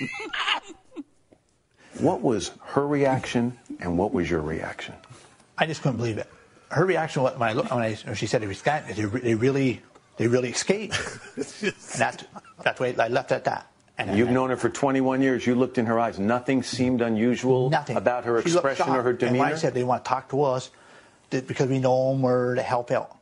What 1.98 2.22
was 2.22 2.52
her 2.62 2.86
reaction 2.86 3.58
and 3.78 3.98
what 3.98 4.12
was 4.14 4.30
your 4.30 4.40
reaction? 4.40 4.94
I 5.58 5.66
just 5.66 5.82
couldn't 5.82 5.98
believe 5.98 6.18
it. 6.18 6.26
her 6.70 6.86
reaction 6.86 7.22
when 7.22 7.40
I 7.42 7.52
look, 7.52 7.70
when, 7.70 7.82
I, 7.82 7.94
when 8.04 8.14
she 8.14 8.26
said 8.26 8.42
they 8.42 8.46
escaped, 8.46 8.88
they, 8.88 9.04
they 9.04 9.34
really 9.34 9.82
they 10.16 10.26
really 10.26 10.48
escaped. 10.50 10.98
and 11.36 11.44
that's 11.98 12.24
that's 12.64 12.80
why 12.80 12.94
I 12.98 13.08
left 13.08 13.30
at 13.30 13.44
that. 13.44 13.66
And 13.98 14.16
You've 14.16 14.30
known 14.30 14.48
her 14.48 14.56
for 14.56 14.70
21 14.70 15.20
years. 15.20 15.46
You 15.46 15.54
looked 15.54 15.76
in 15.76 15.84
her 15.84 16.00
eyes. 16.00 16.18
Nothing 16.18 16.62
seemed 16.62 17.02
unusual 17.02 17.68
Nothing. 17.68 17.96
about 17.98 18.24
her 18.24 18.40
She 18.40 18.50
expression 18.50 18.88
or 18.88 19.02
her 19.02 19.12
demeanor. 19.12 19.34
And 19.34 19.50
when 19.50 19.52
I 19.52 19.56
said 19.56 19.74
they 19.74 19.84
want 19.84 20.02
to 20.02 20.08
talk 20.08 20.30
to 20.30 20.42
us 20.42 20.70
because 21.28 21.68
we 21.68 21.78
know 21.78 22.10
them, 22.12 22.22
we're 22.22 22.54
to 22.54 22.62
help 22.62 22.90
out. 22.90 23.18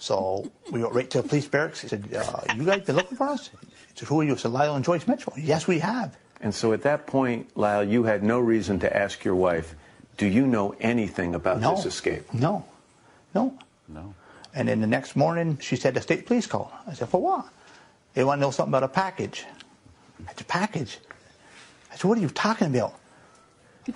So 0.00 0.50
we 0.72 0.82
went 0.82 0.94
right 0.94 1.08
to 1.10 1.22
the 1.22 1.28
police 1.28 1.46
barracks. 1.46 1.80
He 1.82 1.88
said, 1.88 2.12
uh, 2.12 2.40
"You 2.56 2.64
guys 2.64 2.82
been 2.82 2.96
looking 2.96 3.16
for 3.16 3.28
us?" 3.28 3.50
He 3.92 3.94
said, 3.94 4.08
"Who 4.08 4.20
are 4.20 4.24
you?" 4.24 4.32
I 4.32 4.36
said, 4.36 4.50
"Lyle 4.50 4.74
and 4.74 4.84
Joyce 4.84 5.06
Mitchell." 5.06 5.32
Yes, 5.36 5.68
we 5.68 5.78
have. 5.78 6.16
And 6.40 6.52
so 6.54 6.72
at 6.72 6.82
that 6.82 7.06
point, 7.06 7.54
Lyle, 7.56 7.84
you 7.84 8.04
had 8.04 8.22
no 8.24 8.40
reason 8.40 8.80
to 8.80 8.88
ask 8.96 9.24
your 9.24 9.36
wife, 9.36 9.74
"Do 10.16 10.26
you 10.26 10.46
know 10.46 10.74
anything 10.80 11.34
about 11.34 11.60
No. 11.60 11.76
this 11.76 11.84
escape?" 11.86 12.32
No, 12.32 12.64
no, 13.34 13.54
no. 13.88 14.14
And 14.54 14.66
then 14.68 14.80
the 14.80 14.86
next 14.88 15.14
morning, 15.16 15.58
she 15.60 15.76
said 15.76 15.94
the 15.94 16.00
state 16.00 16.26
police 16.26 16.46
called. 16.46 16.70
I 16.86 16.94
said, 16.94 17.08
"For 17.08 17.20
what?" 17.20 17.46
They 18.14 18.24
want 18.24 18.38
to 18.38 18.40
know 18.40 18.50
something 18.50 18.72
about 18.72 18.82
a 18.82 18.88
package. 18.88 19.44
It's 20.30 20.40
a 20.40 20.44
"Package." 20.44 20.98
I 21.92 21.96
said, 21.96 22.04
"What 22.08 22.18
are 22.18 22.22
you 22.22 22.30
talking 22.30 22.66
about?" 22.68 22.94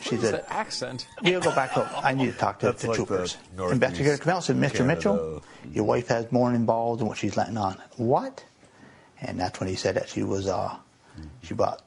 She 0.03 0.16
What 0.16 0.24
is 0.24 0.30
said, 0.30 0.34
that 0.34 0.53
accent? 0.53 1.07
We'll 1.22 1.40
go 1.40 1.55
back 1.55 1.76
up. 1.76 1.90
I 2.05 2.14
need 2.14 2.26
to 2.26 2.38
talk 2.38 2.59
to 2.61 2.66
That's 2.66 2.82
the 2.82 2.88
like 2.88 2.99
the 2.99 3.07
troopers. 3.07 3.36
Northeast 3.57 3.74
Investigator 3.74 4.18
came 4.18 4.30
out 4.32 4.36
and 4.36 4.45
said, 4.45 4.57
Mr. 4.57 4.78
Canada. 4.78 4.95
Mitchell, 4.95 5.42
your 5.72 5.84
wife 5.84 6.09
has 6.09 6.30
more 6.32 6.53
involved 6.53 7.01
in 7.01 7.07
what 7.09 7.18
she's 7.18 7.36
letting 7.36 7.57
on. 7.57 7.76
What? 7.97 8.45
And 9.20 9.38
that's 9.38 9.61
when 9.61 9.68
he 9.68 9.74
said 9.76 9.97
that 9.97 10.09
she 10.09 10.22
was, 10.22 10.49
uh, 10.49 10.76
she 11.42 11.55
bought 11.55 11.82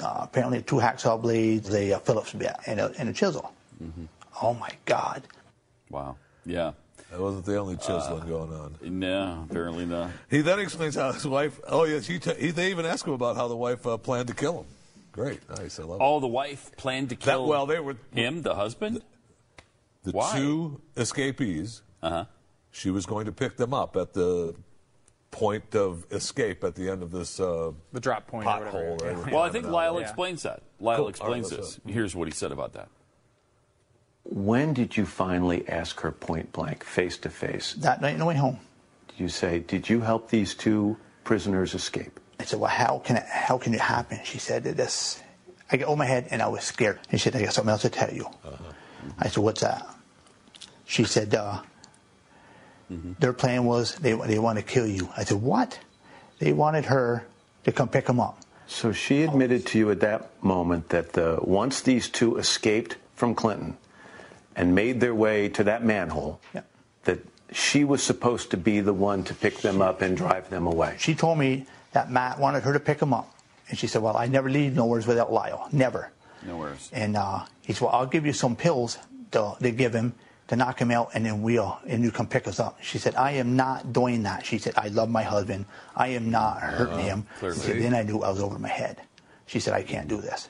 uh, 0.00 0.20
apparently 0.22 0.62
two 0.62 0.76
hacksaw 0.76 1.20
blades, 1.20 1.72
a 1.72 1.92
uh, 1.92 1.98
Phillips 2.00 2.32
bit, 2.32 2.54
and 2.66 2.80
a, 2.80 2.92
and 2.98 3.08
a 3.08 3.12
chisel. 3.12 3.52
Oh 4.42 4.54
my 4.54 4.70
God. 4.84 5.22
Wow. 5.90 6.16
Yeah. 6.46 6.72
That 7.10 7.20
wasn't 7.20 7.44
the 7.44 7.58
only 7.58 7.76
chiseling 7.76 8.26
going 8.26 8.52
on. 8.54 8.74
No, 8.80 9.46
apparently 9.50 9.84
not. 9.84 10.10
He 10.30 10.40
then 10.40 10.58
explains 10.58 10.94
how 10.94 11.12
his 11.12 11.26
wife. 11.26 11.60
Oh 11.68 11.84
yes, 11.84 12.06
he, 12.06 12.18
t- 12.18 12.34
he 12.38 12.50
they 12.52 12.70
even 12.70 12.86
ask 12.86 13.06
him 13.06 13.12
about 13.12 13.36
how 13.36 13.48
the 13.48 13.56
wife 13.56 13.86
uh, 13.86 13.98
planned 13.98 14.28
to 14.28 14.34
kill 14.34 14.60
him. 14.60 14.66
Great, 15.12 15.40
nice. 15.50 15.78
I 15.78 15.82
love 15.84 15.98
Oh, 16.00 16.20
the 16.20 16.26
wife 16.26 16.70
planned 16.76 17.10
to 17.10 17.16
That- 17.16 17.22
kill 17.22 17.46
well, 17.46 17.66
they 17.66 17.78
were 17.80 17.96
him, 18.12 18.42
the 18.42 18.54
husband? 18.54 18.96
it. 18.98 19.02
The 20.04 20.12
Why? 20.12 20.32
two 20.36 20.80
escapees. 20.96 21.82
Uh-huh. 22.02 22.24
She 22.70 22.90
was 22.90 23.06
going 23.06 23.26
to 23.26 23.32
pick 23.32 23.56
them 23.58 23.72
up 23.74 23.96
at 23.96 24.14
the 24.14 24.54
point 25.30 25.74
of 25.76 26.06
escape 26.10 26.64
at 26.64 26.74
the 26.74 26.88
end 26.90 27.02
of 27.02 27.10
this 27.10 27.38
uh, 27.38 27.72
the 27.92 28.00
drop 28.00 28.26
point 28.26 28.46
or 28.46 28.58
whatever. 28.60 28.70
pothole. 29.00 29.26
Yeah. 29.26 29.32
Well, 29.34 29.42
I 29.42 29.50
think 29.50 29.66
Lyle 29.66 29.94
Yeah. 29.96 30.00
explains 30.02 30.42
that. 30.42 30.62
Lyle 30.80 30.96
Cool. 30.98 31.08
explains 31.08 31.52
All 31.52 31.58
right, 31.58 31.62
let's 31.64 31.76
this. 31.76 31.94
Here's 31.94 32.16
what 32.16 32.26
he 32.28 32.34
said 32.34 32.50
about 32.52 32.72
that. 32.72 32.88
When 34.24 34.72
did 34.72 34.96
you 34.96 35.04
finally 35.04 35.68
ask 35.68 36.00
her 36.00 36.12
point 36.12 36.52
blank, 36.52 36.84
face 36.84 37.18
to 37.18 37.30
face? 37.30 37.74
That 37.74 38.00
night 38.00 38.14
on 38.14 38.18
the 38.20 38.24
way 38.26 38.36
home. 38.36 38.58
Did 39.08 39.20
you 39.20 39.28
say, 39.28 39.58
"Did 39.60 39.88
you 39.88 40.00
help 40.00 40.30
these 40.30 40.54
two 40.54 40.96
prisoners 41.24 41.74
escape?" 41.74 42.18
I 42.42 42.44
said, 42.44 42.58
well, 42.58 42.70
how 42.70 42.98
can 42.98 43.18
it, 43.18 43.24
how 43.24 43.56
can 43.56 43.72
it 43.72 43.80
happen? 43.80 44.18
She 44.24 44.38
said, 44.38 44.64
this, 44.64 45.22
I 45.70 45.76
got 45.76 45.86
over 45.86 45.96
my 45.96 46.06
head 46.06 46.26
and 46.32 46.42
I 46.42 46.48
was 46.48 46.64
scared. 46.64 46.98
And 47.08 47.20
she 47.20 47.30
said, 47.30 47.36
I 47.40 47.44
got 47.44 47.54
something 47.54 47.70
else 47.70 47.82
to 47.82 47.88
tell 47.88 48.12
you. 48.12 48.26
I 49.16 49.28
said, 49.28 49.44
what's 49.44 49.60
that? 49.60 49.86
She 50.84 51.04
said, 51.04 51.32
uh, 51.36 51.62
their 52.90 53.32
plan 53.32 53.64
was 53.64 53.94
they, 53.94 54.14
they 54.14 54.40
want 54.40 54.58
to 54.58 54.64
kill 54.64 54.88
you. 54.88 55.08
I 55.16 55.22
said, 55.22 55.40
what? 55.40 55.78
They 56.40 56.52
wanted 56.52 56.86
her 56.86 57.24
to 57.62 57.70
come 57.70 57.88
pick 57.88 58.06
them 58.06 58.18
up. 58.18 58.40
So 58.66 58.90
she 58.90 59.22
admitted 59.22 59.64
to 59.68 59.78
you 59.78 59.92
at 59.92 60.00
that 60.00 60.42
moment 60.42 60.88
that 60.88 61.12
the, 61.12 61.38
once 61.42 61.80
these 61.80 62.08
two 62.08 62.38
escaped 62.38 62.96
from 63.14 63.36
Clinton 63.36 63.76
and 64.56 64.74
made 64.74 64.98
their 65.00 65.14
way 65.14 65.48
to 65.50 65.62
that 65.62 65.84
manhole, 65.84 66.40
that 67.04 67.20
she 67.52 67.84
was 67.84 68.02
supposed 68.02 68.50
to 68.50 68.56
be 68.56 68.80
the 68.80 68.92
one 68.92 69.22
to 69.24 69.34
pick 69.34 69.58
them 69.58 69.80
up 69.80 70.02
and 70.02 70.16
drive 70.16 70.50
them 70.50 70.66
away. 70.66 70.96
She 70.98 71.14
told 71.14 71.38
me 71.38 71.66
that 71.92 72.10
Matt 72.10 72.38
wanted 72.38 72.62
her 72.64 72.72
to 72.72 72.80
pick 72.80 73.00
him 73.00 73.12
up. 73.12 73.28
And 73.68 73.78
she 73.78 73.86
said, 73.86 74.02
well, 74.02 74.16
I 74.16 74.26
never 74.26 74.50
leave 74.50 74.74
nowheres 74.74 75.06
without 75.06 75.32
Lyle. 75.32 75.68
Never. 75.72 76.10
Nowheres. 76.46 76.90
And 76.92 77.16
uh, 77.16 77.44
he 77.62 77.72
said, 77.72 77.82
well, 77.82 77.92
I'll 77.94 78.06
give 78.06 78.26
you 78.26 78.32
some 78.32 78.56
pills 78.56 78.98
to, 79.32 79.54
they 79.60 79.70
give 79.70 79.94
him 79.94 80.14
to 80.48 80.56
knock 80.56 80.78
him 80.80 80.90
out, 80.90 81.10
and 81.14 81.24
then 81.24 81.40
we'll, 81.40 81.78
and 81.86 82.02
you 82.02 82.10
can 82.10 82.26
pick 82.26 82.46
us 82.48 82.58
up. 82.60 82.76
She 82.82 82.98
said, 82.98 83.14
I 83.14 83.32
am 83.32 83.56
not 83.56 83.92
doing 83.92 84.24
that. 84.24 84.44
She 84.44 84.58
said, 84.58 84.74
I 84.76 84.88
love 84.88 85.08
my 85.08 85.22
husband. 85.22 85.64
I 85.96 86.08
am 86.08 86.30
not 86.30 86.60
hurting 86.60 86.94
Uh, 86.94 87.02
him. 87.02 87.26
clearly. 87.38 87.58
She 87.60 87.66
said, 87.66 87.80
then 87.82 87.94
I 87.94 88.02
knew 88.02 88.22
I 88.22 88.30
was 88.30 88.40
over 88.40 88.58
my 88.58 88.68
head. 88.68 89.00
She 89.46 89.60
said, 89.60 89.72
I 89.72 89.82
can't 89.82 90.08
do 90.08 90.20
this. 90.20 90.48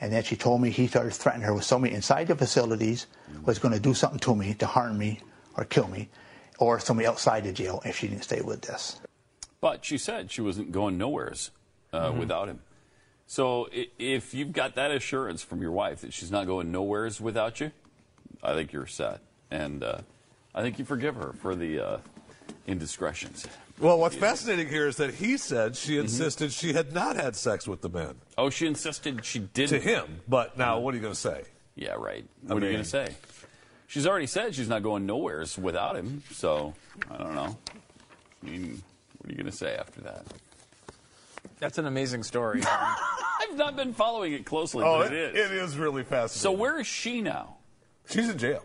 And 0.00 0.12
then 0.12 0.22
she 0.22 0.36
told 0.36 0.60
me 0.62 0.70
he 0.70 0.86
started 0.86 1.12
threatening 1.12 1.46
her 1.46 1.54
with 1.54 1.64
somebody 1.64 1.94
inside 1.94 2.28
the 2.28 2.36
facilities 2.36 3.06
was 3.44 3.58
going 3.58 3.74
to 3.74 3.80
do 3.80 3.94
something 3.94 4.20
to 4.20 4.34
me, 4.34 4.54
to 4.54 4.66
harm 4.66 4.96
me 4.96 5.20
or 5.56 5.64
kill 5.64 5.88
me, 5.88 6.08
or 6.58 6.78
somebody 6.80 7.06
outside 7.08 7.44
the 7.44 7.52
jail 7.52 7.82
if 7.84 7.98
she 7.98 8.06
didn't 8.08 8.24
stay 8.24 8.40
with 8.42 8.60
this. 8.62 9.00
But 9.60 9.84
she 9.84 9.98
said 9.98 10.30
she 10.30 10.40
wasn't 10.40 10.72
going 10.72 10.98
nowheres 10.98 11.50
uh, 11.92 12.10
Mhm. 12.10 12.18
without 12.18 12.48
him. 12.48 12.60
So 13.26 13.68
if 13.72 14.34
you've 14.34 14.52
got 14.52 14.74
that 14.76 14.90
assurance 14.90 15.42
from 15.42 15.60
your 15.62 15.72
wife 15.72 16.02
that 16.02 16.12
she's 16.12 16.30
not 16.30 16.46
going 16.46 16.70
nowheres 16.70 17.20
without 17.20 17.58
you, 17.60 17.72
I 18.42 18.52
think 18.54 18.72
you're 18.72 18.86
set. 18.86 19.20
And 19.50 19.82
uh, 19.82 19.98
I 20.54 20.62
think 20.62 20.78
you 20.78 20.84
forgive 20.84 21.16
her 21.16 21.32
for 21.40 21.56
the 21.56 21.80
uh, 21.80 21.98
indiscretions. 22.66 23.46
Well, 23.78 23.98
what's 23.98 24.16
fascinating 24.16 24.68
here 24.68 24.86
is 24.86 24.96
that 24.96 25.14
he 25.14 25.36
said 25.36 25.76
she 25.76 25.98
insisted 25.98 26.52
she 26.52 26.72
had 26.72 26.92
not 26.92 27.16
had 27.16 27.36
sex 27.36 27.66
with 27.68 27.82
the 27.82 27.88
men. 27.88 28.14
Oh, 28.38 28.48
she 28.48 28.66
insisted 28.66 29.24
she 29.24 29.40
didn't. 29.40 29.80
To 29.80 29.86
him. 29.86 30.20
But 30.28 30.56
now, 30.56 30.78
what 30.78 30.94
are 30.94 30.96
you 30.96 31.02
going 31.02 31.14
to 31.14 31.20
say? 31.20 31.44
Yeah, 31.74 31.92
right. 31.94 32.24
I 32.48 32.54
What 32.54 32.62
are 32.62 32.66
you 32.66 32.72
going 32.72 32.84
to 32.84 32.88
say? 32.88 33.08
She's 33.86 34.06
already 34.06 34.26
said 34.26 34.54
she's 34.54 34.68
not 34.68 34.82
going 34.82 35.04
nowheres 35.06 35.58
without 35.58 35.94
him. 35.96 36.22
So 36.32 36.74
I 37.10 37.16
don't 37.18 37.34
know. 37.34 37.56
I 38.42 38.46
mean, 38.48 38.82
what 39.26 39.32
are 39.32 39.36
you 39.36 39.42
going 39.42 39.50
to 39.50 39.58
say 39.58 39.74
after 39.74 40.00
that? 40.02 40.24
That's 41.58 41.78
an 41.78 41.86
amazing 41.86 42.22
story. 42.22 42.62
I've 43.40 43.56
not 43.56 43.74
been 43.74 43.92
following 43.92 44.34
it 44.34 44.46
closely, 44.46 44.84
Oh, 44.84 45.02
but 45.02 45.12
it, 45.12 45.34
it 45.34 45.36
is. 45.36 45.50
it 45.50 45.56
is 45.56 45.78
really 45.78 46.04
fascinating. 46.04 46.40
So 46.42 46.52
where 46.52 46.78
is 46.78 46.86
she 46.86 47.20
now? 47.22 47.56
She's 48.08 48.28
in 48.28 48.38
jail. 48.38 48.62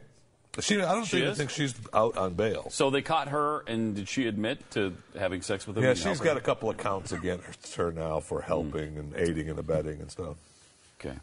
She, 0.60 0.80
I 0.80 0.94
don't 0.94 1.06
She 1.06 1.18
even 1.18 1.34
think 1.34 1.50
she's 1.50 1.74
out 1.94 2.16
on 2.16 2.36
bail. 2.36 2.68
So 2.70 2.92
they 2.92 3.02
caught 3.02 3.30
her, 3.30 3.64
and 3.66 3.96
did 3.96 4.08
she 4.08 4.28
admit 4.28 4.70
to 4.72 4.96
having 5.18 5.42
sex 5.42 5.66
with 5.66 5.78
him? 5.78 5.84
Yeah, 5.84 5.90
and 5.92 5.98
she's 5.98 6.06
helping? 6.06 6.26
got 6.26 6.38
a 6.38 6.42
couple 6.42 6.70
of 6.70 6.78
counts 6.78 7.12
against 7.12 7.74
her 7.76 7.92
now 7.92 8.20
for 8.20 8.42
hmm. 8.42 8.48
helping 8.48 8.98
and 8.98 9.16
aiding 9.16 9.50
and 9.50 9.58
abetting 9.58 10.00
and 10.00 10.12
stuff. 10.12 10.36
Okay. 11.00 11.18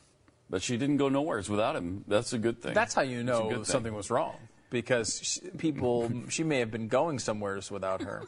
But 0.51 0.63
she 0.63 0.79
didn't 0.79 0.97
go 0.97 1.09
nowheres 1.09 1.49
without 1.49 1.77
him. 1.77 2.05
That's 2.09 2.33
a 2.33 2.39
good 2.39 2.61
thing. 2.61 2.75
That's 2.75 2.95
how 2.95 3.03
you 3.03 3.23
That's 3.23 3.39
a 3.39 3.43
know 3.43 3.51
thing. 3.51 3.65
something 3.65 3.95
was 3.95 4.11
wrong 4.11 4.35
because 4.71 5.21
sh- 5.23 5.39
people 5.59 6.11
she 6.29 6.43
may 6.43 6.59
have 6.59 6.71
been 6.71 6.89
going 6.89 7.19
somewheres 7.19 7.71
without 7.71 8.03
her, 8.03 8.23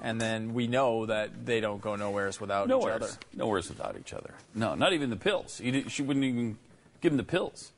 and 0.00 0.20
then 0.20 0.54
we 0.54 0.66
know 0.66 1.06
that 1.06 1.46
they 1.46 1.60
don't 1.60 1.80
go 1.80 1.96
nowheres 1.96 2.40
without 2.40 2.68
Nowheres. 2.68 2.96
each 2.96 3.02
other. 3.02 3.12
Nowheres 3.34 3.68
without 3.68 3.96
each 3.98 4.12
other. 4.12 4.34
No, 4.54 4.74
not 4.74 4.92
even 4.92 5.10
the 5.10 5.16
pills. 5.16 5.60
She 5.88 6.02
wouldn't 6.02 6.24
even 6.24 6.58
give 7.00 7.12
him 7.12 7.16
the 7.16 7.24
pills, 7.24 7.72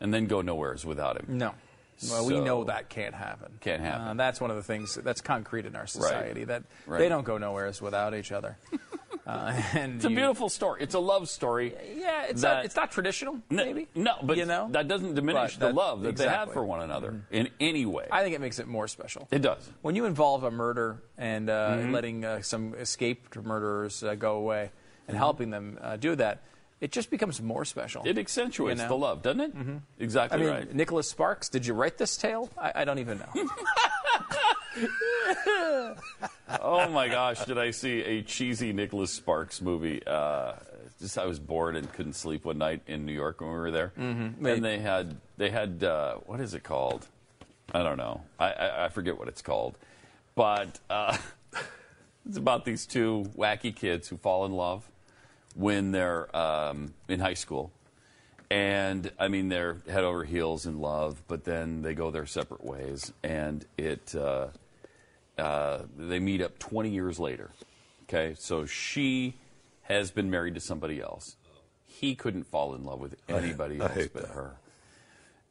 and 0.00 0.12
then 0.12 0.26
go 0.26 0.40
nowheres 0.42 0.84
without 0.84 1.16
him. 1.18 1.26
No. 1.38 1.54
Well, 2.10 2.26
we 2.26 2.40
know 2.40 2.64
that 2.64 2.88
can't 2.88 3.14
happen. 3.14 3.52
Can't 3.60 3.80
happen. 3.80 4.08
Uh, 4.08 4.14
that's 4.14 4.40
one 4.40 4.50
of 4.50 4.56
the 4.56 4.62
things 4.64 4.96
that's 4.96 5.20
concrete 5.20 5.66
in 5.66 5.76
our 5.76 5.86
society 5.86 6.42
that 6.44 6.64
Right. 6.86 6.98
they 6.98 7.08
don't 7.08 7.22
go 7.24 7.38
nowheres 7.38 7.80
without 7.80 8.12
each 8.14 8.32
other. 8.32 8.56
uh, 9.26 9.52
and 9.74 9.96
It's 9.96 10.04
a 10.04 10.10
you- 10.10 10.16
beautiful 10.16 10.48
story. 10.48 10.82
It's 10.82 10.94
a 10.94 10.98
love 10.98 11.28
story. 11.28 11.74
Yeah, 11.96 12.24
it's 12.24 12.42
that- 12.42 12.54
not, 12.56 12.64
it's 12.64 12.76
not 12.76 12.90
traditional. 12.92 13.38
Maybe 13.50 13.88
No, 13.94 14.14
but 14.22 14.36
you 14.36 14.44
know 14.46 14.68
that 14.72 14.88
doesn't 14.88 15.14
diminish 15.14 15.54
But 15.56 15.60
the 15.60 15.66
that- 15.66 15.74
love 15.74 16.02
that 16.02 16.16
they 16.16 16.28
have 16.28 16.52
for 16.52 16.64
one 16.64 16.80
another 16.82 17.12
Mhm. 17.12 17.22
in 17.30 17.48
any 17.60 17.86
way. 17.86 18.08
I 18.10 18.22
think 18.22 18.34
it 18.34 18.40
makes 18.40 18.58
it 18.58 18.66
more 18.66 18.88
special. 18.88 19.28
It 19.30 19.42
does. 19.42 19.70
When 19.82 19.94
you 19.96 20.04
involve 20.06 20.44
a 20.44 20.50
murder 20.50 21.02
and 21.16 21.48
uh, 21.50 21.70
Mhm. 21.78 21.92
letting 21.92 22.24
uh, 22.24 22.42
some 22.42 22.74
escaped 22.74 23.36
murderers 23.36 24.02
uh, 24.02 24.14
go 24.14 24.36
away 24.36 24.70
and 25.08 25.14
Mhm. 25.16 25.18
helping 25.18 25.50
them 25.50 25.78
uh, 25.80 25.96
do 25.96 26.14
that, 26.16 26.42
it 26.80 26.90
just 26.90 27.10
becomes 27.10 27.40
more 27.40 27.64
special. 27.64 28.02
It 28.04 28.18
accentuates 28.18 28.78
You 28.80 28.84
know? 28.84 28.88
the 28.88 28.96
love, 28.96 29.22
doesn't 29.22 29.40
it? 29.40 29.56
Mhm. 29.56 29.82
Exactly 30.00 30.40
I 30.40 30.42
mean, 30.42 30.50
right. 30.52 30.74
Nicholas 30.74 31.08
Sparks, 31.08 31.48
did 31.48 31.64
you 31.64 31.74
write 31.74 31.96
this 31.96 32.16
tale? 32.16 32.50
I, 32.58 32.72
I 32.74 32.84
don't 32.84 32.98
even 32.98 33.18
know. 33.20 33.32
oh 36.60 36.88
my 36.90 37.08
gosh, 37.08 37.44
did 37.44 37.58
I 37.58 37.70
see 37.70 38.00
a 38.02 38.22
cheesy 38.22 38.72
Nicholas 38.72 39.12
Sparks 39.12 39.60
movie? 39.60 40.04
Uh, 40.06 40.54
just 41.00 41.18
I 41.18 41.26
was 41.26 41.38
bored 41.38 41.76
and 41.76 41.90
couldn't 41.92 42.12
sleep 42.14 42.44
one 42.44 42.58
night 42.58 42.82
in 42.86 43.04
New 43.06 43.12
York 43.12 43.40
when 43.40 43.50
we 43.50 43.56
were 43.56 43.70
there, 43.70 43.92
Mhm. 43.98 44.44
and 44.44 44.64
they 44.64 44.78
had 44.78 45.16
they 45.36 45.50
had 45.50 45.82
uh, 45.82 46.14
what 46.26 46.40
is 46.40 46.54
it 46.54 46.62
called? 46.62 47.06
I 47.74 47.82
don't 47.82 47.96
know. 47.96 48.22
I, 48.38 48.52
I, 48.52 48.84
I 48.84 48.88
forget 48.88 49.18
what 49.18 49.28
it's 49.28 49.42
called, 49.42 49.76
but 50.34 50.78
uh, 50.90 51.16
it's 52.28 52.36
about 52.36 52.64
these 52.64 52.86
two 52.86 53.24
wacky 53.36 53.74
kids 53.74 54.08
who 54.08 54.16
fall 54.16 54.44
in 54.44 54.52
love 54.52 54.84
when 55.54 55.90
they're 55.92 56.34
um, 56.36 56.94
in 57.08 57.20
high 57.20 57.34
school. 57.34 57.72
And 58.50 59.10
I 59.18 59.28
mean, 59.28 59.48
they're 59.48 59.78
head 59.88 60.04
over 60.04 60.24
heels 60.24 60.66
in 60.66 60.78
love, 60.80 61.22
but 61.26 61.44
then 61.44 61.80
they 61.80 61.94
go 61.94 62.10
their 62.10 62.26
separate 62.26 62.62
ways, 62.62 63.10
and 63.22 63.64
it 63.78 64.14
uh, 65.38 65.82
they 65.96 66.18
meet 66.18 66.40
up 66.42 66.58
20 66.58 66.90
years 66.90 67.18
later. 67.18 67.50
Okay, 68.04 68.34
so 68.38 68.66
she 68.66 69.34
has 69.82 70.10
been 70.10 70.30
married 70.30 70.54
to 70.54 70.60
somebody 70.60 71.00
else. 71.00 71.36
He 71.86 72.14
couldn't 72.14 72.44
fall 72.44 72.74
in 72.74 72.84
love 72.84 73.00
with 73.00 73.16
anybody 73.28 73.78
I 73.80 73.84
else 73.84 73.94
hate 73.94 74.12
but 74.12 74.22
that. 74.22 74.32
her. 74.34 74.56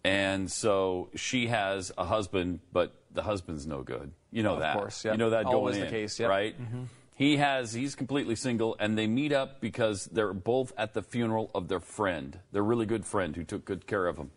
And 0.04 0.52
so 0.52 1.10
she 1.16 1.48
has 1.48 1.92
a 1.98 2.06
husband, 2.06 2.60
but 2.74 2.94
the 3.14 3.22
husband's 3.22 3.68
no 3.68 3.84
good. 3.84 4.12
You 4.32 4.42
know 4.44 4.54
Of 4.54 4.60
that. 4.62 4.76
course, 4.76 5.06
yeah. 5.06 5.12
You 5.12 5.18
know 5.18 5.30
that 5.32 5.46
Always 5.46 5.76
going 5.76 5.82
the 5.82 5.96
in, 5.96 6.02
case, 6.04 6.20
yep. 6.20 6.30
right? 6.30 6.60
Mhm. 6.60 6.86
He 7.16 7.38
has. 7.38 7.74
He's 7.74 7.94
completely 7.94 8.36
single, 8.36 8.76
and 8.80 8.98
they 8.98 9.06
meet 9.06 9.32
up 9.32 9.62
because 9.62 10.06
they're 10.06 10.34
both 10.34 10.74
at 10.76 10.94
the 10.96 11.04
funeral 11.04 11.52
of 11.54 11.68
their 11.68 11.80
friend, 11.80 12.40
their 12.52 12.64
really 12.64 12.88
good 12.88 13.06
friend 13.06 13.36
who 13.36 13.44
took 13.44 13.64
good 13.64 13.86
care 13.86 14.08
of 14.08 14.16
them 14.16 14.32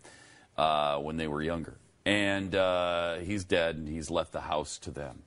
uh, 0.58 0.98
when 0.98 1.16
they 1.16 1.26
were 1.26 1.40
younger. 1.40 1.78
And 2.04 2.54
uh, 2.54 3.16
he's 3.20 3.44
dead, 3.44 3.76
and 3.76 3.88
he's 3.88 4.10
left 4.10 4.32
the 4.32 4.42
house 4.42 4.76
to 4.78 4.90
them. 4.90 5.22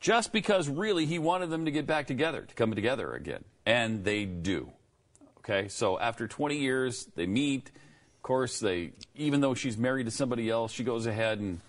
Just 0.00 0.32
because 0.32 0.68
really 0.68 1.06
he 1.06 1.18
wanted 1.18 1.50
them 1.50 1.64
to 1.64 1.70
get 1.70 1.86
back 1.86 2.06
together, 2.06 2.42
to 2.42 2.54
come 2.54 2.72
together 2.74 3.12
again, 3.14 3.44
and 3.66 4.04
they 4.04 4.24
do. 4.24 4.70
Okay, 5.38 5.68
so 5.68 5.98
after 5.98 6.28
20 6.28 6.56
years, 6.58 7.08
they 7.16 7.26
meet. 7.26 7.68
Of 8.16 8.22
course, 8.22 8.60
they 8.60 8.92
even 9.16 9.40
though 9.40 9.54
she's 9.54 9.76
married 9.78 10.04
to 10.04 10.10
somebody 10.10 10.50
else, 10.50 10.70
she 10.72 10.84
goes 10.84 11.06
ahead 11.06 11.38
and, 11.40 11.60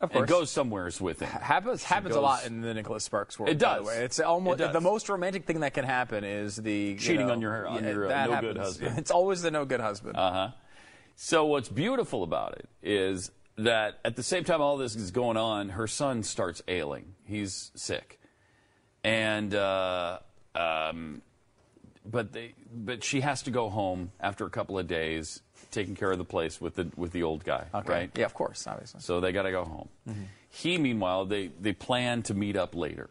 Of 0.00 0.14
and 0.14 0.26
goes 0.26 0.50
somewheres 0.50 1.00
with 1.00 1.20
him. 1.20 1.28
happens 1.28 1.80
She 1.80 1.86
happens 1.86 2.14
a 2.14 2.20
lot 2.20 2.44
in 2.46 2.60
the 2.60 2.74
Nicholas 2.74 3.04
Sparks 3.04 3.38
world. 3.38 3.50
It 3.50 3.58
by 3.58 3.78
the 3.78 3.84
does. 3.84 3.86
way. 3.86 4.04
It's 4.04 4.20
almost 4.20 4.60
It 4.60 4.64
does. 4.64 4.72
the 4.74 4.80
most 4.80 5.08
romantic 5.08 5.46
thing 5.46 5.60
that 5.60 5.72
can 5.74 5.84
happen 5.84 6.22
is 6.24 6.56
the 6.56 6.72
you 6.72 6.96
Cheating 6.98 7.26
know, 7.28 7.32
on 7.32 7.40
your- 7.40 7.66
on 7.66 7.82
yeah, 7.82 7.90
your, 7.90 8.04
uh, 8.06 8.08
that 8.08 8.30
no-good 8.30 8.56
husband. 8.58 8.94
It's 8.98 9.10
always 9.10 9.40
the 9.42 9.50
no 9.50 9.64
good 9.64 9.80
husband. 9.80 10.16
Uh 10.16 10.32
huh. 10.32 10.48
So 11.16 11.46
what's 11.46 11.68
beautiful 11.70 12.22
about 12.22 12.58
it 12.58 12.68
is 12.82 13.30
that 13.56 13.98
at 14.04 14.16
the 14.16 14.22
same 14.22 14.44
time 14.44 14.60
all 14.60 14.76
this 14.76 14.94
is 14.96 15.10
going 15.10 15.36
on, 15.36 15.70
her 15.70 15.86
son 15.86 16.22
starts 16.22 16.62
ailing. 16.68 17.14
He's 17.24 17.70
sick, 17.74 18.20
and 19.04 19.54
uh, 19.54 20.18
um, 20.54 21.22
but 22.04 22.32
they 22.32 22.54
but 22.72 23.02
she 23.04 23.20
has 23.20 23.42
to 23.42 23.50
go 23.50 23.68
home 23.68 24.12
after 24.20 24.44
a 24.46 24.50
couple 24.50 24.78
of 24.78 24.86
days, 24.86 25.42
taking 25.70 25.94
care 25.96 26.10
of 26.12 26.18
the 26.18 26.24
place 26.24 26.60
with 26.60 26.74
the 26.76 26.90
with 26.96 27.12
the 27.12 27.22
old 27.22 27.44
guy, 27.44 27.66
Okay. 27.74 27.92
right? 27.92 28.10
Yeah, 28.14 28.26
of 28.26 28.34
course, 28.34 28.66
obviously. 28.66 29.00
So 29.00 29.20
they 29.20 29.32
got 29.32 29.42
to 29.42 29.50
go 29.50 29.64
home. 29.64 29.88
Mhm. 30.08 30.26
He, 30.48 30.78
meanwhile, 30.78 31.26
they, 31.26 31.48
they 31.60 31.74
plan 31.74 32.22
to 32.22 32.34
meet 32.34 32.56
up 32.56 32.74
later. 32.74 33.10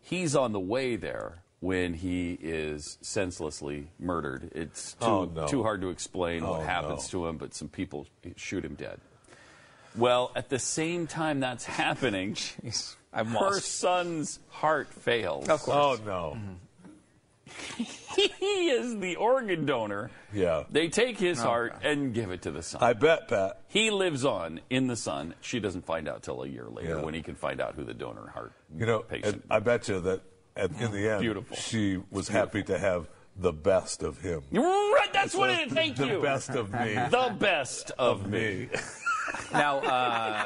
He's 0.00 0.34
on 0.34 0.52
the 0.52 0.60
way 0.60 0.96
there 0.96 1.42
when 1.60 1.92
he 1.92 2.38
is 2.40 2.96
senselessly 3.02 3.88
murdered. 3.98 4.50
It's 4.54 4.94
too, 4.94 5.04
Oh, 5.04 5.24
no. 5.26 5.46
too 5.48 5.62
hard 5.62 5.82
to 5.82 5.90
explain 5.90 6.42
Oh, 6.44 6.52
what 6.52 6.62
happens 6.66 7.12
no. 7.12 7.20
to 7.20 7.26
him, 7.26 7.36
but 7.36 7.52
some 7.52 7.68
people 7.68 8.06
shoot 8.36 8.64
him 8.64 8.74
dead. 8.74 9.00
Well, 9.98 10.30
at 10.36 10.48
the 10.48 10.58
same 10.58 11.06
time 11.06 11.40
that's 11.40 11.64
happening, 11.64 12.36
I'm 13.12 13.26
her 13.26 13.34
lost. 13.50 13.66
son's 13.78 14.38
heart 14.48 14.92
fails. 14.94 15.48
Of 15.48 15.60
course. 15.62 16.00
Oh, 16.00 16.04
no. 16.06 16.38
he 17.76 18.68
is 18.70 18.98
the 18.98 19.16
organ 19.16 19.64
donor. 19.66 20.10
Yeah. 20.32 20.64
They 20.70 20.88
take 20.88 21.18
his 21.18 21.40
Oh, 21.40 21.44
heart 21.44 21.76
and 21.82 22.12
give 22.14 22.30
it 22.30 22.42
to 22.42 22.50
the 22.50 22.62
son. 22.62 22.82
I 22.82 22.92
bet, 22.92 23.28
Pat. 23.28 23.62
He 23.68 23.90
lives 23.90 24.24
on 24.24 24.60
in 24.70 24.86
the 24.86 24.96
son. 24.96 25.34
She 25.40 25.58
doesn't 25.60 25.86
find 25.86 26.08
out 26.08 26.22
till 26.22 26.42
a 26.42 26.48
year 26.48 26.66
later 26.68 26.96
Yeah. 26.96 27.02
when 27.02 27.14
he 27.14 27.22
can 27.22 27.34
find 27.34 27.60
out 27.60 27.74
who 27.74 27.84
the 27.84 27.94
donor 27.94 28.28
heart 28.28 28.52
You 28.76 28.86
know, 28.86 29.00
patient. 29.00 29.34
and 29.34 29.42
I 29.50 29.60
bet 29.60 29.88
you 29.88 30.00
that 30.00 30.20
at, 30.56 30.70
in 30.80 30.92
the 30.92 31.08
end, 31.08 31.22
Beautiful. 31.22 31.56
she 31.56 32.00
was 32.10 32.28
happy 32.28 32.62
to 32.64 32.78
have 32.78 33.08
the 33.36 33.52
best 33.52 34.02
of 34.02 34.20
him. 34.20 34.42
Right. 34.52 35.08
That's 35.12 35.34
what 35.34 35.50
it 35.50 35.68
is. 35.68 35.72
Thank 35.72 35.96
the 35.96 36.06
you. 36.06 36.12
The 36.16 36.20
best 36.20 36.50
of 36.50 36.72
me. 36.72 36.94
The 36.94 37.34
best 37.38 37.92
of 37.98 38.28
me. 38.28 38.68
now, 39.52 39.78
uh, 39.78 40.44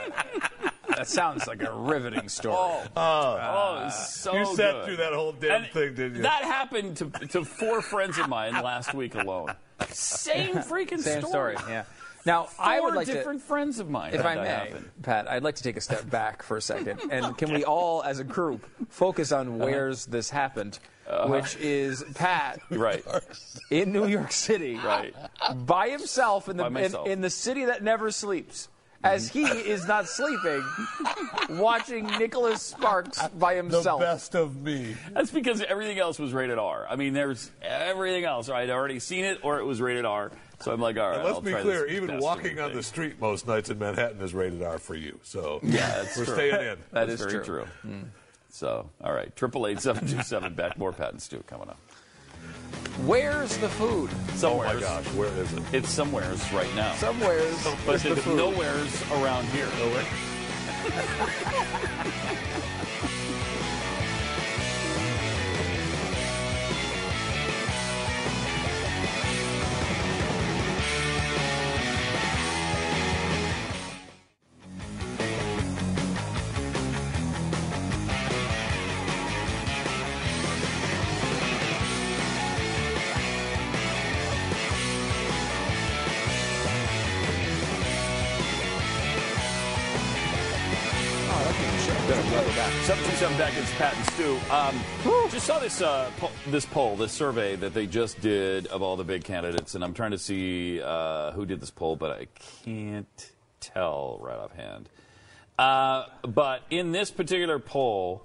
that 0.97 1.09
sounds 1.09 1.47
like 1.47 1.63
a 1.63 1.73
riveting 1.73 2.29
story. 2.29 2.57
Oh, 2.57 2.87
oh, 2.97 3.85
it's 3.87 4.15
so 4.15 4.35
you 4.37 4.45
sat 4.57 4.57
good. 4.73 4.85
through 4.85 4.97
that 4.97 5.13
whole 5.13 5.33
damn 5.33 5.63
And 5.65 5.73
thing, 5.73 5.95
didn't 5.95 6.17
you? 6.17 6.23
That 6.23 6.45
happened 6.45 6.97
to, 6.99 7.11
to 7.29 7.45
four 7.45 7.81
friends 7.83 8.19
of 8.19 8.29
mine 8.29 8.53
last 8.55 8.95
week 8.95 9.15
alone. 9.15 9.55
Same 9.91 10.55
freaking 10.57 11.01
Same 11.01 11.23
story. 11.23 11.57
story. 11.57 11.73
Yeah. 11.73 11.85
Now, 12.25 12.49
I 12.57 12.79
would 12.81 12.91
Four 12.91 12.97
like 12.97 13.07
different 13.09 13.41
to, 13.41 13.47
friends 13.47 13.81
of 13.81 13.91
mine. 13.91 14.15
if 14.15 14.25
I 14.25 14.37
may, 14.37 14.47
happen. 14.47 14.89
Pat, 15.03 15.29
I'd 15.29 15.43
like 15.43 15.57
to 15.57 15.63
take 15.65 15.77
a 15.77 15.81
step 15.81 16.09
back 16.09 16.45
for 16.45 16.57
a 16.57 16.63
second, 16.63 17.01
and 17.11 17.37
can 17.37 17.53
we 17.53 17.65
all, 17.65 18.01
as 18.05 18.21
a 18.21 18.25
group, 18.25 18.65
focus 18.91 19.33
on 19.33 19.59
where's 19.59 20.07
this 20.07 20.31
happened, 20.31 20.79
Uh-huh. 21.13 21.29
which 21.33 21.57
is 21.57 22.03
Pat, 22.15 22.61
right, 22.71 23.05
in 23.71 23.93
New 23.93 24.07
York 24.07 24.33
City, 24.33 24.77
right, 24.77 25.15
by 25.67 25.89
himself 25.91 26.49
in 26.49 26.57
the 26.57 26.67
in, 26.67 26.97
in 27.11 27.21
the 27.21 27.31
city 27.31 27.67
that 27.67 27.83
never 27.83 28.11
sleeps. 28.11 28.69
As 29.05 29.29
he 29.29 29.43
is 29.43 29.89
not 29.89 30.07
sleeping, 30.07 30.63
watching 31.51 32.07
Nicholas 32.19 32.63
Sparks 32.63 33.21
by 33.37 33.57
himself. 33.57 33.99
The 33.99 34.07
best 34.07 34.35
of 34.37 34.55
me. 34.63 34.97
That's 35.13 35.33
because 35.33 35.61
everything 35.61 35.99
else 35.99 36.21
was 36.21 36.33
rated 36.33 36.57
R. 36.59 36.87
I 36.89 36.95
mean, 36.95 37.13
there's 37.13 37.51
everything 37.63 38.25
else. 38.25 38.49
I'd 38.49 38.71
already 38.71 39.01
seen 39.01 39.25
it, 39.25 39.41
or 39.43 39.59
it 39.59 39.65
was 39.65 39.81
rated 39.81 40.05
R. 40.05 40.31
So 40.61 40.73
I'm 40.73 40.81
like, 40.81 40.97
all 40.99 41.09
right. 41.09 41.17
And 41.17 41.25
let's 41.25 41.35
I'll 41.35 41.41
be 41.43 41.51
try 41.51 41.63
clear, 41.63 41.87
even 41.89 42.19
walking 42.21 42.61
of 42.61 42.67
on 42.71 42.77
the 42.77 42.83
street 42.85 43.21
most 43.21 43.49
nights 43.49 43.71
in 43.71 43.79
Manhattan 43.81 44.21
is 44.21 44.35
rated 44.35 44.63
R 44.63 44.79
for 44.79 44.95
you. 44.95 45.19
So 45.25 45.59
Yeah, 45.65 45.79
that's 45.89 46.17
we're 46.17 46.25
true. 46.25 46.35
staying 46.35 46.55
in. 46.55 46.61
That 46.61 46.79
That's 46.93 47.13
is 47.15 47.21
very 47.27 47.45
true. 47.45 47.67
true. 47.83 48.01
So, 48.53 48.89
all 49.03 49.15
right, 49.15 49.35
triple 49.35 49.67
eight 49.67 49.81
seven 49.81 50.07
two 50.07 50.23
seven 50.23 50.55
back 50.57 50.79
more 50.79 50.93
Pat 50.93 51.13
and 51.13 51.23
Stu 51.23 51.43
coming 51.47 51.71
up. 51.71 51.79
Where's 53.07 53.57
the 53.57 53.69
food? 53.71 54.11
Somewheres. 54.35 54.73
Oh 54.73 54.75
my 54.75 54.81
gosh, 54.81 55.07
where 55.15 55.33
is 55.39 55.51
it? 55.55 55.63
It's 55.73 55.89
somewheres 55.89 56.53
right 56.53 56.73
now. 56.77 56.95
Somewheres 56.97 57.67
but 57.87 58.01
the 58.01 58.35
nowheres 58.35 59.03
around 59.13 59.47
here. 59.47 59.69
Nowhere. 59.79 60.05
Um, 94.53 94.79
just 95.31 95.47
saw 95.47 95.59
this 95.59 95.81
uh, 95.81 96.11
po- 96.19 96.31
this 96.49 96.67
poll, 96.67 96.95
this 96.95 97.11
survey 97.11 97.57
that 97.57 97.73
they 97.73 97.87
just 97.87 98.21
did 98.21 98.67
of 98.67 98.83
all 98.83 98.97
the 98.97 99.05
big 99.05 99.25
candidates, 99.25 99.75
and 99.75 99.83
I'm 99.83 99.95
trying 99.95 100.11
to 100.11 100.19
see 100.19 100.79
uh, 100.79 101.33
who 101.33 101.47
did 101.47 101.59
this 101.59 101.71
poll, 101.71 101.97
but 101.97 102.11
I 102.11 102.27
can't 102.63 103.31
tell 103.61 104.19
right 104.21 104.37
offhand. 104.37 104.91
Uh, 105.59 106.05
but 106.21 106.65
in 106.69 106.93
this 106.93 107.11
particular 107.11 107.59
poll, 107.59 108.23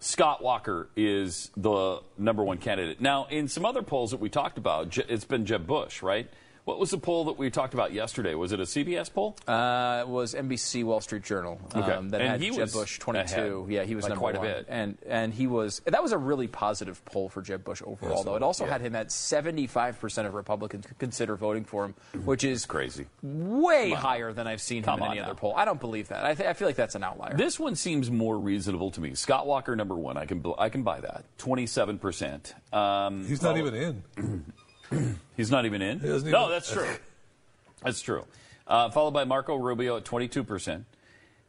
Scott 0.00 0.42
Walker 0.42 0.88
is 0.96 1.50
the 1.58 2.00
number 2.16 2.42
one 2.42 2.56
candidate. 2.56 3.02
Now, 3.02 3.26
in 3.26 3.46
some 3.46 3.66
other 3.66 3.82
polls 3.82 4.12
that 4.12 4.20
we 4.20 4.30
talked 4.30 4.56
about, 4.56 4.96
it's 4.96 5.26
been 5.26 5.44
Jeb 5.44 5.66
Bush, 5.66 6.00
right? 6.00 6.26
What 6.66 6.80
was 6.80 6.90
the 6.90 6.98
poll 6.98 7.26
that 7.26 7.38
we 7.38 7.48
talked 7.48 7.74
about 7.74 7.92
yesterday? 7.92 8.34
Was 8.34 8.50
it 8.50 8.58
a 8.58 8.64
CBS 8.64 9.08
poll? 9.12 9.36
Uh, 9.46 10.00
it 10.04 10.08
was 10.08 10.34
NBC 10.34 10.82
Wall 10.82 11.00
Street 11.00 11.22
Journal 11.22 11.60
Okay. 11.72 11.92
um, 11.92 12.08
that 12.08 12.20
And 12.20 12.28
had 12.32 12.40
he 12.40 12.50
Jeb 12.50 12.58
was 12.58 12.72
Bush 12.72 12.98
22. 12.98 13.22
ahead 13.40 13.70
Yeah, 13.72 13.84
he 13.84 13.94
was 13.94 14.04
by 14.04 14.08
number 14.08 14.20
quite 14.20 14.34
a 14.34 14.38
one. 14.40 14.48
bit. 14.48 14.66
and 14.68 14.98
and 15.06 15.32
he 15.32 15.46
was 15.46 15.80
that 15.84 16.02
was 16.02 16.10
a 16.10 16.18
really 16.18 16.48
positive 16.48 17.04
poll 17.04 17.28
for 17.28 17.40
Jeb 17.40 17.62
Bush 17.62 17.82
overall. 17.86 18.16
Yes, 18.16 18.24
though 18.24 18.34
it 18.34 18.42
also 18.42 18.64
yeah. 18.64 18.72
had 18.72 18.80
him 18.80 18.96
at 18.96 19.12
75 19.12 20.00
percent 20.00 20.26
of 20.26 20.34
Republicans 20.34 20.86
consider 20.98 21.36
voting 21.36 21.62
for 21.64 21.84
him, 21.84 21.94
which 22.24 22.42
is 22.42 22.66
crazy, 22.66 23.06
way 23.22 23.90
higher 23.92 24.32
than 24.32 24.48
I've 24.48 24.60
seen 24.60 24.82
Come 24.82 24.98
him 24.98 25.04
in 25.04 25.10
any 25.12 25.20
on 25.20 25.26
other 25.26 25.34
now. 25.34 25.38
poll. 25.38 25.54
I 25.56 25.64
don't 25.64 25.78
believe 25.80 26.08
that. 26.08 26.24
I, 26.24 26.34
th- 26.34 26.48
I 26.48 26.52
feel 26.54 26.66
like 26.66 26.74
that's 26.74 26.96
an 26.96 27.04
outlier. 27.04 27.36
This 27.36 27.60
one 27.60 27.76
seems 27.76 28.10
more 28.10 28.36
reasonable 28.36 28.90
to 28.90 29.00
me. 29.00 29.14
Scott 29.14 29.46
Walker, 29.46 29.76
number 29.76 29.94
one. 29.94 30.16
I 30.16 30.26
can 30.26 30.40
bl- 30.40 30.54
I 30.58 30.68
can 30.68 30.82
buy 30.82 31.00
that. 31.00 31.26
Twenty 31.38 31.66
seven 31.66 32.00
percent. 32.00 32.54
Um, 32.72 33.24
He's 33.24 33.40
not 33.40 33.56
even 33.56 33.72
in. 34.16 34.44
He's 35.36 35.50
not 35.50 35.66
even 35.66 35.82
in. 35.82 35.98
doesn't 35.98 36.30
no, 36.30 36.42
even- 36.44 36.50
that's 36.52 36.72
true. 36.72 36.88
That's 37.82 38.00
true. 38.00 38.24
Uh, 38.66 38.88
followed 38.90 39.10
by 39.12 39.24
Marco 39.24 39.54
Rubio 39.54 39.98
at 39.98 40.04
twenty 40.04 40.28
two 40.28 40.42
percent. 40.42 40.86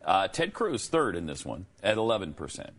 Uh, 0.06 0.28
Ted 0.28 0.54
Cruz 0.54 0.88
third 0.88 1.16
in 1.16 1.26
this 1.26 1.46
one 1.46 1.66
at 1.82 1.98
eleven 1.98 2.34
percent. 2.34 2.72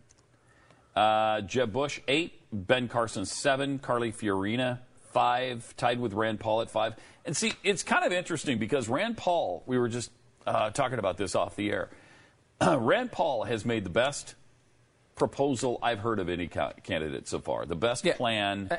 Uh, 0.95 1.41
Jeb 1.41 1.73
Bush 1.73 1.99
eight. 2.07 2.33
Ben 2.53 2.87
Carson 2.87 3.25
seven. 3.25 3.79
Carly 3.79 4.11
Fiorina 4.11 4.79
five. 5.11 5.75
Tied 5.77 5.99
with 5.99 6.13
Rand 6.13 6.39
Paul 6.39 6.61
at 6.61 6.69
five. 6.69 6.93
And 7.25 7.35
see, 7.35 7.53
it's 7.63 7.83
kind 7.83 8.05
of 8.05 8.11
interesting 8.13 8.59
because 8.59 8.87
Rand 8.87 9.17
Paul. 9.17 9.63
We 9.65 9.77
were 9.79 9.89
just 9.89 10.11
uh, 10.47 10.69
talking 10.69 10.99
about 10.99 11.17
this 11.17 11.35
off 11.35 11.55
the 11.55 11.71
air. 11.71 11.89
Rand 12.61 13.11
Paul 13.11 13.43
has 13.43 13.65
made 13.65 13.83
the 13.83 13.89
best 13.89 14.35
proposal 15.15 15.79
I've 15.81 15.99
heard 15.99 16.19
of 16.19 16.29
any 16.29 16.47
ca- 16.47 16.73
candidate 16.83 17.27
so 17.27 17.39
far. 17.39 17.65
The 17.65 17.75
best 17.75 18.05
plan, 18.05 18.69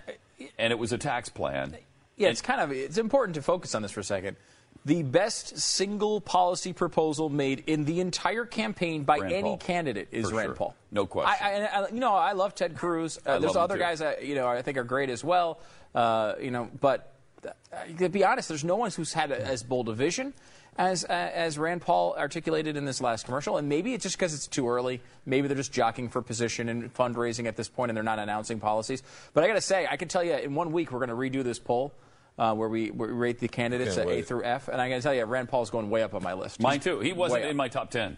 and 0.59 0.73
it 0.73 0.79
was 0.79 0.93
a 0.93 0.99
tax 0.99 1.29
plan. 1.29 1.77
Yeah, 2.17 2.29
it's 2.29 2.43
kind 2.43 2.61
of 2.61 2.71
it's 2.73 2.99
important 2.99 3.35
to 3.37 3.43
focus 3.43 3.75
on 3.75 3.83
this 3.83 3.91
for 3.93 4.01
a 4.01 4.05
second. 4.05 4.37
The 4.85 5.03
best 5.03 5.59
single 5.59 6.21
policy 6.21 6.73
proposal 6.73 7.29
made 7.29 7.65
in 7.67 7.85
the 7.85 8.01
entire 8.01 8.47
campaign 8.47 9.05
by 9.05 9.19
Rand 9.19 9.33
any 9.35 9.43
Paul. 9.43 9.59
candidate 9.59 10.09
is 10.11 10.31
For 10.31 10.37
Rand 10.37 10.49
sure. 10.49 10.55
Paul. 10.55 10.75
No 10.91 11.07
question. 11.07 11.35
I, 11.39 11.67
I, 11.67 11.83
I, 11.83 11.89
you 11.89 12.01
know, 12.01 12.15
I 12.15 12.33
love 12.33 12.55
Ted 12.55 12.77
Cruz. 12.77 13.19
Uh, 13.25 13.39
there's 13.39 13.57
other 13.57 13.77
guys 13.77 13.99
that 13.99 14.25
you 14.25 14.35
know 14.35 14.47
I 14.47 14.63
think 14.63 14.79
are 14.79 14.85
great 14.85 15.11
as 15.11 15.23
well. 15.23 15.61
Uh, 15.95 16.35
you 16.41 16.51
know, 16.51 16.71
but 16.81 17.15
uh, 17.47 17.51
to 17.99 18.09
be 18.09 18.25
honest, 18.25 18.49
there's 18.49 18.65
no 18.65 18.77
one 18.77 18.91
who's 18.91 19.13
had 19.13 19.33
a, 19.33 19.41
as 19.41 19.63
bold 19.63 19.89
a 19.89 19.93
vision 19.93 20.33
as 20.77 21.05
uh, 21.05 21.09
as 21.09 21.59
Rand 21.59 21.83
Paul 21.83 22.15
articulated 22.19 22.77
in 22.77 22.85
this 22.85 23.01
last 23.01 23.27
commercial. 23.27 23.57
And 23.57 23.69
maybe 23.69 23.95
it's 23.95 24.03
just 24.03 24.17
because 24.17 24.35
it's 24.35 24.47
too 24.47 24.69
early. 24.69 25.01
Maybe 25.27 25.49
they're 25.49 25.57
just 25.57 25.73
jockeying 25.73 26.09
for 26.09 26.23
position 26.23 26.69
and 26.69 26.93
fundraising 26.93 27.47
at 27.47 27.57
this 27.57 27.69
point, 27.69 27.91
and 27.91 27.97
they're 27.97 28.05
not 28.05 28.19
announcing 28.19 28.61
policies. 28.61 29.03
But 29.35 29.45
I 29.45 29.49
got 29.49 29.55
to 29.55 29.61
say, 29.61 29.87
I 29.91 29.97
can 29.97 30.09
tell 30.09 30.25
you, 30.25 30.35
in 30.35 30.55
one 30.55 30.73
week 30.73 30.93
we're 30.93 31.05
going 31.05 31.11
to 31.31 31.39
redo 31.39 31.45
this 31.45 31.59
poll. 31.59 31.93
Uh, 32.39 32.55
where, 32.55 32.71
we, 32.71 32.91
where 32.91 33.09
we 33.11 33.15
rate 33.15 33.39
the 33.39 33.49
candidates 33.49 33.99
at 33.99 34.09
A 34.09 34.23
through 34.23 34.45
F, 34.45 34.69
and 34.69 34.81
I 34.81 34.89
got 34.89 34.95
to 34.95 35.03
tell 35.03 35.13
you, 35.13 35.27
Rand 35.27 35.51
Paul's 35.51 35.69
going 35.69 35.91
way 35.91 36.03
up 36.03 36.15
on 36.15 36.23
my 36.23 36.33
list. 36.33 36.59
Mine 36.59 36.77
He's 36.77 36.85
too. 36.85 37.01
He 37.01 37.13
wasn't 37.13 37.45
in 37.45 37.55
my 37.55 37.69
top 37.69 37.91
ten. 37.91 38.17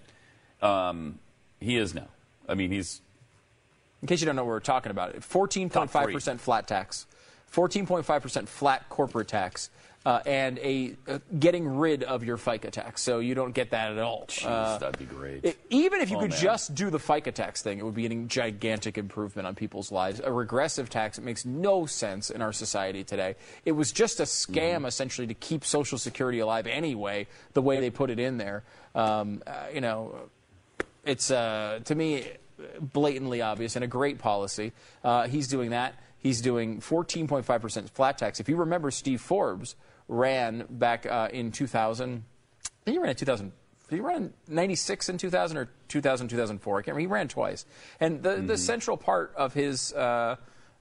Um, 0.60 1.18
he 1.58 1.76
is 1.76 1.92
now. 1.92 2.06
I 2.48 2.54
mean, 2.54 2.70
he's 2.70 3.00
In 4.00 4.06
case 4.08 4.20
you 4.20 4.26
don't 4.26 4.36
know 4.36 4.44
what 4.44 4.50
we're 4.50 4.60
talking 4.60 4.90
about, 4.90 5.14
14.5% 5.16 6.38
flat 6.38 6.68
tax, 6.68 7.06
14.5% 7.52 8.48
flat 8.48 8.88
corporate 8.88 9.28
tax, 9.28 9.70
uh, 10.04 10.20
and 10.26 10.58
a 10.58 10.96
uh, 11.08 11.18
getting 11.38 11.76
rid 11.76 12.02
of 12.02 12.24
your 12.24 12.36
FICA 12.36 12.70
tax. 12.70 13.02
So 13.02 13.20
you 13.20 13.34
don't 13.34 13.52
get 13.52 13.70
that 13.70 13.92
at 13.92 13.98
all. 13.98 14.24
Jeez, 14.28 14.46
Uh, 14.46 14.78
that'd 14.78 14.98
be 14.98 15.04
great. 15.04 15.44
it- 15.44 15.58
even 15.70 16.00
if 16.00 16.10
you 16.10 16.16
Oh, 16.16 16.20
could 16.20 16.30
man. 16.30 16.40
just 16.40 16.74
do 16.74 16.90
the 16.90 16.98
FICA 16.98 17.32
tax 17.32 17.62
thing, 17.62 17.78
it 17.78 17.84
would 17.84 17.94
be 17.94 18.06
a 18.06 18.14
gigantic 18.26 18.98
improvement 18.98 19.46
on 19.46 19.54
people's 19.54 19.92
lives. 19.92 20.20
A 20.24 20.32
regressive 20.32 20.90
tax 20.90 21.18
it 21.18 21.24
makes 21.24 21.44
no 21.44 21.86
sense 21.86 22.30
in 22.30 22.42
our 22.42 22.52
society 22.52 23.04
today. 23.04 23.36
It 23.64 23.72
was 23.72 23.92
just 23.92 24.18
a 24.20 24.24
scam, 24.24 24.76
Mm-hmm. 24.78 24.86
essentially, 24.86 25.26
to 25.28 25.34
keep 25.34 25.64
Social 25.64 25.98
Security 25.98 26.40
alive 26.40 26.66
anyway, 26.66 27.26
the 27.52 27.62
way 27.62 27.78
they 27.80 27.90
put 27.90 28.10
it 28.10 28.18
in 28.18 28.38
there. 28.38 28.64
Um, 28.94 29.42
uh, 29.46 29.66
you 29.72 29.80
know, 29.80 30.14
it's 31.04 31.30
uh, 31.30 31.80
to 31.84 31.94
me 31.94 32.26
blatantly 32.80 33.40
obvious 33.42 33.74
and 33.76 33.84
a 33.84 33.88
great 33.88 34.18
policy. 34.18 34.72
Uh, 35.02 35.26
he's 35.26 35.48
doing 35.48 35.70
that. 35.70 35.94
He's 36.18 36.40
doing 36.40 36.80
14.5% 36.80 37.90
flat 37.90 38.18
tax. 38.18 38.38
If 38.38 38.48
you 38.48 38.56
remember, 38.56 38.90
Steve 38.92 39.20
Forbes 39.20 39.74
ran 40.08 40.66
back 40.68 41.06
uh, 41.06 41.28
in 41.32 41.52
2000. 41.52 42.24
I 42.64 42.68
think 42.84 42.94
he 42.94 42.98
ran 42.98 43.10
in 43.10 43.16
2000. 43.16 43.52
Did 43.88 43.96
he 43.96 44.00
run 44.00 44.16
in 44.16 44.32
96 44.48 45.10
in 45.10 45.18
2000 45.18 45.56
or 45.58 45.68
2000, 45.88 46.28
2004? 46.28 46.78
I 46.78 46.80
can't 46.80 46.96
remember. 46.96 47.00
He 47.00 47.06
ran 47.06 47.28
twice. 47.28 47.66
And 48.00 48.22
the, 48.22 48.36
the 48.36 48.56
central 48.56 48.96
part 48.96 49.34
of 49.36 49.52
his 49.52 49.92
uh, 49.92 50.36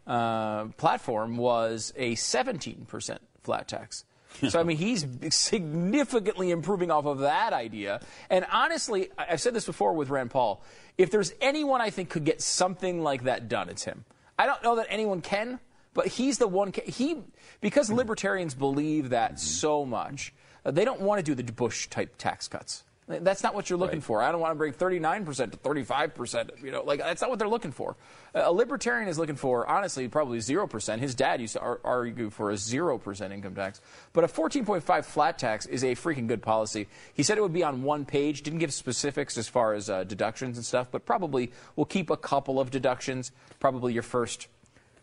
uh, 0.07 0.65
platform 0.77 1.35
was 1.37 1.91
a 1.97 2.15
17% 2.15 3.17
flat 3.43 3.67
tax. 3.67 4.05
so, 4.47 4.59
I 4.59 4.63
mean, 4.63 4.77
he's 4.77 5.05
significantly 5.29 6.51
improving 6.51 6.89
off 6.89 7.05
of 7.05 7.19
that 7.19 7.51
idea. 7.51 7.99
And 8.29 8.45
honestly, 8.49 9.09
I've 9.17 9.41
said 9.41 9.53
this 9.53 9.65
before 9.65 9.91
with 9.93 10.09
Rand 10.09 10.31
Paul. 10.31 10.63
If 10.97 11.11
there's 11.11 11.33
anyone 11.41 11.81
I 11.81 11.89
think 11.89 12.09
could 12.09 12.23
get 12.23 12.41
something 12.41 13.03
like 13.03 13.23
that 13.23 13.49
done, 13.49 13.67
it's 13.67 13.83
him. 13.83 14.05
I 14.39 14.45
don't 14.45 14.63
know 14.63 14.77
that 14.77 14.87
anyone 14.89 15.21
can, 15.21 15.59
but 15.93 16.07
he's 16.07 16.37
the 16.37 16.47
one. 16.47 16.73
He 16.85 17.17
because 17.59 17.91
libertarians 17.91 18.53
believe 18.53 19.09
that 19.09 19.39
so 19.39 19.85
much, 19.85 20.33
uh, 20.65 20.71
they 20.71 20.85
don't 20.85 21.01
want 21.01 21.19
to 21.19 21.23
do 21.23 21.35
the 21.35 21.51
Bush 21.51 21.87
type 21.87 22.15
tax 22.17 22.47
cuts. 22.47 22.83
That's 23.07 23.43
not 23.43 23.53
what 23.53 23.69
you're 23.69 23.79
looking 23.79 23.99
for. 23.99 24.21
I 24.21 24.31
don't 24.31 24.39
want 24.39 24.51
to 24.51 24.55
bring 24.55 24.73
39% 24.73 25.51
to 25.51 25.57
35%. 25.57 26.63
You 26.63 26.71
know, 26.71 26.83
like 26.83 26.99
that's 26.99 27.21
not 27.21 27.29
what 27.29 27.39
they're 27.39 27.49
looking 27.49 27.71
for. 27.71 27.97
A 28.33 28.51
libertarian 28.51 29.09
is 29.09 29.17
looking 29.17 29.35
for, 29.35 29.67
honestly, 29.67 30.07
probably 30.07 30.37
0%. 30.37 30.99
His 30.99 31.15
dad 31.15 31.41
used 31.41 31.53
to 31.53 31.59
ar- 31.59 31.81
argue 31.83 32.29
for 32.29 32.51
a 32.51 32.53
0% 32.53 33.31
income 33.33 33.55
tax. 33.55 33.81
But 34.13 34.23
a 34.23 34.27
14.5 34.27 35.03
flat 35.03 35.37
tax 35.37 35.65
is 35.65 35.83
a 35.83 35.95
freaking 35.95 36.27
good 36.27 36.41
policy. 36.41 36.87
He 37.13 37.23
said 37.23 37.37
it 37.37 37.41
would 37.41 37.51
be 37.51 37.63
on 37.63 37.83
one 37.83 38.05
page, 38.05 38.43
didn't 38.43 38.59
give 38.59 38.73
specifics 38.73 39.37
as 39.37 39.49
far 39.49 39.73
as 39.73 39.89
uh, 39.89 40.05
deductions 40.05 40.57
and 40.57 40.65
stuff, 40.65 40.87
but 40.91 41.05
probably 41.05 41.51
will 41.75 41.85
keep 41.85 42.09
a 42.09 42.17
couple 42.17 42.59
of 42.59 42.71
deductions. 42.71 43.31
Probably 43.59 43.93
your 43.93 44.03
first 44.03 44.47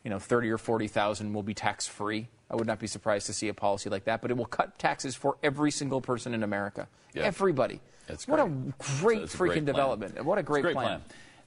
you 0.05 0.11
know, 0.11 0.19
30 0.19 0.51
or 0.51 0.59
40,000 0.59 1.33
will 1.33 1.43
be 1.43 1.55
tax 1.55 1.87
free. 1.87 2.29
I 2.51 2.57
would 2.57 2.67
not 2.67 2.79
be 2.79 2.87
surprised 2.87 3.27
to 3.27 3.33
see 3.33 3.49
a 3.49 3.55
policy 3.55 3.91
like 3.91 4.05
that, 4.05 4.23
but 4.23 4.31
it 4.31 4.37
will 4.37 4.47
cut 4.47 4.79
taxes 4.79 5.15
for 5.15 5.37
every 5.43 5.71
single 5.71 6.01
person 6.01 6.33
in 6.35 6.43
America. 6.43 6.89
Yeah. 7.15 7.25
Everybody. 7.25 7.81
That's 8.07 8.27
What 8.27 8.41
a 8.41 8.45
great. 8.47 8.79
great 9.01 9.23
It's 9.23 9.35
a 9.35 9.37
freaking 9.37 9.47
great 9.49 9.65
development. 9.67 10.15
and 10.17 10.25
What 10.27 10.39
a 10.39 10.41
It's 10.41 10.47
great, 10.49 10.63
great 10.63 10.75
plan. 10.77 11.03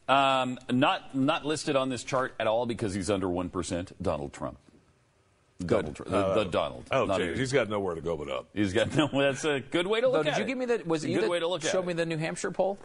Um, 0.07 0.59
not 0.69 1.15
not 1.15 1.45
listed 1.45 1.75
on 1.75 1.89
this 1.89 2.03
chart 2.03 2.33
at 2.39 2.45
all 2.45 2.65
because 2.65 2.93
he's 2.93 3.09
under 3.09 3.29
one 3.29 3.49
percent. 3.49 3.93
Donald 4.01 4.33
Trump. 4.33 4.57
Donald, 5.65 5.95
Tr- 5.95 6.03
the, 6.03 6.17
Uh, 6.17 6.33
the 6.43 6.45
Donald. 6.45 6.85
Oh, 6.91 7.05
not 7.05 7.17
James, 7.19 7.29
even- 7.29 7.39
he's 7.39 7.51
got 7.53 7.69
nowhere 7.69 7.93
to 7.95 8.01
go 8.01 8.17
but 8.17 8.29
up. 8.29 8.47
He's 8.53 8.73
got 8.73 8.93
no. 8.95 9.07
That's 9.13 9.45
a 9.45 9.59
good 9.59 9.85
way 9.87 10.01
to 10.01 10.07
Though, 10.07 10.11
look 10.13 10.25
did 10.25 10.33
at 10.33 10.37
you 10.39 10.43
it. 10.43 10.47
give 10.47 10.57
me 10.57 10.65
the 10.65 10.81
was 10.85 11.03
it 11.03 11.07
a 11.07 11.11
you 11.11 11.15
good 11.17 11.25
that 11.25 11.29
way 11.31 11.39
to 11.39 11.47
look 11.47 11.63
at 11.63 11.71
showed 11.71 11.81
it. 11.81 11.87
me 11.87 11.93
the 11.93 12.05
New 12.05 12.17
Hampshire 12.17 12.51
poll? 12.51 12.77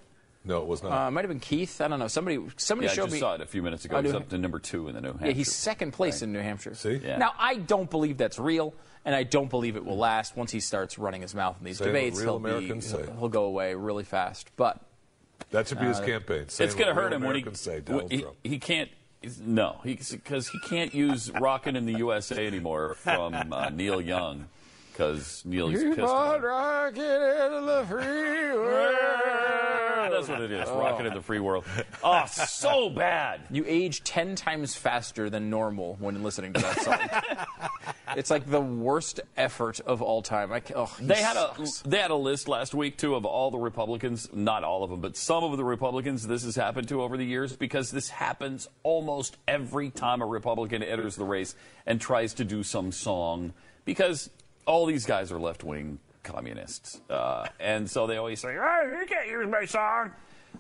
No, 0.46 0.62
it 0.62 0.66
was 0.68 0.82
not. 0.82 0.92
Uh, 0.92 1.08
it 1.08 1.10
might 1.10 1.22
have 1.22 1.28
been 1.28 1.40
Keith. 1.40 1.80
I 1.80 1.88
don't 1.88 1.98
know. 1.98 2.06
Somebody 2.08 2.38
somebody 2.56 2.86
yeah, 2.88 2.94
showed 2.94 3.02
I 3.02 3.06
just 3.06 3.14
me. 3.14 3.18
saw 3.20 3.34
it 3.34 3.40
a 3.40 3.46
few 3.46 3.62
minutes 3.62 3.84
ago. 3.84 3.96
Oh, 3.96 4.02
He's 4.02 4.12
New- 4.12 4.18
up 4.18 4.28
to 4.28 4.38
number 4.38 4.58
two 4.60 4.88
in 4.88 4.94
the 4.94 5.00
New 5.00 5.08
Hampshire. 5.08 5.26
Yeah, 5.26 5.32
he's 5.32 5.52
second 5.52 5.92
place 5.92 6.22
in 6.22 6.32
New 6.32 6.40
Hampshire. 6.40 6.74
See? 6.74 7.00
Yeah. 7.02 7.18
Now, 7.18 7.32
I 7.38 7.56
don't 7.56 7.90
believe 7.90 8.16
that's 8.16 8.38
real, 8.38 8.72
and 9.04 9.14
I 9.14 9.24
don't 9.24 9.50
believe 9.50 9.76
it 9.76 9.84
will 9.84 9.98
last. 9.98 10.36
Once 10.36 10.52
he 10.52 10.60
starts 10.60 10.98
running 10.98 11.22
his 11.22 11.34
mouth 11.34 11.56
in 11.58 11.64
these 11.64 11.78
Say 11.78 11.86
debates, 11.86 12.20
real 12.20 12.38
he'll, 12.38 12.60
be, 12.60 12.80
say. 12.80 12.96
he'll, 12.98 13.16
he'll 13.18 13.28
go 13.28 13.44
away 13.44 13.74
really 13.74 14.04
fast. 14.04 14.50
But 14.56 14.80
That 15.50 15.66
should 15.68 15.80
be 15.80 15.86
his 15.86 15.98
Uh, 15.98 16.04
campaign. 16.06 16.48
Say 16.48 16.64
it's 16.64 16.74
going 16.74 16.88
to 16.88 16.94
hurt 16.94 17.10
real 17.10 17.16
him 17.16 17.24
when 17.24 17.36
he, 17.36 17.44
say, 17.54 17.80
Donald 17.80 18.12
he, 18.12 18.20
Trump. 18.22 18.36
he 18.44 18.58
can't. 18.60 18.90
he's- 19.22 19.38
No, 19.44 19.80
because 19.82 20.48
he, 20.48 20.58
can't 20.60 20.94
use 20.94 21.30
"Rockin' 21.32 21.74
in 21.74 21.86
the 21.86 21.98
USA" 21.98 22.46
anymore 22.46 22.94
from 22.94 23.34
uh, 23.52 23.70
Neil 23.70 24.00
Young 24.00 24.46
because 24.96 25.42
Neil's 25.44 25.72
pissed 25.74 25.98
about 25.98 26.38
it. 26.38 26.46
rocking 26.46 27.02
in 27.02 27.66
the 27.66 27.84
free 27.88 28.54
world. 28.54 28.96
That's 30.10 30.28
what 30.28 30.40
it 30.40 30.50
is. 30.50 30.66
Oh. 30.68 30.78
Rockin' 30.78 31.06
in 31.06 31.14
the 31.14 31.20
free 31.20 31.40
world. 31.40 31.64
Oh, 32.02 32.24
so 32.26 32.88
bad. 32.88 33.42
You 33.50 33.64
age 33.66 34.02
10 34.04 34.34
times 34.34 34.74
faster 34.74 35.28
than 35.28 35.50
normal 35.50 35.96
when 36.00 36.22
listening 36.22 36.54
to 36.54 36.60
that 36.60 36.80
song. 36.80 37.46
it's 38.16 38.30
like 38.30 38.48
the 38.48 38.60
worst 38.60 39.20
effort 39.36 39.80
of 39.80 40.00
all 40.00 40.22
time. 40.22 40.52
I, 40.52 40.62
oh, 40.74 40.94
They 41.00 41.20
had 41.20 41.36
a 41.36 41.52
they 41.84 41.98
had 41.98 42.10
a 42.10 42.16
list 42.16 42.48
last 42.48 42.74
week 42.74 42.96
too 42.96 43.14
of 43.14 43.26
all 43.26 43.50
the 43.50 43.58
Republicans, 43.58 44.28
not 44.32 44.64
all 44.64 44.82
of 44.82 44.90
them, 44.90 45.00
but 45.00 45.16
some 45.16 45.44
of 45.44 45.56
the 45.56 45.64
Republicans 45.64 46.26
this 46.26 46.44
has 46.44 46.56
happened 46.56 46.88
to 46.88 47.02
over 47.02 47.18
the 47.18 47.26
years 47.26 47.54
because 47.54 47.90
this 47.90 48.08
happens 48.08 48.68
almost 48.84 49.36
every 49.46 49.90
time 49.90 50.22
a 50.22 50.26
Republican 50.26 50.82
enters 50.82 51.16
the 51.16 51.24
race 51.24 51.54
and 51.84 52.00
tries 52.00 52.32
to 52.34 52.44
do 52.44 52.62
some 52.62 52.90
song 52.90 53.52
because 53.84 54.30
all 54.66 54.84
these 54.86 55.06
guys 55.06 55.32
are 55.32 55.38
left 55.38 55.64
wing 55.64 55.98
communists, 56.22 57.00
uh, 57.08 57.46
and 57.60 57.88
so 57.88 58.06
they 58.06 58.16
always 58.16 58.40
say, 58.40 58.56
"Oh, 58.58 58.98
you 59.00 59.06
can't 59.06 59.28
use 59.28 59.48
my 59.48 59.64
song." 59.64 60.12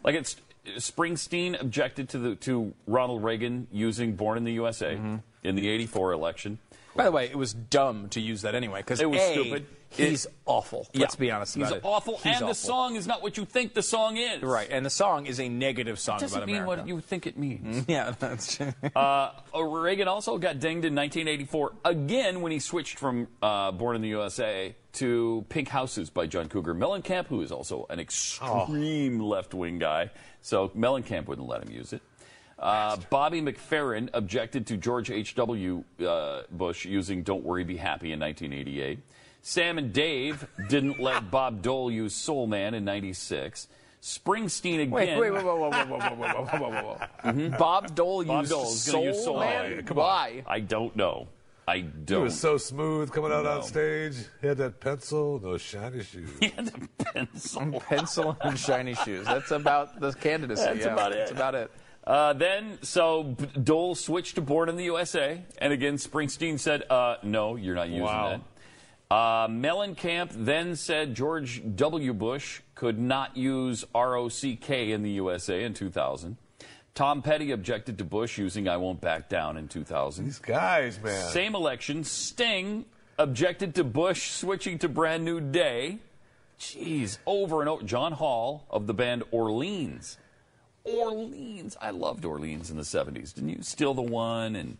Like 0.04 0.14
it's 0.14 0.36
Springsteen 0.78 1.60
objected 1.60 2.08
to 2.10 2.18
the 2.18 2.34
to 2.36 2.72
Ronald 2.86 3.22
Reagan 3.22 3.66
using 3.72 4.14
"Born 4.16 4.38
in 4.38 4.44
the 4.44 4.52
USA" 4.54 4.94
Mm-hmm. 4.94 5.16
in 5.44 5.54
the 5.56 5.68
'84 5.68 6.12
election. 6.12 6.58
By 6.96 7.04
the 7.04 7.12
way, 7.12 7.26
it 7.26 7.36
was 7.36 7.52
dumb 7.52 8.08
to 8.10 8.20
use 8.20 8.42
that 8.42 8.54
anyway 8.54 8.80
because 8.80 9.00
It 9.00 9.10
was 9.10 9.20
stupid. 9.20 9.66
He's 9.88 10.26
It- 10.26 10.32
awful. 10.46 10.88
Let's 10.94 11.14
be 11.14 11.30
honest 11.30 11.54
He's 11.54 11.66
about 11.68 11.76
it. 11.78 11.84
awful, 11.84 12.16
He's 12.16 12.26
and 12.26 12.34
awful. 12.36 12.48
the 12.48 12.54
song 12.54 12.96
is 12.96 13.06
not 13.06 13.22
what 13.22 13.36
you 13.36 13.44
think 13.44 13.72
the 13.74 13.82
song 13.82 14.16
is. 14.16 14.42
Right, 14.42 14.68
and 14.70 14.84
the 14.84 14.90
song 14.90 15.26
is 15.26 15.38
a 15.38 15.48
negative 15.48 15.98
song 16.00 16.16
about 16.16 16.30
America. 16.32 16.46
doesn't 16.46 16.58
mean 16.58 16.66
what 16.66 16.88
you 16.88 17.00
think 17.00 17.26
it 17.26 17.38
means. 17.38 17.84
yeah, 17.88 18.12
that's 18.18 18.56
true. 18.56 18.74
uh, 18.96 19.30
Reagan 19.56 20.08
also 20.08 20.38
got 20.38 20.58
dinged 20.58 20.84
in 20.84 20.94
1984 20.94 21.72
again 21.84 22.40
when 22.40 22.50
he 22.52 22.58
switched 22.58 22.98
from 22.98 23.28
uh, 23.40 23.70
Born 23.70 23.94
in 23.96 24.02
the 24.02 24.08
USA 24.08 24.74
to 24.94 25.46
Pink 25.50 25.68
Houses 25.68 26.10
by 26.10 26.26
John 26.26 26.48
Cougar 26.48 26.74
Mellencamp, 26.74 27.26
who 27.28 27.40
is 27.42 27.52
also 27.52 27.86
an 27.88 28.00
extreme 28.00 29.20
left 29.20 29.54
wing 29.54 29.78
guy. 29.78 30.10
So 30.42 30.68
Mellencamp 30.70 31.26
wouldn't 31.26 31.46
let 31.48 31.62
him 31.62 31.70
use 31.72 31.92
it. 31.92 32.02
Uh, 32.58 32.96
Bobby 33.10 33.42
McFerrin 33.42 34.08
objected 34.14 34.66
to 34.68 34.76
George 34.76 35.10
H.W. 35.10 35.84
Uh, 36.04 36.42
Bush 36.50 36.84
using 36.86 37.22
Don't 37.22 37.44
Worry, 37.44 37.64
Be 37.64 37.76
Happy 37.76 38.12
in 38.12 38.20
1988. 38.20 38.98
Sam 39.42 39.78
and 39.78 39.92
Dave 39.92 40.46
didn't 40.68 40.98
let 40.98 41.30
Bob 41.30 41.62
Dole 41.62 41.90
use 41.90 42.14
Soul 42.14 42.46
Man 42.46 42.74
in 42.74 42.84
96. 42.84 43.68
Springsteen 44.02 44.74
again. 44.76 44.90
Wait, 44.90 45.18
wait, 45.18 45.30
wait, 45.32 45.44
whoa, 45.44 45.56
whoa, 45.56 45.70
whoa, 45.70 45.84
whoa, 45.84 45.98
whoa, 45.98 46.14
whoa, 46.16 46.44
whoa, 46.44 46.58
whoa, 46.58 46.70
whoa, 46.70 47.32
whoa. 47.32 47.58
Bob 47.58 47.94
Dole 47.94 48.24
Bob 48.24 48.40
used 48.42 48.52
Dole's 48.52 48.80
Soul, 48.80 48.94
gonna 49.00 49.06
use 49.06 49.24
Soul 49.24 49.40
Man? 49.40 49.70
Man. 49.76 49.84
Come 49.84 49.98
on. 49.98 50.04
Why? 50.04 50.44
I 50.46 50.60
don't 50.60 50.94
know. 50.96 51.28
I 51.68 51.78
He 51.78 51.82
don't. 51.82 52.22
was 52.22 52.38
so 52.38 52.56
smooth 52.58 53.10
coming 53.10 53.32
out 53.32 53.44
No. 53.44 53.56
on 53.58 53.62
stage. 53.64 54.14
He 54.40 54.46
had 54.46 54.56
that 54.58 54.78
pencil, 54.78 55.38
those 55.40 55.60
shiny 55.60 56.02
shoes. 56.04 56.30
pencil. 56.98 57.80
Pencil 57.88 58.36
and 58.40 58.56
shiny 58.58 58.94
shoes. 58.94 59.26
That's 59.26 59.50
about 59.50 59.98
the 59.98 60.12
candidacy. 60.12 60.62
That's 60.64 60.80
yeah. 60.80 60.92
about 60.92 61.12
it. 61.12 61.18
That's 61.18 61.30
about 61.32 61.54
it. 61.56 61.70
Uh, 62.06 62.32
then, 62.34 62.78
so 62.82 63.24
B- 63.24 63.46
Dole 63.62 63.94
switched 63.96 64.36
to 64.36 64.40
Born 64.40 64.68
in 64.68 64.76
the 64.76 64.84
USA, 64.84 65.42
and 65.58 65.72
again 65.72 65.94
Springsteen 65.96 66.58
said, 66.58 66.84
uh, 66.88 67.16
"No, 67.24 67.56
you're 67.56 67.74
not 67.74 67.88
using 67.88 68.04
Wow. 68.04 68.28
that." 69.08 69.14
Uh, 69.14 69.48
Mellencamp 69.48 70.30
then 70.32 70.76
said 70.76 71.14
George 71.14 71.62
W. 71.76 72.12
Bush 72.14 72.60
could 72.74 72.98
not 72.98 73.36
use 73.36 73.84
ROCK 73.94 74.70
in 74.92 75.02
the 75.02 75.10
USA 75.10 75.64
in 75.64 75.74
2000. 75.74 76.36
Tom 76.94 77.22
Petty 77.22 77.50
objected 77.50 77.98
to 77.98 78.04
Bush 78.04 78.38
using 78.38 78.68
"I 78.68 78.76
Won't 78.76 79.00
Back 79.00 79.28
Down" 79.28 79.56
in 79.56 79.66
2000. 79.68 80.24
These 80.26 80.38
guys, 80.38 81.00
man. 81.02 81.30
Same 81.30 81.54
election, 81.54 82.04
Sting 82.04 82.84
objected 83.18 83.74
to 83.74 83.84
Bush 83.84 84.30
switching 84.30 84.78
to 84.78 84.88
Brand 84.88 85.24
New 85.24 85.40
Day. 85.40 85.98
Jeez, 86.58 87.18
over 87.26 87.60
and 87.60 87.68
over. 87.68 87.82
John 87.84 88.12
Hall 88.12 88.64
of 88.70 88.86
the 88.86 88.94
band 88.94 89.24
Orleans. 89.30 90.18
Orleans. 90.86 91.76
I 91.80 91.90
loved 91.90 92.24
Orleans 92.24 92.70
in 92.70 92.76
the 92.76 92.82
70s. 92.82 93.34
Didn't 93.34 93.50
you? 93.50 93.58
Still 93.62 93.94
the 93.94 94.02
One 94.02 94.56
and 94.56 94.76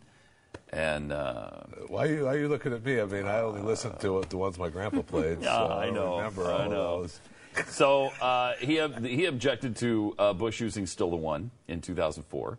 And 0.73 1.13
uh, 1.13 1.51
why 1.89 2.05
are 2.07 2.13
you 2.15 2.25
why 2.25 2.35
are 2.35 2.39
you 2.39 2.49
looking 2.49 2.73
at 2.73 2.85
me? 2.85 3.01
I 3.01 3.05
mean, 3.05 3.27
I 3.27 3.41
only 3.41 3.63
listened 3.63 3.99
to 4.01 4.23
the 4.29 4.37
ones 4.37 4.59
my 4.59 4.69
grandpa 4.69 5.03
played. 5.03 5.39
Yeah, 5.43 5.57
so 5.59 5.73
I 5.75 5.87
don't 5.87 5.95
know. 5.95 6.17
Remember 6.19 6.53
I 6.53 6.67
know. 6.69 7.01
those. 7.03 7.21
So 7.69 8.09
uh, 8.21 8.53
he 8.61 8.81
ob- 8.81 9.03
he 9.05 9.25
objected 9.25 9.77
to 9.77 10.15
uh, 10.19 10.33
Bush 10.35 10.61
using 10.61 10.85
"Still 10.87 11.09
the 11.11 11.17
One" 11.17 11.51
in 11.69 11.81
2004. 11.81 12.59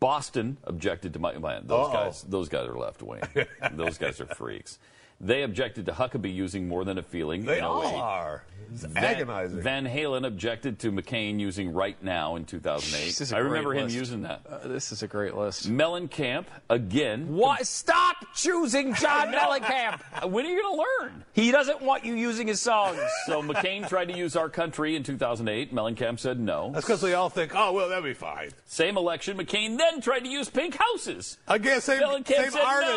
Boston 0.00 0.56
objected 0.64 1.12
to 1.12 1.18
my, 1.20 1.36
Man, 1.38 1.66
those 1.66 1.86
Uh-oh. 1.88 1.92
guys, 1.92 2.22
those 2.22 2.48
guys 2.48 2.66
are 2.66 2.76
left 2.78 3.00
wing. 3.02 3.22
those 3.74 3.96
guys 3.98 4.20
are 4.20 4.26
freaks. 4.26 4.78
They 5.24 5.42
objected 5.42 5.86
to 5.86 5.92
Huckabee 5.92 6.34
using 6.34 6.68
"More 6.68 6.84
Than 6.84 6.98
a 6.98 7.02
Feeling." 7.02 7.44
They 7.44 7.58
in 7.58 7.64
all 7.64 7.82
08. 7.82 7.94
are. 7.94 8.44
It's 8.72 8.82
Van, 8.84 9.04
agonizing. 9.04 9.60
Van 9.60 9.84
Halen 9.86 10.26
objected 10.26 10.78
to 10.80 10.90
McCain 10.90 11.38
using 11.38 11.72
"Right 11.72 12.02
Now" 12.02 12.36
in 12.36 12.44
2008. 12.44 13.04
This 13.06 13.20
is 13.20 13.32
a 13.32 13.36
I 13.36 13.40
great 13.40 13.48
remember 13.50 13.74
him 13.74 13.84
list. 13.84 13.96
using 13.96 14.22
that. 14.22 14.40
Uh, 14.48 14.66
this 14.68 14.90
is 14.90 15.02
a 15.02 15.06
great 15.06 15.34
list. 15.34 15.70
Mellencamp 15.70 16.46
again. 16.70 17.34
What? 17.36 17.66
Stop 17.66 18.16
choosing 18.34 18.94
John 18.94 19.30
No. 19.30 19.38
Mellencamp. 19.38 20.28
When 20.30 20.46
are 20.46 20.48
you 20.48 20.62
going 20.62 20.76
to 20.76 20.82
learn? 21.04 21.24
He 21.34 21.50
doesn't 21.50 21.82
want 21.82 22.04
you 22.04 22.14
using 22.14 22.46
his 22.46 22.60
songs. 22.60 22.98
So 23.26 23.42
McCain 23.42 23.88
tried 23.88 24.08
to 24.08 24.16
use 24.16 24.34
"Our 24.36 24.48
Country" 24.50 24.96
in 24.96 25.02
2008. 25.02 25.72
Mellencamp 25.74 26.18
said 26.18 26.38
no. 26.40 26.70
That's 26.72 26.84
because 26.86 27.02
we 27.02 27.14
all 27.14 27.30
think, 27.30 27.52
oh 27.54 27.72
well, 27.72 27.88
that'll 27.88 28.04
be 28.04 28.12
fine. 28.14 28.50
Same 28.66 28.96
election, 28.96 29.36
McCain 29.38 29.78
then 29.78 30.00
tried 30.00 30.20
to 30.20 30.28
use 30.28 30.48
Pink 30.50 30.74
Houses. 30.76 31.38
Again, 31.48 31.80
same, 31.80 32.02
Mellencamp 32.02 32.26
same 32.34 32.50
said 32.50 32.62
artist. 32.64 32.90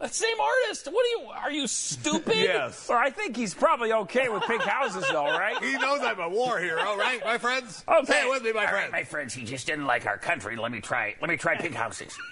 no. 0.00 0.06
Same 0.08 0.40
artist. 0.40 0.86
What 0.92 1.04
are 1.04 1.08
you? 1.08 1.28
Are 1.30 1.50
you 1.52 1.66
stupid? 1.72 2.34
Yes. 2.42 2.88
Or 2.90 2.96
I 2.96 3.10
think 3.10 3.36
he's 3.36 3.54
probably 3.54 3.92
okay 3.92 4.28
with 4.28 4.42
pink 4.44 4.62
houses, 4.62 5.04
though, 5.10 5.24
right? 5.26 5.62
He 5.62 5.72
knows 5.78 6.00
I'm 6.02 6.18
a 6.20 6.28
war 6.28 6.58
hero, 6.58 6.96
right, 6.96 7.20
my 7.24 7.38
friends? 7.38 7.84
Okay. 7.88 8.12
Say 8.12 8.26
it 8.26 8.30
with 8.30 8.42
me, 8.42 8.52
my 8.52 8.62
All 8.64 8.68
friends. 8.70 8.92
right, 8.92 9.00
my 9.00 9.04
friends, 9.04 9.34
he 9.34 9.44
just 9.44 9.66
didn't 9.66 9.86
like 9.86 10.06
our 10.06 10.18
country. 10.18 10.56
Let 10.56 10.72
me 10.72 10.80
try. 10.80 11.14
Let 11.20 11.30
me 11.30 11.36
try 11.36 11.56
pink 11.56 11.74
houses. 11.74 12.16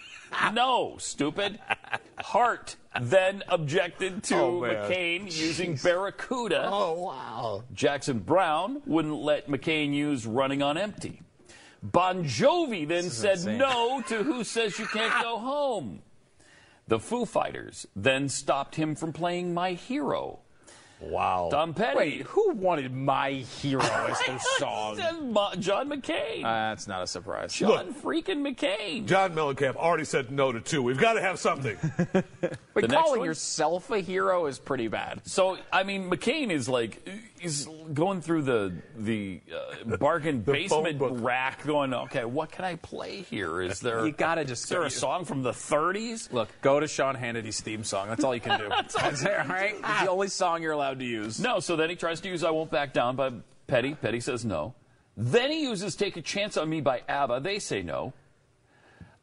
No, 0.52 0.94
stupid. 0.98 1.58
Heart 2.20 2.76
then 3.00 3.42
objected 3.48 4.22
to 4.24 4.36
Oh. 4.36 4.60
McCain 4.60 5.24
using 5.24 5.74
Barracuda. 5.74 6.68
Oh 6.70 6.92
wow. 7.02 7.64
Jackson 7.74 8.20
Browne 8.20 8.80
wouldn't 8.86 9.16
let 9.16 9.48
McCain 9.48 9.92
use 9.92 10.26
Running 10.26 10.62
on 10.62 10.78
Empty. 10.78 11.20
Bon 11.82 12.22
Jovi 12.22 12.86
then 12.86 13.10
said 13.10 13.38
insane. 13.38 13.58
no 13.58 14.02
to 14.06 14.22
Who 14.22 14.44
Says 14.44 14.78
You 14.78 14.86
Can't 14.86 15.20
Go 15.20 15.36
Home. 15.38 16.00
The 16.90 16.98
Foo 16.98 17.24
Fighters 17.24 17.86
then 17.94 18.28
stopped 18.28 18.74
him 18.74 18.96
from 18.96 19.12
playing 19.12 19.54
My 19.54 19.74
Hero. 19.74 20.40
Wow. 21.00 21.48
Tom 21.52 21.72
Petty. 21.72 21.96
Wait, 21.96 22.22
who 22.22 22.50
wanted 22.50 22.92
My 22.92 23.30
Hero 23.30 23.80
as 23.80 24.18
their 24.26 24.38
song? 24.58 24.96
John 25.60 25.88
McCain. 25.88 26.40
Uh, 26.40 26.70
that's 26.74 26.88
not 26.88 27.00
a 27.00 27.06
surprise. 27.06 27.54
John 27.54 27.94
freaking 27.94 28.42
McCain. 28.42 29.06
John 29.06 29.34
Mellencamp 29.36 29.76
already 29.76 30.04
said 30.04 30.32
no 30.32 30.50
to 30.50 30.60
two. 30.60 30.82
We've 30.82 30.98
got 30.98 31.12
to 31.12 31.20
have 31.20 31.38
something. 31.38 31.76
But 32.72 32.88
calling 32.88 33.18
one? 33.20 33.26
yourself 33.26 33.90
a 33.90 33.98
hero 34.00 34.46
is 34.46 34.58
pretty 34.58 34.88
bad. 34.88 35.20
So 35.24 35.58
I 35.72 35.82
mean, 35.82 36.08
McCain 36.08 36.50
is 36.50 36.68
like 36.68 37.08
he's 37.40 37.66
going 37.94 38.20
through 38.20 38.42
the 38.42 38.72
the 38.96 39.40
uh, 39.52 39.96
bargain 39.96 40.42
The 40.44 40.52
basement 40.52 41.00
rack, 41.00 41.64
going, 41.64 41.92
okay, 41.94 42.24
what 42.24 42.52
can 42.52 42.64
I 42.64 42.76
play 42.76 43.22
here? 43.22 43.60
Is 43.60 43.80
there 43.80 44.06
You 44.06 44.12
gotta 44.12 44.44
just 44.44 44.64
is 44.64 44.68
there 44.68 44.82
a 44.84 44.90
song 44.90 45.24
from 45.24 45.42
the 45.42 45.52
30s? 45.52 46.32
Look, 46.32 46.48
go 46.60 46.80
to 46.80 46.86
Sean 46.86 47.14
Hannity's 47.14 47.60
theme 47.60 47.84
song. 47.84 48.08
That's 48.08 48.22
all 48.24 48.34
you 48.34 48.40
can 48.40 48.60
do. 48.60 48.68
That's 48.70 48.94
all 48.94 49.02
That's 49.02 49.22
you 49.22 49.28
it, 49.30 49.40
all 49.40 49.46
right? 49.46 49.74
It's 49.74 50.00
the 50.02 50.10
only 50.10 50.28
song 50.28 50.62
you're 50.62 50.72
allowed 50.72 50.98
to 51.00 51.04
use. 51.04 51.40
No. 51.40 51.60
So 51.60 51.76
then 51.76 51.90
he 51.90 51.96
tries 51.96 52.20
to 52.20 52.28
use 52.28 52.44
"I 52.44 52.50
Won't 52.50 52.70
Back 52.70 52.92
Down" 52.92 53.16
by 53.16 53.32
Petty. 53.66 53.94
Petty 53.94 54.20
says 54.20 54.44
no. 54.44 54.74
Then 55.16 55.50
he 55.50 55.62
uses 55.62 55.96
"Take 55.96 56.16
a 56.16 56.22
Chance 56.22 56.56
on 56.56 56.68
Me" 56.68 56.80
by 56.80 57.02
ABBA. 57.08 57.40
They 57.40 57.58
say 57.58 57.82
no. 57.82 58.12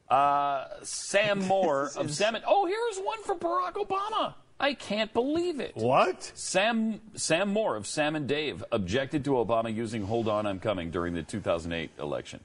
Uh, 0.09 0.65
Sam 0.83 1.39
Moore 1.47 1.91
of 1.95 2.11
Sam. 2.11 2.37
Oh, 2.47 2.65
here's 2.65 3.05
one 3.05 3.21
for 3.23 3.35
Barack 3.35 3.73
Obama. 3.73 4.35
I 4.59 4.73
can't 4.73 5.13
believe 5.13 5.59
it. 5.59 5.75
What? 5.75 6.31
Sam 6.35 6.99
Sam 7.15 7.53
Moore 7.53 7.75
of 7.75 7.85
Sam 7.85 8.15
and 8.15 8.27
Dave 8.27 8.63
objected 8.71 9.23
to 9.25 9.31
Obama 9.31 9.73
using 9.73 10.03
"Hold 10.03 10.27
On, 10.27 10.45
I'm 10.45 10.59
Coming" 10.59 10.89
during 10.91 11.13
the 11.13 11.23
2008 11.23 11.91
election. 11.99 12.39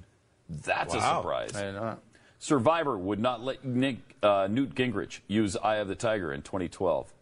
That's 0.48 0.94
a 0.94 1.01
surprise. 1.01 1.56
I 1.56 1.60
didn't 1.60 1.76
know. 1.76 1.98
Survivor 2.39 2.98
would 2.98 3.20
not 3.20 3.43
let 3.43 3.64
Nick, 3.64 3.98
uh, 4.22 4.48
Newt 4.51 4.74
Gingrich 4.74 5.20
use 5.26 5.56
"Eye 5.56 5.76
of 5.76 5.89
the 5.89 5.94
Tiger" 5.94 6.32
in 6.32 6.43
2012. 6.43 7.12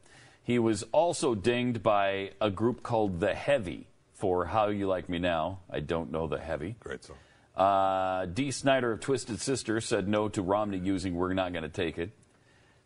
He 0.42 0.58
was 0.58 0.82
also 0.90 1.34
dinged 1.34 1.82
by 1.82 2.32
a 2.40 2.50
group 2.50 2.82
called 2.82 3.20
The 3.20 3.34
Heavy 3.34 3.86
for 4.14 4.46
"How 4.46 4.68
You 4.68 4.88
Like 4.88 5.08
Me 5.08 5.18
Now." 5.18 5.60
I 5.70 5.80
don't 5.80 6.10
know 6.10 6.26
The 6.26 6.38
Heavy. 6.40 6.74
Great 6.80 7.04
song. 7.04 7.16
Uh, 7.56 8.26
Dee 8.26 8.50
Snider 8.50 8.92
of 8.92 9.00
Twisted 9.00 9.40
Sister 9.40 9.80
said 9.80 10.08
no 10.08 10.28
to 10.30 10.42
Romney 10.42 10.78
using 10.78 11.14
We're 11.14 11.34
Not 11.34 11.52
Going 11.52 11.62
to 11.62 11.68
Take 11.68 11.98
It. 11.98 12.10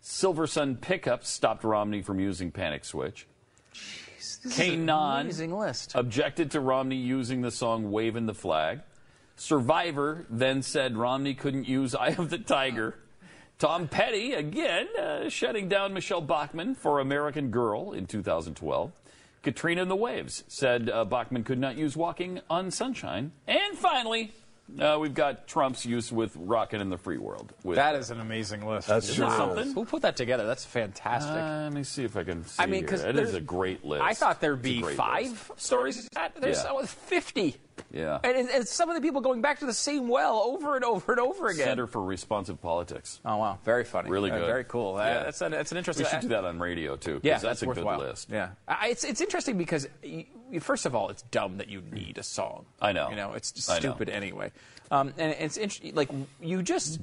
Silversun 0.05 0.79
Pickup 0.83 1.25
stopped 1.25 1.65
Romney 1.65 2.03
from 2.03 2.21
using 2.21 2.51
Panic 2.51 2.85
Switch. 2.85 3.27
This 4.19 4.39
is 4.45 4.55
K. 4.55 4.75
an 4.75 4.85
Non 4.85 5.23
amazing 5.23 5.57
list. 5.57 5.93
objected 5.95 6.51
to 6.51 6.61
Romney 6.61 6.97
using 6.97 7.41
the 7.41 7.51
song 7.51 7.91
Waving 7.91 8.27
the 8.27 8.35
Flag. 8.35 8.81
Survivor 9.37 10.27
then 10.29 10.61
said 10.61 10.99
Romney 10.99 11.33
couldn't 11.33 11.67
use 11.67 11.95
Eye 12.01 12.15
of 12.19 12.29
the 12.29 12.37
Tiger. 12.37 12.99
Tom 13.59 13.89
Petty, 13.89 14.35
again, 14.35 14.89
uh, 15.01 15.31
shutting 15.31 15.71
down 15.71 15.95
Michele 15.95 16.21
Bachmann 16.21 16.75
for 16.75 17.01
American 17.01 17.51
Girl 17.51 17.93
in 17.93 18.07
2012. 18.07 18.93
Katrina 19.43 19.83
and 19.83 19.91
the 19.91 19.97
Waves 19.97 20.45
said 20.49 20.91
uh, 20.91 21.07
Bachmann 21.07 21.45
could 21.45 21.59
not 21.59 21.79
use 21.79 21.97
Walking 21.97 22.41
on 22.51 22.71
Sunshine. 22.71 23.33
And 23.47 23.79
finally, 23.79 24.33
uh, 24.79 24.97
we've 25.01 25.15
got 25.15 25.47
Trump's 25.47 25.85
use 25.87 26.11
with 26.11 26.35
rocket 26.37 26.81
in 26.81 26.91
the 26.91 26.97
Free 26.99 27.19
World. 27.19 27.53
With, 27.63 27.77
That 27.77 27.95
is 27.97 28.11
an 28.11 28.21
amazing 28.21 28.67
list. 28.67 28.89
That's 28.89 29.09
Isn't 29.11 29.21
that 29.29 29.37
true. 29.37 29.55
something? 29.57 29.73
Who 29.75 29.85
put 29.85 30.03
that 30.03 30.17
together? 30.17 30.47
That's 30.47 30.65
fantastic. 30.65 31.33
Uh, 31.37 31.63
let 31.65 31.73
me 31.73 31.85
see 31.85 32.05
if 32.05 32.17
I 32.17 32.25
can 32.25 32.45
see 32.47 32.63
I 32.63 32.67
mean, 32.67 32.81
because 32.83 33.05
It 33.05 33.17
is 33.19 33.35
a 33.35 33.41
great 33.41 33.85
list. 33.85 34.03
I 34.03 34.15
thought 34.15 34.41
there'd 34.41 34.63
be 34.63 34.83
five 34.83 35.31
list. 35.51 35.61
stories. 35.61 36.09
There's 36.41 36.65
Yeah. 36.65 36.73
uh, 36.73 36.87
50. 36.87 37.57
Yeah. 37.93 38.19
And, 38.25 38.37
and, 38.37 38.49
and 38.51 38.69
some 38.69 38.89
of 38.89 38.95
the 38.97 39.03
people 39.03 39.21
going 39.21 39.41
back 39.43 39.59
to 39.61 39.67
the 39.67 39.73
same 39.73 40.09
well 40.09 40.39
over 40.45 40.77
and 40.77 40.85
over 40.85 41.13
and 41.13 41.21
over 41.21 41.49
again. 41.49 41.67
Center 41.67 41.87
for 41.87 42.03
Responsive 42.03 42.61
Politics. 42.63 43.21
Oh 43.25 43.37
wow, 43.39 43.59
very 43.65 43.85
funny. 43.85 44.11
Really 44.11 44.31
Uh, 44.31 44.39
good. 44.39 44.47
very 44.47 44.65
cool. 44.65 44.97
Uh, 44.97 45.05
Yeah. 45.05 45.23
that's, 45.25 45.41
an, 45.43 45.53
that's 45.53 45.73
an 45.73 45.79
interesting. 45.79 46.05
We 46.07 46.11
should 46.11 46.21
do 46.21 46.29
that 46.29 46.45
on 46.45 46.59
radio 46.61 46.97
too. 46.97 47.15
'cause 47.15 47.21
Yeah, 47.25 47.33
that's, 47.35 47.43
that's 47.43 47.63
a 47.63 47.67
worthwhile. 47.67 47.99
good 47.99 48.09
list. 48.11 48.29
Yeah, 48.31 48.51
I, 48.69 48.89
it's 48.89 49.05
it's 49.05 49.21
interesting 49.21 49.59
because 49.59 49.89
you, 50.03 50.19
you- 50.19 50.25
first 50.61 50.87
of 50.87 50.95
all, 50.95 51.09
it's 51.11 51.23
dumb 51.23 51.59
that 51.59 51.69
you 51.69 51.83
need 51.93 52.19
a 52.19 52.23
song. 52.23 52.67
I 52.81 52.93
know. 52.93 53.11
You 53.11 53.17
know, 53.17 53.33
it's 53.33 53.69
I 53.69 53.75
know. 53.75 53.81
stupid 53.81 54.09
anyway. 54.09 54.53
Um, 54.91 55.13
and 55.19 55.35
it's 55.39 55.57
interesting. 55.57 55.95
Like 55.95 56.11
you 56.41 56.63
just 56.63 57.01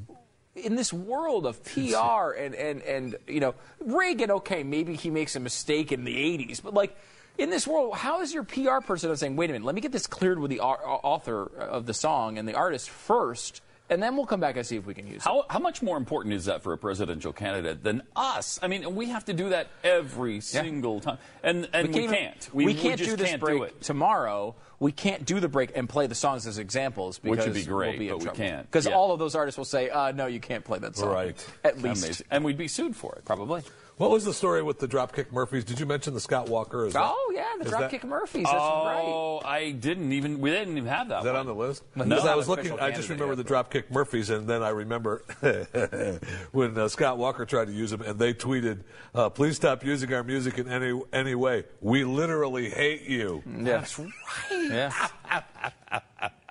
in 0.56 0.76
this 0.76 0.92
world 0.92 1.46
of 1.46 1.64
PR 1.64 2.32
and 2.38 2.54
and 2.56 2.82
and 2.82 3.16
you 3.28 3.40
know 3.40 3.56
Reagan. 3.80 4.32
Okay, 4.32 4.64
maybe 4.64 4.96
he 4.96 5.10
makes 5.10 5.36
a 5.36 5.40
mistake 5.40 5.92
in 5.92 6.04
the 6.04 6.16
'80s, 6.16 6.62
but 6.62 6.74
like. 6.74 6.96
In 7.38 7.50
this 7.50 7.66
world, 7.66 7.96
how 7.96 8.22
is 8.22 8.34
your 8.34 8.44
PR 8.44 8.82
person 8.86 9.16
saying, 9.16 9.38
"Wait 9.38 9.50
a 9.50 9.54
minute, 9.54 9.66
let 9.66 9.74
me 9.74 9.80
get 9.80 9.94
this 9.94 10.06
cleared 10.06 10.38
with 10.38 10.52
the 10.52 10.60
au- 10.60 11.00
author 11.02 11.50
of 11.58 11.86
the 11.86 11.94
song 11.94 12.38
and 12.38 12.46
the 12.46 12.54
artist 12.54 12.90
first, 12.90 13.62
and 13.92 14.02
then 14.02 14.16
we'll 14.18 14.26
come 14.26 14.40
back 14.40 14.56
and 14.58 14.66
see 14.66 14.78
if 14.78 14.86
we 14.88 14.96
can 14.96 15.06
use 15.06 15.18
it." 15.18 15.22
How, 15.24 15.46
how 15.50 15.60
much 15.60 15.84
more 15.84 15.98
important 15.98 16.34
is 16.34 16.46
that 16.46 16.64
for 16.64 16.74
a 16.74 16.78
presidential 16.78 17.32
candidate 17.34 17.84
than 17.84 18.02
us? 18.16 18.60
I 18.64 18.68
mean, 18.68 18.96
we 18.96 19.10
have 19.10 19.26
to 19.26 19.34
do 19.34 19.50
that 19.50 19.68
every 19.84 20.40
single 20.42 21.00
time, 21.02 21.20
and 21.44 21.70
and 21.74 21.94
we, 21.94 22.06
even- 22.06 22.16
can't. 22.16 22.50
We, 22.54 22.66
We, 22.66 22.74
can't 22.74 22.98
just 22.98 23.12
do 23.12 23.16
this 23.18 23.30
can't 23.30 23.42
break 23.42 23.62
do 23.62 23.70
tomorrow. 23.82 24.56
We 24.80 24.92
can't 24.92 25.24
do 25.28 25.40
the 25.40 25.48
break 25.48 25.74
and 25.78 25.88
play 25.88 26.08
the 26.08 26.16
songs 26.16 26.48
as 26.48 26.58
examples 26.58 27.20
because 27.20 27.38
Which 27.38 27.46
would 27.46 27.54
be 27.54 27.64
great, 27.66 27.90
we'll 27.92 28.00
be 28.00 28.08
in 28.10 28.18
but 28.18 28.32
we 28.34 28.36
can't. 28.36 28.66
Because 28.66 28.88
Yeah. 28.88 28.94
all 28.96 29.14
of 29.14 29.20
those 29.20 29.36
artists 29.36 29.56
will 29.60 29.66
say, 29.66 29.92
uh, 29.92 30.12
"No, 30.12 30.26
you 30.26 30.40
can't 30.40 30.64
play 30.66 30.80
that 30.80 30.96
song." 30.96 31.10
Right. 31.10 31.48
At 31.64 31.80
least, 31.84 32.04
Amazing. 32.06 32.26
and 32.32 32.44
we'd 32.44 32.58
be 32.58 32.68
sued 32.68 32.96
for 32.96 33.14
it. 33.16 33.24
probably. 33.26 33.62
What 34.02 34.10
was 34.10 34.26
the 34.26 34.34
story 34.34 34.64
with 34.64 34.80
the 34.80 34.88
Dropkick 34.88 35.32
Murphys? 35.32 35.64
Did 35.64 35.80
you 35.80 35.86
mention 35.86 36.16
the 36.16 36.20
Scott 36.20 36.50
Walker? 36.50 36.88
Is 36.88 36.94
that- 36.94 37.04
Oh 37.06 37.32
yeah, 37.36 37.46
the 37.60 37.66
is 37.66 37.72
that- 37.72 37.92
Dropkick 37.92 38.04
Murphys. 38.04 38.46
That's 38.46 38.56
right. 38.56 39.04
oh, 39.06 39.42
I 39.46 39.70
didn't 39.70 40.12
even. 40.12 40.40
We 40.42 40.50
didn't 40.50 40.76
even 40.76 40.90
have 40.90 41.10
that. 41.10 41.20
Is 41.20 41.26
that 41.26 41.34
one. 41.34 41.42
on 41.42 41.46
the 41.46 41.54
list? 41.54 41.84
Well, 41.96 42.06
he's 42.06 42.10
Because 42.10 42.24
not 42.26 42.34
I 42.34 42.36
was 42.36 42.50
looking. 42.50 42.72
I 42.80 42.90
just 42.90 43.10
candidate 43.10 43.10
remember 43.12 43.36
the 43.36 43.44
Dropkick 43.44 43.92
Murphys, 43.92 44.32
and 44.32 44.48
then 44.48 44.64
I 44.64 44.70
remember 44.70 45.22
when 46.52 46.76
uh, 46.80 46.88
Scott 46.88 47.20
Walker 47.20 47.46
tried 47.46 47.66
to 47.66 47.74
use 47.74 47.92
them, 47.92 48.02
and 48.02 48.18
they 48.18 48.34
tweeted, 48.34 48.80
uh, 49.14 49.30
"Please 49.30 49.56
stop 49.58 49.86
using 49.86 50.12
our 50.16 50.24
music 50.24 50.58
in 50.58 50.68
any 50.68 51.00
any 51.14 51.36
way. 51.36 51.66
We 51.80 52.04
literally 52.04 52.72
hate 52.72 53.04
you." 53.04 53.44
That's 53.46 54.00
right. 54.00 54.10
Yeah. 54.52 54.92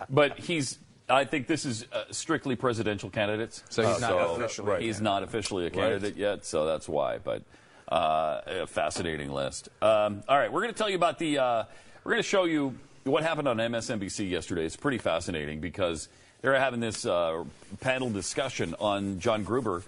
But 0.08 0.38
he's. 0.38 0.78
I 1.10 1.24
think 1.24 1.46
this 1.46 1.64
is 1.64 1.86
uh, 1.92 2.04
strictly 2.10 2.56
presidential 2.56 3.10
candidates. 3.10 3.64
So 3.68 3.82
he's 3.86 4.00
not 4.00 4.10
so 4.10 4.34
officially 4.36 4.76
a 4.76 4.80
He's 4.80 5.00
not 5.00 5.22
officially 5.22 5.66
a 5.66 5.70
candidate 5.70 6.16
yet, 6.16 6.44
so 6.44 6.66
that's 6.66 6.88
why. 6.88 7.18
But 7.18 7.42
uh, 7.90 8.40
a 8.46 8.66
fascinating 8.66 9.32
list. 9.32 9.68
Um, 9.82 10.22
all 10.28 10.38
right, 10.38 10.52
we're 10.52 10.62
going 10.62 10.72
to 10.72 10.78
tell 10.78 10.88
you 10.88 10.96
about 10.96 11.18
the. 11.18 11.38
Uh, 11.38 11.64
we're 12.04 12.12
going 12.12 12.22
to 12.22 12.28
show 12.28 12.44
you 12.44 12.78
what 13.04 13.22
happened 13.22 13.48
on 13.48 13.56
MSNBC 13.58 14.30
yesterday. 14.30 14.64
It's 14.64 14.76
pretty 14.76 14.98
fascinating 14.98 15.60
because 15.60 16.08
they're 16.40 16.58
having 16.58 16.80
this 16.80 17.04
uh, 17.04 17.44
panel 17.80 18.10
discussion 18.10 18.74
on 18.78 19.18
John 19.18 19.42
Gruber 19.42 19.82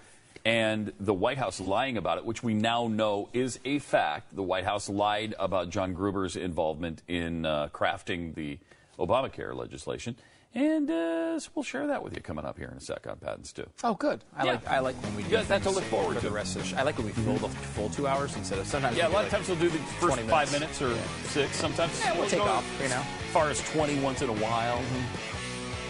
and 0.45 0.93
the 0.99 1.15
White 1.15 1.39
House 1.39 1.61
lying 1.61 1.97
about 1.97 2.19
it, 2.19 2.25
which 2.25 2.43
we 2.43 2.55
now 2.55 2.89
know 2.89 3.29
is 3.33 3.59
a 3.65 3.79
fact. 3.79 4.35
The 4.35 4.43
White 4.43 4.65
House 4.65 4.89
lied 4.89 5.35
about 5.39 5.71
John 5.71 5.95
Gruber's 5.95 6.37
involvement 6.37 7.03
in 7.07 7.47
uh, 7.47 7.69
crafting 7.73 8.35
the 8.35 8.59
Obamacare 8.99 9.55
legislation. 9.55 10.17
And 10.55 10.91
uh, 10.91 11.41
so 11.41 11.49
we'll 11.55 11.63
share 11.63 11.87
that 11.87 12.03
with 12.03 12.13
with 12.13 12.15
you 12.15 12.21
coming 12.21 12.45
up 12.45 12.59
here 12.59 12.69
in 12.69 12.77
a 12.77 12.81
sec 12.81 13.07
on 13.07 13.17
Pat 13.17 13.43
too. 13.55 13.67
Oh, 13.83 13.95
good. 13.95 14.23
I 14.37 14.45
Yeah. 14.45 14.51
like 14.53 14.69
I 14.69 14.79
like 14.81 14.97
when 14.97 15.17
we 15.17 15.23
You 15.23 15.29
do 15.31 15.37
got 15.37 15.49
that 15.49 15.63
to 15.63 15.71
look 15.71 15.85
forward 15.85 16.15
for 16.17 16.21
to. 16.21 16.27
the 16.27 16.33
rest 16.35 16.57
of 16.57 16.63
the 16.63 16.69
sh- 16.69 16.75
I 16.75 16.83
like 16.83 16.99
when 16.99 17.07
we 17.07 17.13
fill 17.13 17.37
the 17.39 17.49
full 17.49 17.89
two 17.89 18.07
hours 18.07 18.37
instead 18.37 18.59
of 18.59 18.67
sometimes. 18.67 18.97
Yeah, 18.97 19.09
a 19.09 19.11
lot 19.11 19.23
do 19.23 19.27
of 19.27 19.31
times 19.31 19.49
we'll 19.49 19.59
do 19.59 19.71
the 19.71 19.79
first 19.79 20.15
20 20.15 20.29
five 20.29 20.53
minutes 20.53 20.83
or 20.83 20.95
six. 21.29 21.57
Sometimes 21.57 21.99
Yeah, 22.01 22.19
we'll 22.19 22.29
take 22.29 22.41
off, 22.43 22.67
you 22.83 22.89
know. 22.91 22.97
As 23.01 23.33
far 23.33 23.49
as 23.49 23.61
20 23.73 23.99
once 24.01 24.21
in 24.21 24.29
a 24.29 24.33
while. 24.35 24.79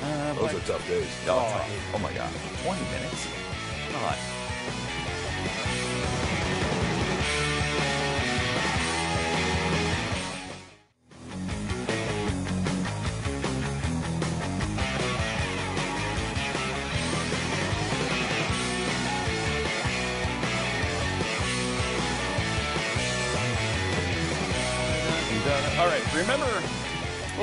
Uh, 0.03 0.35
Those 0.35 0.53
but- 0.53 0.55
are 0.55 0.67
tough 0.67 0.87
days. 0.89 1.07
Oh, 1.27 1.67
oh 1.95 1.99
my 1.99 2.13
God. 2.13 2.31
20 2.63 2.81
minutes? 2.93 3.27
God. 3.93 4.17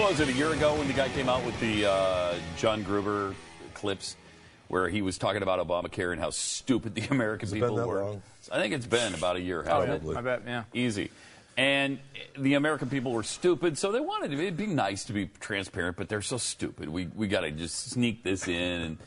Was 0.10 0.20
it, 0.20 0.30
a 0.30 0.34
year 0.34 0.52
ago 0.54 0.74
when 0.74 0.88
the 0.88 0.94
guy 0.94 1.08
came 1.10 1.30
out 1.30 1.46
with 1.46 1.60
the 1.60 1.86
uh, 1.86 2.34
John 2.58 2.82
Gruber 2.82 3.36
clips 3.76 4.16
where 4.68 4.90
he 4.90 5.04
was 5.04 5.20
talking 5.20 5.44
about 5.44 5.60
Obamacare 5.66 6.12
and 6.12 6.20
how 6.20 6.32
stupid 6.32 6.96
the 6.96 7.08
American 7.12 7.48
Has 7.48 7.54
people 7.54 7.70
been 7.70 7.78
that 7.78 7.88
were? 7.88 8.02
long? 8.02 8.22
I 8.52 8.60
think 8.60 8.74
it's 8.74 8.88
been 8.88 9.14
about 9.14 9.36
a 9.36 9.40
year, 9.40 9.62
hasn't 9.62 10.02
Probably. 10.02 10.16
it? 10.16 10.18
I 10.18 10.22
bet, 10.22 10.42
yeah. 10.48 10.64
Easy. 10.74 11.12
And 11.58 12.00
the 12.36 12.56
American 12.56 12.90
people 12.90 13.12
were 13.12 13.22
stupid, 13.22 13.78
so 13.78 13.92
they 13.92 14.00
wanted 14.00 14.32
to. 14.32 14.40
It'd 14.40 14.58
be 14.58 14.66
nice 14.66 15.04
to 15.06 15.14
be 15.14 15.30
transparent, 15.40 15.96
but 15.96 16.10
they're 16.10 16.24
so 16.24 16.38
stupid. 16.38 16.90
We 16.90 17.06
we 17.16 17.28
got 17.28 17.42
to 17.42 17.52
just 17.52 17.92
sneak 17.92 18.24
this 18.24 18.48
in 18.48 18.82
and 18.82 18.98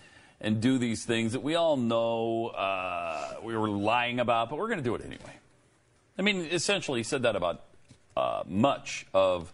and 0.40 0.60
do 0.60 0.78
these 0.78 1.04
things 1.04 1.32
that 1.32 1.42
we 1.42 1.56
all 1.56 1.76
know 1.76 2.48
uh, 2.48 3.34
we 3.42 3.56
were 3.56 3.68
lying 3.68 4.20
about, 4.20 4.50
but 4.50 4.58
we're 4.58 4.68
going 4.68 4.78
to 4.78 4.84
do 4.84 4.94
it 4.94 5.04
anyway. 5.04 5.32
I 6.16 6.22
mean, 6.22 6.46
essentially, 6.52 7.00
he 7.00 7.04
said 7.04 7.22
that 7.22 7.34
about 7.34 7.62
uh, 8.16 8.44
much 8.46 9.06
of 9.12 9.52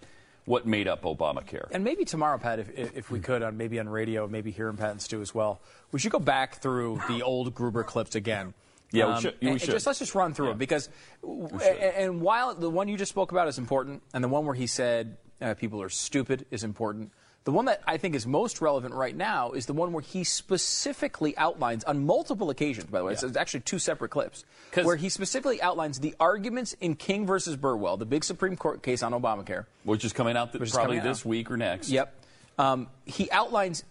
what 0.49 0.67
made 0.67 0.89
up 0.89 1.03
Obamacare. 1.03 1.69
And 1.71 1.85
maybe 1.85 2.05
tomorrow, 2.07 2.39
Pat, 2.39 2.59
if, 2.59 2.71
if 2.97 3.11
we 3.11 3.21
could, 3.21 3.43
on 3.43 3.57
maybe 3.59 3.79
on 3.79 3.89
radio, 3.89 4.27
maybe 4.27 4.51
here 4.51 4.69
in 4.71 4.77
Pat 4.79 4.91
and 4.93 5.03
Stu 5.03 5.21
as 5.21 5.35
well, 5.35 5.61
we 5.93 5.99
should 5.99 6.11
go 6.11 6.19
back 6.19 6.57
through 6.63 7.03
the 7.09 7.23
old 7.23 7.55
Gruber 7.55 7.85
clips 7.85 8.15
again. 8.15 8.47
Um, 8.47 8.55
Yeah, 8.91 9.15
we 9.15 9.21
should- 9.21 9.37
we 9.43 9.49
and- 9.49 9.61
should. 9.61 9.69
and 9.69 9.77
Just 9.77 9.87
let's 9.87 9.99
just 9.99 10.15
run 10.15 10.33
through 10.33 10.49
them 10.49 10.59
because, 10.59 10.89
and, 11.23 11.63
and 11.63 12.21
while 12.23 12.55
the 12.55 12.71
one 12.71 12.89
you 12.89 12.97
just 12.97 13.11
spoke 13.11 13.31
about 13.31 13.47
is 13.49 13.59
important, 13.59 14.03
and 14.15 14.25
the 14.25 14.29
one 14.29 14.47
where 14.47 14.55
he 14.55 14.67
said 14.67 15.19
uh, 15.43 15.53
people 15.55 15.83
are 15.83 15.91
stupid 15.91 16.47
is 16.51 16.65
important. 16.65 17.13
The 17.45 17.53
one 17.53 17.65
that 17.65 17.83
I 17.87 17.97
think 17.97 18.15
is 18.15 18.27
most 18.27 18.61
relevant 18.61 18.95
right 18.95 19.17
now 19.17 19.53
is 19.53 19.65
the 19.65 19.73
one 19.73 19.93
where 19.93 20.03
he 20.03 20.23
specifically 20.23 21.37
outlines 21.39 21.83
on 21.85 22.05
multiple 22.05 22.51
occasions. 22.51 22.91
By 22.91 22.99
the 22.99 23.05
way, 23.07 23.13
it's, 23.15 23.23
it's 23.23 23.39
actually 23.39 23.61
two 23.61 23.79
separate 23.79 24.11
clips 24.11 24.45
where 24.83 24.97
he 24.97 25.09
specifically 25.09 25.63
outlines 25.63 25.99
the 26.01 26.15
arguments 26.21 26.75
in 26.81 26.95
King 26.95 27.27
versus 27.27 27.57
Burwell, 27.57 27.97
the 27.97 28.05
big 28.05 28.23
Supreme 28.25 28.57
Court 28.57 28.83
case 28.83 29.03
on 29.03 29.13
Obamacare. 29.13 29.65
Which 29.85 30.05
is 30.05 30.13
coming 30.13 30.37
out 30.37 30.53
th- 30.53 30.71
probably 30.71 30.97
coming 30.97 30.99
out. 30.99 31.05
this 31.05 31.25
week 31.25 31.51
or 31.51 31.57
next. 31.57 31.89
Yep. 31.89 32.15
Um, 32.59 32.89
he 33.07 33.31
outlines 33.31 33.83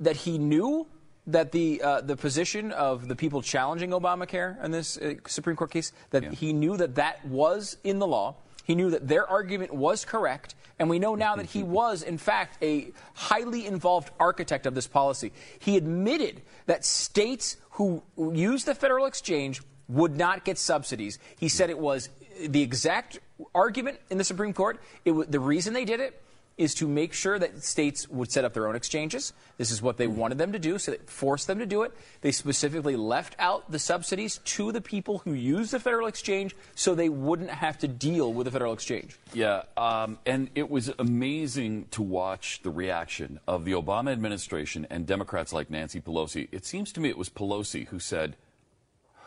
that 0.00 0.16
he 0.16 0.38
knew 0.38 0.86
that 1.28 1.52
the 1.52 1.82
uh, 1.82 2.00
the 2.00 2.16
position 2.16 2.72
of 2.72 3.08
the 3.08 3.16
people 3.16 3.42
challenging 3.42 3.90
Obamacare 3.90 4.62
in 4.64 4.70
this 4.70 4.96
uh, 4.96 5.14
Supreme 5.26 5.56
Court 5.56 5.70
case 5.70 5.92
that 6.10 6.24
he 6.34 6.52
knew 6.52 6.76
that 6.76 6.96
that 6.96 7.24
was 7.26 7.76
in 7.84 7.98
the 7.98 8.06
law. 8.06 8.36
He 8.66 8.74
knew 8.74 8.90
that 8.90 9.06
their 9.06 9.24
argument 9.26 9.72
was 9.72 10.04
correct, 10.04 10.56
and 10.76 10.90
we 10.90 10.98
know 10.98 11.14
now 11.14 11.36
that 11.36 11.46
he 11.46 11.62
was, 11.62 12.02
in 12.02 12.18
fact, 12.18 12.58
a 12.62 12.88
highly 13.14 13.64
involved 13.64 14.10
architect 14.18 14.66
of 14.66 14.74
this 14.74 14.88
policy. 14.88 15.32
He 15.60 15.76
admitted 15.76 16.42
that 16.66 16.84
states 16.84 17.58
who 17.70 18.02
use 18.18 18.64
the 18.64 18.74
federal 18.74 19.06
exchange 19.06 19.62
would 19.88 20.16
not 20.16 20.44
get 20.44 20.58
subsidies. 20.58 21.20
He 21.38 21.48
said 21.48 21.70
it 21.70 21.78
was 21.78 22.08
the 22.44 22.62
exact 22.62 23.20
argument 23.54 24.00
in 24.10 24.18
the 24.18 24.24
Supreme 24.24 24.52
Court. 24.52 24.80
It 25.04 25.12
wa 25.12 25.24
the 25.28 25.38
reason 25.38 25.72
they 25.72 25.84
did 25.84 26.00
it 26.00 26.20
is 26.58 26.74
to 26.74 26.88
make 26.88 27.12
sure 27.12 27.38
that 27.38 27.62
states 27.62 28.08
would 28.08 28.32
set 28.32 28.44
up 28.44 28.54
their 28.54 28.66
own 28.66 28.76
exchanges. 28.76 29.32
This 29.58 29.70
is 29.70 29.82
what 29.82 29.98
they 29.98 30.06
wanted 30.06 30.38
them 30.38 30.52
to 30.52 30.58
do, 30.58 30.78
so 30.78 30.92
it 30.92 31.08
forced 31.08 31.46
them 31.46 31.58
to 31.58 31.66
do 31.66 31.82
it. 31.82 31.92
They 32.22 32.32
specifically 32.32 32.96
left 32.96 33.36
out 33.38 33.70
the 33.70 33.78
subsidies 33.78 34.38
to 34.38 34.72
the 34.72 34.80
people 34.80 35.18
who 35.18 35.32
use 35.32 35.70
the 35.70 35.80
federal 35.80 36.06
exchange 36.06 36.56
so 36.74 36.94
they 36.94 37.10
wouldn't 37.10 37.50
have 37.50 37.78
to 37.78 37.88
deal 37.88 38.32
with 38.32 38.46
the 38.46 38.50
federal 38.50 38.72
exchange. 38.72 39.18
Yeah, 39.34 39.62
um, 39.76 40.18
and 40.24 40.48
it 40.54 40.70
was 40.70 40.90
amazing 40.98 41.86
to 41.90 42.02
watch 42.02 42.60
the 42.62 42.70
reaction 42.70 43.38
of 43.46 43.64
the 43.64 43.72
Obama 43.72 44.12
administration 44.12 44.86
and 44.88 45.06
Democrats 45.06 45.52
like 45.52 45.70
Nancy 45.70 46.00
Pelosi. 46.00 46.48
It 46.52 46.64
seems 46.64 46.92
to 46.92 47.00
me 47.00 47.10
it 47.10 47.18
was 47.18 47.28
Pelosi 47.28 47.88
who 47.88 47.98
said, 47.98 48.36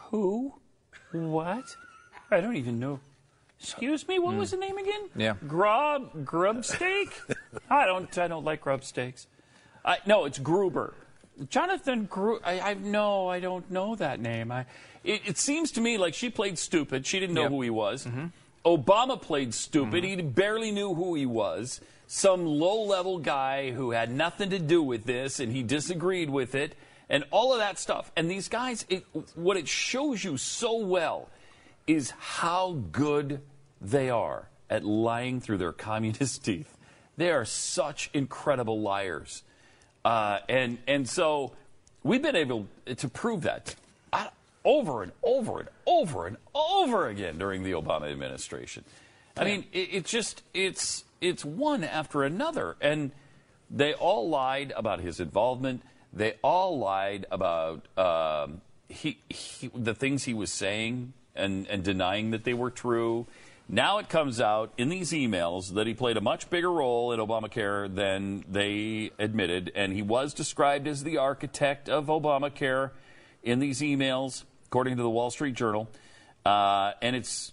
Who? 0.09 0.55
What? 1.11 1.65
I 2.31 2.41
don't 2.41 2.55
even 2.55 2.79
know. 2.79 2.99
Excuse 3.61 4.07
me, 4.07 4.19
what 4.19 4.35
was 4.35 4.51
the 4.51 4.57
name 4.57 4.77
again? 4.77 5.01
Yeah. 5.15 5.33
Grub 5.47 6.25
grub 6.25 6.63
steak? 6.63 7.09
I 7.69 7.85
don't 7.85 8.15
I 8.17 8.27
don't 8.27 8.45
like 8.45 8.61
grub 8.61 8.83
steaks. 8.83 9.27
I, 9.83 9.97
no, 10.05 10.25
it's 10.25 10.39
Gruber. 10.39 10.93
Jonathan 11.49 12.05
Gru 12.05 12.39
I, 12.43 12.59
I 12.59 12.73
no, 12.75 13.27
I 13.27 13.39
don't 13.39 13.69
know 13.69 13.95
that 13.95 14.19
name. 14.19 14.51
I 14.51 14.65
it, 15.03 15.21
it 15.25 15.37
seems 15.37 15.71
to 15.73 15.81
me 15.81 15.97
like 15.97 16.13
she 16.13 16.29
played 16.29 16.57
stupid. 16.57 17.05
She 17.05 17.19
didn't 17.19 17.35
know 17.35 17.43
Yep. 17.43 17.51
who 17.51 17.61
he 17.61 17.69
was. 17.69 18.05
Mm-hmm. 18.05 18.25
Obama 18.65 19.21
played 19.21 19.53
stupid. 19.53 20.03
Mm-hmm. 20.03 20.19
He 20.19 20.25
barely 20.25 20.71
knew 20.71 20.93
who 20.93 21.15
he 21.15 21.25
was. 21.25 21.81
Some 22.07 22.45
low 22.45 22.83
level 22.83 23.19
guy 23.19 23.71
who 23.71 23.91
had 23.91 24.09
nothing 24.11 24.49
to 24.51 24.59
do 24.59 24.81
with 24.81 25.03
this 25.05 25.39
and 25.39 25.51
he 25.51 25.63
disagreed 25.63 26.29
with 26.29 26.55
it 26.55 26.75
and 27.09 27.23
all 27.31 27.53
of 27.53 27.59
that 27.59 27.77
stuff. 27.77 28.11
And 28.15 28.29
these 28.31 28.47
guys, 28.47 28.85
it, 28.89 29.05
what 29.35 29.57
it 29.57 29.67
shows 29.67 30.23
you 30.23 30.37
so 30.37 30.77
well 30.77 31.29
is 31.89 32.11
how 32.19 32.83
good 32.91 33.41
they 33.81 34.11
are 34.11 34.47
at 34.69 34.85
lying 34.85 35.41
through 35.41 35.57
their 35.57 35.73
communist 35.73 36.45
teeth. 36.45 36.77
They 37.17 37.31
are 37.31 37.45
such 37.45 38.11
incredible 38.13 38.79
liars. 38.79 39.41
Uh, 40.05 40.37
and, 40.47 40.77
and 40.87 41.09
so 41.09 41.53
we've 42.03 42.21
been 42.21 42.35
able 42.35 42.67
to 42.95 43.09
prove 43.09 43.41
that 43.41 43.75
uh, 44.13 44.27
over 44.63 45.01
and 45.01 45.11
over 45.23 45.61
and 45.61 45.69
over 45.87 46.27
and 46.27 46.37
over 46.53 47.07
again 47.07 47.39
during 47.39 47.63
the 47.63 47.71
Obama 47.71 48.11
administration. 48.11 48.85
I 49.35 49.45
mean, 49.45 49.65
it, 49.73 49.89
it 49.91 50.05
just, 50.05 50.43
it's, 50.53 51.05
it's 51.21 51.43
one 51.43 51.83
after 51.83 52.23
another. 52.23 52.75
And 52.81 53.11
they 53.71 53.93
all 53.93 54.29
lied 54.29 54.73
about 54.75 54.99
his 54.99 55.19
involvement. 55.19 55.81
They 56.13 56.35
all 56.43 56.77
lied 56.77 57.25
about 57.31 57.87
um, 57.97 58.61
he, 58.87 59.17
he, 59.27 59.71
the 59.73 59.95
things 59.95 60.25
he 60.25 60.35
was 60.35 60.51
saying 60.51 61.13
and, 61.39 61.67
and 61.67 61.83
denying 61.83 62.31
that 62.31 62.43
they 62.43 62.53
were 62.53 62.69
true. 62.69 63.25
Now 63.67 63.99
it 63.99 64.09
comes 64.09 64.41
out 64.41 64.73
in 64.77 64.89
these 64.89 65.11
emails 65.11 65.75
that 65.75 65.85
he 65.85 65.93
played 65.93 66.17
a 66.17 66.21
much 66.21 66.49
bigger 66.49 66.71
role 66.71 67.11
in 67.11 67.19
Obamacare 67.19 67.93
than 67.93 68.43
they 68.49 69.11
admitted, 69.19 69.71
and 69.75 69.93
he 69.93 70.01
was 70.01 70.33
described 70.33 70.87
as 70.87 71.03
the 71.03 71.17
architect 71.17 71.87
of 71.87 72.07
Obamacare 72.07 72.91
in 73.43 73.59
these 73.59 73.81
emails, 73.81 74.43
according 74.65 74.97
to 74.97 75.03
the 75.03 75.09
Wall 75.09 75.29
Street 75.29 75.53
Journal. 75.53 75.87
Uh, 76.43 76.93
and 77.01 77.15
it's 77.15 77.51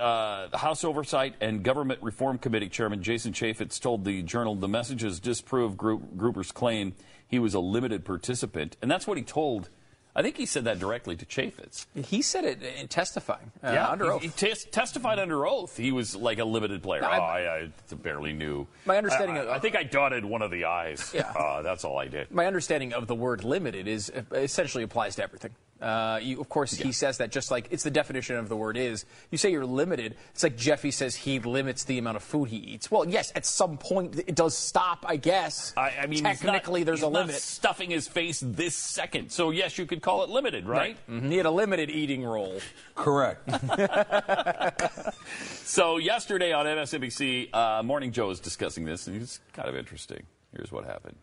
uh, 0.00 0.56
House 0.56 0.84
Oversight 0.84 1.34
and 1.40 1.62
Government 1.62 2.00
Reform 2.02 2.38
Committee 2.38 2.68
Chairman 2.68 3.02
Jason 3.02 3.32
Chaffetz 3.32 3.80
told 3.80 4.04
the 4.04 4.22
Journal 4.22 4.54
the 4.54 4.68
messages 4.68 5.20
disprove 5.20 5.76
Gru- 5.76 6.02
Gruber's 6.16 6.52
claim 6.52 6.94
he 7.28 7.38
was 7.38 7.54
a 7.54 7.60
limited 7.60 8.04
participant, 8.04 8.76
and 8.80 8.90
that's 8.90 9.06
what 9.06 9.18
he 9.18 9.24
told. 9.24 9.68
I 10.16 10.22
think 10.22 10.38
he 10.38 10.46
said 10.46 10.64
that 10.64 10.78
directly 10.78 11.14
to 11.14 11.26
Chaffetz. 11.26 11.84
He 11.94 12.22
said 12.22 12.44
it 12.44 12.62
in 12.62 12.88
testifying 12.88 13.52
uh, 13.62 13.70
yeah, 13.70 13.88
under 13.88 14.06
he, 14.06 14.10
oath. 14.10 14.22
he 14.22 14.28
tes- 14.30 14.64
testified 14.64 15.18
under 15.18 15.46
oath. 15.46 15.76
He 15.76 15.92
was 15.92 16.16
like 16.16 16.38
a 16.38 16.44
limited 16.44 16.82
player. 16.82 17.02
No, 17.02 17.08
oh, 17.08 17.10
I- 17.12 17.54
I, 17.56 17.68
barely 18.02 18.32
knew. 18.32 18.66
My 18.86 18.96
understanding 18.96 19.36
I, 19.36 19.40
of- 19.40 19.48
I, 19.50 19.54
I 19.56 19.58
think 19.58 19.76
I 19.76 19.82
dotted 19.82 20.24
one 20.24 20.40
of 20.40 20.50
the 20.50 20.64
I's. 20.64 21.12
Yeah. 21.14 21.30
Uh, 21.30 21.60
that's 21.60 21.84
all 21.84 21.98
I 21.98 22.08
did. 22.08 22.30
My 22.30 22.46
understanding 22.46 22.94
of 22.94 23.06
the 23.06 23.14
word 23.14 23.44
limited 23.44 23.86
is 23.86 24.10
uh, 24.10 24.22
essentially 24.34 24.82
applies 24.84 25.16
to 25.16 25.22
everything. 25.22 25.52
Uh, 25.80 26.18
you, 26.22 26.40
of 26.40 26.48
course, 26.48 26.72
he 26.72 26.90
says 26.90 27.18
that 27.18 27.30
just 27.30 27.50
like 27.50 27.68
it's 27.70 27.82
the 27.82 27.90
definition 27.90 28.36
of 28.36 28.48
the 28.48 28.56
word 28.56 28.76
is. 28.78 29.04
You 29.30 29.36
say 29.36 29.50
you're 29.52 29.66
limited. 29.66 30.16
It's 30.32 30.42
like 30.42 30.56
Jeffy 30.56 30.90
says 30.90 31.14
he 31.14 31.38
limits 31.38 31.84
the 31.84 31.98
amount 31.98 32.16
of 32.16 32.22
food 32.22 32.48
he 32.48 32.56
eats. 32.56 32.90
Well, 32.90 33.06
yes, 33.06 33.30
at 33.34 33.44
some 33.44 33.76
point 33.76 34.18
it 34.26 34.34
does 34.34 34.56
stop, 34.56 35.04
I 35.06 35.16
guess. 35.16 35.74
I, 35.76 35.90
I 36.00 36.06
mean, 36.06 36.12
he's 36.24 36.40
technically 36.40 36.80
not- 36.80 36.86
there's 36.86 37.00
he's 37.00 37.08
a 37.08 37.10
not 37.10 37.26
limit. 37.26 37.34
stuffing 37.36 37.90
his 37.90 38.08
face 38.08 38.40
this 38.44 38.74
second. 38.74 39.30
So 39.32 39.50
yes, 39.50 39.76
you 39.76 39.84
could 39.84 40.00
call 40.00 40.24
it 40.24 40.30
limited, 40.30 40.66
right? 40.66 40.96
Mhm. 41.10 41.30
He 41.30 41.36
had 41.36 41.44
a 41.46 41.50
limited 41.50 41.90
eating 41.90 42.24
role. 42.24 42.58
Correct. 42.94 43.46
So 45.64 45.98
yesterday 45.98 46.52
on 46.52 46.64
MSNBC, 46.66 47.52
uh, 47.54 47.82
Morning 47.82 48.12
Joe 48.12 48.28
was 48.28 48.40
discussing 48.40 48.84
this, 48.84 49.06
and 49.08 49.20
it's 49.20 49.40
kind 49.52 49.68
of 49.68 49.76
interesting. 49.76 50.22
Here's 50.54 50.72
what 50.72 50.84
happened. 50.84 51.16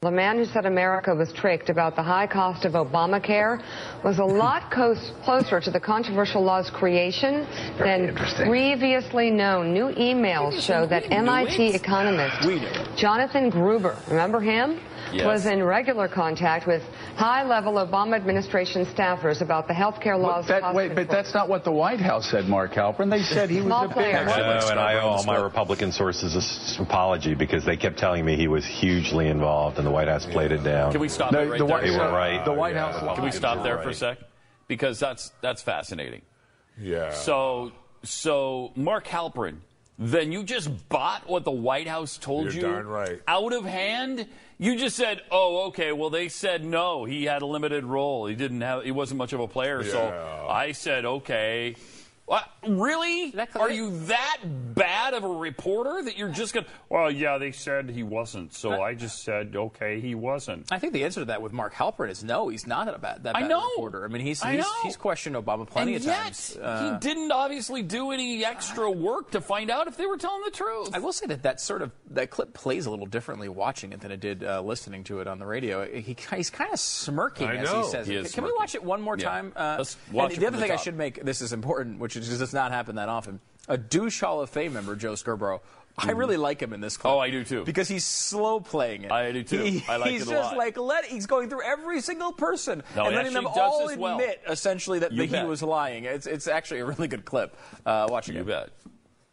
The 0.00 0.12
man 0.12 0.38
who 0.38 0.44
said 0.44 0.64
America 0.64 1.12
was 1.12 1.32
tricked 1.32 1.70
about 1.70 1.96
the 1.96 2.04
high 2.04 2.28
cost 2.28 2.64
of 2.64 2.74
Obamacare 2.74 3.60
was 4.04 4.20
a 4.20 4.24
lot 4.24 4.70
close, 4.70 5.10
closer 5.24 5.60
to 5.60 5.72
the 5.72 5.80
controversial 5.80 6.40
law's 6.40 6.70
creation 6.70 7.44
than 7.80 8.14
previously 8.46 9.28
known. 9.28 9.74
New 9.74 9.88
emails 9.94 10.62
show 10.64 10.86
that 10.86 11.10
MIT 11.10 11.74
economist 11.74 12.48
Jonathan 12.96 13.50
Gruber, 13.50 13.98
remember 14.08 14.40
him? 14.40 14.78
Yes. 15.12 15.24
Was 15.24 15.46
in 15.46 15.62
regular 15.62 16.06
contact 16.06 16.66
with 16.66 16.82
high-level 17.16 17.74
Obama 17.74 18.14
administration 18.14 18.84
staffers 18.84 19.40
about 19.40 19.66
the 19.66 19.72
health 19.72 20.00
care 20.00 20.18
laws. 20.18 20.46
That, 20.48 20.60
cost 20.60 20.76
wait, 20.76 20.94
but 20.94 21.08
that's 21.08 21.32
not 21.32 21.48
what 21.48 21.64
the 21.64 21.72
White 21.72 22.00
House 22.00 22.30
said, 22.30 22.44
Mark 22.44 22.72
Halperin. 22.72 23.10
They 23.10 23.22
said 23.22 23.48
he 23.48 23.56
was 23.56 23.66
Small 23.66 23.84
a 23.86 23.88
big. 23.88 24.12
No, 24.12 24.20
uh, 24.20 24.68
and 24.70 24.78
I 24.78 25.00
owe 25.00 25.08
all 25.08 25.24
my 25.24 25.40
Republican 25.40 25.92
sources 25.92 26.34
an 26.78 26.84
apology 26.84 27.34
because 27.34 27.64
they 27.64 27.76
kept 27.76 27.98
telling 27.98 28.24
me 28.24 28.36
he 28.36 28.48
was 28.48 28.66
hugely 28.66 29.28
involved, 29.28 29.78
and 29.78 29.87
the 29.88 29.94
White 29.94 30.08
House 30.08 30.26
played 30.26 30.52
it 30.52 30.62
down. 30.62 30.92
Can 30.92 31.00
we 31.00 31.08
stop 31.08 31.32
No, 31.32 31.40
it 31.40 31.46
right 31.50 31.58
the 31.58 31.64
there? 31.66 31.74
White- 31.76 31.84
They 31.84 31.90
were 31.90 31.96
so 31.96 32.12
right. 32.12 32.44
the 32.44 32.52
White 32.52 32.76
House 32.76 33.16
Can 33.16 33.24
we 33.24 33.30
stop 33.30 33.62
there 33.62 33.78
for 33.78 33.88
a 33.90 33.94
sec? 33.94 34.18
Because 34.66 34.98
that's 35.00 35.32
that's 35.40 35.62
fascinating. 35.62 36.22
Yeah. 36.78 37.10
So 37.12 37.72
so 38.02 38.72
Mark 38.76 39.06
Halperin, 39.06 39.56
then 39.98 40.30
you 40.30 40.42
just 40.44 40.88
bought 40.90 41.28
what 41.28 41.44
the 41.44 41.50
White 41.50 41.88
House 41.88 42.18
told 42.18 42.44
You're 42.46 42.54
you 42.54 42.60
darn 42.60 42.86
right. 42.86 43.20
out 43.26 43.52
of 43.52 43.64
hand. 43.64 44.28
You 44.58 44.76
just 44.76 44.96
said, 44.96 45.22
"Oh, 45.30 45.68
okay. 45.68 45.92
Well, 45.92 46.10
they 46.10 46.28
said 46.28 46.64
no. 46.64 47.04
He 47.04 47.24
had 47.24 47.42
a 47.42 47.46
limited 47.46 47.84
role. 47.84 48.26
He 48.26 48.34
didn't 48.34 48.60
have. 48.60 48.84
He 48.84 48.90
wasn't 48.90 49.18
much 49.18 49.32
of 49.32 49.40
a 49.40 49.48
player." 49.48 49.82
So 49.84 50.46
I 50.48 50.72
said, 50.72 51.04
"Okay." 51.04 51.76
What? 52.28 52.44
Really? 52.68 53.34
Are 53.58 53.70
you 53.70 54.00
that 54.06 54.36
bad 54.74 55.14
of 55.14 55.24
a 55.24 55.28
reporter 55.28 56.02
that 56.02 56.18
you're 56.18 56.28
just 56.28 56.52
going? 56.52 56.66
to 56.66 56.70
Well, 56.90 57.10
yeah, 57.10 57.38
they 57.38 57.52
said 57.52 57.88
he 57.88 58.02
wasn't, 58.02 58.52
so 58.52 58.82
I 58.82 58.92
just 58.92 59.22
said, 59.24 59.56
"Okay, 59.56 59.98
he 60.00 60.14
wasn't." 60.14 60.70
I 60.70 60.78
think 60.78 60.92
the 60.92 61.04
answer 61.04 61.20
to 61.20 61.24
that 61.26 61.40
with 61.40 61.54
Mark 61.54 61.72
Halperin 61.72 62.10
is 62.10 62.22
no. 62.22 62.48
He's 62.48 62.66
not 62.66 62.86
a 62.86 62.98
bad, 62.98 63.22
that 63.24 63.34
I 63.34 63.46
know. 63.46 63.62
reporter. 63.70 64.04
I 64.04 64.08
mean, 64.08 64.20
he's 64.20 64.42
he's, 64.42 64.66
he's 64.82 64.96
questioned 64.98 65.36
Obama 65.36 65.66
plenty 65.66 65.94
and 65.94 66.02
of 66.02 66.06
yet, 66.06 66.22
times. 66.24 66.58
Uh, 66.60 66.92
he 66.92 66.98
didn't 67.08 67.32
obviously 67.32 67.82
do 67.82 68.10
any 68.10 68.44
extra 68.44 68.90
work 68.90 69.30
to 69.30 69.40
find 69.40 69.70
out 69.70 69.88
if 69.88 69.96
they 69.96 70.04
were 70.04 70.18
telling 70.18 70.42
the 70.44 70.50
truth. 70.50 70.90
I 70.92 70.98
will 70.98 71.14
say 71.14 71.24
that 71.28 71.44
that 71.44 71.62
sort 71.62 71.80
of 71.80 71.92
that 72.10 72.28
clip 72.28 72.52
plays 72.52 72.84
a 72.84 72.90
little 72.90 73.06
differently 73.06 73.48
watching 73.48 73.92
it 73.94 74.00
than 74.02 74.12
it 74.12 74.20
did 74.20 74.44
uh, 74.44 74.60
listening 74.60 75.02
to 75.04 75.20
it 75.20 75.26
on 75.28 75.38
the 75.38 75.46
radio. 75.46 75.90
He, 75.90 76.14
he's 76.36 76.50
kind 76.50 76.72
of 76.74 76.78
smirking 76.78 77.48
I 77.48 77.56
as 77.56 77.70
know. 77.70 77.82
he 77.84 77.88
says 77.88 78.06
He 78.06 78.22
Can 78.24 78.44
we 78.44 78.52
watch 78.58 78.74
it 78.74 78.84
one 78.84 79.00
more 79.00 79.16
Yeah. 79.16 79.28
time? 79.30 79.52
Uh, 79.56 79.76
Let's 79.78 79.96
and 80.12 80.32
it 80.32 80.40
the 80.40 80.46
other 80.46 80.56
the 80.58 80.62
thing 80.64 80.72
I 80.72 80.76
should 80.76 80.96
make 80.96 81.24
this 81.24 81.40
is 81.40 81.52
important, 81.54 81.98
which 81.98 82.16
is, 82.16 82.17
does 82.20 82.52
not 82.54 82.72
happen 82.72 82.96
that 82.96 83.08
often. 83.08 83.40
A 83.68 83.76
douche 83.76 84.20
Hall 84.20 84.40
of 84.40 84.50
Fame 84.50 84.72
member, 84.72 84.96
Joe 84.96 85.14
Scarborough. 85.14 85.60
I 86.00 86.12
really 86.12 86.36
like 86.36 86.62
him 86.62 86.72
in 86.72 86.80
this 86.80 86.96
clip. 86.96 87.10
Mm-hmm. 87.10 87.18
Oh, 87.18 87.20
I 87.20 87.30
do 87.30 87.42
too. 87.44 87.64
Because 87.64 87.88
he's 87.88 88.04
slow 88.04 88.60
playing 88.60 89.02
it. 89.02 89.10
I 89.10 89.32
do 89.32 89.42
too. 89.42 89.64
He- 89.64 89.84
I 89.88 89.96
like 89.96 90.10
he's 90.12 90.22
it 90.22 90.28
a 90.28 90.30
lot. 90.30 90.36
He's 90.36 90.42
just 90.42 90.52
lot. 90.52 90.56
like 90.56 90.78
let 90.78 91.04
he's 91.06 91.26
going 91.26 91.50
through 91.50 91.62
every 91.64 92.00
single 92.00 92.32
person 92.32 92.84
No, 92.94 93.02
and 93.06 93.10
he 93.10 93.16
letting 93.16 93.32
them 93.32 93.46
all 93.48 93.86
this 93.88 93.96
well. 93.96 94.12
admit 94.18 94.40
essentially 94.48 95.00
that 95.00 95.10
You 95.12 95.24
he 95.24 95.42
was 95.44 95.60
lying. 95.62 96.04
It's 96.04 96.26
it's 96.26 96.46
actually 96.46 96.80
a 96.80 96.84
really 96.86 97.08
good 97.08 97.24
clip. 97.24 97.56
Uh, 97.84 98.06
watch 98.08 98.28
it. 98.28 98.36
You 98.36 98.44
bet. 98.44 98.70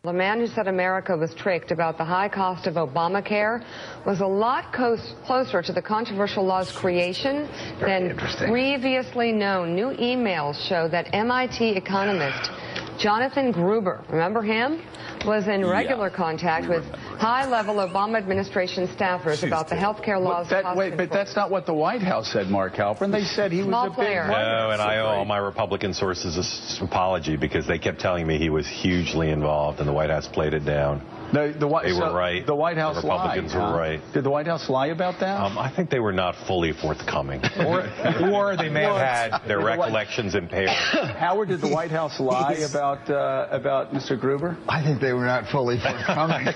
The 0.04 0.14
man 0.14 0.40
who 0.40 0.46
said 0.48 0.68
America 0.68 1.18
was 1.18 1.34
tricked 1.34 1.72
about 1.72 1.98
the 1.98 2.04
high 2.06 2.30
cost 2.30 2.68
of 2.68 2.76
Obamacare 2.76 3.64
was 4.06 4.22
a 4.22 4.28
lot 4.28 4.72
close, 4.72 5.14
closer 5.26 5.64
to 5.64 5.74
the 5.74 5.82
controversial 5.82 6.46
law's 6.46 6.72
creation 6.72 7.48
than 7.80 8.16
previously 8.38 9.32
known. 9.32 9.74
New 9.76 9.96
emails 9.98 10.56
show 10.70 10.88
that 10.90 11.10
MIT 11.14 11.70
economist 11.76 12.52
Jonathan 13.00 13.52
Gruber, 13.52 14.04
remember 14.10 14.42
him? 14.42 14.82
Was 15.26 15.48
in 15.48 15.66
regular 15.66 16.12
contact 16.12 16.70
with 16.70 16.84
high-level 16.86 17.76
Obama 17.76 18.18
administration 18.18 18.88
staffers 18.88 19.42
about 19.46 19.70
the 19.70 19.76
health 19.76 20.04
care 20.04 20.20
laws. 20.20 20.50
That, 20.50 20.76
wait, 20.78 20.96
but 20.96 21.10
that's 21.10 21.36
not 21.36 21.50
what 21.50 21.66
the 21.66 21.74
White 21.74 22.04
House 22.04 22.32
said, 22.32 22.48
Mark 22.48 22.74
Halperin. 22.74 23.12
They 23.12 23.24
said 23.24 23.52
he 23.52 23.60
was 23.60 23.68
Small 23.68 23.88
a 23.88 23.90
big. 23.90 23.96
player. 23.96 24.30
White 24.30 24.44
No, 24.44 24.70
and 24.70 24.82
I 24.82 25.00
owe 25.00 25.06
all 25.06 25.26
my 25.26 25.40
Republican 25.40 25.94
sources 25.94 26.38
an 26.38 26.88
apology 26.88 27.38
because 27.38 27.66
they 27.66 27.80
kept 27.80 28.00
telling 28.00 28.28
me 28.28 28.38
he 28.38 28.52
was 28.52 28.68
hugely 28.68 29.32
involved, 29.32 29.80
and 29.80 29.88
the 29.88 29.94
White 29.94 30.12
House 30.12 30.28
played 30.28 30.54
it 30.54 30.66
down. 30.66 31.02
No, 31.34 31.52
the 31.52 31.68
White, 31.68 31.86
They 31.86 31.94
were 31.94 32.00
so 32.10 32.14
right. 32.16 32.46
The 32.46 32.56
White 32.56 32.78
House 32.78 32.96
The 33.02 33.08
Republicans 33.08 33.54
lied. 33.54 33.62
were 33.62 33.68
huh? 33.70 33.78
right. 33.78 34.14
Did 34.14 34.24
the 34.24 34.30
White 34.30 34.48
House 34.48 34.70
lie 34.70 34.88
about 34.88 35.20
that? 35.20 35.42
Um, 35.42 35.58
I 35.58 35.70
think 35.76 35.90
they 35.90 36.00
were 36.00 36.14
not 36.14 36.36
fully 36.48 36.72
forthcoming, 36.72 37.42
or, 37.60 37.82
or 38.32 38.56
they 38.56 38.70
may 38.70 38.84
have 38.84 38.98
had 38.98 39.48
their 39.48 39.58
Did 39.58 39.66
the 39.66 39.70
White- 39.70 39.80
recollections 39.80 40.36
impaired. 40.36 40.70
Howard, 41.18 41.50
did 41.50 41.62
the 41.62 41.68
White 41.70 41.92
House 41.92 42.20
lie 42.20 42.54
about 42.70 43.10
uh, 43.10 43.48
about 43.52 43.92
Mr. 43.94 44.20
Gruber? 44.20 44.58
I 44.68 44.84
think 44.84 45.02
they 45.02 45.14
were 45.14 45.26
not 45.26 45.48
fully 45.50 45.78
forthcoming. 45.80 46.48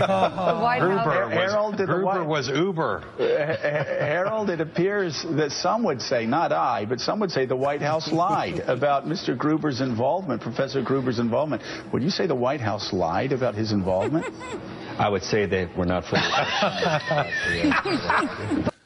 The 0.00 0.06
White 0.06 0.80
House. 0.80 1.04
Gruber 1.04 1.26
was, 1.26 1.34
Harold, 1.34 1.76
did 1.76 1.88
the 1.88 1.92
Gruber 1.92 2.24
White- 2.24 2.26
was 2.26 2.48
Uber. 2.48 3.04
Uh, 3.18 3.24
Harold, 4.00 4.48
it 4.48 4.60
appears 4.60 5.22
that 5.36 5.50
some 5.52 5.82
would 5.84 6.00
say, 6.00 6.24
not 6.24 6.52
I, 6.52 6.86
but 6.88 7.00
some 7.00 7.20
would 7.20 7.30
say 7.30 7.44
the 7.44 7.56
White 7.56 7.82
House 7.82 8.10
lied 8.10 8.60
about 8.60 9.04
Mr. 9.04 9.36
Gruber's 9.36 9.80
involvement, 9.82 10.40
Professor 10.40 10.80
Gruber's 10.82 11.18
involvement. 11.18 11.62
Would 11.92 12.02
you 12.02 12.08
say 12.10 12.26
the 12.26 12.34
White 12.34 12.60
House 12.62 12.92
lied 12.94 13.32
about 13.32 13.49
his 13.54 13.72
involvement? 13.72 14.26
I 14.98 15.08
would 15.08 15.22
say 15.22 15.46
they 15.46 15.66
were 15.76 15.86
not 15.86 16.04
fully. 16.04 16.22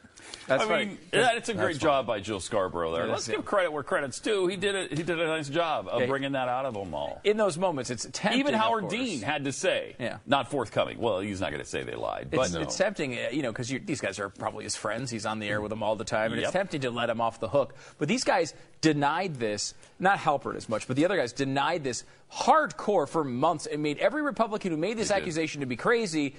That's 0.47 0.65
I 0.65 0.85
mean, 0.85 0.99
yeah, 1.13 1.33
it's 1.37 1.49
a 1.49 1.55
great 1.55 1.79
job 1.79 2.07
by 2.07 2.21
Jill 2.21 2.41
Scarborough 2.41 2.93
there. 2.93 3.05
It 3.05 3.09
Let's 3.11 3.29
is, 3.29 3.35
give 3.37 3.45
credit 3.45 3.73
where 3.73 3.83
credit's 3.83 4.21
due. 4.21 4.47
He 4.47 4.57
did 4.57 4.75
it. 4.75 4.93
He 4.97 5.03
did 5.03 5.19
a 5.19 5.27
nice 5.27 5.49
job 5.49 5.89
of 5.89 6.01
Yeah. 6.03 6.07
bringing 6.07 6.33
that 6.33 6.49
out 6.49 6.67
of 6.67 6.75
them 6.75 6.95
all. 6.95 7.21
In 7.25 7.37
those 7.37 7.57
moments, 7.57 7.91
it's 7.91 8.07
tempting. 8.13 8.41
Even 8.41 8.55
Howard. 8.55 8.89
Dean 8.89 9.23
had 9.23 9.45
to 9.45 9.53
say, 9.53 9.97
Yeah. 9.99 10.19
not 10.27 10.51
forthcoming. 10.51 10.99
Well, 10.99 11.21
he's 11.21 11.41
not 11.41 11.51
going 11.51 11.63
to 11.63 11.69
say 11.69 11.83
they 11.83 11.95
lied, 11.95 12.29
but 12.31 12.47
It's, 12.47 12.55
it's 12.55 12.77
tempting, 12.77 13.15
uh, 13.15 13.29
you 13.33 13.43
know, 13.43 13.53
because 13.53 13.69
these 13.69 14.01
guys 14.01 14.19
are 14.19 14.29
probably 14.29 14.65
his 14.65 14.77
friends. 14.77 15.11
He's 15.11 15.25
on 15.27 15.39
the 15.39 15.49
air 15.49 15.61
with 15.61 15.71
them 15.71 15.83
all 15.83 15.97
the 15.97 16.05
time, 16.05 16.33
and 16.33 16.41
Yep. 16.41 16.49
it's 16.49 16.53
tempting 16.53 16.81
to 16.83 16.91
let 16.91 17.09
him 17.11 17.21
off 17.21 17.41
the 17.41 17.49
hook. 17.49 17.75
But 17.99 18.09
these 18.09 18.25
guys 18.25 18.53
denied 18.81 19.37
this, 19.37 19.73
not 19.99 20.19
Halpert 20.19 20.57
as 20.57 20.69
much, 20.69 20.87
but 20.87 20.97
the 20.97 21.05
other 21.07 21.17
guys 21.17 21.33
denied 21.33 21.85
this 21.85 22.05
hardcore 22.31 23.09
for 23.09 23.25
months 23.25 23.67
and 23.67 23.83
made 23.83 23.99
every 23.99 24.21
Republican 24.21 24.73
who 24.73 24.77
made 24.77 24.99
this 24.99 25.11
accusation 25.11 25.61
to 25.61 25.67
be 25.67 25.77
crazy 25.77 26.35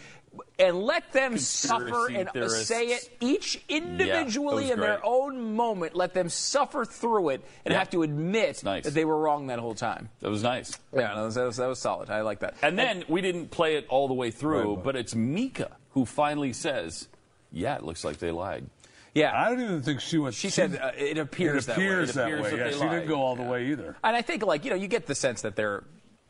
and 0.59 0.83
let 0.83 1.11
them 1.13 1.31
Conspiracy 1.31 1.67
suffer 1.91 2.07
and 2.11 2.29
theorists. 2.31 2.67
say 2.67 2.87
it 2.87 3.09
each 3.21 3.63
individually 4.01 4.63
was 4.63 4.71
in 4.71 4.79
their 4.79 4.99
own 5.05 5.55
moment, 5.55 5.95
let 5.95 6.13
them 6.13 6.29
suffer 6.29 6.85
through 6.85 7.29
it 7.29 7.41
and 7.65 7.71
Yeah. 7.71 7.79
have 7.79 7.89
to 7.91 8.03
admit 8.03 8.63
nice. 8.63 8.83
that 8.85 8.93
they 8.93 9.05
were 9.05 9.17
wrong 9.17 9.47
that 9.47 9.59
whole 9.59 9.75
time. 9.75 10.09
that 10.21 10.29
was 10.29 10.43
nice. 10.43 10.77
Yeah, 10.93 11.13
that, 11.15 11.21
was, 11.21 11.35
that, 11.35 11.45
was, 11.45 11.57
that 11.57 11.67
was 11.67 11.79
solid. 11.79 12.09
I 12.09 12.21
like 12.21 12.39
that. 12.39 12.55
And 12.61 12.77
then 12.77 13.03
we 13.07 13.21
didn't 13.21 13.51
play 13.51 13.75
it 13.75 13.85
all 13.89 14.07
the 14.07 14.13
way 14.13 14.31
through, 14.31 14.81
but 14.83 14.95
it's 14.95 15.15
Mika 15.15 15.71
who 15.91 16.05
finally 16.05 16.51
says, 16.53 17.07
"Yeah, 17.51 17.75
it 17.75 17.83
looks 17.83 18.03
like 18.03 18.17
they 18.17 18.31
lied." 18.31 18.65
Yeah, 19.13 19.31
I 19.33 19.49
don't 19.49 19.61
even 19.61 19.81
think 19.81 20.01
she 20.01 20.17
went. 20.17 20.35
she 20.35 20.49
said 20.49 20.75
uh, 20.75 20.91
it 20.97 21.17
appears, 21.17 21.69
it 21.69 21.71
appears 21.71 22.13
that 22.15 22.27
way. 22.27 22.33
that 22.33 22.37
It 22.37 22.43
appears 22.43 22.43
way. 22.43 22.49
that 22.51 22.57
Yeah, 22.57 22.71
they 22.71 22.77
she 22.77 22.89
didn't 22.95 23.07
go 23.07 23.21
all 23.21 23.37
the 23.37 23.43
Yeah. 23.43 23.49
way 23.49 23.65
either. 23.67 23.95
And 24.03 24.13
I 24.15 24.21
think, 24.21 24.45
like, 24.45 24.65
you 24.65 24.71
know, 24.71 24.75
you 24.75 24.89
get 24.89 25.05
the 25.07 25.15
sense 25.15 25.41
that 25.43 25.55
they're. 25.55 25.83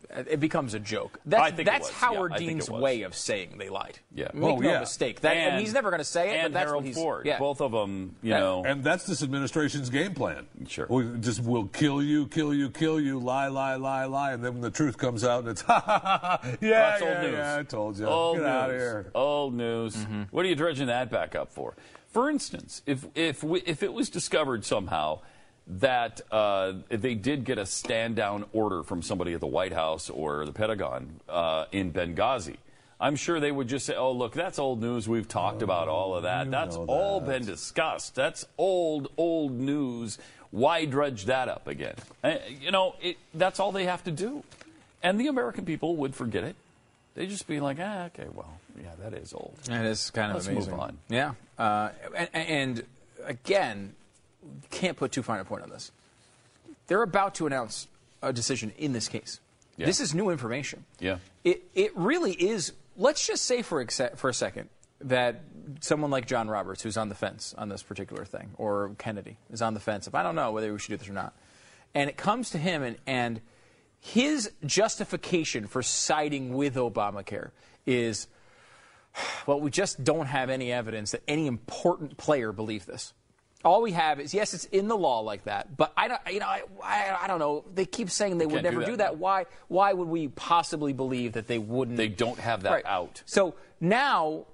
It 0.09 0.39
becomes 0.39 0.73
a 0.73 0.79
joke. 0.79 1.19
That's, 1.25 1.41
I 1.41 1.49
think 1.51 1.67
it 1.67 1.71
that's 1.71 1.87
was, 1.87 1.89
yeah, 1.91 1.97
Howard 2.07 2.33
think 2.37 2.49
Dean's 2.49 2.67
it 2.67 2.71
was. 2.71 2.81
way 2.81 3.01
of 3.03 3.15
saying 3.15 3.57
they 3.57 3.69
lied. 3.69 3.99
Yeah. 4.13 4.27
Make 4.33 4.43
Oh, 4.43 4.55
no 4.57 4.69
yeah. 4.69 4.79
mistake. 4.79 5.21
That, 5.21 5.35
and, 5.35 5.59
he's 5.61 5.73
never 5.73 5.89
going 5.89 5.99
to 5.99 6.03
say 6.05 6.31
it, 6.31 6.35
and 6.45 6.53
but 6.53 6.59
that's 6.59 6.69
Harold 6.69 6.83
he's. 6.85 6.95
Ford, 6.95 7.25
yeah. 7.25 7.39
both 7.39 7.61
of 7.61 7.71
them, 7.71 8.15
you 8.21 8.31
Yeah. 8.31 8.39
know. 8.39 8.63
And 8.65 8.83
that's 8.83 9.05
this 9.05 9.23
administration's 9.23 9.89
game 9.89 10.13
plan. 10.13 10.47
Sure. 10.67 10.87
We 10.89 11.05
just 11.19 11.43
will 11.43 11.65
kill 11.65 12.01
you, 12.03 12.27
kill 12.27 12.53
you, 12.53 12.69
kill 12.69 12.99
you, 12.99 13.19
lie, 13.19 13.47
lie, 13.47 13.75
lie, 13.75 14.05
lie, 14.05 14.33
and 14.33 14.43
then 14.43 14.53
when 14.53 14.61
the 14.61 14.71
truth 14.71 14.97
comes 14.97 15.23
out, 15.23 15.39
and 15.41 15.49
it's 15.49 15.61
ha 15.63 15.79
ha 15.79 15.99
ha, 15.99 16.17
ha. 16.21 16.39
yeah, 16.61 16.69
That's 16.69 17.01
yeah, 17.01 17.07
old 17.09 17.21
news. 17.21 17.33
yeah, 17.33 17.57
I 17.59 17.63
told 17.63 17.97
you. 17.99 18.05
Old 18.05 18.37
Get 18.37 18.43
news. 18.43 18.51
out 18.51 18.69
of 18.69 18.75
here. 18.75 19.11
Old 19.15 19.53
news. 19.53 19.95
Mm-hmm. 19.95 20.21
What 20.31 20.45
are 20.45 20.49
you 20.49 20.55
dredging 20.55 20.87
that 20.87 21.09
back 21.09 21.35
up 21.35 21.51
for? 21.51 21.75
For 22.07 22.29
instance, 22.29 22.81
if 22.85 23.05
if 23.15 23.43
we, 23.43 23.59
if 23.61 23.83
it 23.83 23.91
was 23.91 24.09
discovered 24.09 24.63
somehow 24.63 25.19
that 25.67 26.21
uh, 26.31 26.73
they 26.89 27.15
did 27.15 27.43
get 27.43 27.57
a 27.57 27.65
stand 27.65 28.15
down 28.15 28.45
order 28.53 28.83
from 28.83 29.01
somebody 29.01 29.33
at 29.33 29.39
the 29.41 29.47
White 29.47 29.73
House 29.73 30.09
or 30.09 30.45
the 30.45 30.51
Pentagon 30.51 31.19
uh, 31.27 31.65
in 31.71 31.91
Benghazi. 31.91 32.57
I'm 32.99 33.15
sure 33.15 33.39
they 33.39 33.51
would 33.51 33.67
just 33.67 33.85
say, 33.85 33.95
"Oh, 33.95 34.11
look, 34.13 34.33
that's 34.33 34.57
old 34.59 34.81
news. 34.81 35.07
We've 35.09 35.27
talked 35.27 35.61
about 35.61 35.87
all 35.89 36.15
of 36.15 36.23
that. 36.23 36.49
That's 36.49 36.75
all 36.77 37.19
been 37.19 37.45
discussed. 37.45 38.15
That's 38.15 38.45
old, 38.57 39.09
old 39.17 39.51
news. 39.51 40.17
Why 40.51 40.85
dredge 40.85 41.25
that 41.25 41.49
up 41.49 41.67
again?" 41.67 41.95
Uh, 42.23 42.35
you 42.61 42.71
know, 42.71 42.95
it, 43.01 43.17
that's 43.33 43.59
all 43.59 43.71
they 43.73 43.83
have 43.85 44.03
to 44.05 44.11
do, 44.11 44.43
and 45.03 45.19
the 45.19 45.27
American 45.27 45.65
people 45.65 45.97
would 45.97 46.15
forget 46.15 46.43
it. 46.45 46.55
They'd 47.15 47.29
just 47.29 47.47
be 47.47 47.59
like, 47.59 47.77
"Ah, 47.81 48.05
okay, 48.05 48.27
well, 48.33 48.59
yeah, 48.81 48.91
that 49.03 49.13
is 49.13 49.33
old." 49.33 49.55
It 49.69 49.85
is 49.85 50.09
kind 50.11 50.29
of 50.31 50.35
Let's 50.35 50.47
amazing. 50.47 50.71
move 50.71 50.79
on. 50.79 50.97
Yeah. 51.09 51.33
Uh, 51.59 51.89
and, 52.15 52.29
and 52.33 52.83
again, 53.25 53.93
can't 54.69 54.97
put 54.97 55.11
too 55.11 55.23
fine 55.23 55.39
a 55.39 55.45
point 55.45 55.63
on 55.63 55.69
this. 55.69 55.91
They're 56.87 57.01
about 57.01 57.35
to 57.35 57.47
announce 57.47 57.87
a 58.21 58.31
decision 58.31 58.71
in 58.77 58.93
this 58.93 59.07
case. 59.07 59.39
Yeah. 59.77 59.85
This 59.85 59.99
is 59.99 60.13
new 60.13 60.29
information. 60.29 60.85
Yeah. 60.99 61.17
It, 61.43 61.63
it 61.73 61.95
really 61.95 62.33
is. 62.33 62.73
Let's 62.97 63.25
just 63.25 63.45
say 63.45 63.61
for, 63.61 63.81
exe- 63.81 64.15
for 64.15 64.29
a 64.29 64.33
second 64.33 64.69
that 65.01 65.41
someone 65.81 66.11
like 66.11 66.27
John 66.27 66.47
Roberts, 66.47 66.81
who's 66.81 66.97
on 66.97 67.09
the 67.09 67.15
fence 67.15 67.53
on 67.57 67.69
this 67.69 67.83
particular 67.83 68.23
thing, 68.23 68.51
or 68.57 68.95
Kennedy 68.97 69.37
is 69.51 69.61
on 69.61 69.73
the 69.73 69.79
fence. 69.79 70.07
If 70.07 70.15
I 70.15 70.23
don't 70.23 70.35
know 70.35 70.51
whether 70.51 70.71
we 70.71 70.79
should 70.79 70.91
do 70.91 70.97
this 70.97 71.09
or 71.09 71.13
not, 71.13 71.33
and 71.93 72.09
it 72.09 72.17
comes 72.17 72.51
to 72.51 72.57
him 72.57 72.83
and, 72.83 72.97
and 73.05 73.41
his 73.99 74.51
justification 74.65 75.67
for 75.67 75.83
siding 75.83 76.53
with 76.53 76.75
Obamacare 76.75 77.51
is 77.85 78.27
Well, 79.47 79.59
we 79.59 79.71
just 79.71 80.03
don't 80.03 80.27
have 80.27 80.49
any 80.49 80.71
evidence 80.71 81.11
that 81.11 81.23
any 81.27 81.47
important 81.47 82.17
player 82.17 82.51
believed 82.51 82.87
this. 82.87 83.13
All 83.65 83.81
we 83.81 83.91
have 83.93 84.19
is 84.19 84.33
yes, 84.33 84.53
it's 84.53 84.65
in 84.65 84.87
the 84.87 84.95
law 84.95 85.19
like 85.21 85.45
that, 85.45 85.75
but 85.75 85.91
I 85.97 86.07
don't, 86.07 86.21
you 86.31 86.39
know, 86.39 86.45
I, 86.45 86.61
I, 86.83 87.17
I 87.23 87.27
don't 87.27 87.39
know. 87.39 87.65
They 87.73 87.85
keep 87.85 88.09
saying 88.11 88.37
they 88.37 88.45
would 88.45 88.61
can't 88.61 88.63
do 88.63 88.69
never 88.71 88.79
that. 88.81 88.91
do 88.91 88.97
that. 88.97 89.17
Why? 89.17 89.47
Why 89.67 89.91
would 89.91 90.07
we 90.07 90.27
possibly 90.27 90.93
believe 90.93 91.33
that 91.33 91.47
they 91.47 91.57
wouldn't? 91.57 91.97
They 91.97 92.07
don't 92.07 92.39
have 92.39 92.61
that 92.63 92.71
Right. 92.71 92.85
out. 92.85 93.23
So 93.25 93.55
now, 93.81 94.45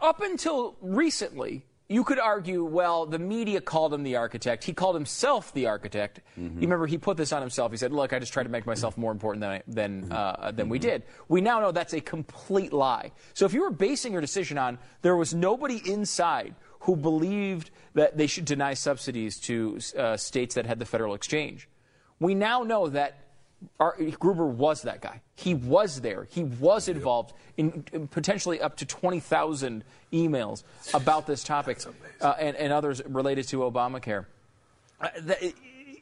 up 0.00 0.20
until 0.22 0.76
recently, 0.80 1.64
you 1.90 2.04
could 2.04 2.18
argue, 2.18 2.64
well, 2.64 3.06
the 3.06 3.18
media 3.18 3.62
called 3.62 3.94
him 3.94 4.02
the 4.02 4.16
architect. 4.16 4.62
He 4.64 4.74
called 4.74 4.94
himself 4.94 5.54
the 5.54 5.66
architect. 5.68 6.20
Mm-hmm. 6.38 6.56
You 6.56 6.60
remember 6.68 6.86
he 6.86 6.98
put 6.98 7.16
this 7.16 7.32
on 7.32 7.40
himself. 7.40 7.70
He 7.70 7.78
said, 7.78 7.92
"Look, 7.92 8.12
I 8.12 8.18
just 8.18 8.32
tried 8.32 8.42
to 8.42 8.50
make 8.50 8.66
myself 8.66 8.98
more 8.98 9.10
important 9.12 9.40
than 9.40 9.50
I, 9.50 9.62
than 9.66 10.02
Mm-hmm. 10.02 10.12
uh, 10.12 10.50
than 10.52 10.68
we 10.68 10.78
did." 10.78 11.02
We 11.28 11.40
now 11.40 11.60
know 11.60 11.72
that's 11.72 11.94
a 11.94 12.00
complete 12.00 12.72
lie. 12.74 13.12
So 13.34 13.46
if 13.46 13.54
you 13.54 13.62
were 13.62 13.70
basing 13.70 14.12
your 14.12 14.20
decision 14.20 14.58
on 14.58 14.78
there 15.02 15.16
was 15.16 15.34
nobody 15.34 15.80
inside 15.90 16.54
who 16.80 16.96
believed 16.96 17.70
that 17.94 18.16
they 18.16 18.26
should 18.26 18.44
deny 18.44 18.74
subsidies 18.74 19.38
to 19.40 19.78
uh, 19.96 20.16
states 20.16 20.54
that 20.54 20.66
had 20.66 20.78
the 20.78 20.84
federal 20.84 21.14
exchange, 21.14 21.68
we 22.20 22.34
now 22.34 22.62
know 22.62 22.88
that 22.88 23.18
our, 23.80 23.96
Gruber 24.20 24.46
was 24.46 24.82
that 24.82 25.00
guy. 25.00 25.20
He 25.34 25.54
was 25.54 26.00
there. 26.00 26.28
He 26.30 26.44
was 26.44 26.88
involved 26.88 27.32
in, 27.56 27.84
in 27.92 28.06
potentially 28.06 28.60
up 28.60 28.76
to 28.76 28.86
20,000 28.86 29.82
emails 30.12 30.62
about 30.94 31.26
this 31.26 31.42
topic 31.42 31.80
uh, 32.20 32.34
and, 32.38 32.56
and 32.56 32.72
others 32.72 33.02
related 33.04 33.48
to 33.48 33.58
Obamacare. 33.58 34.26
Uh, 35.00 35.08
that- 35.22 35.52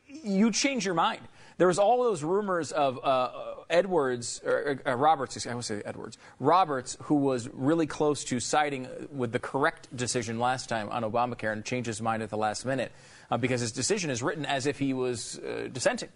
you 0.08 0.50
change 0.50 0.84
your 0.84 0.94
mind. 0.94 1.20
There 1.58 1.66
was 1.66 1.78
all 1.78 2.02
those 2.04 2.22
rumors 2.22 2.70
of 2.70 3.02
uh, 3.02 3.30
Edwards, 3.70 4.42
or, 4.44 4.78
uh, 4.86 4.94
Roberts, 4.94 5.46
I 5.46 5.54
would 5.54 5.64
say 5.64 5.82
Edwards, 5.84 6.18
Roberts, 6.38 6.98
who 7.04 7.16
was 7.16 7.48
really 7.48 7.86
close 7.86 8.24
to 8.24 8.40
siding 8.40 8.88
with 9.10 9.32
the 9.32 9.38
correct 9.38 9.94
decision 9.96 10.38
last 10.38 10.68
time 10.68 10.90
on 10.90 11.02
Obamacare 11.02 11.52
and 11.52 11.64
changed 11.64 11.86
his 11.86 12.02
mind 12.02 12.22
at 12.22 12.28
the 12.28 12.36
last 12.36 12.66
minute 12.66 12.92
uh, 13.30 13.38
because 13.38 13.62
his 13.62 13.72
decision 13.72 14.10
is 14.10 14.22
written 14.22 14.44
as 14.44 14.66
if 14.66 14.78
he 14.78 14.92
was 14.92 15.38
uh, 15.38 15.68
dissenting 15.72 16.10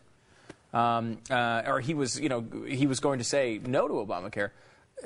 um, 0.73 1.19
uh, 1.31 1.63
or 1.67 1.81
he 1.81 1.95
was, 1.95 2.21
you 2.21 2.29
know, 2.29 2.45
he 2.67 2.87
was 2.87 3.01
going 3.01 3.19
to 3.19 3.25
say 3.25 3.61
no 3.65 3.89
to 3.89 3.95
Obamacare. 3.95 4.51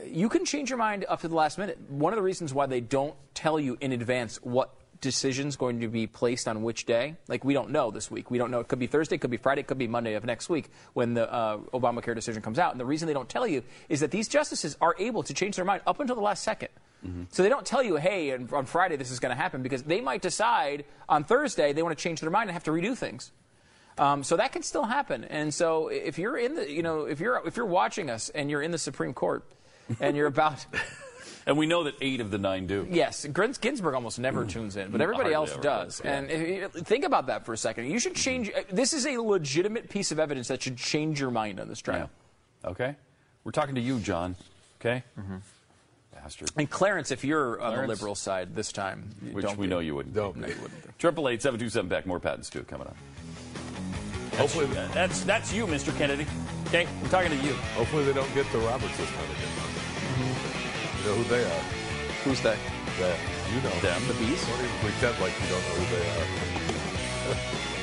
You 0.05 0.29
can 0.29 0.45
change 0.45 0.71
your 0.71 0.79
mind 0.79 1.05
up 1.09 1.21
to 1.21 1.29
the 1.29 1.37
last 1.37 1.59
minute. 1.59 1.79
One 1.89 2.13
of 2.13 2.17
the 2.17 2.23
reasons 2.23 2.53
why 2.53 2.67
they 2.67 2.81
don't 2.81 3.15
tell 3.35 3.61
you 3.61 3.79
in 3.81 3.93
advance 3.93 4.37
what 4.43 4.75
decision's 5.05 5.55
going 5.55 5.81
to 5.81 5.89
be 5.89 6.09
placed 6.09 6.49
on 6.49 6.63
which 6.65 6.85
day, 6.87 7.15
like 7.29 7.45
we 7.45 7.55
don't 7.55 7.71
know 7.71 7.93
this 7.93 8.11
week. 8.11 8.31
We 8.31 8.39
don't 8.39 8.51
know. 8.51 8.59
It 8.59 8.67
could 8.67 8.81
be 8.81 8.89
Thursday, 8.89 9.15
it 9.15 9.21
could 9.21 9.31
be 9.31 9.37
Friday, 9.37 9.61
it 9.61 9.69
could 9.69 9.79
be 9.79 9.87
Monday 9.87 10.15
of 10.15 10.25
next 10.25 10.49
week 10.49 10.71
when 10.95 11.15
the 11.15 11.33
uh, 11.33 11.59
Obamacare 11.73 12.17
decision 12.17 12.43
comes 12.43 12.59
out. 12.59 12.73
And 12.73 12.81
the 12.81 12.85
reason 12.85 13.07
they 13.07 13.15
don't 13.15 13.29
tell 13.29 13.47
you 13.47 13.63
is 13.89 14.01
that 14.01 14.11
these 14.11 14.27
justices 14.27 14.77
are 14.81 14.97
able 14.99 15.23
to 15.23 15.33
change 15.33 15.55
their 15.55 15.65
mind 15.65 15.83
up 15.87 16.01
until 16.01 16.17
the 16.17 16.23
last 16.23 16.45
2nd 16.45 16.69
So 17.31 17.43
they 17.45 17.49
don't 17.49 17.67
tell 17.67 17.83
you, 17.83 17.97
hey, 17.97 18.33
on 18.33 18.67
Friday 18.67 18.97
this 18.97 19.11
is 19.13 19.21
going 19.21 19.31
to 19.37 19.41
happen 19.41 19.63
because 19.63 19.85
they 19.85 20.01
might 20.01 20.23
decide 20.23 20.85
on 21.09 21.23
Thursday 21.23 21.73
they 21.73 21.83
want 21.83 21.97
to 21.97 22.03
change 22.03 22.21
their 22.21 22.31
mind 22.31 22.49
and 22.49 22.55
have 22.55 22.65
to 22.65 22.73
redo 22.73 22.97
things. 22.97 23.31
Um, 23.97 24.25
so 24.25 24.37
that 24.39 24.51
can 24.53 24.63
still 24.63 24.85
happen. 24.85 25.25
And 25.25 25.55
so 25.55 25.89
if 25.89 26.19
you're 26.19 26.37
in 26.37 26.55
the, 26.57 26.69
you 26.69 26.83
know, 26.83 27.05
if 27.05 27.21
you're 27.21 27.41
if 27.47 27.57
you're 27.57 27.67
watching 27.67 28.11
us 28.11 28.29
and 28.31 28.51
you're 28.51 28.63
in 28.63 28.73
the 28.73 28.79
Supreme 28.79 29.13
Court 29.15 29.45
and 30.01 30.17
you're 30.17 30.27
about, 30.27 30.67
and 31.47 31.57
we 31.59 31.67
know 31.67 31.85
that 31.85 31.95
eight 32.01 32.21
of 32.21 32.31
the 32.31 32.39
nine 32.39 32.67
do. 32.67 32.87
yes, 32.91 33.27
Gins- 33.27 33.59
Ginsburg 33.61 33.95
almost 33.95 34.19
never 34.19 34.45
mm. 34.45 34.49
tunes 34.49 34.77
in, 34.77 34.91
but 34.91 35.01
mm, 35.01 35.03
everybody 35.05 35.33
Hardly 35.33 35.35
else 35.35 35.53
ever 35.53 35.63
does. 35.63 35.99
does, 35.99 36.05
yeah. 36.05 36.13
And 36.13 36.31
if 36.31 36.73
think 36.73 37.05
about 37.05 37.27
that 37.27 37.45
for 37.45 37.53
a 37.53 37.57
second. 37.57 37.91
You 37.91 37.99
should 37.99 38.15
change. 38.15 38.51
uh, 38.51 38.63
This 38.71 38.93
is 38.93 39.07
a 39.07 39.19
legitimate 39.19 39.89
piece 39.91 40.13
of 40.13 40.19
evidence 40.19 40.49
that 40.49 40.63
should 40.63 40.77
change 40.77 41.21
your 41.21 41.31
mind 41.31 41.61
on 41.61 41.69
this 41.69 41.81
trial. 41.81 42.11
Okay, 42.65 42.97
we're 43.45 43.53
talking 43.53 43.75
to 43.75 43.81
you, 43.81 43.99
John. 43.99 44.37
Okay, 44.81 45.03
mm-hmm. 45.19 45.37
bastard. 46.15 46.51
And 46.57 46.69
Clarence, 46.71 47.11
if 47.11 47.25
you're 47.25 47.61
on 47.61 47.77
the 47.77 47.87
liberal 47.87 48.15
side 48.15 48.55
this 48.55 48.73
time, 48.73 49.11
Which 49.33 49.45
don't 49.45 49.59
we 49.59 49.67
be. 49.67 49.71
know 49.71 49.81
you 49.81 49.95
wouldn't. 49.95 50.15
No, 50.15 50.29
you 50.29 50.41
wouldn't. 50.63 50.99
Triple 50.99 51.29
eight 51.29 51.43
seven 51.43 51.61
two 51.61 51.69
seven 51.69 51.89
back. 51.89 52.07
More 52.07 52.21
Pat 52.21 52.35
and 52.35 52.45
Stu 52.47 52.63
coming 52.63 52.87
up. 52.87 52.97
Hopefully, 54.37 54.67
that's 54.93 55.23
that's 55.25 55.53
you, 55.53 55.67
Mr. 55.67 55.97
Kennedy. 55.97 56.27
Okay, 56.67 56.89
we're 57.03 57.09
talking 57.09 57.31
to 57.31 57.47
you. 57.47 57.53
Hopefully, 57.77 58.05
they 58.05 58.13
don't 58.13 58.33
get 58.35 58.51
the 58.51 58.59
Roberts 58.59 58.97
this 58.97 59.09
time 59.11 59.25
again. 59.25 59.49
Mm-hmm. 60.17 60.64
You 61.05 61.11
know 61.11 61.17
who 61.17 61.25
they 61.25 61.45
are. 61.45 61.65
Who's 62.25 62.41
they? 62.41 62.57
That 62.99 63.19
you 63.53 63.61
know 63.61 63.69
Them. 63.81 64.01
The 64.09 64.15
bees. 64.15 64.41
Don't 64.47 64.57
even 64.57 64.71
pretend 64.81 65.21
like 65.21 65.35
you 65.39 65.49
don't 65.51 65.61
know 65.61 65.75
who 65.77 65.97
they 65.97 66.09
are. 67.37 67.69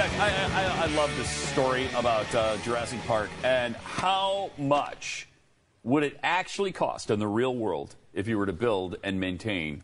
seven 0.00 0.10
two 0.10 0.16
seven. 0.16 0.52
I, 0.52 0.82
I, 0.82 0.84
I 0.84 0.86
love 0.96 1.14
this 1.16 1.28
story 1.28 1.88
about 1.96 2.34
uh, 2.34 2.56
Jurassic 2.58 3.00
Park 3.06 3.28
and 3.44 3.76
how 3.76 4.50
much 4.56 5.28
would 5.82 6.02
it 6.02 6.18
actually 6.22 6.72
cost 6.72 7.10
in 7.10 7.18
the 7.18 7.26
real 7.26 7.54
world 7.54 7.94
if 8.12 8.28
you 8.28 8.38
were 8.38 8.46
to 8.46 8.52
build 8.52 8.96
and 9.02 9.20
maintain 9.20 9.82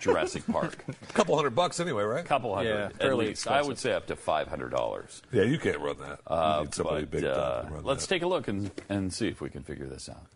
Jurassic 0.00 0.46
Park? 0.46 0.84
A 1.02 1.12
couple 1.12 1.36
hundred 1.36 1.54
bucks 1.54 1.80
anyway, 1.80 2.02
right? 2.04 2.24
A 2.24 2.28
couple 2.28 2.54
hundred, 2.54 2.70
Yeah, 2.74 2.84
at 2.86 2.96
fairly 2.96 3.28
least. 3.28 3.46
I 3.48 3.62
would 3.62 3.78
say 3.78 3.92
up 3.92 4.06
to 4.08 4.16
five 4.16 4.48
hundred 4.48 4.70
dollars. 4.70 5.22
Yeah, 5.32 5.42
you 5.44 5.58
can't 5.58 5.78
run 5.80 5.98
that. 5.98 6.20
You 6.28 6.36
Uh, 6.36 6.60
need 6.62 6.74
somebody 6.74 7.00
but, 7.02 7.10
big 7.10 7.24
uh, 7.24 7.62
to 7.62 7.68
run 7.70 7.84
let's 7.84 8.06
that. 8.06 8.14
take 8.14 8.22
a 8.22 8.26
look 8.28 8.48
and, 8.48 8.70
and 8.88 9.12
see 9.12 9.28
if 9.28 9.40
we 9.40 9.50
can 9.50 9.62
figure 9.62 9.86
this 9.86 10.08
out. 10.08 10.26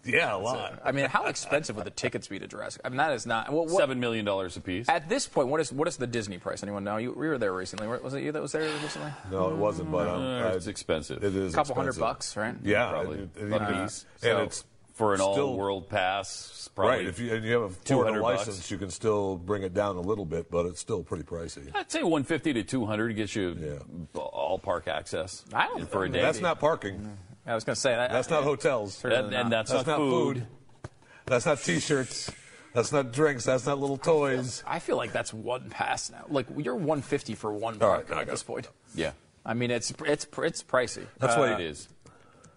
Yeah, 0.07 0.35
a 0.35 0.39
lot. 0.39 0.81
I 0.87 0.93
mean, 0.93 1.05
how 1.05 1.27
expensive 1.27 1.77
would 1.77 1.85
the 1.85 1.91
tickets 1.91 2.29
be 2.29 2.39
to 2.39 2.47
Jurassic? 2.47 2.81
I 2.83 2.89
mean, 2.89 2.97
that 2.97 3.13
is 3.13 3.27
not. 3.27 3.53
What, 3.53 3.67
what, 3.67 3.77
Seven 3.77 4.01
million 4.01 4.25
dollars 4.25 4.57
a 4.57 4.61
piece. 4.63 4.89
At 4.89 5.11
this 5.11 5.27
point, 5.29 5.49
what 5.49 5.61
is 5.61 5.71
what 5.71 5.87
is 5.87 5.99
the 5.99 6.07
Disney 6.07 6.39
price? 6.39 6.63
Anyone 6.63 6.83
know? 6.83 6.97
You 6.97 7.13
we 7.13 7.29
were 7.29 7.37
there 7.37 7.53
recently. 7.53 7.87
Was 7.87 8.15
it 8.15 8.23
you 8.23 8.33
that 8.33 8.41
was 8.41 8.53
there 8.53 8.63
recently? 8.83 9.11
No, 9.31 9.51
it 9.51 9.57
wasn't, 9.57 9.91
but 9.93 10.09
um, 10.09 10.23
Uh, 10.23 10.39
I- 10.49 10.49
it's 10.53 10.67
expensive. 10.67 11.23
It 11.23 11.37
is 11.37 11.53
a 11.53 11.57
Couple 11.57 11.75
hundred 11.75 11.99
bucks, 11.99 12.39
right? 12.39 12.55
Yeah, 12.63 12.89
Probably. 12.89 13.19
and, 13.19 13.31
and, 13.39 13.53
A 13.53 13.57
uh, 13.61 13.83
piece. 13.85 14.07
and 14.23 14.31
So- 14.31 14.39
it's 14.45 14.65
for 14.97 15.13
an 15.13 15.19
Still- 15.19 15.29
all-world 15.51 15.89
pass. 15.89 16.69
Probably 16.75 16.97
right. 16.97 17.07
If 17.07 17.19
you, 17.19 17.33
and 17.35 17.43
you 17.45 17.53
have 17.53 17.63
a 17.63 17.69
Florida 17.71 18.11
200 18.19 18.23
bucks. 18.23 18.47
license, 18.49 18.71
you 18.71 18.77
can 18.77 18.91
still 18.91 19.37
bring 19.39 19.63
it 19.63 19.73
down 19.73 19.97
a 19.97 20.01
little 20.01 20.27
bit, 20.27 20.51
but 20.51 20.67
it's 20.67 20.79
still 20.81 21.03
pretty 21.03 21.25
pricey. 21.25 21.71
I'd 21.75 21.91
say 21.91 22.03
150 22.03 22.53
to 22.55 22.63
200 22.63 23.17
gets 23.17 23.35
you 23.35 23.81
all 24.15 24.59
park 24.59 24.87
access. 24.89 25.45
I 25.55 25.69
don't 25.69 25.89
for 25.91 26.05
a 26.05 26.09
day. 26.11 26.21
That's 26.21 26.41
not 26.41 26.61
parking. 26.61 27.17
I 27.47 27.55
was 27.55 27.65
going 27.65 27.75
to 27.77 27.81
say 27.81 27.95
that. 27.95 28.11
That's 28.11 28.29
not 28.29 28.43
hotels. 28.45 29.01
That- 29.03 29.33
and 29.33 29.51
that's 29.53 29.73
not 29.73 29.85
food. 29.87 30.47
That's 31.25 31.47
not 31.47 31.61
T-shirts. 31.61 32.31
That's 32.75 32.93
not 32.93 33.11
drinks. 33.13 33.45
That's 33.45 33.65
not 33.67 33.79
little 33.79 33.97
toys. 33.97 34.63
I 34.67 34.79
feel 34.81 34.97
like 34.99 35.13
that's 35.13 35.33
one 35.33 35.71
pass 35.71 36.11
now. 36.11 36.27
Like 36.29 36.47
you're 36.59 36.75
150 36.75 37.35
for 37.37 37.53
one 37.55 37.75
All 37.75 37.79
park 37.89 38.11
right, 38.11 38.19
I 38.19 38.21
at 38.21 38.27
got 38.27 38.33
this 38.33 38.43
point. 38.43 38.69
Yeah. 38.95 39.13
I 39.47 39.55
mean, 39.55 39.71
it's 39.71 39.93
it's 40.05 40.27
it's 40.37 40.63
pricey. 40.63 41.07
That's 41.19 41.37
Uh, 41.37 41.39
what 41.39 41.49
it 41.53 41.61
is. 41.61 41.89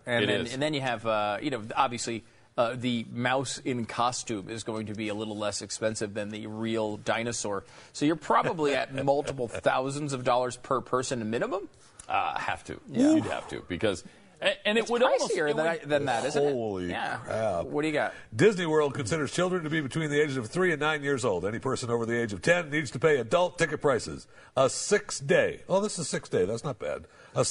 And 0.10 0.23
It 0.23 0.27
then 0.27 0.41
is. 0.48 0.53
and 0.53 0.61
then 0.61 0.73
you 0.73 0.81
have 0.81 1.06
uh, 1.06 1.38
you 1.41 1.49
know 1.52 1.61
obviously 1.76 2.23
uh, 2.57 2.76
the 2.76 3.06
mouse 3.11 3.60
in 3.60 3.86
costume 3.86 4.49
is 4.49 4.64
going 4.64 4.88
to 4.88 4.94
be 4.94 5.07
a 5.10 5.14
little 5.14 5.38
less 5.38 5.61
expensive 5.61 6.14
than 6.14 6.30
the 6.30 6.48
real 6.48 6.98
dinosaur. 6.98 7.64
So 7.94 8.06
you're 8.06 8.15
probably 8.18 8.76
at 8.76 8.94
multiple 9.06 9.48
thousands 9.48 10.11
of 10.14 10.23
dollars 10.23 10.57
per 10.57 10.81
person 10.81 11.30
minimum. 11.30 11.69
Uh, 12.07 12.38
have 12.40 12.64
to. 12.65 12.80
Yeah. 12.90 13.14
You'd 13.14 13.26
have 13.26 13.48
to 13.49 13.64
because, 13.68 14.03
and, 14.41 14.57
and 14.65 14.77
it 14.80 14.81
It's 14.81 14.90
would 14.91 15.03
almost 15.03 15.31
pricier 15.31 15.52
it 15.52 15.56
than, 15.56 15.65
would- 15.65 15.81
I, 15.84 15.86
than 15.86 16.06
that, 16.06 16.26
isn't 16.26 16.41
Holy 16.44 16.86
it? 16.86 16.90
Yeah. 16.90 17.18
crap. 17.18 17.65
What 17.68 17.84
do 17.84 17.88
you 17.88 17.94
got? 17.94 18.14
Disney 18.36 18.65
World 18.65 18.95
considers 18.95 19.31
children 19.31 19.64
to 19.64 19.69
be 19.69 19.80
between 19.80 20.10
the 20.10 20.19
ages 20.19 20.36
of 20.36 20.48
3 20.48 20.72
and 20.72 20.80
9 20.80 21.03
years 21.03 21.23
old. 21.23 21.45
Any 21.45 21.60
person 21.60 21.91
over 21.91 22.07
the 22.07 22.19
age 22.19 22.34
of 22.34 22.41
10 22.41 22.72
needs 22.72 22.90
to 22.91 22.99
pay 22.99 23.18
adult 23.18 23.60
ticket 23.60 23.80
prices. 23.80 24.26
A 24.57 24.69
six 24.72 25.19
day, 25.19 25.61
oh, 25.69 25.80
this 25.81 25.99
is 25.99 26.10
six 26.10 26.27
day, 26.30 26.45
that's 26.45 26.64
not 26.64 26.80
bad. 26.80 27.06
A 27.36 27.45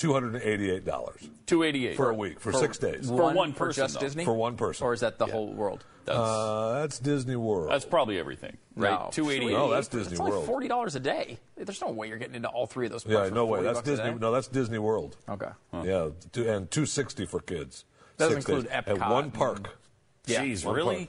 six 0.00 0.12
day 0.12 0.76
adult 0.76 1.14
base 1.14 1.20
ticket, 1.20 1.26
$288. 1.26 1.30
288 1.46 1.96
For 1.96 2.10
a 2.10 2.14
week, 2.14 2.40
for, 2.40 2.52
six 2.52 2.78
days. 2.78 3.08
For 3.08 3.32
one 3.32 3.52
for 3.52 3.66
person, 3.66 3.82
just 3.84 3.94
though. 3.94 4.00
Disney, 4.00 4.24
For 4.24 4.34
one 4.34 4.56
person. 4.56 4.86
or 4.86 4.92
is 4.94 5.00
that 5.00 5.18
the 5.18 5.26
whole 5.26 5.52
world? 5.52 5.84
That's, 6.06 6.18
Uh, 6.18 6.78
that's 6.80 6.98
Disney 6.98 7.36
World. 7.36 7.70
that's 7.70 7.84
probably 7.84 8.18
everything, 8.18 8.56
right? 8.74 8.90
No. 8.90 9.10
288. 9.12 9.52
No, 9.52 9.70
that's 9.70 9.86
Disney 9.88 10.12
It's 10.12 10.20
only 10.20 10.32
World. 10.32 10.46
forty 10.46 10.66
dollars 10.66 10.94
a 10.96 11.00
day. 11.00 11.38
There's 11.56 11.80
no 11.82 11.90
way 11.90 12.08
you're 12.08 12.16
getting 12.18 12.34
into 12.36 12.48
all 12.48 12.66
three 12.66 12.86
of 12.86 12.92
those. 12.92 13.04
yeah, 13.06 13.16
parks 13.16 13.28
for 13.28 13.34
no 13.34 13.46
way. 13.46 13.62
That's 13.62 13.82
Disney. 13.82 14.14
No, 14.14 14.32
that's 14.32 14.48
Disney 14.48 14.78
World. 14.78 15.16
Okay. 15.28 15.50
Yeah, 15.72 16.08
two, 16.32 16.48
and 16.50 16.70
260 16.70 17.26
for 17.26 17.40
kids. 17.40 17.84
Doesn't 18.16 18.38
include 18.38 18.64
days. 18.64 18.72
Epcot 18.72 19.00
At 19.02 19.10
one 19.10 19.30
park. 19.30 19.78
Yeah. 20.26 20.42
Jeez, 20.44 20.64
One 20.64 20.74
really? 20.74 20.96
park. 20.96 21.08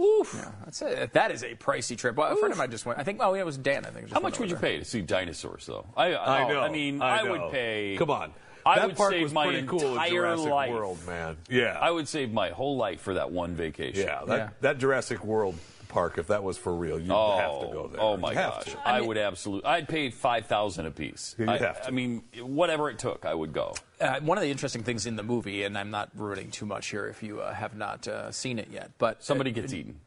Oof. 0.00 0.46
That's 0.64 0.82
it. 0.82 1.12
That 1.12 1.30
is 1.30 1.42
a 1.42 1.54
pricey 1.54 1.96
trip. 1.96 2.16
Well, 2.16 2.32
a 2.32 2.36
friend 2.36 2.52
of 2.52 2.58
mine 2.58 2.70
just 2.70 2.86
went. 2.86 2.98
I 2.98 3.02
think. 3.02 3.18
Oh, 3.22 3.34
yeah, 3.34 3.42
it 3.42 3.46
was 3.46 3.58
Dan. 3.58 3.84
I 3.84 3.90
think. 3.90 4.06
just 4.06 4.14
How 4.14 4.20
much 4.20 4.38
would 4.38 4.50
you 4.50 4.56
pay 4.56 4.78
to 4.78 4.84
see 4.84 5.02
dinosaurs, 5.02 5.66
though? 5.66 5.86
I, 5.96 6.14
I 6.14 6.44
oh, 6.44 6.48
know. 6.48 6.60
I 6.60 6.68
mean, 6.70 7.02
I 7.02 7.20
I, 7.20 7.30
would 7.30 7.52
pay. 7.52 7.96
Come 7.98 8.10
on. 8.10 8.32
I 8.64 8.76
That 8.76 8.88
would 8.88 8.96
park 8.96 9.12
save 9.12 9.22
was 9.22 9.32
my 9.32 9.46
pretty 9.46 9.66
cool 9.66 9.92
entire 9.92 10.10
Jurassic 10.10 10.50
life. 10.50 10.70
World, 10.70 10.98
man. 11.06 11.36
Yeah. 11.48 11.78
I 11.80 11.90
would 11.90 12.08
save 12.08 12.32
my 12.32 12.50
whole 12.50 12.76
life 12.76 13.00
for 13.00 13.14
that 13.14 13.30
one 13.30 13.54
vacation. 13.54 14.06
Yeah, 14.06 14.22
that, 14.26 14.36
Yeah. 14.36 14.48
that 14.60 14.78
Jurassic 14.78 15.24
World 15.24 15.56
park, 15.90 16.16
if 16.16 16.28
that 16.28 16.42
was 16.42 16.56
for 16.56 16.74
real, 16.74 16.98
you'd 16.98 17.10
Oh, 17.10 17.36
have 17.36 17.68
to 17.68 17.74
go 17.74 17.86
there. 17.88 18.00
oh 18.00 18.16
my 18.16 18.32
gosh! 18.32 18.64
to. 18.64 18.78
I, 18.88 19.00
would 19.02 19.18
absolutely. 19.18 19.68
I'd 19.68 19.88
pay 19.88 20.08
five 20.10 20.46
thousand 20.46 20.86
a 20.86 20.90
piece. 20.90 21.34
You'd 21.38 21.48
I, 21.50 21.58
have 21.58 21.82
to. 21.82 21.88
I 21.88 21.90
mean, 21.90 22.22
whatever 22.40 22.88
it 22.88 22.98
took, 22.98 23.26
I 23.26 23.34
would 23.34 23.52
go. 23.52 23.74
Uh, 24.00 24.20
one 24.20 24.38
of 24.38 24.42
the 24.42 24.50
interesting 24.50 24.82
things 24.82 25.04
in 25.04 25.16
the 25.16 25.22
movie, 25.22 25.64
and 25.64 25.76
I'm 25.76 25.90
not 25.90 26.08
ruining 26.14 26.50
too 26.50 26.64
much 26.64 26.88
here 26.88 27.06
if 27.06 27.22
you 27.22 27.40
uh, 27.40 27.52
have 27.52 27.76
not 27.76 28.08
uh, 28.08 28.32
seen 28.32 28.58
it 28.58 28.68
yet, 28.72 28.90
but 28.98 29.22
Somebody 29.22 29.50
gets 29.52 29.72
eaten. 29.74 30.00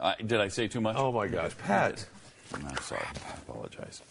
I 0.00 0.14
did 0.16 0.40
I 0.40 0.48
say 0.48 0.68
too 0.68 0.80
much? 0.80 0.96
Oh 0.96 1.10
my 1.10 1.26
gosh, 1.26 1.52
Pat. 1.58 2.04
I'm 2.54 2.76
sorry. 2.78 3.02
I 3.04 3.38
apologize. 3.48 4.02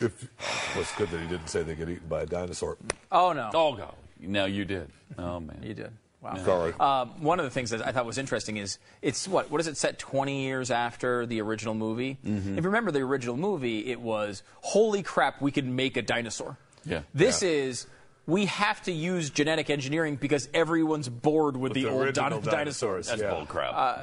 If, 0.00 0.28
well, 0.74 0.82
it's 0.82 0.94
good 0.96 1.10
that 1.10 1.20
he 1.20 1.26
didn't 1.28 1.48
say 1.48 1.62
they 1.62 1.74
get 1.74 1.88
eaten 1.88 2.06
by 2.08 2.22
a 2.22 2.26
dinosaur. 2.26 2.76
Oh 3.10 3.32
no. 3.32 3.50
Oh 3.54 3.72
go. 3.74 3.94
No, 4.20 4.44
you 4.46 4.64
did. 4.64 4.88
Oh 5.18 5.40
man. 5.40 5.58
You 5.62 5.74
did. 5.74 5.90
Wow. 6.22 6.36
Sorry. 6.44 6.72
Um, 6.78 7.20
one 7.22 7.40
of 7.40 7.44
the 7.44 7.50
things 7.50 7.70
that 7.70 7.84
I 7.84 7.90
thought 7.90 8.06
was 8.06 8.16
interesting 8.16 8.56
is 8.56 8.78
it's 9.02 9.26
what 9.26 9.50
what 9.50 9.60
is 9.60 9.66
it 9.66 9.76
set 9.76 9.98
20 9.98 10.42
years 10.44 10.70
after 10.70 11.26
the 11.26 11.40
original 11.40 11.74
movie? 11.74 12.16
Mm-hmm. 12.24 12.52
If 12.58 12.62
you 12.64 12.68
remember 12.70 12.92
the 12.92 13.00
original 13.00 13.36
movie, 13.36 13.90
it 13.90 14.00
was 14.00 14.42
holy 14.60 15.02
crap, 15.02 15.42
we 15.42 15.50
could 15.50 15.66
make 15.66 15.96
a 15.96 16.02
dinosaur. 16.02 16.56
Yeah. 16.84 17.02
This 17.12 17.42
is 17.42 17.86
we 18.24 18.46
have 18.46 18.80
to 18.84 18.92
use 18.92 19.30
genetic 19.30 19.68
engineering 19.68 20.14
because 20.14 20.48
everyone's 20.54 21.08
bored 21.08 21.56
with, 21.56 21.72
the, 21.72 21.82
the 21.84 21.90
old 21.90 22.02
original 22.04 22.38
dino- 22.40 22.52
dinosaurs. 22.52 23.08
That's 23.08 23.20
Yeah. 23.20 23.30
bull 23.34 23.46
crap. 23.46 23.72
Uh, 23.74 23.98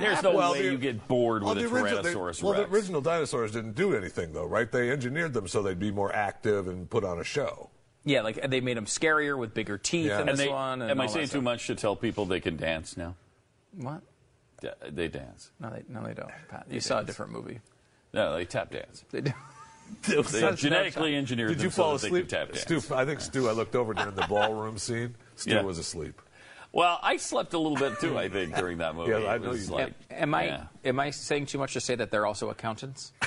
There's 0.00 0.22
no 0.24 0.34
Well, 0.34 0.52
way 0.52 0.62
the- 0.62 0.72
you 0.72 0.78
get 0.78 1.06
bored 1.06 1.44
Well, 1.44 1.54
with 1.54 1.64
a 1.64 1.68
the 1.68 1.74
original- 1.74 2.02
they- 2.02 2.14
Tyrannosaurus 2.14 2.42
well, 2.42 2.54
the 2.54 2.66
original 2.68 3.00
dinosaurs 3.00 3.52
didn't 3.52 3.74
do 3.76 3.94
anything, 3.94 4.32
though, 4.32 4.46
right? 4.46 4.70
They 4.70 4.90
engineered 4.90 5.34
them 5.34 5.46
so 5.46 5.62
they'd 5.62 5.78
be 5.78 5.90
more 5.92 6.12
active 6.14 6.66
and 6.68 6.88
put 6.90 7.04
on 7.04 7.20
a 7.20 7.24
show. 7.24 7.70
Yeah, 8.04 8.22
like 8.22 8.48
they 8.50 8.60
made 8.60 8.76
them 8.76 8.86
scarier 8.86 9.36
with 9.38 9.54
bigger 9.54 9.78
teeth 9.78 10.06
Yeah. 10.06 10.22
in 10.22 10.28
And 10.28 10.38
this 10.38 10.46
they, 10.46 10.48
one. 10.52 10.82
And 10.82 10.90
am 10.90 11.00
I 11.00 11.06
saying 11.06 11.26
too 11.26 11.30
stuff. 11.30 11.42
much 11.42 11.66
to 11.68 11.74
tell 11.74 11.96
people 11.96 12.26
they 12.26 12.40
can 12.40 12.56
dance 12.56 12.96
now? 12.96 13.14
What? 13.76 14.02
Yeah, 14.62 14.70
They 14.90 15.08
dance. 15.08 15.50
No, 15.60 15.70
they 15.70 15.82
no 15.88 16.02
they 16.06 16.14
don't. 16.14 16.30
Pat. 16.48 16.66
You 16.70 16.80
saw 16.80 17.00
a 17.00 17.04
different 17.04 17.32
movie. 17.32 17.60
No, 18.12 18.36
they 18.36 18.44
tap 18.44 18.70
dance. 18.70 19.04
They 19.10 19.20
do. 19.22 19.32
They 20.06 20.52
genetically 20.54 21.16
engineered 21.16 21.48
Did 21.48 21.62
you 21.62 21.70
fall 21.70 21.98
so 21.98 22.06
asleep? 22.06 22.28
could. 22.28 22.56
Stu, 22.56 22.80
I 22.94 23.04
think 23.04 23.20
Stu, 23.20 23.48
I 23.48 23.52
looked 23.52 23.74
over 23.74 23.92
during 23.92 24.14
the 24.14 24.24
ballroom 24.28 24.78
scene. 24.78 25.16
Stu 25.34 25.50
Yeah. 25.50 25.62
was 25.62 25.78
asleep. 25.78 26.22
Well, 26.72 27.00
I 27.02 27.16
slept 27.16 27.52
a 27.54 27.58
little 27.58 27.76
bit 27.76 27.98
too. 27.98 28.16
I 28.16 28.28
think 28.28 28.54
during 28.54 28.78
that 28.78 28.94
movie. 28.96 29.10
Yeah, 29.10 29.28
I 29.30 29.38
know 29.38 29.48
was 29.50 29.68
you 29.68 29.74
like, 29.74 29.92
Am 30.10 30.32
I 30.34 30.44
yeah. 30.46 30.64
am 30.84 31.00
I 31.00 31.10
saying 31.10 31.46
too 31.46 31.58
much 31.58 31.72
to 31.72 31.80
say 31.80 31.96
that 31.96 32.10
they're 32.12 32.26
also 32.26 32.48
accountants? 32.50 33.12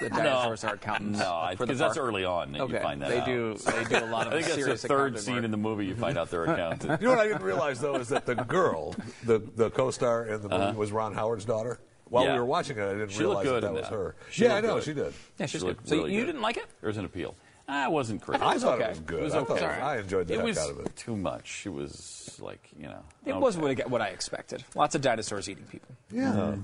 the 0.00 0.08
dinosaurs 0.10 0.64
are 0.64 0.74
accountants. 0.74 1.18
No, 1.18 1.48
because 1.58 1.78
that's 1.78 1.96
early 1.98 2.24
on 2.24 2.52
that 2.52 2.60
Okay, 2.62 2.74
you 2.74 2.80
find 2.80 3.02
that 3.02 3.10
they 3.10 3.18
out. 3.20 3.26
do. 3.26 3.54
They 3.56 3.84
do 3.84 4.04
a 4.04 4.06
lot 4.06 4.26
of 4.26 4.32
I 4.34 4.42
think 4.42 4.64
that's 4.66 4.82
the 4.82 4.88
third 4.88 5.18
scene 5.18 5.34
work. 5.36 5.44
in 5.44 5.50
the 5.50 5.56
movie. 5.56 5.86
You 5.86 5.94
find 5.96 6.16
out 6.16 6.30
they're 6.30 6.44
accountants. 6.44 7.02
You 7.02 7.08
know 7.08 7.14
what 7.14 7.20
I 7.20 7.28
didn't 7.28 7.42
realize 7.42 7.80
though 7.80 7.96
is 7.96 8.08
that 8.08 8.26
the 8.26 8.34
girl, 8.36 8.94
the 9.24 9.38
the 9.56 9.70
co-star 9.70 10.26
in 10.26 10.42
the 10.42 10.48
movie, 10.48 10.62
Uh-huh. 10.62 10.78
was 10.78 10.92
Ron 10.92 11.14
Howard's 11.14 11.44
daughter. 11.44 11.78
While 12.10 12.24
Yeah. 12.24 12.32
we 12.34 12.38
were 12.38 12.46
watching 12.46 12.78
it, 12.78 12.82
I 12.84 12.92
didn't 12.94 13.10
She 13.10 13.18
realize 13.20 13.44
that 13.46 13.60
that 13.60 13.72
was 13.72 13.82
that. 13.82 13.92
her. 13.92 14.16
She 14.30 14.44
yeah, 14.44 14.54
I 14.54 14.60
know 14.62 14.76
good. 14.76 14.84
she 14.84 14.94
did. 14.94 15.12
Yeah, 15.38 15.44
she's 15.44 15.50
She 15.50 15.58
good. 15.58 15.66
looked 15.66 15.88
So 15.88 15.96
really 15.96 16.14
you 16.14 16.20
good. 16.20 16.26
didn't 16.28 16.40
like 16.40 16.56
it? 16.56 16.64
There 16.80 16.88
was 16.88 16.96
an 16.96 17.04
appeal. 17.04 17.34
Ah, 17.70 17.84
it 17.84 17.92
wasn't 17.92 18.22
crazy. 18.22 18.42
I 18.42 18.56
thought 18.58 18.76
okay. 18.76 18.84
it 18.84 18.90
was 18.90 19.00
good. 19.00 19.20
It 19.20 19.24
was 19.24 19.34
I, 19.34 19.44
thought 19.44 19.62
okay. 19.62 19.66
I 19.66 19.98
enjoyed 19.98 20.26
the 20.26 20.34
it 20.34 20.46
heck 20.46 20.56
out 20.56 20.70
of 20.70 20.80
it. 20.80 20.96
too 20.96 21.14
much. 21.16 21.66
It 21.66 21.72
was 21.72 22.38
like 22.40 22.66
you 22.78 22.86
know. 22.86 23.04
It 23.26 23.32
okay. 23.32 23.38
was 23.38 23.58
what 23.58 23.80
I, 23.80 23.86
what 23.88 24.00
I 24.00 24.08
expected. 24.08 24.64
Lots 24.74 24.94
of 24.94 25.02
dinosaurs 25.02 25.50
eating 25.50 25.64
people. 25.64 25.94
Yeah. 26.10 26.56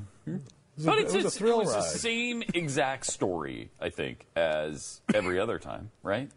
But 0.78 0.98
it 0.98 1.04
it's, 1.04 1.14
was 1.14 1.24
a 1.24 1.26
it's, 1.28 1.38
thrill 1.38 1.60
it 1.60 1.66
was 1.66 1.74
ride. 1.74 1.84
the 1.84 1.98
same 1.98 2.42
exact 2.54 3.06
story, 3.06 3.70
I 3.80 3.90
think, 3.90 4.26
as 4.34 5.00
every 5.12 5.38
other 5.38 5.58
time, 5.58 5.90
right? 6.02 6.28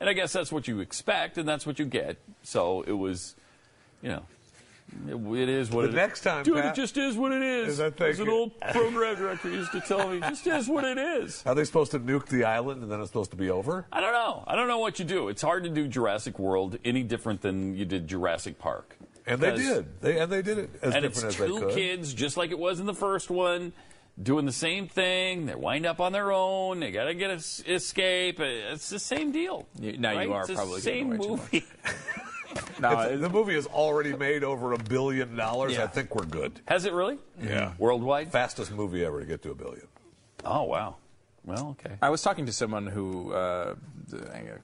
And 0.00 0.08
I 0.08 0.12
guess 0.12 0.32
that's 0.32 0.52
what 0.52 0.68
you 0.68 0.78
expect, 0.80 1.38
and 1.38 1.48
that's 1.48 1.66
what 1.66 1.78
you 1.78 1.84
get. 1.84 2.18
So 2.42 2.82
it 2.82 2.92
was, 2.92 3.34
you 4.00 4.10
know, 4.10 4.22
it, 5.08 5.14
it 5.14 5.48
is 5.48 5.70
what 5.70 5.82
The 5.82 5.88
it 5.88 5.94
next 5.94 6.20
time, 6.22 6.44
Dude, 6.44 6.56
Pat, 6.56 6.64
it 6.78 6.80
just 6.80 6.96
is 6.96 7.16
what 7.16 7.32
it 7.32 7.42
is. 7.42 7.74
is 7.74 7.80
I 7.80 7.86
As 8.04 8.20
an 8.20 8.28
it- 8.28 8.30
old 8.32 8.60
program 8.60 9.16
director 9.16 9.50
used 9.50 9.72
to 9.72 9.80
tell 9.80 10.08
me, 10.08 10.20
just 10.20 10.46
is 10.46 10.68
what 10.68 10.84
it 10.84 10.98
is. 10.98 11.42
Are 11.46 11.54
they 11.54 11.64
supposed 11.64 11.90
to 11.92 12.00
nuke 12.00 12.26
the 12.26 12.44
island 12.44 12.82
and 12.82 12.90
then 12.90 13.00
it's 13.00 13.10
supposed 13.10 13.30
to 13.32 13.36
be 13.36 13.50
over? 13.50 13.86
I 13.92 14.00
don't 14.00 14.12
know. 14.12 14.44
I 14.46 14.56
don't 14.56 14.68
know 14.68 14.78
what 14.78 14.98
you 14.98 15.04
do. 15.04 15.28
It's 15.28 15.42
hard 15.42 15.64
to 15.64 15.70
do 15.70 15.86
Jurassic 15.88 16.38
World 16.38 16.78
any 16.84 17.02
different 17.02 17.42
than 17.42 17.76
you 17.76 17.84
did 17.84 18.06
Jurassic 18.08 18.58
Park. 18.58 18.96
And 19.26 19.40
they 19.42 19.54
did. 19.56 20.00
They 20.00 20.18
and 20.18 20.32
they 20.32 20.40
did 20.40 20.56
it 20.56 20.70
as 20.80 20.94
and 20.94 21.02
different 21.02 21.06
it's 21.06 21.24
as 21.24 21.36
they 21.36 21.46
two 21.48 21.60
could. 21.60 21.74
kids, 21.74 22.14
just 22.14 22.36
like 22.38 22.50
it 22.50 22.58
was 22.58 22.80
in 22.80 22.86
the 22.86 22.94
first 22.94 23.28
one, 23.28 23.74
doing 24.22 24.46
the 24.46 24.52
same 24.52 24.88
thing. 24.88 25.44
They 25.44 25.54
wind 25.54 25.84
up 25.84 26.00
on 26.00 26.12
their 26.12 26.32
own. 26.32 26.80
They 26.80 26.90
got 26.92 27.04
to 27.04 27.14
get 27.14 27.30
es- 27.32 27.62
escape. 27.66 28.40
It's 28.40 28.88
the 28.88 28.98
same 28.98 29.30
deal. 29.30 29.68
You- 29.78 29.98
now 29.98 30.18
you 30.18 30.32
are 30.32 30.44
It's 30.50 30.58
the 30.58 30.80
same 30.80 31.10
giving 31.10 31.26
away 31.26 31.36
too 31.36 31.42
movie. 31.60 31.66
No, 32.80 33.00
If 33.00 33.20
the 33.20 33.28
movie 33.28 33.54
has 33.54 33.66
already 33.66 34.14
made 34.16 34.44
over 34.44 34.72
a 34.72 34.78
billion 34.78 35.34
dollars. 35.36 35.72
Yeah. 35.72 35.84
I 35.84 35.86
think 35.88 36.14
we're 36.14 36.24
good. 36.24 36.60
Has 36.66 36.84
it 36.84 36.92
really? 36.92 37.18
Yeah. 37.42 37.72
Worldwide? 37.78 38.30
Fastest 38.30 38.70
movie 38.72 39.04
ever 39.04 39.20
to 39.20 39.26
get 39.26 39.42
to 39.42 39.50
a 39.50 39.54
billion. 39.54 39.86
Oh 40.44 40.62
wow. 40.64 40.96
Well, 41.44 41.76
okay. 41.80 41.96
I 42.00 42.10
was 42.10 42.22
talking 42.22 42.46
to 42.46 42.52
someone 42.52 42.86
who 42.86 43.32
uh, 43.32 43.74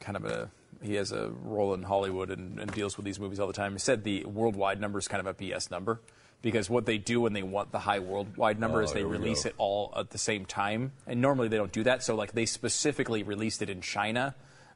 kind 0.00 0.16
of 0.16 0.24
a 0.24 0.50
he 0.82 0.94
has 0.94 1.12
a 1.12 1.30
role 1.42 1.72
in 1.74 1.82
Hollywood 1.82 2.30
and, 2.30 2.60
and 2.60 2.70
deals 2.72 2.96
with 2.98 3.04
these 3.06 3.18
movies 3.18 3.40
all 3.40 3.46
the 3.46 3.52
time. 3.54 3.72
He 3.72 3.78
said 3.78 4.04
the 4.04 4.24
worldwide 4.26 4.80
number 4.80 4.98
is 4.98 5.08
kind 5.08 5.20
of 5.20 5.26
a 5.26 5.34
BS 5.34 5.70
number 5.70 6.00
because 6.42 6.68
what 6.68 6.84
they 6.84 6.98
do 6.98 7.22
when 7.22 7.32
they 7.32 7.42
want 7.42 7.72
the 7.72 7.78
high 7.78 8.00
worldwide 8.00 8.60
number 8.60 8.80
Oh, 8.80 8.84
is 8.84 8.92
they 8.92 9.02
release 9.04 9.44
go. 9.44 9.48
it 9.48 9.54
all 9.56 9.92
at 9.96 10.10
the 10.10 10.18
same 10.18 10.44
time, 10.44 10.92
and 11.06 11.20
normally 11.22 11.48
they 11.48 11.56
don't 11.56 11.72
do 11.72 11.84
that. 11.84 12.02
So 12.02 12.14
like 12.14 12.32
they 12.32 12.44
specifically 12.46 13.22
released 13.22 13.62
it 13.62 13.70
in 13.70 13.80
China. 13.80 14.34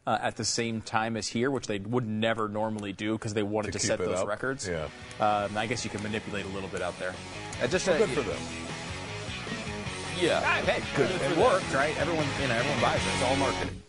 Uh, 0.09 0.17
at 0.23 0.37
the 0.37 0.45
same 0.45 0.81
time 0.81 1.19
as 1.19 1.29
here, 1.29 1.51
which 1.51 1.67
they 1.67 1.79
would 1.81 2.07
never 2.09 2.49
normally 2.49 2.95
do 2.95 3.13
because 3.13 3.35
they 3.35 3.43
wanted 3.43 3.73
To 3.75 3.79
to, 3.79 3.87
set 3.87 3.99
those 3.99 4.21
up? 4.21 4.27
records. 4.27 4.67
Yeah. 4.67 4.89
Um, 5.21 5.55
I 5.55 5.67
guess 5.67 5.85
you 5.85 5.91
can 5.91 6.03
manipulate 6.03 6.47
a 6.47 6.49
little 6.49 6.71
bit 6.71 6.81
out 6.81 6.99
there. 6.99 7.15
Uh, 7.63 7.67
just 7.67 7.87
Well, 7.87 7.97
uh, 8.03 8.07
good 8.07 8.09
for 8.17 8.23
them. 8.23 8.39
Yeah. 10.19 10.41
Ah, 10.43 10.63
hey, 10.65 10.83
Good 10.97 11.11
it, 11.11 11.17
it 11.17 11.29
them. 11.29 11.39
worked, 11.39 11.75
right? 11.75 11.95
Everyone, 12.01 12.25
you 12.41 12.49
know, 12.49 12.55
everyone 12.55 12.81
buys 12.81 12.97
it. 13.05 13.11
It's 13.13 13.23
all 13.25 13.37
marketing. 13.37 13.83